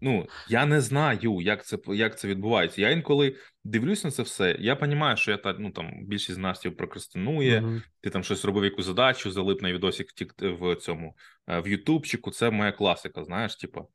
Ну, 0.00 0.28
я 0.48 0.66
не 0.66 0.80
знаю, 0.80 1.40
як 1.40 1.64
це 1.66 1.78
як 1.86 2.18
це 2.18 2.28
відбувається. 2.28 2.80
Я 2.80 2.90
інколи 2.90 3.36
дивлюсь 3.64 4.04
на 4.04 4.10
це 4.10 4.22
все. 4.22 4.56
Я 4.60 4.74
розумію, 4.74 5.16
що 5.16 5.30
я 5.30 5.36
та, 5.36 5.52
ну, 5.52 5.70
там 5.70 6.06
більшість 6.06 6.34
з 6.34 6.38
нас 6.38 6.66
прокрастинує, 6.76 7.82
ти 8.00 8.10
там 8.10 8.22
щось 8.24 8.44
робив, 8.44 8.64
якусь 8.64 8.84
задачу, 8.84 9.30
залип 9.30 9.62
на 9.62 9.72
відосик 9.72 10.08
в 10.40 10.76
цьому 10.76 11.16
е, 11.46 11.60
в 11.60 11.68
Ютубчику. 11.68 12.30
Це 12.30 12.50
моя 12.50 12.72
класика, 12.72 13.24
знаєш, 13.24 13.56
типу. 13.56 13.88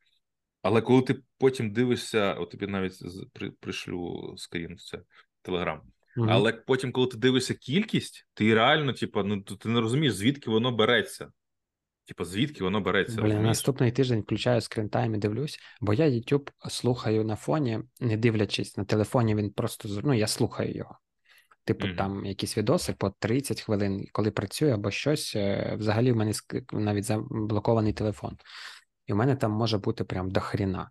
Але 0.62 0.82
коли 0.82 1.02
ти 1.02 1.16
потім 1.38 1.72
дивишся, 1.72 2.34
от 2.34 2.50
тобі 2.50 2.66
навіть 2.66 2.94
при, 3.32 3.50
пришлю 3.50 4.34
скрін 4.36 4.74
в 4.74 4.82
це 4.82 4.98
Телеграм. 5.42 5.82
Mm-hmm. 6.16 6.26
Але 6.30 6.52
потім, 6.52 6.92
коли 6.92 7.06
ти 7.06 7.16
дивишся 7.16 7.54
кількість, 7.54 8.26
ти 8.34 8.54
реально, 8.54 8.92
типу, 8.92 9.22
ну 9.22 9.40
ти 9.40 9.68
не 9.68 9.80
розумієш, 9.80 10.14
звідки 10.14 10.50
воно 10.50 10.72
береться. 10.72 11.32
Типу, 12.06 12.24
звідки 12.24 12.64
воно 12.64 12.80
береться? 12.80 13.22
Блін, 13.22 13.42
наступний 13.42 13.92
тиждень 13.92 14.20
включаю 14.20 14.60
скринтайм 14.60 15.14
і 15.14 15.18
дивлюсь, 15.18 15.58
бо 15.80 15.94
я 15.94 16.06
YouTube 16.06 16.50
слухаю 16.68 17.24
на 17.24 17.36
фоні, 17.36 17.80
не 18.00 18.16
дивлячись 18.16 18.76
на 18.76 18.84
телефоні, 18.84 19.34
він 19.34 19.50
просто 19.50 19.88
ну, 20.04 20.14
я 20.14 20.26
слухаю 20.26 20.74
його. 20.74 20.98
Типу, 21.64 21.86
mm-hmm. 21.86 21.96
там 21.96 22.26
якісь 22.26 22.58
відоси 22.58 22.92
по 22.92 23.10
30 23.18 23.60
хвилин, 23.60 24.06
коли 24.12 24.30
працюю 24.30 24.74
або 24.74 24.90
щось. 24.90 25.36
Е, 25.36 25.76
взагалі 25.78 26.12
в 26.12 26.16
мене 26.16 26.32
навіть 26.72 27.04
заблокований 27.04 27.92
телефон. 27.92 28.36
І 29.06 29.12
в 29.12 29.16
мене 29.16 29.36
там 29.36 29.50
може 29.50 29.78
бути 29.78 30.04
прям 30.04 30.30
до 30.30 30.40
хріна. 30.40 30.90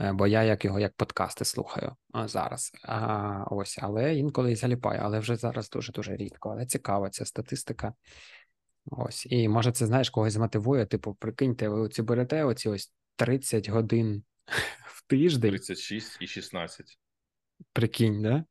Е, 0.00 0.12
бо 0.12 0.26
я 0.26 0.42
як 0.42 0.64
його 0.64 0.80
як 0.80 0.94
подкасти 0.96 1.44
слухаю 1.44 1.96
зараз. 2.24 2.72
А, 2.82 3.44
Ось, 3.50 3.78
але 3.82 4.14
інколи 4.14 4.52
і 4.52 4.56
заліпаю, 4.56 5.00
але 5.04 5.18
вже 5.18 5.36
зараз 5.36 5.70
дуже-дуже 5.70 6.16
рідко. 6.16 6.50
Але 6.50 6.66
цікава 6.66 7.10
ця 7.10 7.24
статистика. 7.24 7.94
Ось. 8.86 9.26
І 9.30 9.48
може, 9.48 9.72
це 9.72 9.86
знаєш, 9.86 10.10
когось 10.10 10.32
змотивує. 10.32 10.86
Типу, 10.86 11.14
прикиньте, 11.14 11.68
ви 11.68 11.80
оці 11.80 12.02
берете 12.02 12.44
оці 12.44 12.68
ось 12.68 12.92
30 13.16 13.68
годин 13.68 14.22
в 14.86 15.06
тиждень. 15.06 15.50
36 15.50 16.16
і 16.20 16.26
16. 16.26 16.98
Прикинь, 17.72 18.22
да? 18.22 18.44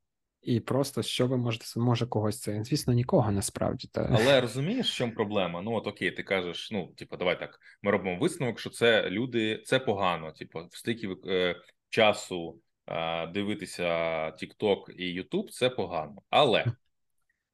І 0.44 0.60
просто 0.60 1.04
що 1.04 1.28
ви 1.28 1.38
можете 1.38 1.80
може 1.80 2.08
когось 2.08 2.40
це? 2.40 2.64
Звісно, 2.64 2.94
нікого 2.94 3.32
насправді. 3.32 3.88
Та... 3.88 4.10
Але 4.12 4.42
розумієш, 4.42 4.92
в 4.92 4.96
чому 4.96 5.14
проблема? 5.14 5.62
Ну, 5.62 5.74
от 5.74 5.88
окей, 5.88 6.12
ти 6.12 6.24
кажеш, 6.24 6.72
ну, 6.72 6.88
типу, 6.88 7.18
давай 7.18 7.40
так. 7.40 7.60
Ми 7.82 7.92
робимо 7.92 8.18
висновок, 8.20 8.60
що 8.60 8.70
це 8.70 9.10
люди, 9.10 9.64
це 9.66 9.80
погано. 9.80 10.32
Типу, 10.32 10.60
стільки 10.72 11.16
е, 11.28 11.56
часу 11.90 12.60
е, 12.88 13.28
дивитися 13.28 13.86
TikTok 14.28 14.92
і 14.92 15.22
YouTube, 15.22 15.50
це 15.50 15.70
погано. 15.70 16.16
Але 16.30 16.66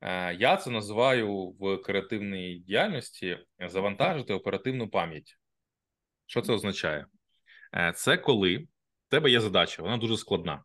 е, 0.01 0.35
я 0.35 0.57
це 0.57 0.69
називаю 0.69 1.55
в 1.59 1.77
креативній 1.77 2.55
діяльності 2.55 3.37
завантажити 3.59 4.33
оперативну 4.33 4.89
пам'ять. 4.89 5.37
Що 6.25 6.41
це 6.41 6.53
означає? 6.53 7.05
Е, 7.73 7.93
Це 7.95 8.17
коли 8.17 8.57
в 8.57 9.09
тебе 9.09 9.31
є 9.31 9.41
задача, 9.41 9.83
вона 9.83 9.97
дуже 9.97 10.17
складна. 10.17 10.63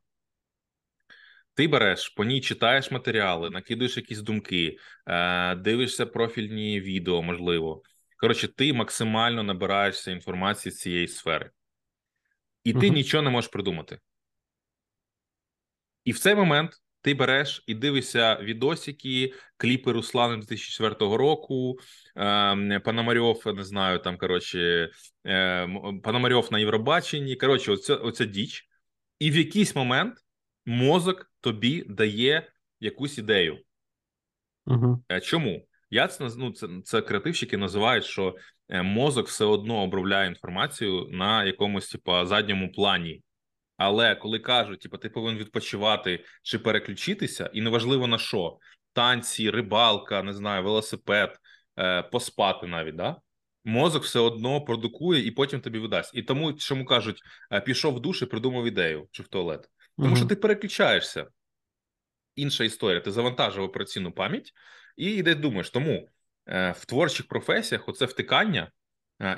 Ти 1.55 1.69
береш 1.69 2.09
по 2.09 2.25
ній 2.25 2.41
читаєш 2.41 2.91
матеріали, 2.91 3.51
накидуєш 3.51 3.97
якісь 3.97 4.21
думки, 4.21 4.79
е, 5.07 5.55
дивишся 5.55 6.07
профільні 6.07 6.81
відео, 6.81 7.23
можливо. 7.23 7.83
Коротше, 8.17 8.49
ти 8.49 8.73
максимально 8.73 9.43
набираєшся 9.43 10.11
інформації 10.11 10.73
з 10.73 10.79
цієї 10.79 11.09
сфери, 11.09 11.51
і 12.65 12.73
ти 12.73 12.79
uh-huh. 12.79 12.93
нічого 12.93 13.23
не 13.23 13.31
можеш 13.31 13.51
придумати. 13.51 13.99
І 16.05 16.13
в 16.13 16.19
цей 16.19 16.35
момент 16.35 16.73
ти 17.01 17.15
береш 17.15 17.65
і 17.67 17.75
дивишся 17.75 18.39
відосики, 18.43 19.35
кліпи 19.57 19.93
Руслана 19.93 20.37
2004 20.37 21.17
року. 21.17 21.79
Е, 22.17 22.81
Пономарьов, 22.85 23.43
не 23.47 23.65
знаю, 23.65 23.99
там 23.99 24.19
коротше, 24.19 24.91
е, 25.27 25.69
Пономарьов 26.03 26.49
на 26.53 26.59
Євробаченні. 26.59 27.37
Коротше, 27.37 27.73
оця, 27.73 27.95
оця 27.95 28.25
діч, 28.25 28.69
і 29.19 29.31
в 29.31 29.37
якийсь 29.37 29.77
момент 29.77 30.15
мозок 30.67 31.34
тобі 31.45 31.85
дає 31.89 32.53
якусь 32.81 33.19
ідею. 33.19 33.59
Угу. 34.67 35.05
Чому? 35.23 35.67
Я 35.91 36.09
це 36.09 36.29
ну, 36.37 36.53
це, 36.53 36.69
це 36.85 37.03
креативщики 37.03 37.57
називають, 37.57 38.05
що 38.05 38.37
е, 38.69 38.83
мозок 38.83 39.27
все 39.27 39.45
одно 39.45 39.83
обробляє 39.83 40.29
інформацію 40.29 41.09
на 41.11 41.45
якомусь 41.45 41.89
типа 41.89 42.27
задньому 42.27 42.73
плані. 42.73 43.23
Але 43.77 44.15
коли 44.15 44.39
кажуть, 44.39 44.81
типу, 44.81 44.99
ти 44.99 45.09
повинен 45.09 45.39
відпочивати 45.39 46.25
чи 46.43 46.59
переключитися, 46.59 47.51
і 47.53 47.61
неважливо 47.61 48.07
на 48.07 48.19
що: 48.19 48.59
танці, 48.93 49.51
рибалка, 49.51 50.23
не 50.23 50.33
знаю, 50.33 50.65
велосипед, 50.65 51.39
е, 51.79 52.03
поспати 52.03 52.67
навіть 52.67 52.97
да. 52.97 53.17
Мозок 53.65 54.03
все 54.03 54.21
одно 54.21 54.61
продукує 54.61 55.27
і 55.27 55.31
потім 55.31 55.61
тобі 55.61 55.79
видасть. 55.79 56.15
І 56.15 56.23
тому, 56.23 56.53
чому 56.53 56.85
кажуть, 56.85 57.23
пішов 57.65 57.95
в 57.95 58.01
душ 58.01 58.23
і 58.23 58.27
придумав 58.27 58.67
ідею 58.67 59.09
чи 59.11 59.23
в 59.23 59.29
туалет, 59.29 59.69
тому 59.97 60.09
угу. 60.09 60.17
що 60.17 60.27
ти 60.27 60.37
переключаєшся. 60.37 61.27
Інша 62.37 62.65
історія. 62.65 63.01
Ти 63.01 63.11
завантажив 63.11 63.65
операційну 63.65 64.13
пам'ять 64.13 64.53
і 64.97 65.11
йде 65.11 65.35
думаєш. 65.35 65.71
Тому 65.71 66.09
е, 66.47 66.75
в 66.79 66.85
творчих 66.85 67.29
професіях 67.29 67.89
оце 67.89 68.05
втикання 68.05 68.71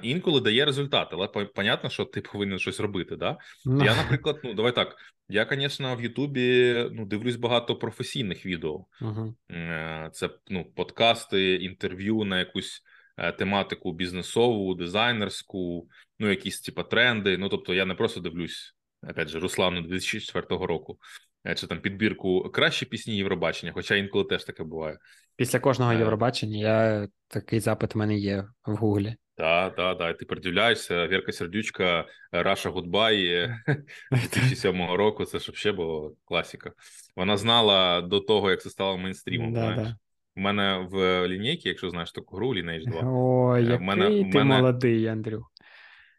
інколи 0.03 0.41
дає 0.41 0.65
результат, 0.65 1.09
але 1.13 1.29
понятно, 1.29 1.91
що 1.91 2.05
ти 2.05 2.21
повинен 2.21 2.59
щось 2.59 2.81
робити. 2.81 3.17
Да? 3.17 3.39
No. 3.67 3.85
Я, 3.85 3.97
наприклад, 3.97 4.41
ну 4.45 4.55
давай 4.55 4.75
так. 4.75 4.97
Я, 5.29 5.47
звісно, 5.51 5.97
в 5.97 6.03
Ютубі 6.03 6.75
ну 6.93 7.07
дивлюсь 7.07 7.37
багато 7.37 7.77
професійних 7.77 8.47
відео. 8.47 8.85
Uh-huh. 9.01 10.11
Це 10.11 10.31
ну 10.49 10.65
подкасти, 10.65 11.55
інтерв'ю 11.55 12.25
на 12.25 12.39
якусь 12.39 12.83
е, 13.17 13.33
тематику 13.33 13.93
бізнесову, 13.93 14.75
дизайнерську, 14.75 15.89
ну 16.19 16.31
якісь 16.31 16.61
типа 16.61 16.83
тренди. 16.83 17.39
Ну 17.39 17.49
тобто, 17.49 17.75
я 17.75 17.85
не 17.85 17.95
просто 17.95 18.21
дивлюсь 18.21 18.76
опять 19.11 19.29
же 19.29 19.39
Руслану 19.39 19.83
2004 19.83 20.67
року. 20.67 20.99
Е, 21.47 21.55
чи 21.55 21.67
там 21.67 21.81
підбірку 21.81 22.51
кращі 22.51 22.87
пісні 22.87 23.17
Євробачення, 23.17 23.73
хоча 23.73 23.95
інколи 23.97 24.25
теж 24.25 24.45
таке 24.45 24.65
буває. 24.65 24.99
Після 25.37 25.59
кожного 25.59 25.93
Євробачення 25.93 26.59
я 26.59 27.09
такий 27.29 27.61
запит 27.61 27.95
в 27.95 27.99
мене 27.99 28.17
є 28.17 28.45
в 28.67 28.77
Гуглі. 28.77 29.17
Так, 29.37 29.77
так, 29.77 29.99
так. 29.99 30.19
Ти 30.19 30.25
придивляєшся, 30.25 31.07
Вірка 31.07 31.33
Сердючка, 31.33 32.05
Russia 32.33 32.71
Goodbye 32.71 33.49
2007 34.11 34.91
року. 34.91 35.25
Це 35.25 35.39
ж 35.39 35.53
взагалі 35.53 35.77
було 35.77 36.15
класіка. 36.25 36.73
Вона 37.17 37.37
знала 37.37 38.01
до 38.01 38.21
того, 38.21 38.51
як 38.51 38.61
це 38.61 38.71
стало 38.71 38.99
мейнстрімом. 38.99 39.53
Да, 39.53 39.61
знаєш. 39.61 39.89
Да. 39.89 39.97
У 40.37 40.41
мене 40.41 40.87
в 40.91 41.29
лінійці, 41.29 41.69
якщо 41.69 41.91
знаєш 41.91 42.13
таку 42.13 42.37
гру, 42.37 42.55
Lineage 42.55 42.91
2. 42.91 43.01
О, 43.01 43.59
який 43.59 43.87
мене, 43.87 44.09
ти 44.09 44.39
мене, 44.39 44.57
молодий, 44.57 45.07
Андрюх. 45.07 45.53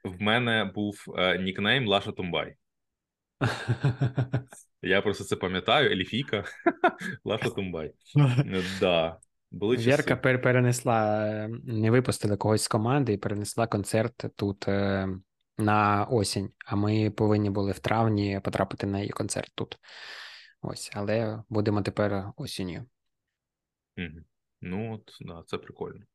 В 0.04 0.22
мене 0.22 0.72
був 0.76 1.06
е, 1.18 1.38
нікнейм 1.38 1.88
Лаша 1.88 2.12
Тумбай. 2.12 2.56
Я 4.82 5.02
просто 5.02 5.24
це 5.24 5.36
пам'ятаю, 5.36 5.92
ельфійка, 5.92 6.44
Лаша 7.24 7.50
Тумбай. 7.50 7.94
Да. 8.80 9.20
Вєрка 9.52 10.16
перенесла, 10.16 11.28
е, 11.28 11.50
не 11.64 11.92
випустили 11.92 12.38
когось 12.38 12.64
з 12.64 12.68
команди 12.68 13.14
і 13.14 13.18
перенесла 13.18 13.68
концерт 13.68 14.26
тут 14.36 14.68
е, 14.68 15.10
на 15.58 16.06
осінь. 16.06 16.50
А 16.66 16.76
ми 16.76 17.12
повинні 17.12 17.50
були 17.50 17.72
в 17.72 17.80
травні 17.80 18.42
потрапити 18.44 18.88
на 18.88 19.00
її 19.00 19.12
концерт 19.12 19.52
тут. 19.56 19.78
Ось, 20.62 20.92
але 20.94 21.44
будемо 21.50 21.82
тепер 21.82 22.32
осінню. 22.36 22.86
Ну, 24.62 24.94
от, 24.94 25.18
да, 25.22 25.44
це 25.46 25.58
прикольно. 25.58 26.06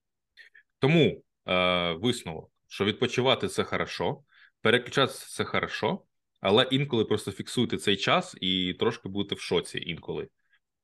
Тому 0.79 1.23
е, 1.47 1.93
висновок, 1.93 2.51
що 2.69 2.85
відпочивати 2.85 3.49
це 3.49 3.65
хорошо, 3.65 4.23
переключатися 4.61 5.27
це 5.29 5.45
хорошо, 5.45 6.03
але 6.43 6.69
інколи 6.71 7.05
просто 7.05 7.33
фіксуйте 7.33 7.77
цей 7.77 7.97
час 7.97 8.37
і 8.41 8.75
трошки 8.79 9.09
будете 9.09 9.35
в 9.35 9.41
шоці 9.41 9.83
інколи, 9.87 10.29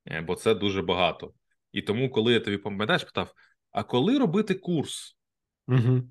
е, 0.07 0.21
бо 0.21 0.35
це 0.35 0.55
дуже 0.55 0.83
багато. 0.83 1.33
І 1.73 1.83
тому, 1.83 2.11
коли 2.11 2.33
я 2.33 2.41
тобі 2.41 2.57
пам'ятаєш, 2.57 3.05
питав: 3.05 3.33
а 3.71 3.83
коли 3.83 4.19
робити 4.19 4.55
курс? 4.55 5.17
Угу. 5.69 6.03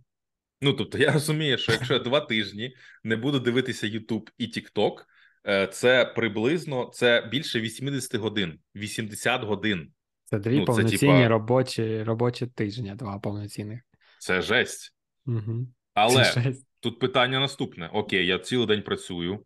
Ну 0.61 0.73
тобто, 0.73 0.97
я 0.97 1.11
розумію, 1.11 1.57
що 1.57 1.71
якщо 1.71 1.93
я 1.93 1.99
два 1.99 2.21
тижні 2.21 2.75
не 3.03 3.15
буду 3.15 3.39
дивитися 3.39 3.87
YouTube 3.87 4.29
і 4.37 4.45
TikTok, 4.45 5.03
е, 5.47 5.67
це 5.67 6.05
приблизно 6.05 6.91
це 6.93 7.29
більше 7.31 7.59
80 7.59 8.15
годин, 8.15 8.59
80 8.75 9.43
годин. 9.43 9.91
Це 10.25 10.39
дві 10.39 10.59
ну, 10.59 10.65
повноцінні 10.65 10.97
це, 10.97 11.05
типа... 11.05 11.27
робочі 11.27 12.03
робочі 12.03 12.47
тижні, 12.47 12.95
два 12.95 13.19
повноцінних. 13.19 13.81
Це 14.19 14.41
жесть. 14.41 14.95
Угу. 15.25 15.67
Але 15.93 16.23
це 16.23 16.41
жесть. 16.41 16.66
Тут 16.79 16.99
питання 16.99 17.39
наступне: 17.39 17.89
Окей, 17.93 18.25
я 18.25 18.39
цілий 18.39 18.67
день 18.67 18.81
працюю, 18.81 19.45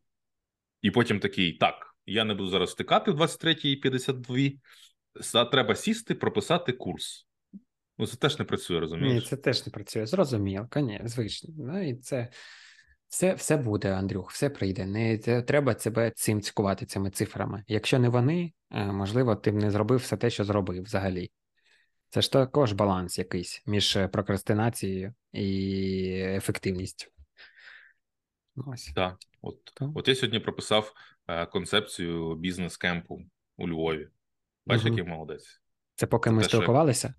і 0.82 0.92
потім 0.92 1.20
такий: 1.20 1.54
так, 1.54 1.96
я 2.06 2.26
не 2.26 2.34
буду 2.34 2.50
зараз 2.50 2.70
втикати 2.70 3.12
в 3.12 3.22
23.52, 3.22 5.52
треба 5.52 5.76
сісти, 5.76 6.16
прописати 6.16 6.72
курс. 6.72 7.28
Ну, 7.98 8.08
це 8.08 8.18
теж 8.18 8.40
не 8.40 8.46
працює, 8.46 8.80
розумієш? 8.80 9.24
Ні, 9.24 9.30
це 9.30 9.38
теж 9.38 9.66
не 9.66 9.72
працює. 9.72 10.06
Зрозуміло, 10.06 10.68
звично. 11.04 11.54
Ну, 11.58 11.90
і 11.90 11.96
це 11.96 12.30
все 13.08 13.34
все 13.34 13.58
буде, 13.58 13.94
Андрюх, 13.94 14.32
все 14.32 14.50
прийде. 14.50 14.86
Не 14.86 15.18
треба 15.18 15.76
себе 15.76 16.12
цим 16.16 16.42
цікувати, 16.42 16.86
цими 16.86 17.10
цифрами. 17.10 17.64
Якщо 17.68 18.00
не 18.00 18.10
вони, 18.10 18.54
е, 18.72 18.86
можливо, 18.86 19.36
ти 19.36 19.52
б 19.52 19.56
не 19.56 19.72
зробив 19.72 20.00
все 20.00 20.18
те, 20.18 20.30
що 20.30 20.44
зробив 20.44 20.84
взагалі. 20.84 21.32
Це 22.10 22.22
ж 22.22 22.32
також 22.32 22.72
баланс 22.72 23.18
якийсь 23.18 23.64
між 23.66 23.98
прокрастинацією 24.12 25.14
і 25.34 26.10
ефективністю. 26.14 27.12
Ось. 28.56 28.92
Так, 28.96 29.18
от, 29.42 29.58
от 29.96 30.08
я 30.08 30.16
сьогодні 30.16 30.40
прописав 30.40 30.94
е, 31.28 31.46
концепцію 31.46 32.36
бізнес-кемпу 32.36 33.20
у 33.58 33.68
Львові. 33.68 34.10
Бачиш, 34.66 34.86
угу. 34.86 34.96
який 34.96 35.12
молодець. 35.12 35.62
Це 35.96 36.08
поки 36.08 36.30
Це 36.30 36.36
ми 36.36 36.44
спілкувалися? 36.44 37.14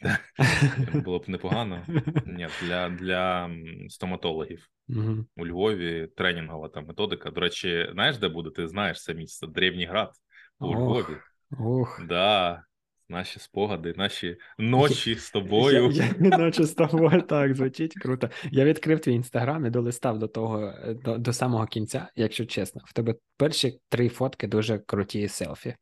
Було 1.04 1.18
б 1.18 1.28
непогано. 1.28 1.86
Ні, 2.26 2.48
Для 2.62 2.88
для 2.90 3.50
стоматологів 3.88 4.68
угу. 4.88 5.26
у 5.36 5.46
Львові 5.46 6.06
тренінгова 6.16 6.68
та 6.68 6.80
методика. 6.80 7.30
До 7.30 7.40
речі, 7.40 7.88
знаєш, 7.92 8.18
де 8.18 8.28
буде? 8.28 8.50
Ти 8.50 8.68
знаєш 8.68 9.02
це 9.02 9.14
місце? 9.14 9.46
Древній 9.46 9.86
град 9.86 10.12
у 10.60 10.74
Львові. 10.74 11.16
Ох. 11.58 12.02
Да. 12.06 12.64
Наші 13.08 13.40
спогади, 13.40 13.94
наші 13.96 14.36
ночі 14.58 15.14
з 15.14 15.30
тобою. 15.30 15.90
Я, 15.90 16.14
я, 16.20 16.38
Ночі 16.38 16.64
з 16.64 16.74
тобою 16.74 17.22
так 17.22 17.54
звучить 17.54 17.94
круто. 17.94 18.30
Я 18.50 18.64
відкрив 18.64 19.00
твій 19.00 19.14
інстаграм 19.14 19.66
і 19.66 19.70
долистав 19.70 20.18
до 20.18 20.28
того 20.28 20.72
до, 21.04 21.18
до 21.18 21.32
самого 21.32 21.66
кінця, 21.66 22.08
якщо 22.16 22.46
чесно. 22.46 22.82
В 22.86 22.92
тебе 22.92 23.14
перші 23.36 23.80
три 23.88 24.08
фотки 24.08 24.46
дуже 24.46 24.78
круті 24.78 25.28
селфі. 25.28 25.74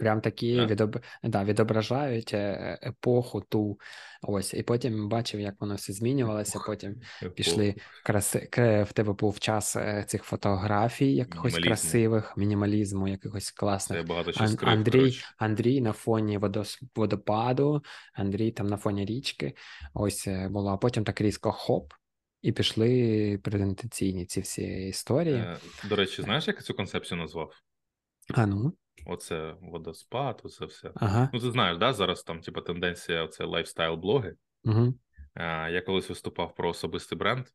Прям 0.00 0.20
такі 0.20 0.60
yeah. 0.60 0.66
відоб... 0.66 0.98
да, 1.22 1.44
відображають 1.44 2.34
е, 2.34 2.78
епоху 2.82 3.40
ту. 3.40 3.78
Ось, 4.22 4.54
і 4.54 4.62
потім 4.62 5.08
бачив, 5.08 5.40
як 5.40 5.54
воно 5.60 5.74
все 5.74 5.92
змінювалося. 5.92 6.60
Потім 6.66 6.90
Епоху. 7.22 7.34
пішли 7.34 7.74
краси. 8.04 8.48
В 8.88 8.92
тебе 8.92 9.12
був 9.12 9.38
час 9.38 9.76
е, 9.76 10.04
цих 10.08 10.22
фотографій, 10.22 11.14
якихось 11.14 11.58
красивих, 11.58 12.36
мінімалізму, 12.36 13.08
якихось 13.08 13.50
класних. 13.50 14.06
Багато 14.06 14.32
Ан- 14.36 14.48
скрив, 14.48 14.70
Андрій 14.70 15.20
Андрій 15.38 15.80
на 15.80 15.92
фоні 15.92 16.38
водос... 16.38 16.82
водопаду, 16.94 17.82
Андрій 18.14 18.50
там 18.50 18.66
на 18.66 18.76
фоні 18.76 19.04
річки. 19.04 19.54
Ось 19.94 20.26
е, 20.26 20.48
було. 20.48 20.70
А 20.70 20.76
потім 20.76 21.04
так 21.04 21.20
різко 21.20 21.52
хоп. 21.52 21.92
І 22.42 22.52
пішли 22.52 23.40
презентаційні 23.42 24.26
ці 24.26 24.40
всі 24.40 24.88
історії. 24.88 25.44
До 25.88 25.96
речі, 25.96 26.22
знаєш, 26.22 26.48
як 26.48 26.64
цю 26.64 26.74
концепцію 26.74 27.18
назвав? 27.18 27.52
А 28.34 28.46
ну? 28.46 28.72
Оце 29.06 29.54
водоспад, 29.60 30.40
оце 30.44 30.64
все. 30.64 30.92
Ага. 30.94 31.30
Ну, 31.32 31.40
ти 31.40 31.50
знаєш, 31.50 31.78
да, 31.78 31.92
зараз 31.92 32.22
там, 32.22 32.40
типу, 32.40 32.60
тенденція 32.60 33.28
це 33.28 33.44
лайфстайл-блоги. 33.44 34.34
Угу. 34.64 34.94
Я 35.70 35.82
колись 35.86 36.08
виступав 36.08 36.54
про 36.54 36.68
особистий 36.68 37.18
бренд 37.18 37.46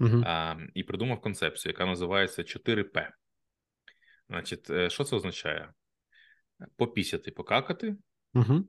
угу. 0.00 0.22
а, 0.26 0.56
і 0.74 0.82
придумав 0.82 1.20
концепцію, 1.20 1.72
яка 1.72 1.86
називається 1.86 2.42
4П. 2.42 3.08
Значить, 4.28 4.70
е, 4.70 4.90
що 4.90 5.04
це 5.04 5.16
означає? 5.16 5.72
Попісяти, 6.76 7.30
покакати, 7.30 7.96
угу. 8.34 8.68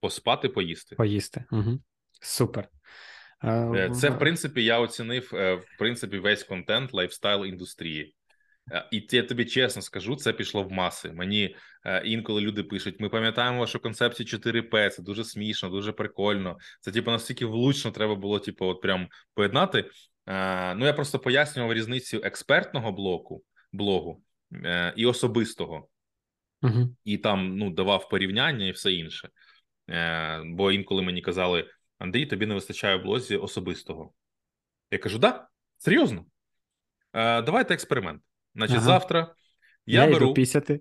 поспати, 0.00 0.48
поїсти. 0.48 0.96
Поїсти. 0.96 1.44
Угу. 1.50 1.80
Супер. 2.20 2.68
Е, 3.44 3.90
це, 3.94 4.10
в 4.10 4.18
принципі, 4.18 4.64
я 4.64 4.78
оцінив 4.78 5.30
е, 5.34 5.54
в 5.54 5.66
принципі 5.78 6.18
весь 6.18 6.44
контент 6.44 6.94
lifestyle 6.94 7.44
індустрії. 7.44 8.14
Е, 8.72 8.88
і 8.90 9.06
я 9.10 9.22
тобі 9.22 9.44
чесно 9.44 9.82
скажу, 9.82 10.16
це 10.16 10.32
пішло 10.32 10.62
в 10.62 10.72
маси. 10.72 11.12
Мені 11.12 11.56
е, 11.84 12.02
інколи 12.04 12.40
люди 12.40 12.62
пишуть: 12.62 13.00
ми 13.00 13.08
пам'ятаємо 13.08 13.58
вашу 13.58 13.80
концепцію 13.80 14.26
4П, 14.26 14.90
це 14.90 15.02
дуже 15.02 15.24
смішно, 15.24 15.68
дуже 15.68 15.92
прикольно. 15.92 16.58
Це 16.80 16.92
типу 16.92 17.10
настільки 17.10 17.46
влучно 17.46 17.90
треба 17.90 18.14
було, 18.14 18.38
типу, 18.38 18.66
от 18.66 18.80
прям 18.80 19.08
поєднати. 19.34 19.90
Е, 20.26 20.74
ну 20.74 20.86
я 20.86 20.92
просто 20.92 21.18
пояснював 21.18 21.72
різницю 21.72 22.20
експертного 22.24 22.92
блоку 22.92 23.42
блогу 23.72 24.22
і 24.96 25.06
особистого. 25.06 25.88
угу. 26.62 26.96
і 27.04 27.18
там 27.18 27.58
ну, 27.58 27.70
давав 27.70 28.08
порівняння 28.08 28.66
і 28.66 28.70
все 28.70 28.92
інше. 28.92 29.28
Бо 30.44 30.72
інколи 30.72 31.02
мені 31.02 31.22
казали: 31.22 31.70
Андрій, 31.98 32.26
тобі 32.26 32.46
не 32.46 32.54
вистачає 32.54 32.96
в 32.96 33.02
блозі 33.02 33.36
особистого. 33.36 34.12
Я 34.90 34.98
кажу: 34.98 35.18
да, 35.18 35.48
серйозно. 35.78 36.24
Давайте 37.12 37.74
експеримент. 37.74 38.22
Значить, 38.54 38.76
ага. 38.76 38.84
завтра 38.84 39.34
я, 39.86 40.04
я 40.04 40.12
беру 40.12 40.24
йду 40.26 40.34
пісяти. 40.34 40.80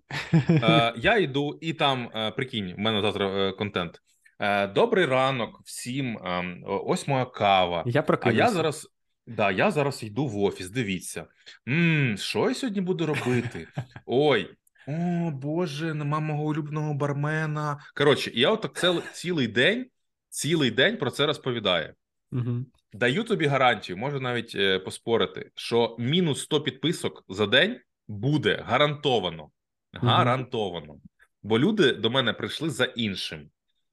Е, 0.49 0.93
я 0.97 1.17
йду, 1.17 1.59
і 1.61 1.73
там 1.73 2.09
е, 2.15 2.31
прикинь, 2.31 2.73
в 2.73 2.79
мене 2.79 3.01
завтра 3.01 3.27
е, 3.27 3.51
контент. 3.51 4.01
Е, 4.39 4.67
Добрий 4.67 5.05
ранок 5.05 5.61
всім. 5.65 6.17
Е, 6.17 6.61
ось 6.65 7.07
моя 7.07 7.25
кава. 7.25 7.83
Я 7.85 8.05
а 8.21 8.31
я 8.31 8.49
зараз. 8.49 8.89
Да, 9.27 9.51
я 9.51 9.71
зараз 9.71 10.03
йду 10.03 10.27
в 10.27 10.37
офіс. 10.37 10.69
Дивіться, 10.69 11.25
М, 11.67 12.17
що 12.17 12.49
я 12.49 12.55
сьогодні 12.55 12.81
буду 12.81 13.05
робити? 13.05 13.67
Ой, 14.05 14.49
о 14.87 15.31
Боже, 15.31 15.93
нема 15.93 16.19
мого 16.19 16.43
улюбленого 16.43 16.93
бармена. 16.93 17.79
Коротше, 17.95 18.31
я 18.33 18.51
отак 18.51 19.05
цілий 19.13 19.47
день, 19.47 19.85
цілий 20.29 20.71
день 20.71 20.97
про 20.97 21.11
це 21.11 21.25
розповідаю. 21.25 21.93
Угу. 22.31 22.65
Даю 22.93 23.23
тобі 23.23 23.45
гарантію, 23.45 23.97
можу 23.97 24.19
навіть 24.19 24.55
е, 24.55 24.79
поспорити, 24.79 25.51
що 25.55 25.95
мінус 25.99 26.41
100 26.41 26.61
підписок 26.61 27.23
за 27.29 27.47
день 27.47 27.79
буде 28.07 28.63
гарантовано. 28.65 29.49
Гарантовано. 29.93 30.95
Бо 31.43 31.59
люди 31.59 31.93
до 31.93 32.09
мене 32.09 32.33
прийшли 32.33 32.69
за 32.69 32.85
іншим. 32.85 33.49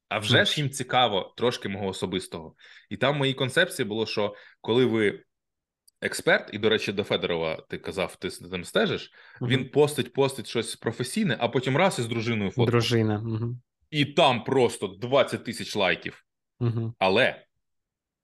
А 0.09 0.19
вже 0.19 0.45
ж 0.45 0.61
їм 0.61 0.69
цікаво 0.69 1.33
трошки 1.37 1.69
мого 1.69 1.87
особистого. 1.87 2.55
І 2.89 2.97
там 2.97 3.15
в 3.15 3.17
моїй 3.17 3.33
концепції 3.33 3.85
було, 3.85 4.05
що 4.05 4.35
коли 4.61 4.85
ви 4.85 5.23
експерт, 6.01 6.49
і, 6.53 6.57
до 6.57 6.69
речі, 6.69 6.93
до 6.93 7.03
Федорова 7.03 7.63
ти 7.69 7.77
казав, 7.77 8.15
ти 8.15 8.29
з 8.29 8.37
тим 8.37 8.65
стежиш, 8.65 9.11
угу. 9.41 9.51
він 9.51 9.69
постить, 9.69 10.13
постить 10.13 10.47
щось 10.47 10.75
професійне, 10.75 11.37
а 11.39 11.47
потім 11.47 11.77
раз 11.77 11.99
із 11.99 12.07
дружиною 12.07 12.51
фото. 12.51 12.71
Дружина. 12.71 13.23
І 13.89 14.05
там 14.05 14.43
просто 14.43 14.87
20 14.87 15.43
тисяч 15.43 15.75
лайків. 15.75 16.25
Але 16.99 17.45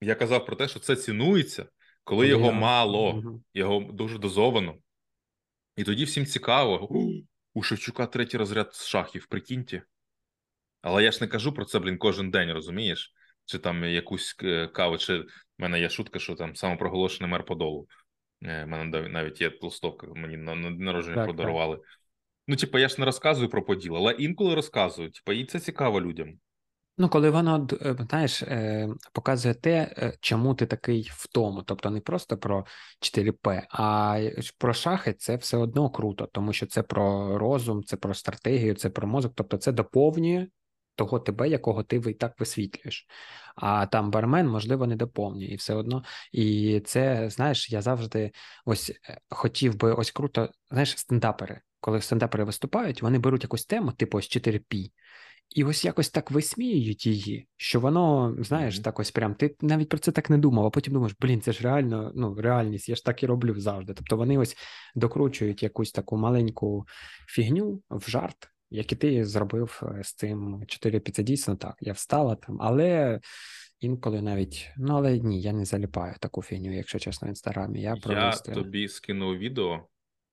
я 0.01 0.15
казав 0.15 0.45
про 0.45 0.55
те, 0.55 0.67
що 0.67 0.79
це 0.79 0.95
цінується, 0.95 1.65
коли 2.03 2.27
його 2.27 2.51
мало, 2.51 3.23
його 3.53 3.91
дуже 3.93 4.17
дозовано. 4.17 4.75
І 5.75 5.83
тоді 5.83 6.03
всім 6.03 6.25
цікаво. 6.25 6.89
У 7.53 7.63
Шевчука 7.63 8.05
третій 8.05 8.37
розряд 8.37 8.75
з 8.75 8.85
шахів, 8.87 9.27
прикиньте. 9.27 9.83
Але 10.81 11.03
я 11.03 11.11
ж 11.11 11.17
не 11.21 11.27
кажу 11.27 11.53
про 11.53 11.65
це, 11.65 11.79
блін, 11.79 11.97
кожен 11.97 12.31
день, 12.31 12.51
розумієш? 12.51 13.13
Чи 13.45 13.59
там 13.59 13.83
якусь 13.83 14.35
е, 14.43 14.67
каву, 14.67 14.97
чи 14.97 15.19
в 15.19 15.27
мене 15.57 15.79
є 15.79 15.89
шутка, 15.89 16.19
що 16.19 16.35
там 16.35 16.55
самопроголошений 16.55 17.31
мер 17.31 17.45
Подолу. 17.45 17.87
У 18.41 18.45
е, 18.45 18.65
мене 18.65 19.09
навіть 19.09 19.41
є 19.41 19.49
толстовка, 19.49 20.07
мені 20.07 20.37
на 20.37 20.55
народження 20.55 21.25
подарували. 21.25 21.77
Так. 21.77 21.85
Ну, 22.47 22.55
типа, 22.55 22.79
я 22.79 22.87
ж 22.87 22.95
не 22.99 23.05
розказую 23.05 23.49
про 23.49 23.65
поділ, 23.65 23.97
але 23.97 24.11
інколи 24.11 24.55
розказую. 24.55 25.11
Типа, 25.11 25.33
і 25.33 25.45
це 25.45 25.59
цікаво 25.59 26.01
людям. 26.01 26.39
Ну, 26.97 27.09
коли 27.09 27.29
воно 27.29 27.67
е, 27.81 27.95
знаєш, 28.09 28.43
показує 29.13 29.53
те, 29.53 30.13
чому 30.19 30.55
ти 30.55 30.65
такий 30.65 31.09
в 31.13 31.27
тому. 31.27 31.63
Тобто 31.63 31.89
не 31.89 32.01
просто 32.01 32.37
про 32.37 32.65
4П, 33.01 33.63
а 33.69 34.19
про 34.57 34.73
шахи 34.73 35.13
це 35.13 35.35
все 35.35 35.57
одно 35.57 35.89
круто, 35.89 36.25
тому 36.31 36.53
що 36.53 36.65
це 36.65 36.83
про 36.83 37.37
розум, 37.37 37.83
це 37.83 37.97
про 37.97 38.13
стратегію, 38.13 38.75
це 38.75 38.89
про 38.89 39.07
мозок. 39.07 39.31
Тобто, 39.35 39.57
це 39.57 39.71
доповнює 39.71 40.47
того 40.97 41.19
тебе, 41.19 41.49
якого 41.49 41.83
ти 41.83 41.95
і 41.95 42.13
так 42.13 42.39
висвітлюєш. 42.39 43.07
А 43.55 43.85
там 43.85 44.11
бармен, 44.11 44.47
можливо, 44.47 44.87
не 44.87 44.95
доповнює 44.95 45.47
і 45.47 45.55
все 45.55 45.73
одно. 45.73 46.03
І 46.31 46.81
це, 46.85 47.29
знаєш, 47.29 47.71
я 47.71 47.81
завжди 47.81 48.31
ось 48.65 48.89
е, 48.89 49.19
хотів 49.29 49.75
би 49.77 49.93
ось 49.93 50.11
круто, 50.11 50.49
знаєш, 50.71 50.97
стендапери. 50.97 51.61
Коли 51.79 52.01
стендапери 52.01 52.43
виступають, 52.43 53.01
вони 53.01 53.19
беруть 53.19 53.43
якусь 53.43 53.65
тему, 53.65 53.91
типу 53.91 54.17
ось 54.17 54.29
4P, 54.29 54.91
і 55.55 55.63
ось 55.63 55.85
якось 55.85 56.09
так 56.09 56.31
висміюють 56.31 57.05
її, 57.05 57.47
що 57.57 57.79
воно, 57.79 58.35
знаєш, 58.39 58.79
mm-hmm. 58.79 58.83
так 58.83 58.99
ось 58.99 59.11
прям 59.11 59.35
ти 59.35 59.55
навіть 59.61 59.89
про 59.89 59.99
це 59.99 60.11
так 60.11 60.29
не 60.29 60.37
думав, 60.37 60.65
а 60.65 60.69
потім 60.69 60.93
думаєш, 60.93 61.15
блін, 61.19 61.41
це 61.41 61.51
ж 61.51 61.63
реально 61.63 62.11
ну, 62.15 62.35
реальність, 62.35 62.89
я 62.89 62.95
ж 62.95 63.05
так 63.05 63.23
і 63.23 63.25
роблю 63.25 63.59
завжди. 63.59 63.93
Тобто 63.93 64.17
вони 64.17 64.37
ось 64.37 64.57
докручують 64.95 65.63
якусь 65.63 65.91
таку 65.91 66.17
маленьку 66.17 66.85
фігню 67.27 67.81
в 67.89 68.09
жарт, 68.09 68.49
як 68.69 68.91
і 68.91 68.95
ти 68.95 69.25
зробив 69.25 69.81
е, 69.83 70.03
з 70.03 70.13
цим 70.13 70.63
4 70.67 70.99
це 70.99 71.23
дійсно 71.23 71.55
так. 71.55 71.75
Я 71.81 71.93
встала 71.93 72.35
там, 72.35 72.57
але 72.61 73.19
інколи 73.79 74.21
навіть 74.21 74.69
ну 74.77 74.95
але 74.95 75.19
ні, 75.19 75.41
я 75.41 75.53
не 75.53 75.65
заліпаю 75.65 76.15
таку 76.19 76.41
фігню, 76.41 76.75
якщо 76.75 76.99
чесно, 76.99 77.25
в 77.25 77.29
інстаграмі. 77.29 77.81
Я 77.81 77.95
Я 78.49 78.53
тобі 78.53 78.87
скинув 78.87 79.37
відео, 79.37 79.87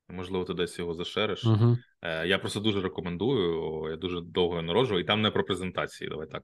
можливо, 0.08 0.44
ти 0.44 0.54
десь 0.54 0.78
його 0.78 0.94
зашериш. 0.94 1.44
Угу. 1.44 1.76
Я 2.02 2.38
просто 2.38 2.60
дуже 2.60 2.80
рекомендую. 2.80 3.90
Я 3.90 3.96
дуже 3.96 4.20
довго 4.20 4.62
народжу, 4.62 4.98
і 4.98 5.04
там 5.04 5.22
не 5.22 5.30
про 5.30 5.44
презентації. 5.44 6.10
Давай 6.10 6.26
так. 6.26 6.42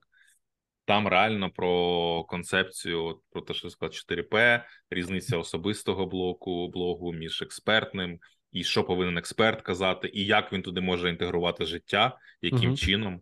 Там 0.85 1.07
реально 1.07 1.49
про 1.49 2.23
концепцію, 2.23 3.21
про 3.29 3.41
те, 3.41 3.53
що 3.53 3.69
сказав 3.69 3.93
4П, 3.93 4.63
різниця 4.89 5.37
особистого 5.37 6.05
блоку 6.05 6.67
блогу 6.67 7.13
між 7.13 7.41
експертним 7.41 8.19
і 8.51 8.63
що 8.63 8.83
повинен 8.83 9.17
експерт 9.17 9.61
казати, 9.61 10.11
і 10.13 10.25
як 10.25 10.53
він 10.53 10.61
туди 10.61 10.81
може 10.81 11.09
інтегрувати 11.09 11.65
життя, 11.65 12.17
яким 12.41 12.69
угу. 12.69 12.77
чином 12.77 13.21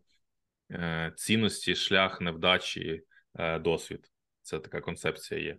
е, 0.72 1.14
цінності, 1.16 1.76
шлях, 1.76 2.22
невдачі, 2.22 3.02
е, 3.36 3.60
досвід. 3.60 4.12
Це 4.42 4.60
така 4.60 4.82
концепція 4.82 5.42
є. 5.42 5.58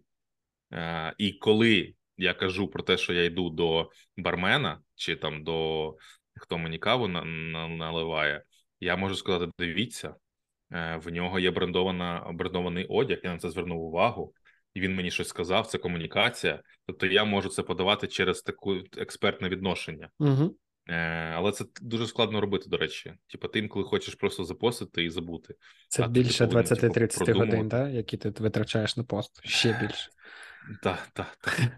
І 1.19 1.33
коли 1.33 1.95
я 2.21 2.35
кажу 2.35 2.69
про 2.69 2.83
те, 2.83 2.97
що 2.97 3.13
я 3.13 3.25
йду 3.25 3.51
до 3.51 3.91
бармена, 4.17 4.81
чи 4.95 5.17
там 5.17 5.45
до 5.45 5.97
хто 6.37 6.59
мені 6.59 6.79
каву 6.79 7.09
на, 7.09 7.25
на, 7.25 7.69
наливає, 7.69 8.45
я 8.81 8.97
можу 8.97 9.17
сказати: 9.17 9.53
дивіться, 9.59 10.15
е, 10.73 11.01
в 11.05 11.13
нього 11.13 11.39
є 11.39 11.51
брендована 11.51 12.27
брендований 12.33 12.85
одяг, 12.85 13.21
я 13.25 13.33
на 13.33 13.39
це 13.39 13.51
звернув 13.51 13.83
увагу 13.83 14.35
і 14.75 14.81
він 14.81 14.95
мені 14.95 15.11
щось 15.11 15.29
сказав, 15.29 15.67
це 15.67 15.79
комунікація. 15.79 16.63
Тобто 16.87 17.07
я 17.07 17.25
можу 17.25 17.49
це 17.49 17.63
подавати 17.63 18.07
через 18.07 18.43
таку 18.43 18.77
експертне 18.99 19.49
відношення. 19.49 20.09
Угу. 20.19 20.57
Але 21.35 21.53
це 21.53 21.65
дуже 21.83 22.07
складно 22.07 22.41
робити, 22.41 22.69
до 22.69 22.77
речі. 22.77 23.15
Типа, 23.27 23.49
ти 23.49 23.59
інколи 23.59 23.85
хочеш 23.85 24.15
просто 24.15 24.45
запостити 24.45 25.05
і 25.05 25.11
забути. 25.11 25.55
Це 25.89 26.03
а 26.03 26.09
більше 26.09 26.45
20-30 26.45 27.25
типу, 27.25 27.39
годин, 27.39 27.69
да? 27.69 27.89
які 27.89 28.17
ти 28.17 28.31
витрачаєш 28.31 28.97
на 28.97 29.05
пост 29.05 29.41
ще 29.45 29.79
більше. 29.81 30.11
Так, 30.83 31.09
так, 31.13 31.39
так. 31.41 31.73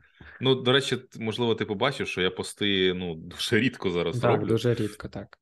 Ну, 0.44 0.54
до 0.54 0.72
речі, 0.72 0.98
можливо, 1.20 1.54
ти 1.54 1.64
побачив, 1.64 2.08
що 2.08 2.22
я 2.22 2.30
пости 2.30 2.94
ну, 2.94 3.14
дуже 3.14 3.60
рідко 3.60 3.90
зараз 3.90 4.20
так, 4.20 4.30
роблю. 4.30 4.46
Дуже 4.46 4.74
рідко, 4.74 5.08
так. 5.08 5.38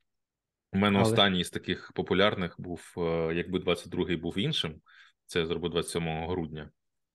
У 0.72 0.78
мене 0.78 0.98
Але... 0.98 1.09
останній 1.09 1.44
з 1.44 1.51
таких 1.51 1.93
популярних 1.94 2.55
був, 2.59 2.94
е, 2.97 3.35
якби 3.35 3.59
22-й 3.59 4.16
був 4.16 4.39
іншим. 4.39 4.81
Це 5.27 5.39
я 5.39 5.47
зробив 5.47 5.70
27 5.70 6.27
грудня. 6.27 6.70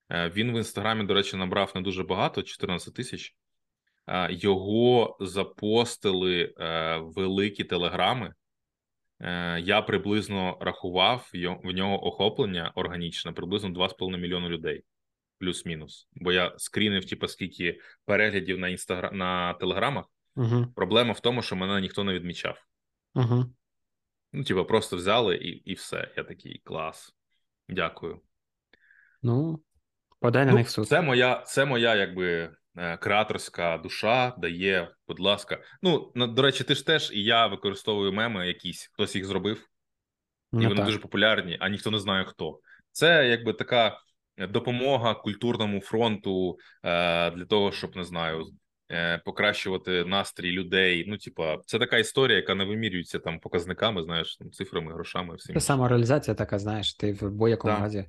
Е, 0.10 0.30
він 0.30 0.52
в 0.52 0.58
інстаграмі, 0.58 1.04
до 1.04 1.14
речі, 1.14 1.38
набрав 1.38 1.72
не 1.76 1.82
дуже 1.82 2.04
багато 2.04 2.44
14 2.44 2.94
тисяч. 2.94 3.36
Е, 4.08 4.34
його 4.34 5.18
запостили 5.20 6.54
великі 7.16 7.64
телеграми. 7.64 8.34
Я 9.60 9.82
приблизно 9.88 10.58
рахував 10.62 11.30
в 11.64 11.72
нього 11.72 12.08
охоплення 12.08 12.72
органічне 12.76 13.32
приблизно 13.32 13.70
2,5 13.70 14.18
мільйони 14.18 14.50
людей, 14.50 14.84
плюс-мінус. 15.46 16.08
Бо 16.16 16.32
я 16.32 16.54
скрінив, 16.58 17.06
типу, 17.06 17.28
скільки 17.28 17.80
переглядів 18.06 18.60
на 18.60 18.70
інстагра... 18.70 19.12
на 19.12 19.54
телеграмах. 19.54 20.06
Угу. 20.36 20.68
Проблема 20.76 21.14
в 21.14 21.20
тому, 21.20 21.42
що 21.42 21.56
мене 21.56 21.82
ніхто 21.82 22.04
не 22.04 22.14
відмічав. 22.14 22.58
Угу. 23.16 23.46
Ну, 24.34 24.44
типу, 24.44 24.66
просто 24.66 24.98
взяли 24.98 25.36
і 25.36 25.50
і 25.50 25.74
все. 25.74 26.12
Я 26.18 26.24
такий 26.24 26.62
клас. 26.64 27.16
Дякую. 27.70 28.22
Ну, 29.22 29.64
Подай 30.20 30.46
на 30.46 30.52
ну, 30.52 30.58
них 30.58 30.70
суд. 30.70 30.88
Це 30.88 31.02
моя, 31.02 31.44
це 31.48 31.66
моя, 31.66 31.96
якби. 31.96 32.56
Е, 32.78 32.98
креаторська 32.98 33.78
душа 33.78 34.34
дає, 34.38 34.92
будь 35.08 35.20
ласка. 35.20 35.60
Ну, 35.82 36.12
до 36.16 36.42
речі, 36.42 36.64
ти 36.64 36.76
ж 36.76 36.86
теж 36.86 37.12
і 37.12 37.24
я 37.24 37.48
використовую 37.48 38.14
меми 38.14 38.48
якісь, 38.48 38.90
хтось 38.94 39.16
їх 39.16 39.26
зробив, 39.26 39.58
і 39.58 39.64
ну, 40.52 40.64
вони 40.64 40.76
так. 40.76 40.86
дуже 40.86 41.00
популярні, 41.00 41.58
а 41.60 41.70
ніхто 41.70 41.92
не 41.92 42.00
знає 42.00 42.26
хто. 42.26 42.60
Це 42.92 43.28
якби 43.28 43.54
така 43.54 44.00
допомога 44.38 45.14
культурному 45.14 45.82
фронту 45.82 46.58
е, 46.84 47.32
для 47.32 47.46
того, 47.46 47.72
щоб 47.72 47.96
не 47.96 48.04
знаю, 48.04 48.46
е, 48.92 49.22
покращувати 49.26 50.06
настрій 50.06 50.52
людей. 50.52 51.06
Ну, 51.08 51.18
типа, 51.18 51.58
це 51.66 51.80
така 51.80 51.98
історія, 51.98 52.38
яка 52.38 52.56
не 52.56 52.66
вимірюється 52.66 53.20
там 53.20 53.40
показниками, 53.40 54.04
знаєш, 54.04 54.38
там, 54.38 54.52
цифрами, 54.52 54.94
грошами. 54.94 55.36
Всім. 55.36 55.56
Це 55.56 55.62
самореалізація 55.62 56.36
така, 56.36 56.60
знаєш, 56.60 56.94
ти 56.94 57.14
в 57.14 57.32
будь-якому 57.32 57.80
разі 57.80 58.06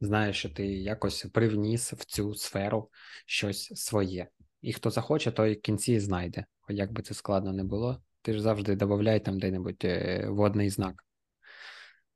знаєш, 0.00 0.38
що 0.38 0.48
ти 0.48 0.66
якось 0.66 1.26
привніс 1.32 1.92
в 1.92 2.04
цю 2.04 2.34
сферу 2.34 2.90
щось 3.26 3.72
своє. 3.74 4.28
І 4.62 4.72
хто 4.72 4.90
захоче, 4.90 5.30
той 5.30 5.54
в 5.54 5.60
кінці 5.60 6.00
знайде. 6.00 6.44
Як 6.68 6.92
би 6.92 7.02
це 7.02 7.14
складно 7.14 7.52
не 7.52 7.64
було, 7.64 8.02
ти 8.22 8.32
ж 8.32 8.40
завжди 8.40 8.76
додай 8.76 9.24
там 9.24 9.38
де-небудь 9.38 9.84
е, 9.84 10.26
водний 10.28 10.70
знак. 10.70 11.04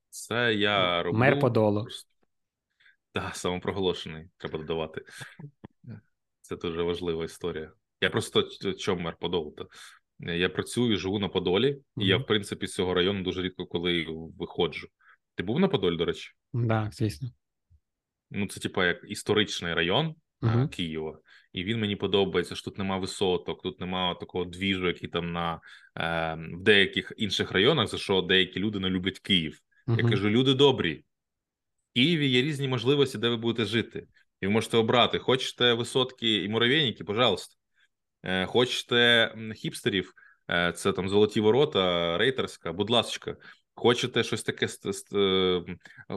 Це 0.09 0.55
я 0.55 1.03
роблю. 1.03 1.19
Мер 1.19 1.39
Подолу. 1.39 1.87
Так, 3.13 3.37
самопроголошений, 3.37 4.29
треба 4.37 4.59
додавати. 4.59 5.05
Це 6.41 6.57
дуже 6.57 6.83
важлива 6.83 7.25
історія. 7.25 7.73
Я 8.01 8.11
просто 8.11 8.43
чому 8.79 9.03
мер 9.03 9.17
Подолу? 9.21 9.55
Я 10.19 10.49
працюю, 10.49 10.97
живу 10.97 11.19
на 11.19 11.29
Подолі, 11.29 11.73
mm-hmm. 11.73 12.03
і 12.03 12.07
я, 12.07 12.17
в 12.17 12.27
принципі, 12.27 12.67
з 12.67 12.75
цього 12.75 12.95
району 12.95 13.23
дуже 13.23 13.43
рідко 13.43 13.67
коли 13.67 14.07
виходжу. 14.39 14.89
Ти 15.35 15.43
був 15.43 15.61
на 15.61 15.69
Подолі, 15.69 15.97
до 15.97 16.05
речі? 16.05 16.31
Так, 16.53 16.67
да, 16.67 16.91
звісно. 16.93 17.31
Ну, 18.31 18.47
це, 18.47 18.61
типа, 18.61 18.87
як 18.87 19.05
історичний 19.09 19.75
район 19.75 20.15
uh-huh. 20.43 20.69
Києва, 20.69 21.19
і 21.53 21.65
він 21.65 21.81
мені 21.81 21.97
подобається, 21.97 22.55
що 22.55 22.65
тут 22.65 22.79
нема 22.79 22.99
висоток, 22.99 23.63
тут 23.63 23.81
нема 23.81 24.15
такого 24.15 24.45
двіжу, 24.45 24.87
який 24.87 25.09
там 25.09 25.33
на 25.33 25.61
е, 25.97 26.35
в 26.53 26.63
деяких 26.63 27.13
інших 27.17 27.53
районах, 27.53 27.89
за 27.89 27.99
що 27.99 28.23
деякі 28.23 28.61
люди 28.61 28.79
не 28.79 28.91
люблять 28.91 29.19
Київ. 29.19 29.61
Uh-huh. 29.87 30.03
Я 30.03 30.09
кажу: 30.09 30.31
люди 30.31 30.55
добрі. 30.55 31.05
Києві 31.95 32.29
є 32.29 32.43
різні 32.43 32.69
можливості, 32.69 33.19
де 33.19 33.29
ви 33.29 33.37
будете 33.37 33.65
жити. 33.65 34.07
І 34.41 34.47
ви 34.47 34.53
можете 34.53 34.77
обрати: 34.77 35.19
хочете 35.19 35.73
висотки 35.73 36.45
і 36.45 36.49
муравейники, 36.49 37.05
пожалуйста. 37.05 37.57
Е, 38.23 38.47
хочете 38.47 39.35
хіпстерів, 39.57 40.13
е, 40.51 40.73
це 40.73 40.93
там 40.93 41.09
золоті 41.09 41.41
ворота, 41.41 42.19
рейтерська, 42.19 42.73
будь 42.73 42.91
ласка. 42.91 43.37
Хочете 43.75 44.23
щось 44.23 44.43
таке 44.43 44.69
е, 45.15 45.63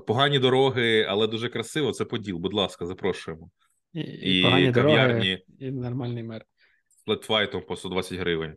погані 0.08 0.40
дороги, 0.40 1.06
але 1.10 1.28
дуже 1.28 1.50
красиво. 1.50 1.91
Це 1.91 2.06
поділ. 2.06 2.38
Будь 2.38 2.54
ласка, 2.54 2.86
запрошуємо. 2.86 3.50
І, 3.94 4.00
і, 4.02 4.40
і 4.40 4.44
погані 4.44 4.72
кав'ярні 4.72 5.45
і 5.60 5.72
нормальний 5.72 6.24
мер. 6.24 6.45
З 6.88 7.04
флетфайтом 7.04 7.62
по 7.62 7.76
120 7.76 8.20
гривень. 8.20 8.56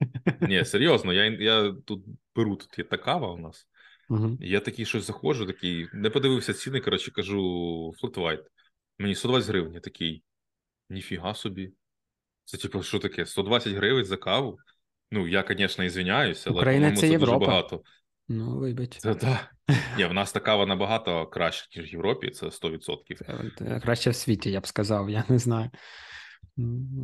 Ні, 0.40 0.64
серйозно, 0.64 1.12
я 1.12 1.24
я 1.24 1.74
тут 1.84 2.04
беру, 2.36 2.56
тут 2.56 2.78
є 2.78 2.84
та 2.84 2.96
кава 2.96 3.32
у 3.32 3.38
нас. 3.38 3.66
Uh-huh. 4.08 4.36
Я 4.40 4.60
такий 4.60 4.84
щось 4.84 5.06
заходжу, 5.06 5.46
такий, 5.46 5.88
не 5.92 6.10
подивився 6.10 6.54
ціни, 6.54 6.80
коротше, 6.80 7.10
кажу, 7.10 7.94
flat 8.00 8.16
white. 8.16 8.40
Мені 8.98 9.14
120 9.14 9.48
гривень, 9.48 9.74
я 9.74 9.80
такий. 9.80 10.22
Ніфіга 10.90 11.34
собі. 11.34 11.72
Це, 12.44 12.56
типу, 12.56 12.82
що 12.82 12.98
таке? 12.98 13.26
120 13.26 13.72
гривень 13.72 14.04
за 14.04 14.16
каву? 14.16 14.58
Ну, 15.10 15.28
я, 15.28 15.44
звісно, 15.48 15.84
ізвиняюся, 15.84 16.50
але 16.50 16.60
Україна 16.60 16.96
це, 16.96 17.08
це 17.08 17.18
дуже 17.18 17.36
багато. 17.36 17.82
Ну, 18.28 18.58
вибач. 18.58 18.96
Це 18.96 19.14
так. 19.14 19.54
Ні, 19.98 20.04
в 20.04 20.12
нас 20.12 20.32
та 20.32 20.40
кава 20.40 20.66
набагато 20.66 21.26
краще, 21.26 21.80
ніж 21.80 21.90
в 21.90 21.92
Європі, 21.92 22.30
це 22.30 22.46
100%. 22.46 23.54
Це 23.58 23.80
краще 23.80 24.10
в 24.10 24.14
світі, 24.14 24.50
я 24.50 24.60
б 24.60 24.66
сказав, 24.66 25.10
я 25.10 25.24
не 25.28 25.38
знаю. 25.38 25.70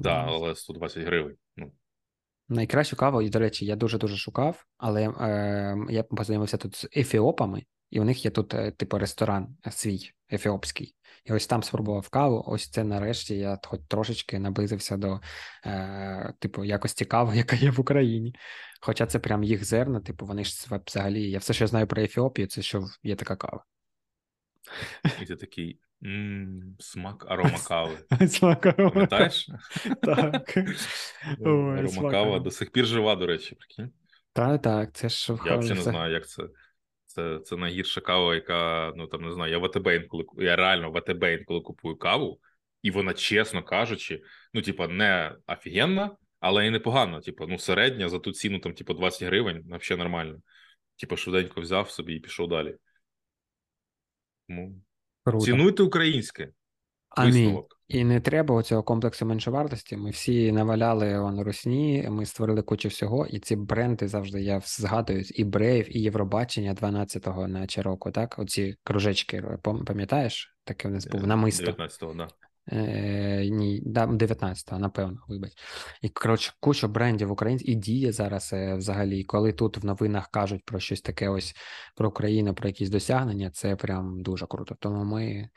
Так, 0.05 0.25
але 0.29 0.55
120 0.55 1.05
гривень. 1.05 1.37
Ну. 1.57 1.73
Найкращу 2.53 2.97
каву, 2.97 3.23
і, 3.23 3.31
до 3.31 3.39
речі, 3.39 3.67
я 3.67 3.77
дуже-дуже 3.77 4.17
шукав, 4.17 4.65
але 4.79 5.09
е, 5.09 5.77
я 5.91 6.03
познайомився 6.03 6.57
тут 6.57 6.77
з 6.77 6.89
ефіопами, 6.97 7.63
і 7.91 8.01
у 8.01 8.05
них 8.05 8.25
є 8.25 8.31
тут, 8.31 8.55
е, 8.55 8.71
типу, 8.71 8.99
ресторан 8.99 9.57
свій 9.71 10.11
ефіопський. 10.33 10.95
І 11.25 11.33
ось 11.33 11.47
там 11.47 11.63
спробував 11.63 12.09
каву. 12.09 12.45
Ось 12.47 12.71
це 12.71 12.85
нарешті 12.85 13.37
я 13.37 13.59
хоч 13.65 13.81
трошечки 13.89 14.39
наблизився 14.39 14.97
до 14.97 15.21
е, 15.67 16.35
типу 16.39 16.65
якості 16.65 17.05
кави, 17.05 17.37
яка 17.37 17.57
є 17.57 17.71
в 17.71 17.81
Україні. 17.81 18.35
Хоча 18.81 19.07
це 19.07 19.19
прям 19.19 19.45
їх 19.45 19.65
зерна, 19.65 20.01
типу, 20.01 20.27
вони 20.27 20.45
ж 20.45 20.67
взагалі. 20.87 21.31
Я 21.31 21.39
все, 21.39 21.53
що 21.53 21.67
знаю 21.67 21.87
про 21.87 22.03
Ефіопію, 22.03 22.47
це 22.49 22.63
що 22.63 22.85
є 23.03 23.17
така 23.17 23.37
кава. 23.37 23.65
І 25.23 25.25
ти 25.25 25.37
такий 25.37 25.79
м-м, 26.05 26.77
смак 26.79 27.27
арома 27.29 27.59
кави. 27.69 27.99
Смак 28.29 28.67
арома 28.67 28.91
Пам'ятаєш? 28.91 29.49
Так. 30.03 30.57
Арома 31.45 32.11
кава 32.11 32.39
до 32.39 32.51
сих 32.51 32.71
пір 32.71 32.87
жива, 32.87 33.17
до 33.17 33.27
речі, 33.27 33.55
прикинь. 33.55 33.93
Так, 34.33 34.63
так, 34.63 34.93
це 34.93 35.09
ж 35.09 35.33
Я 35.47 35.57
взагалі 35.57 35.79
не 35.79 35.83
знаю, 35.83 36.13
як 36.13 36.29
це. 36.29 36.43
Це 37.07 37.39
це 37.39 37.57
найгірша 37.57 38.01
кава, 38.01 38.35
яка 38.35 38.93
ну 38.97 39.07
там 39.07 39.23
не 39.23 39.33
знаю. 39.33 39.53
Я 39.53 39.59
в 39.59 39.65
АТБ 39.65 39.87
інколи 39.87 40.25
я 40.39 40.57
реально 40.57 40.91
в 40.91 40.97
АТБ 40.97 41.25
інколи 41.25 41.61
купую 41.61 41.97
каву, 41.97 42.41
і 42.83 42.91
вона, 42.91 43.15
чесно 43.15 43.63
кажучи, 43.63 44.23
ну 44.55 44.63
типа 44.63 44.89
не 44.89 45.37
офігенна, 45.47 46.17
але 46.41 46.67
і 46.67 46.71
непогано. 46.71 47.21
Типу, 47.21 47.47
ну 47.47 47.59
середня 47.59 48.09
за 48.09 48.19
ту 48.19 48.33
ціну, 48.33 48.59
там, 48.59 48.73
типу, 48.73 48.95
20 48.95 49.23
гривень, 49.23 49.65
взагалі 49.67 49.99
нормально. 49.99 50.39
Типу, 50.97 51.17
швиденько 51.17 51.61
взяв 51.61 51.91
собі 51.91 52.15
і 52.15 52.21
пішов 52.21 52.49
далі. 52.49 52.77
Тому 54.57 54.75
Круто. 55.25 55.45
Цінуйте 55.45 55.83
українське. 55.83 56.49
Амінь. 57.09 57.63
І 57.89 58.05
не 58.05 58.21
треба 58.21 58.55
оцього 58.55 58.83
комплексу 58.83 59.27
меншовартості. 59.27 59.97
Ми 59.97 60.11
всі 60.11 60.53
наваляли 60.53 61.19
он 61.19 61.41
русні, 61.41 62.09
ми 62.11 62.27
створили 62.27 62.63
кучу 62.63 62.89
всього, 62.89 63.27
і 63.27 63.39
ці 63.39 63.57
бренди 63.57 64.09
завжди 64.09 64.43
я 64.43 64.61
згадую 64.65 65.25
і 65.35 65.45
Брейв, 65.45 65.97
і 65.97 66.01
Євробачення 66.01 66.75
12-го 66.75 67.49
наче 67.49 67.83
року, 67.83 68.11
так? 68.11 68.39
Оці 68.39 68.77
кружечки, 68.85 69.45
пам'ятаєш? 69.63 70.57
Таке 70.65 70.89
в 70.89 70.91
нас 70.91 71.07
був 71.07 71.27
намисто. 71.27 71.71
19-го, 71.71 72.15
да. 72.15 72.29
Е, 72.69 73.49
Ні, 73.51 73.83
да, 73.87 74.07
19-го, 74.07 74.79
напевно, 74.79 75.21
вибач. 75.29 75.53
І 76.03 76.09
коротше, 76.09 76.53
куча 76.61 76.89
брендів 76.89 77.33
українських 77.33 77.69
і 77.69 77.75
діє 77.75 78.13
зараз 78.13 78.51
е, 78.53 78.75
взагалі. 78.75 79.25
Коли 79.25 79.53
тут 79.53 79.77
в 79.77 79.85
новинах 79.85 80.29
кажуть 80.29 80.65
про 80.65 80.81
щось 80.81 81.01
таке, 81.01 81.29
ось 81.29 81.55
про 81.97 82.09
Україну, 82.09 82.55
про 82.55 82.69
якісь 82.69 82.91
досягнення, 82.91 83.51
це 83.51 83.77
прям 83.77 84.23
дуже 84.23 84.47
круто. 84.47 84.77
Тому 84.81 85.05
ми 85.05 85.49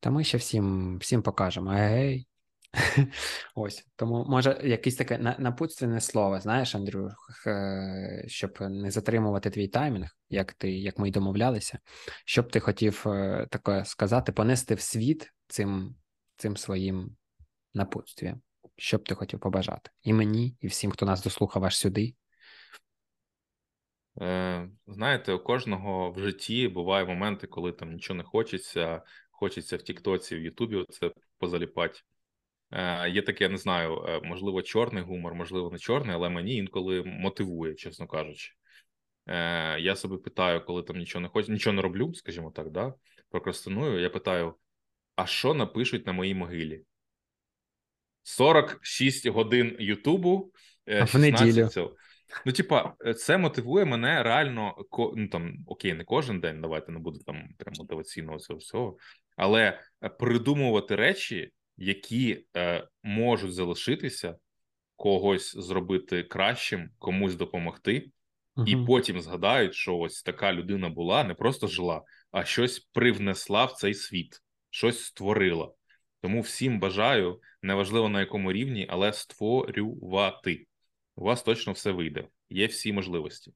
та 0.00 0.10
ми 0.10 0.24
ще 0.24 0.38
всім 0.38 0.98
всім 0.98 1.22
покажемо. 1.22 1.70
Гей. 1.70 2.26
Ось 3.54 3.86
тому 3.96 4.24
може 4.28 4.60
якесь 4.64 4.94
таке 4.94 5.36
напутственне 5.38 6.00
слово, 6.00 6.40
знаєш, 6.40 6.74
Андрю, 6.74 7.10
е, 7.46 8.24
щоб 8.26 8.56
не 8.60 8.90
затримувати 8.90 9.50
твій 9.50 9.68
таймінг, 9.68 10.08
як 10.30 10.52
ти 10.52 10.70
як 10.72 10.98
ми 10.98 11.08
й 11.08 11.12
домовлялися, 11.12 11.78
щоб 12.24 12.50
ти 12.50 12.60
хотів 12.60 13.02
таке 13.50 13.84
сказати, 13.84 14.32
понести 14.32 14.74
в 14.74 14.80
світ 14.80 15.32
цим 15.48 15.94
цим 16.42 16.56
своїм 16.56 17.16
напутствієм. 17.74 18.40
Що 18.76 18.98
б 18.98 19.04
ти 19.04 19.14
хотів 19.14 19.40
побажати? 19.40 19.90
І 20.02 20.12
мені, 20.12 20.56
і 20.60 20.66
всім, 20.66 20.90
хто 20.90 21.06
нас 21.06 21.22
дослухав 21.22 21.64
аж 21.64 21.76
сюди. 21.78 22.14
Е, 24.20 24.68
Знаєте, 24.86 25.32
у 25.32 25.38
кожного 25.38 26.10
в 26.10 26.18
житті 26.18 26.68
бувають 26.68 27.08
моменти, 27.08 27.46
коли 27.46 27.72
там 27.72 27.92
нічого 27.92 28.16
не 28.16 28.24
хочеться, 28.24 29.02
хочеться 29.30 29.76
в 29.76 29.82
Тіктоці, 29.82 30.36
в 30.36 30.42
Ютубі 30.42 30.84
це 30.90 31.12
позаліпати. 31.38 32.00
Е, 32.70 33.10
Є 33.10 33.22
таке, 33.22 33.44
я 33.44 33.50
не 33.50 33.58
знаю, 33.58 34.04
е, 34.08 34.20
можливо, 34.24 34.62
чорний 34.62 35.02
гумор, 35.02 35.34
можливо, 35.34 35.70
не 35.70 35.78
чорний, 35.78 36.16
але 36.16 36.28
мені 36.28 36.54
інколи 36.54 37.02
мотивує, 37.02 37.74
чесно 37.74 38.06
кажучи. 38.06 38.52
Я 39.78 39.96
себе 39.96 40.16
питаю, 40.16 40.64
коли 40.64 40.82
там 40.82 40.96
нічого 40.96 41.22
не 41.22 41.28
хочу, 41.28 41.52
нічого 41.52 41.74
не 41.74 41.82
роблю, 41.82 42.14
скажімо 42.14 42.50
так, 42.50 42.70
да, 42.70 42.94
прокрастиную. 43.30 44.00
Я 44.00 44.10
питаю: 44.10 44.54
а 45.22 45.26
що 45.26 45.54
напишуть 45.54 46.06
на 46.06 46.12
моїй 46.12 46.34
могилі? 46.34 46.84
46 48.22 49.26
годин 49.26 49.76
Ютубу. 49.78 50.52
16 50.88 51.14
в 51.14 51.18
неділю. 51.18 51.68
Цього. 51.68 51.96
Ну, 52.46 52.52
типа, 52.52 52.94
це 53.16 53.38
мотивує 53.38 53.84
мене 53.84 54.22
реально 54.22 54.74
ну 55.16 55.28
там 55.28 55.54
окей, 55.66 55.94
не 55.94 56.04
кожен 56.04 56.40
день. 56.40 56.60
Давайте 56.60 56.92
не 56.92 56.98
буде 56.98 57.18
там 57.26 57.48
прям 57.58 57.74
мотиваційного 57.78 58.38
цього 58.38 58.58
всього, 58.58 58.96
але 59.36 59.80
е, 60.02 60.08
придумувати 60.08 60.96
речі, 60.96 61.52
які 61.76 62.46
е, 62.56 62.88
можуть 63.02 63.54
залишитися, 63.54 64.36
когось 64.96 65.56
зробити 65.56 66.22
кращим, 66.22 66.90
комусь 66.98 67.34
допомогти, 67.34 68.10
uh-huh. 68.56 68.66
і 68.66 68.86
потім 68.86 69.20
згадають, 69.20 69.74
що 69.74 69.96
ось 69.96 70.22
така 70.22 70.52
людина 70.52 70.88
була, 70.88 71.24
не 71.24 71.34
просто 71.34 71.66
жила, 71.66 72.02
а 72.30 72.44
щось 72.44 72.78
привнесла 72.78 73.64
в 73.64 73.72
цей 73.72 73.94
світ 73.94 74.42
щось 74.72 75.04
створила. 75.04 75.72
Тому 76.20 76.40
всім 76.40 76.80
бажаю, 76.80 77.40
неважливо 77.62 78.08
на 78.08 78.20
якому 78.20 78.52
рівні, 78.52 78.86
але 78.90 79.12
створювати. 79.12 80.66
У 81.16 81.24
вас 81.24 81.42
точно 81.42 81.72
все 81.72 81.90
вийде. 81.90 82.28
Є 82.50 82.66
всі 82.66 82.92
можливості. 82.92 83.52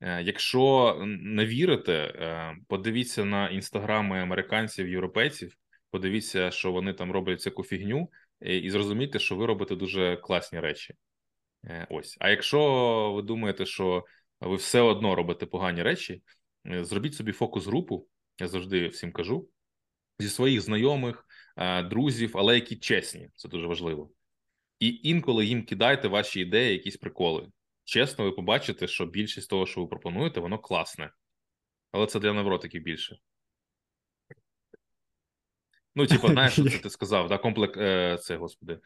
Е, 0.00 0.22
якщо 0.22 0.96
не 1.06 1.46
вірите, 1.46 1.92
е, 1.92 2.56
подивіться 2.68 3.24
на 3.24 3.48
інстаграми 3.48 4.20
американців, 4.20 4.88
європейців, 4.88 5.56
подивіться, 5.90 6.50
що 6.50 6.72
вони 6.72 6.92
там 6.92 7.12
роблять 7.12 7.38
всяку 7.38 7.64
фігню, 7.64 8.10
і 8.40 8.70
зрозумійте, 8.70 9.18
що 9.18 9.36
ви 9.36 9.46
робите 9.46 9.76
дуже 9.76 10.16
класні 10.16 10.60
речі. 10.60 10.94
Е, 11.64 11.86
ось. 11.90 12.16
А 12.20 12.30
якщо 12.30 13.12
ви 13.16 13.22
думаєте, 13.22 13.66
що 13.66 14.04
ви 14.40 14.56
все 14.56 14.80
одно 14.80 15.14
робите 15.14 15.46
погані 15.46 15.82
речі, 15.82 16.22
зробіть 16.64 17.14
собі 17.14 17.32
фокус 17.32 17.66
групу. 17.66 18.06
Я 18.40 18.48
завжди 18.48 18.88
всім 18.88 19.12
кажу 19.12 19.48
зі 20.20 20.28
своїх 20.28 20.60
знайомих, 20.60 21.26
е, 21.56 21.82
друзів, 21.82 22.32
але 22.34 22.54
які 22.54 22.76
чесні, 22.76 23.30
це 23.34 23.48
дуже 23.48 23.66
важливо. 23.66 24.10
І 24.78 25.00
інколи 25.02 25.46
їм 25.46 25.64
кидайте 25.64 26.08
ваші 26.08 26.40
ідеї, 26.40 26.72
якісь 26.72 26.96
приколи. 26.96 27.48
Чесно, 27.84 28.24
ви 28.24 28.32
побачите, 28.32 28.88
що 28.88 29.06
більшість 29.06 29.50
того, 29.50 29.66
що 29.66 29.80
ви 29.80 29.86
пропонуєте, 29.86 30.40
воно 30.40 30.58
класне. 30.58 31.10
Але 31.92 32.06
це 32.06 32.20
для 32.20 32.32
невротиків 32.32 32.82
більше. 32.82 33.18
Ну, 35.94 36.06
типу, 36.06 36.28
знаєш, 36.32 36.52
що 36.52 36.64
це 36.64 36.78
ти 36.78 36.90
сказав, 36.90 37.28
да, 37.28 37.38
комплекс 37.38 37.78
е, 37.78 38.18
це, 38.20 38.36
господи. 38.36 38.78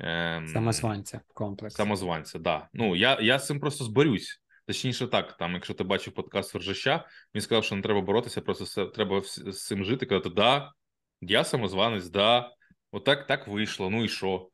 Е, 0.00 0.44
Самозванця. 0.52 1.20
комплекс. 1.34 1.74
Самозванця, 1.74 2.32
так. 2.32 2.42
Да. 2.42 2.68
Ну, 2.72 2.96
я 2.96 3.18
я 3.20 3.38
з 3.38 3.46
цим 3.46 3.60
просто 3.60 3.84
зберюсь. 3.84 4.42
Точніше, 4.66 5.06
так, 5.06 5.36
там, 5.36 5.54
якщо 5.54 5.74
ти 5.74 5.84
бачив 5.84 6.14
подкаст 6.14 6.54
Вержища, 6.54 7.08
він 7.34 7.42
сказав, 7.42 7.64
що 7.64 7.76
не 7.76 7.82
треба 7.82 8.00
боротися, 8.00 8.40
просто 8.40 8.86
треба 8.86 9.22
з 9.22 9.66
цим 9.66 9.84
жити. 9.84 10.06
Казати, 10.06 10.30
да, 10.30 10.72
я 11.20 11.44
самозванець, 11.44 12.08
да, 12.08 12.52
отак 12.90 13.26
так 13.26 13.48
вийшло, 13.48 13.90
ну 13.90 14.04
і 14.04 14.08
що? 14.08 14.48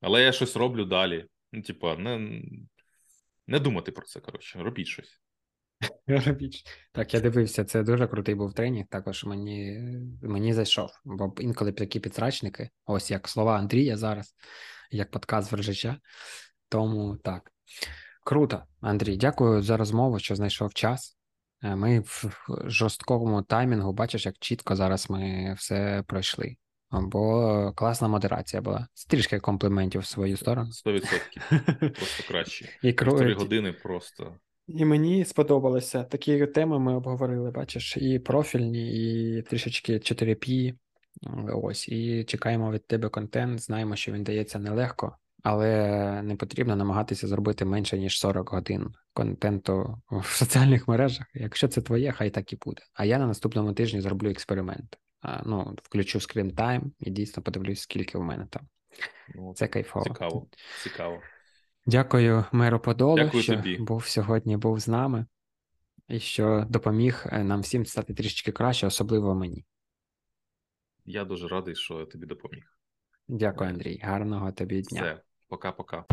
Але 0.00 0.22
я 0.22 0.32
щось 0.32 0.56
роблю 0.56 0.84
далі. 0.84 1.26
Ну, 1.52 1.62
типа, 1.62 1.96
не, 1.96 2.42
не 3.46 3.58
думати 3.58 3.92
про 3.92 4.06
це, 4.06 4.20
коротше, 4.20 4.62
робіть 4.62 4.86
щось. 4.86 5.20
Робіч. 6.06 6.64
Так, 6.92 7.14
я 7.14 7.20
дивився, 7.20 7.64
це 7.64 7.82
дуже 7.82 8.06
крутий 8.06 8.34
був 8.34 8.54
тренінг. 8.54 8.86
Також 8.86 9.24
мені 9.24 9.80
мені 10.22 10.54
зайшов. 10.54 10.90
Бо 11.04 11.34
інколи 11.38 11.72
такі 11.72 12.00
підсрачники, 12.00 12.70
ось 12.86 13.10
як 13.10 13.28
слова 13.28 13.58
Андрія 13.58 13.96
зараз, 13.96 14.34
як 14.90 15.10
подкаст 15.10 15.52
Вержича. 15.52 16.00
Тому 16.68 17.16
так. 17.16 17.52
Круто, 18.24 18.62
Андрій, 18.80 19.16
дякую 19.16 19.62
за 19.62 19.76
розмову, 19.76 20.18
що 20.18 20.36
знайшов 20.36 20.74
час. 20.74 21.17
Е, 21.62 21.76
Ми 21.76 22.00
в 22.00 22.24
жорсткому 22.66 23.42
таймінгу, 23.42 23.92
бачиш, 23.92 24.26
як 24.26 24.34
чітко 24.38 24.76
зараз 24.76 25.10
ми 25.10 25.54
все 25.58 26.04
пройшли. 26.06 26.56
Бо 26.90 27.72
класна 27.76 28.08
модерація 28.08 28.62
була. 28.62 28.88
Трішки 29.08 29.40
компліментів 29.40 30.00
в 30.00 30.06
свою 30.06 30.36
сторону. 30.36 30.70
100% 30.86 31.90
просто 31.90 32.24
краще. 32.28 32.68
І 32.82 32.92
Півтори 32.92 33.34
години 33.34 33.72
просто. 33.72 34.34
І 34.68 34.84
мені 34.84 35.24
сподобалося. 35.24 36.04
Такі 36.04 36.46
теми 36.46 36.78
ми 36.78 36.96
обговорили, 36.96 37.50
бачиш, 37.50 37.96
і 37.96 38.18
профільні, 38.18 38.92
і 39.38 39.42
трішечки 39.42 39.92
4P. 39.92 40.74
Ось, 41.54 41.88
і 41.88 42.24
чекаємо 42.24 42.72
від 42.72 42.86
тебе 42.86 43.08
контент. 43.08 43.60
Знаємо, 43.60 43.96
що 43.96 44.12
він 44.12 44.24
дається 44.24 44.58
нелегко, 44.58 45.16
але 45.48 46.22
не 46.22 46.36
потрібно 46.36 46.76
намагатися 46.76 47.28
зробити 47.28 47.64
менше, 47.64 47.98
ніж 47.98 48.18
40 48.18 48.50
годин 48.50 48.94
контенту 49.12 50.02
в 50.10 50.26
соціальних 50.26 50.88
мережах. 50.88 51.26
Якщо 51.34 51.68
це 51.68 51.80
твоє, 51.82 52.12
хай 52.12 52.30
так 52.30 52.52
і 52.52 52.56
буде. 52.56 52.82
А 52.94 53.04
я 53.04 53.18
на 53.18 53.26
наступному 53.26 53.72
тижні 53.72 54.00
зроблю 54.00 54.30
експеримент. 54.30 54.98
Ну, 55.44 55.76
включу 55.82 56.20
скрін 56.20 56.50
тайм 56.50 56.92
і 57.00 57.10
дійсно 57.10 57.42
подивлюсь, 57.42 57.80
скільки 57.80 58.18
в 58.18 58.22
мене 58.22 58.46
там. 58.50 58.62
Ну, 59.34 59.54
Це 59.54 59.68
кайфово. 59.68 60.04
Цікаво. 60.04 60.46
Цікаво. 60.82 61.20
Дякую 61.86 62.44
меру 62.52 62.80
Подолу, 62.80 63.16
Дякую 63.16 63.42
що 63.42 63.56
тобі. 63.56 63.76
був 63.78 64.06
сьогодні, 64.06 64.56
був 64.56 64.80
з 64.80 64.88
нами, 64.88 65.26
і 66.08 66.20
що 66.20 66.66
допоміг 66.68 67.26
е, 67.26 67.44
нам 67.44 67.60
всім 67.60 67.86
стати 67.86 68.14
трішечки 68.14 68.52
краще, 68.52 68.86
особливо 68.86 69.34
мені. 69.34 69.64
Я 71.04 71.24
дуже 71.24 71.48
радий, 71.48 71.74
що 71.74 72.00
я 72.00 72.06
тобі 72.06 72.26
допоміг. 72.26 72.78
Дякую, 73.28 73.70
Андрій. 73.70 74.00
Гарного 74.02 74.52
тобі 74.52 74.82
дня. 74.82 75.02
Все, 75.02 75.20
пока-пока. 75.48 76.04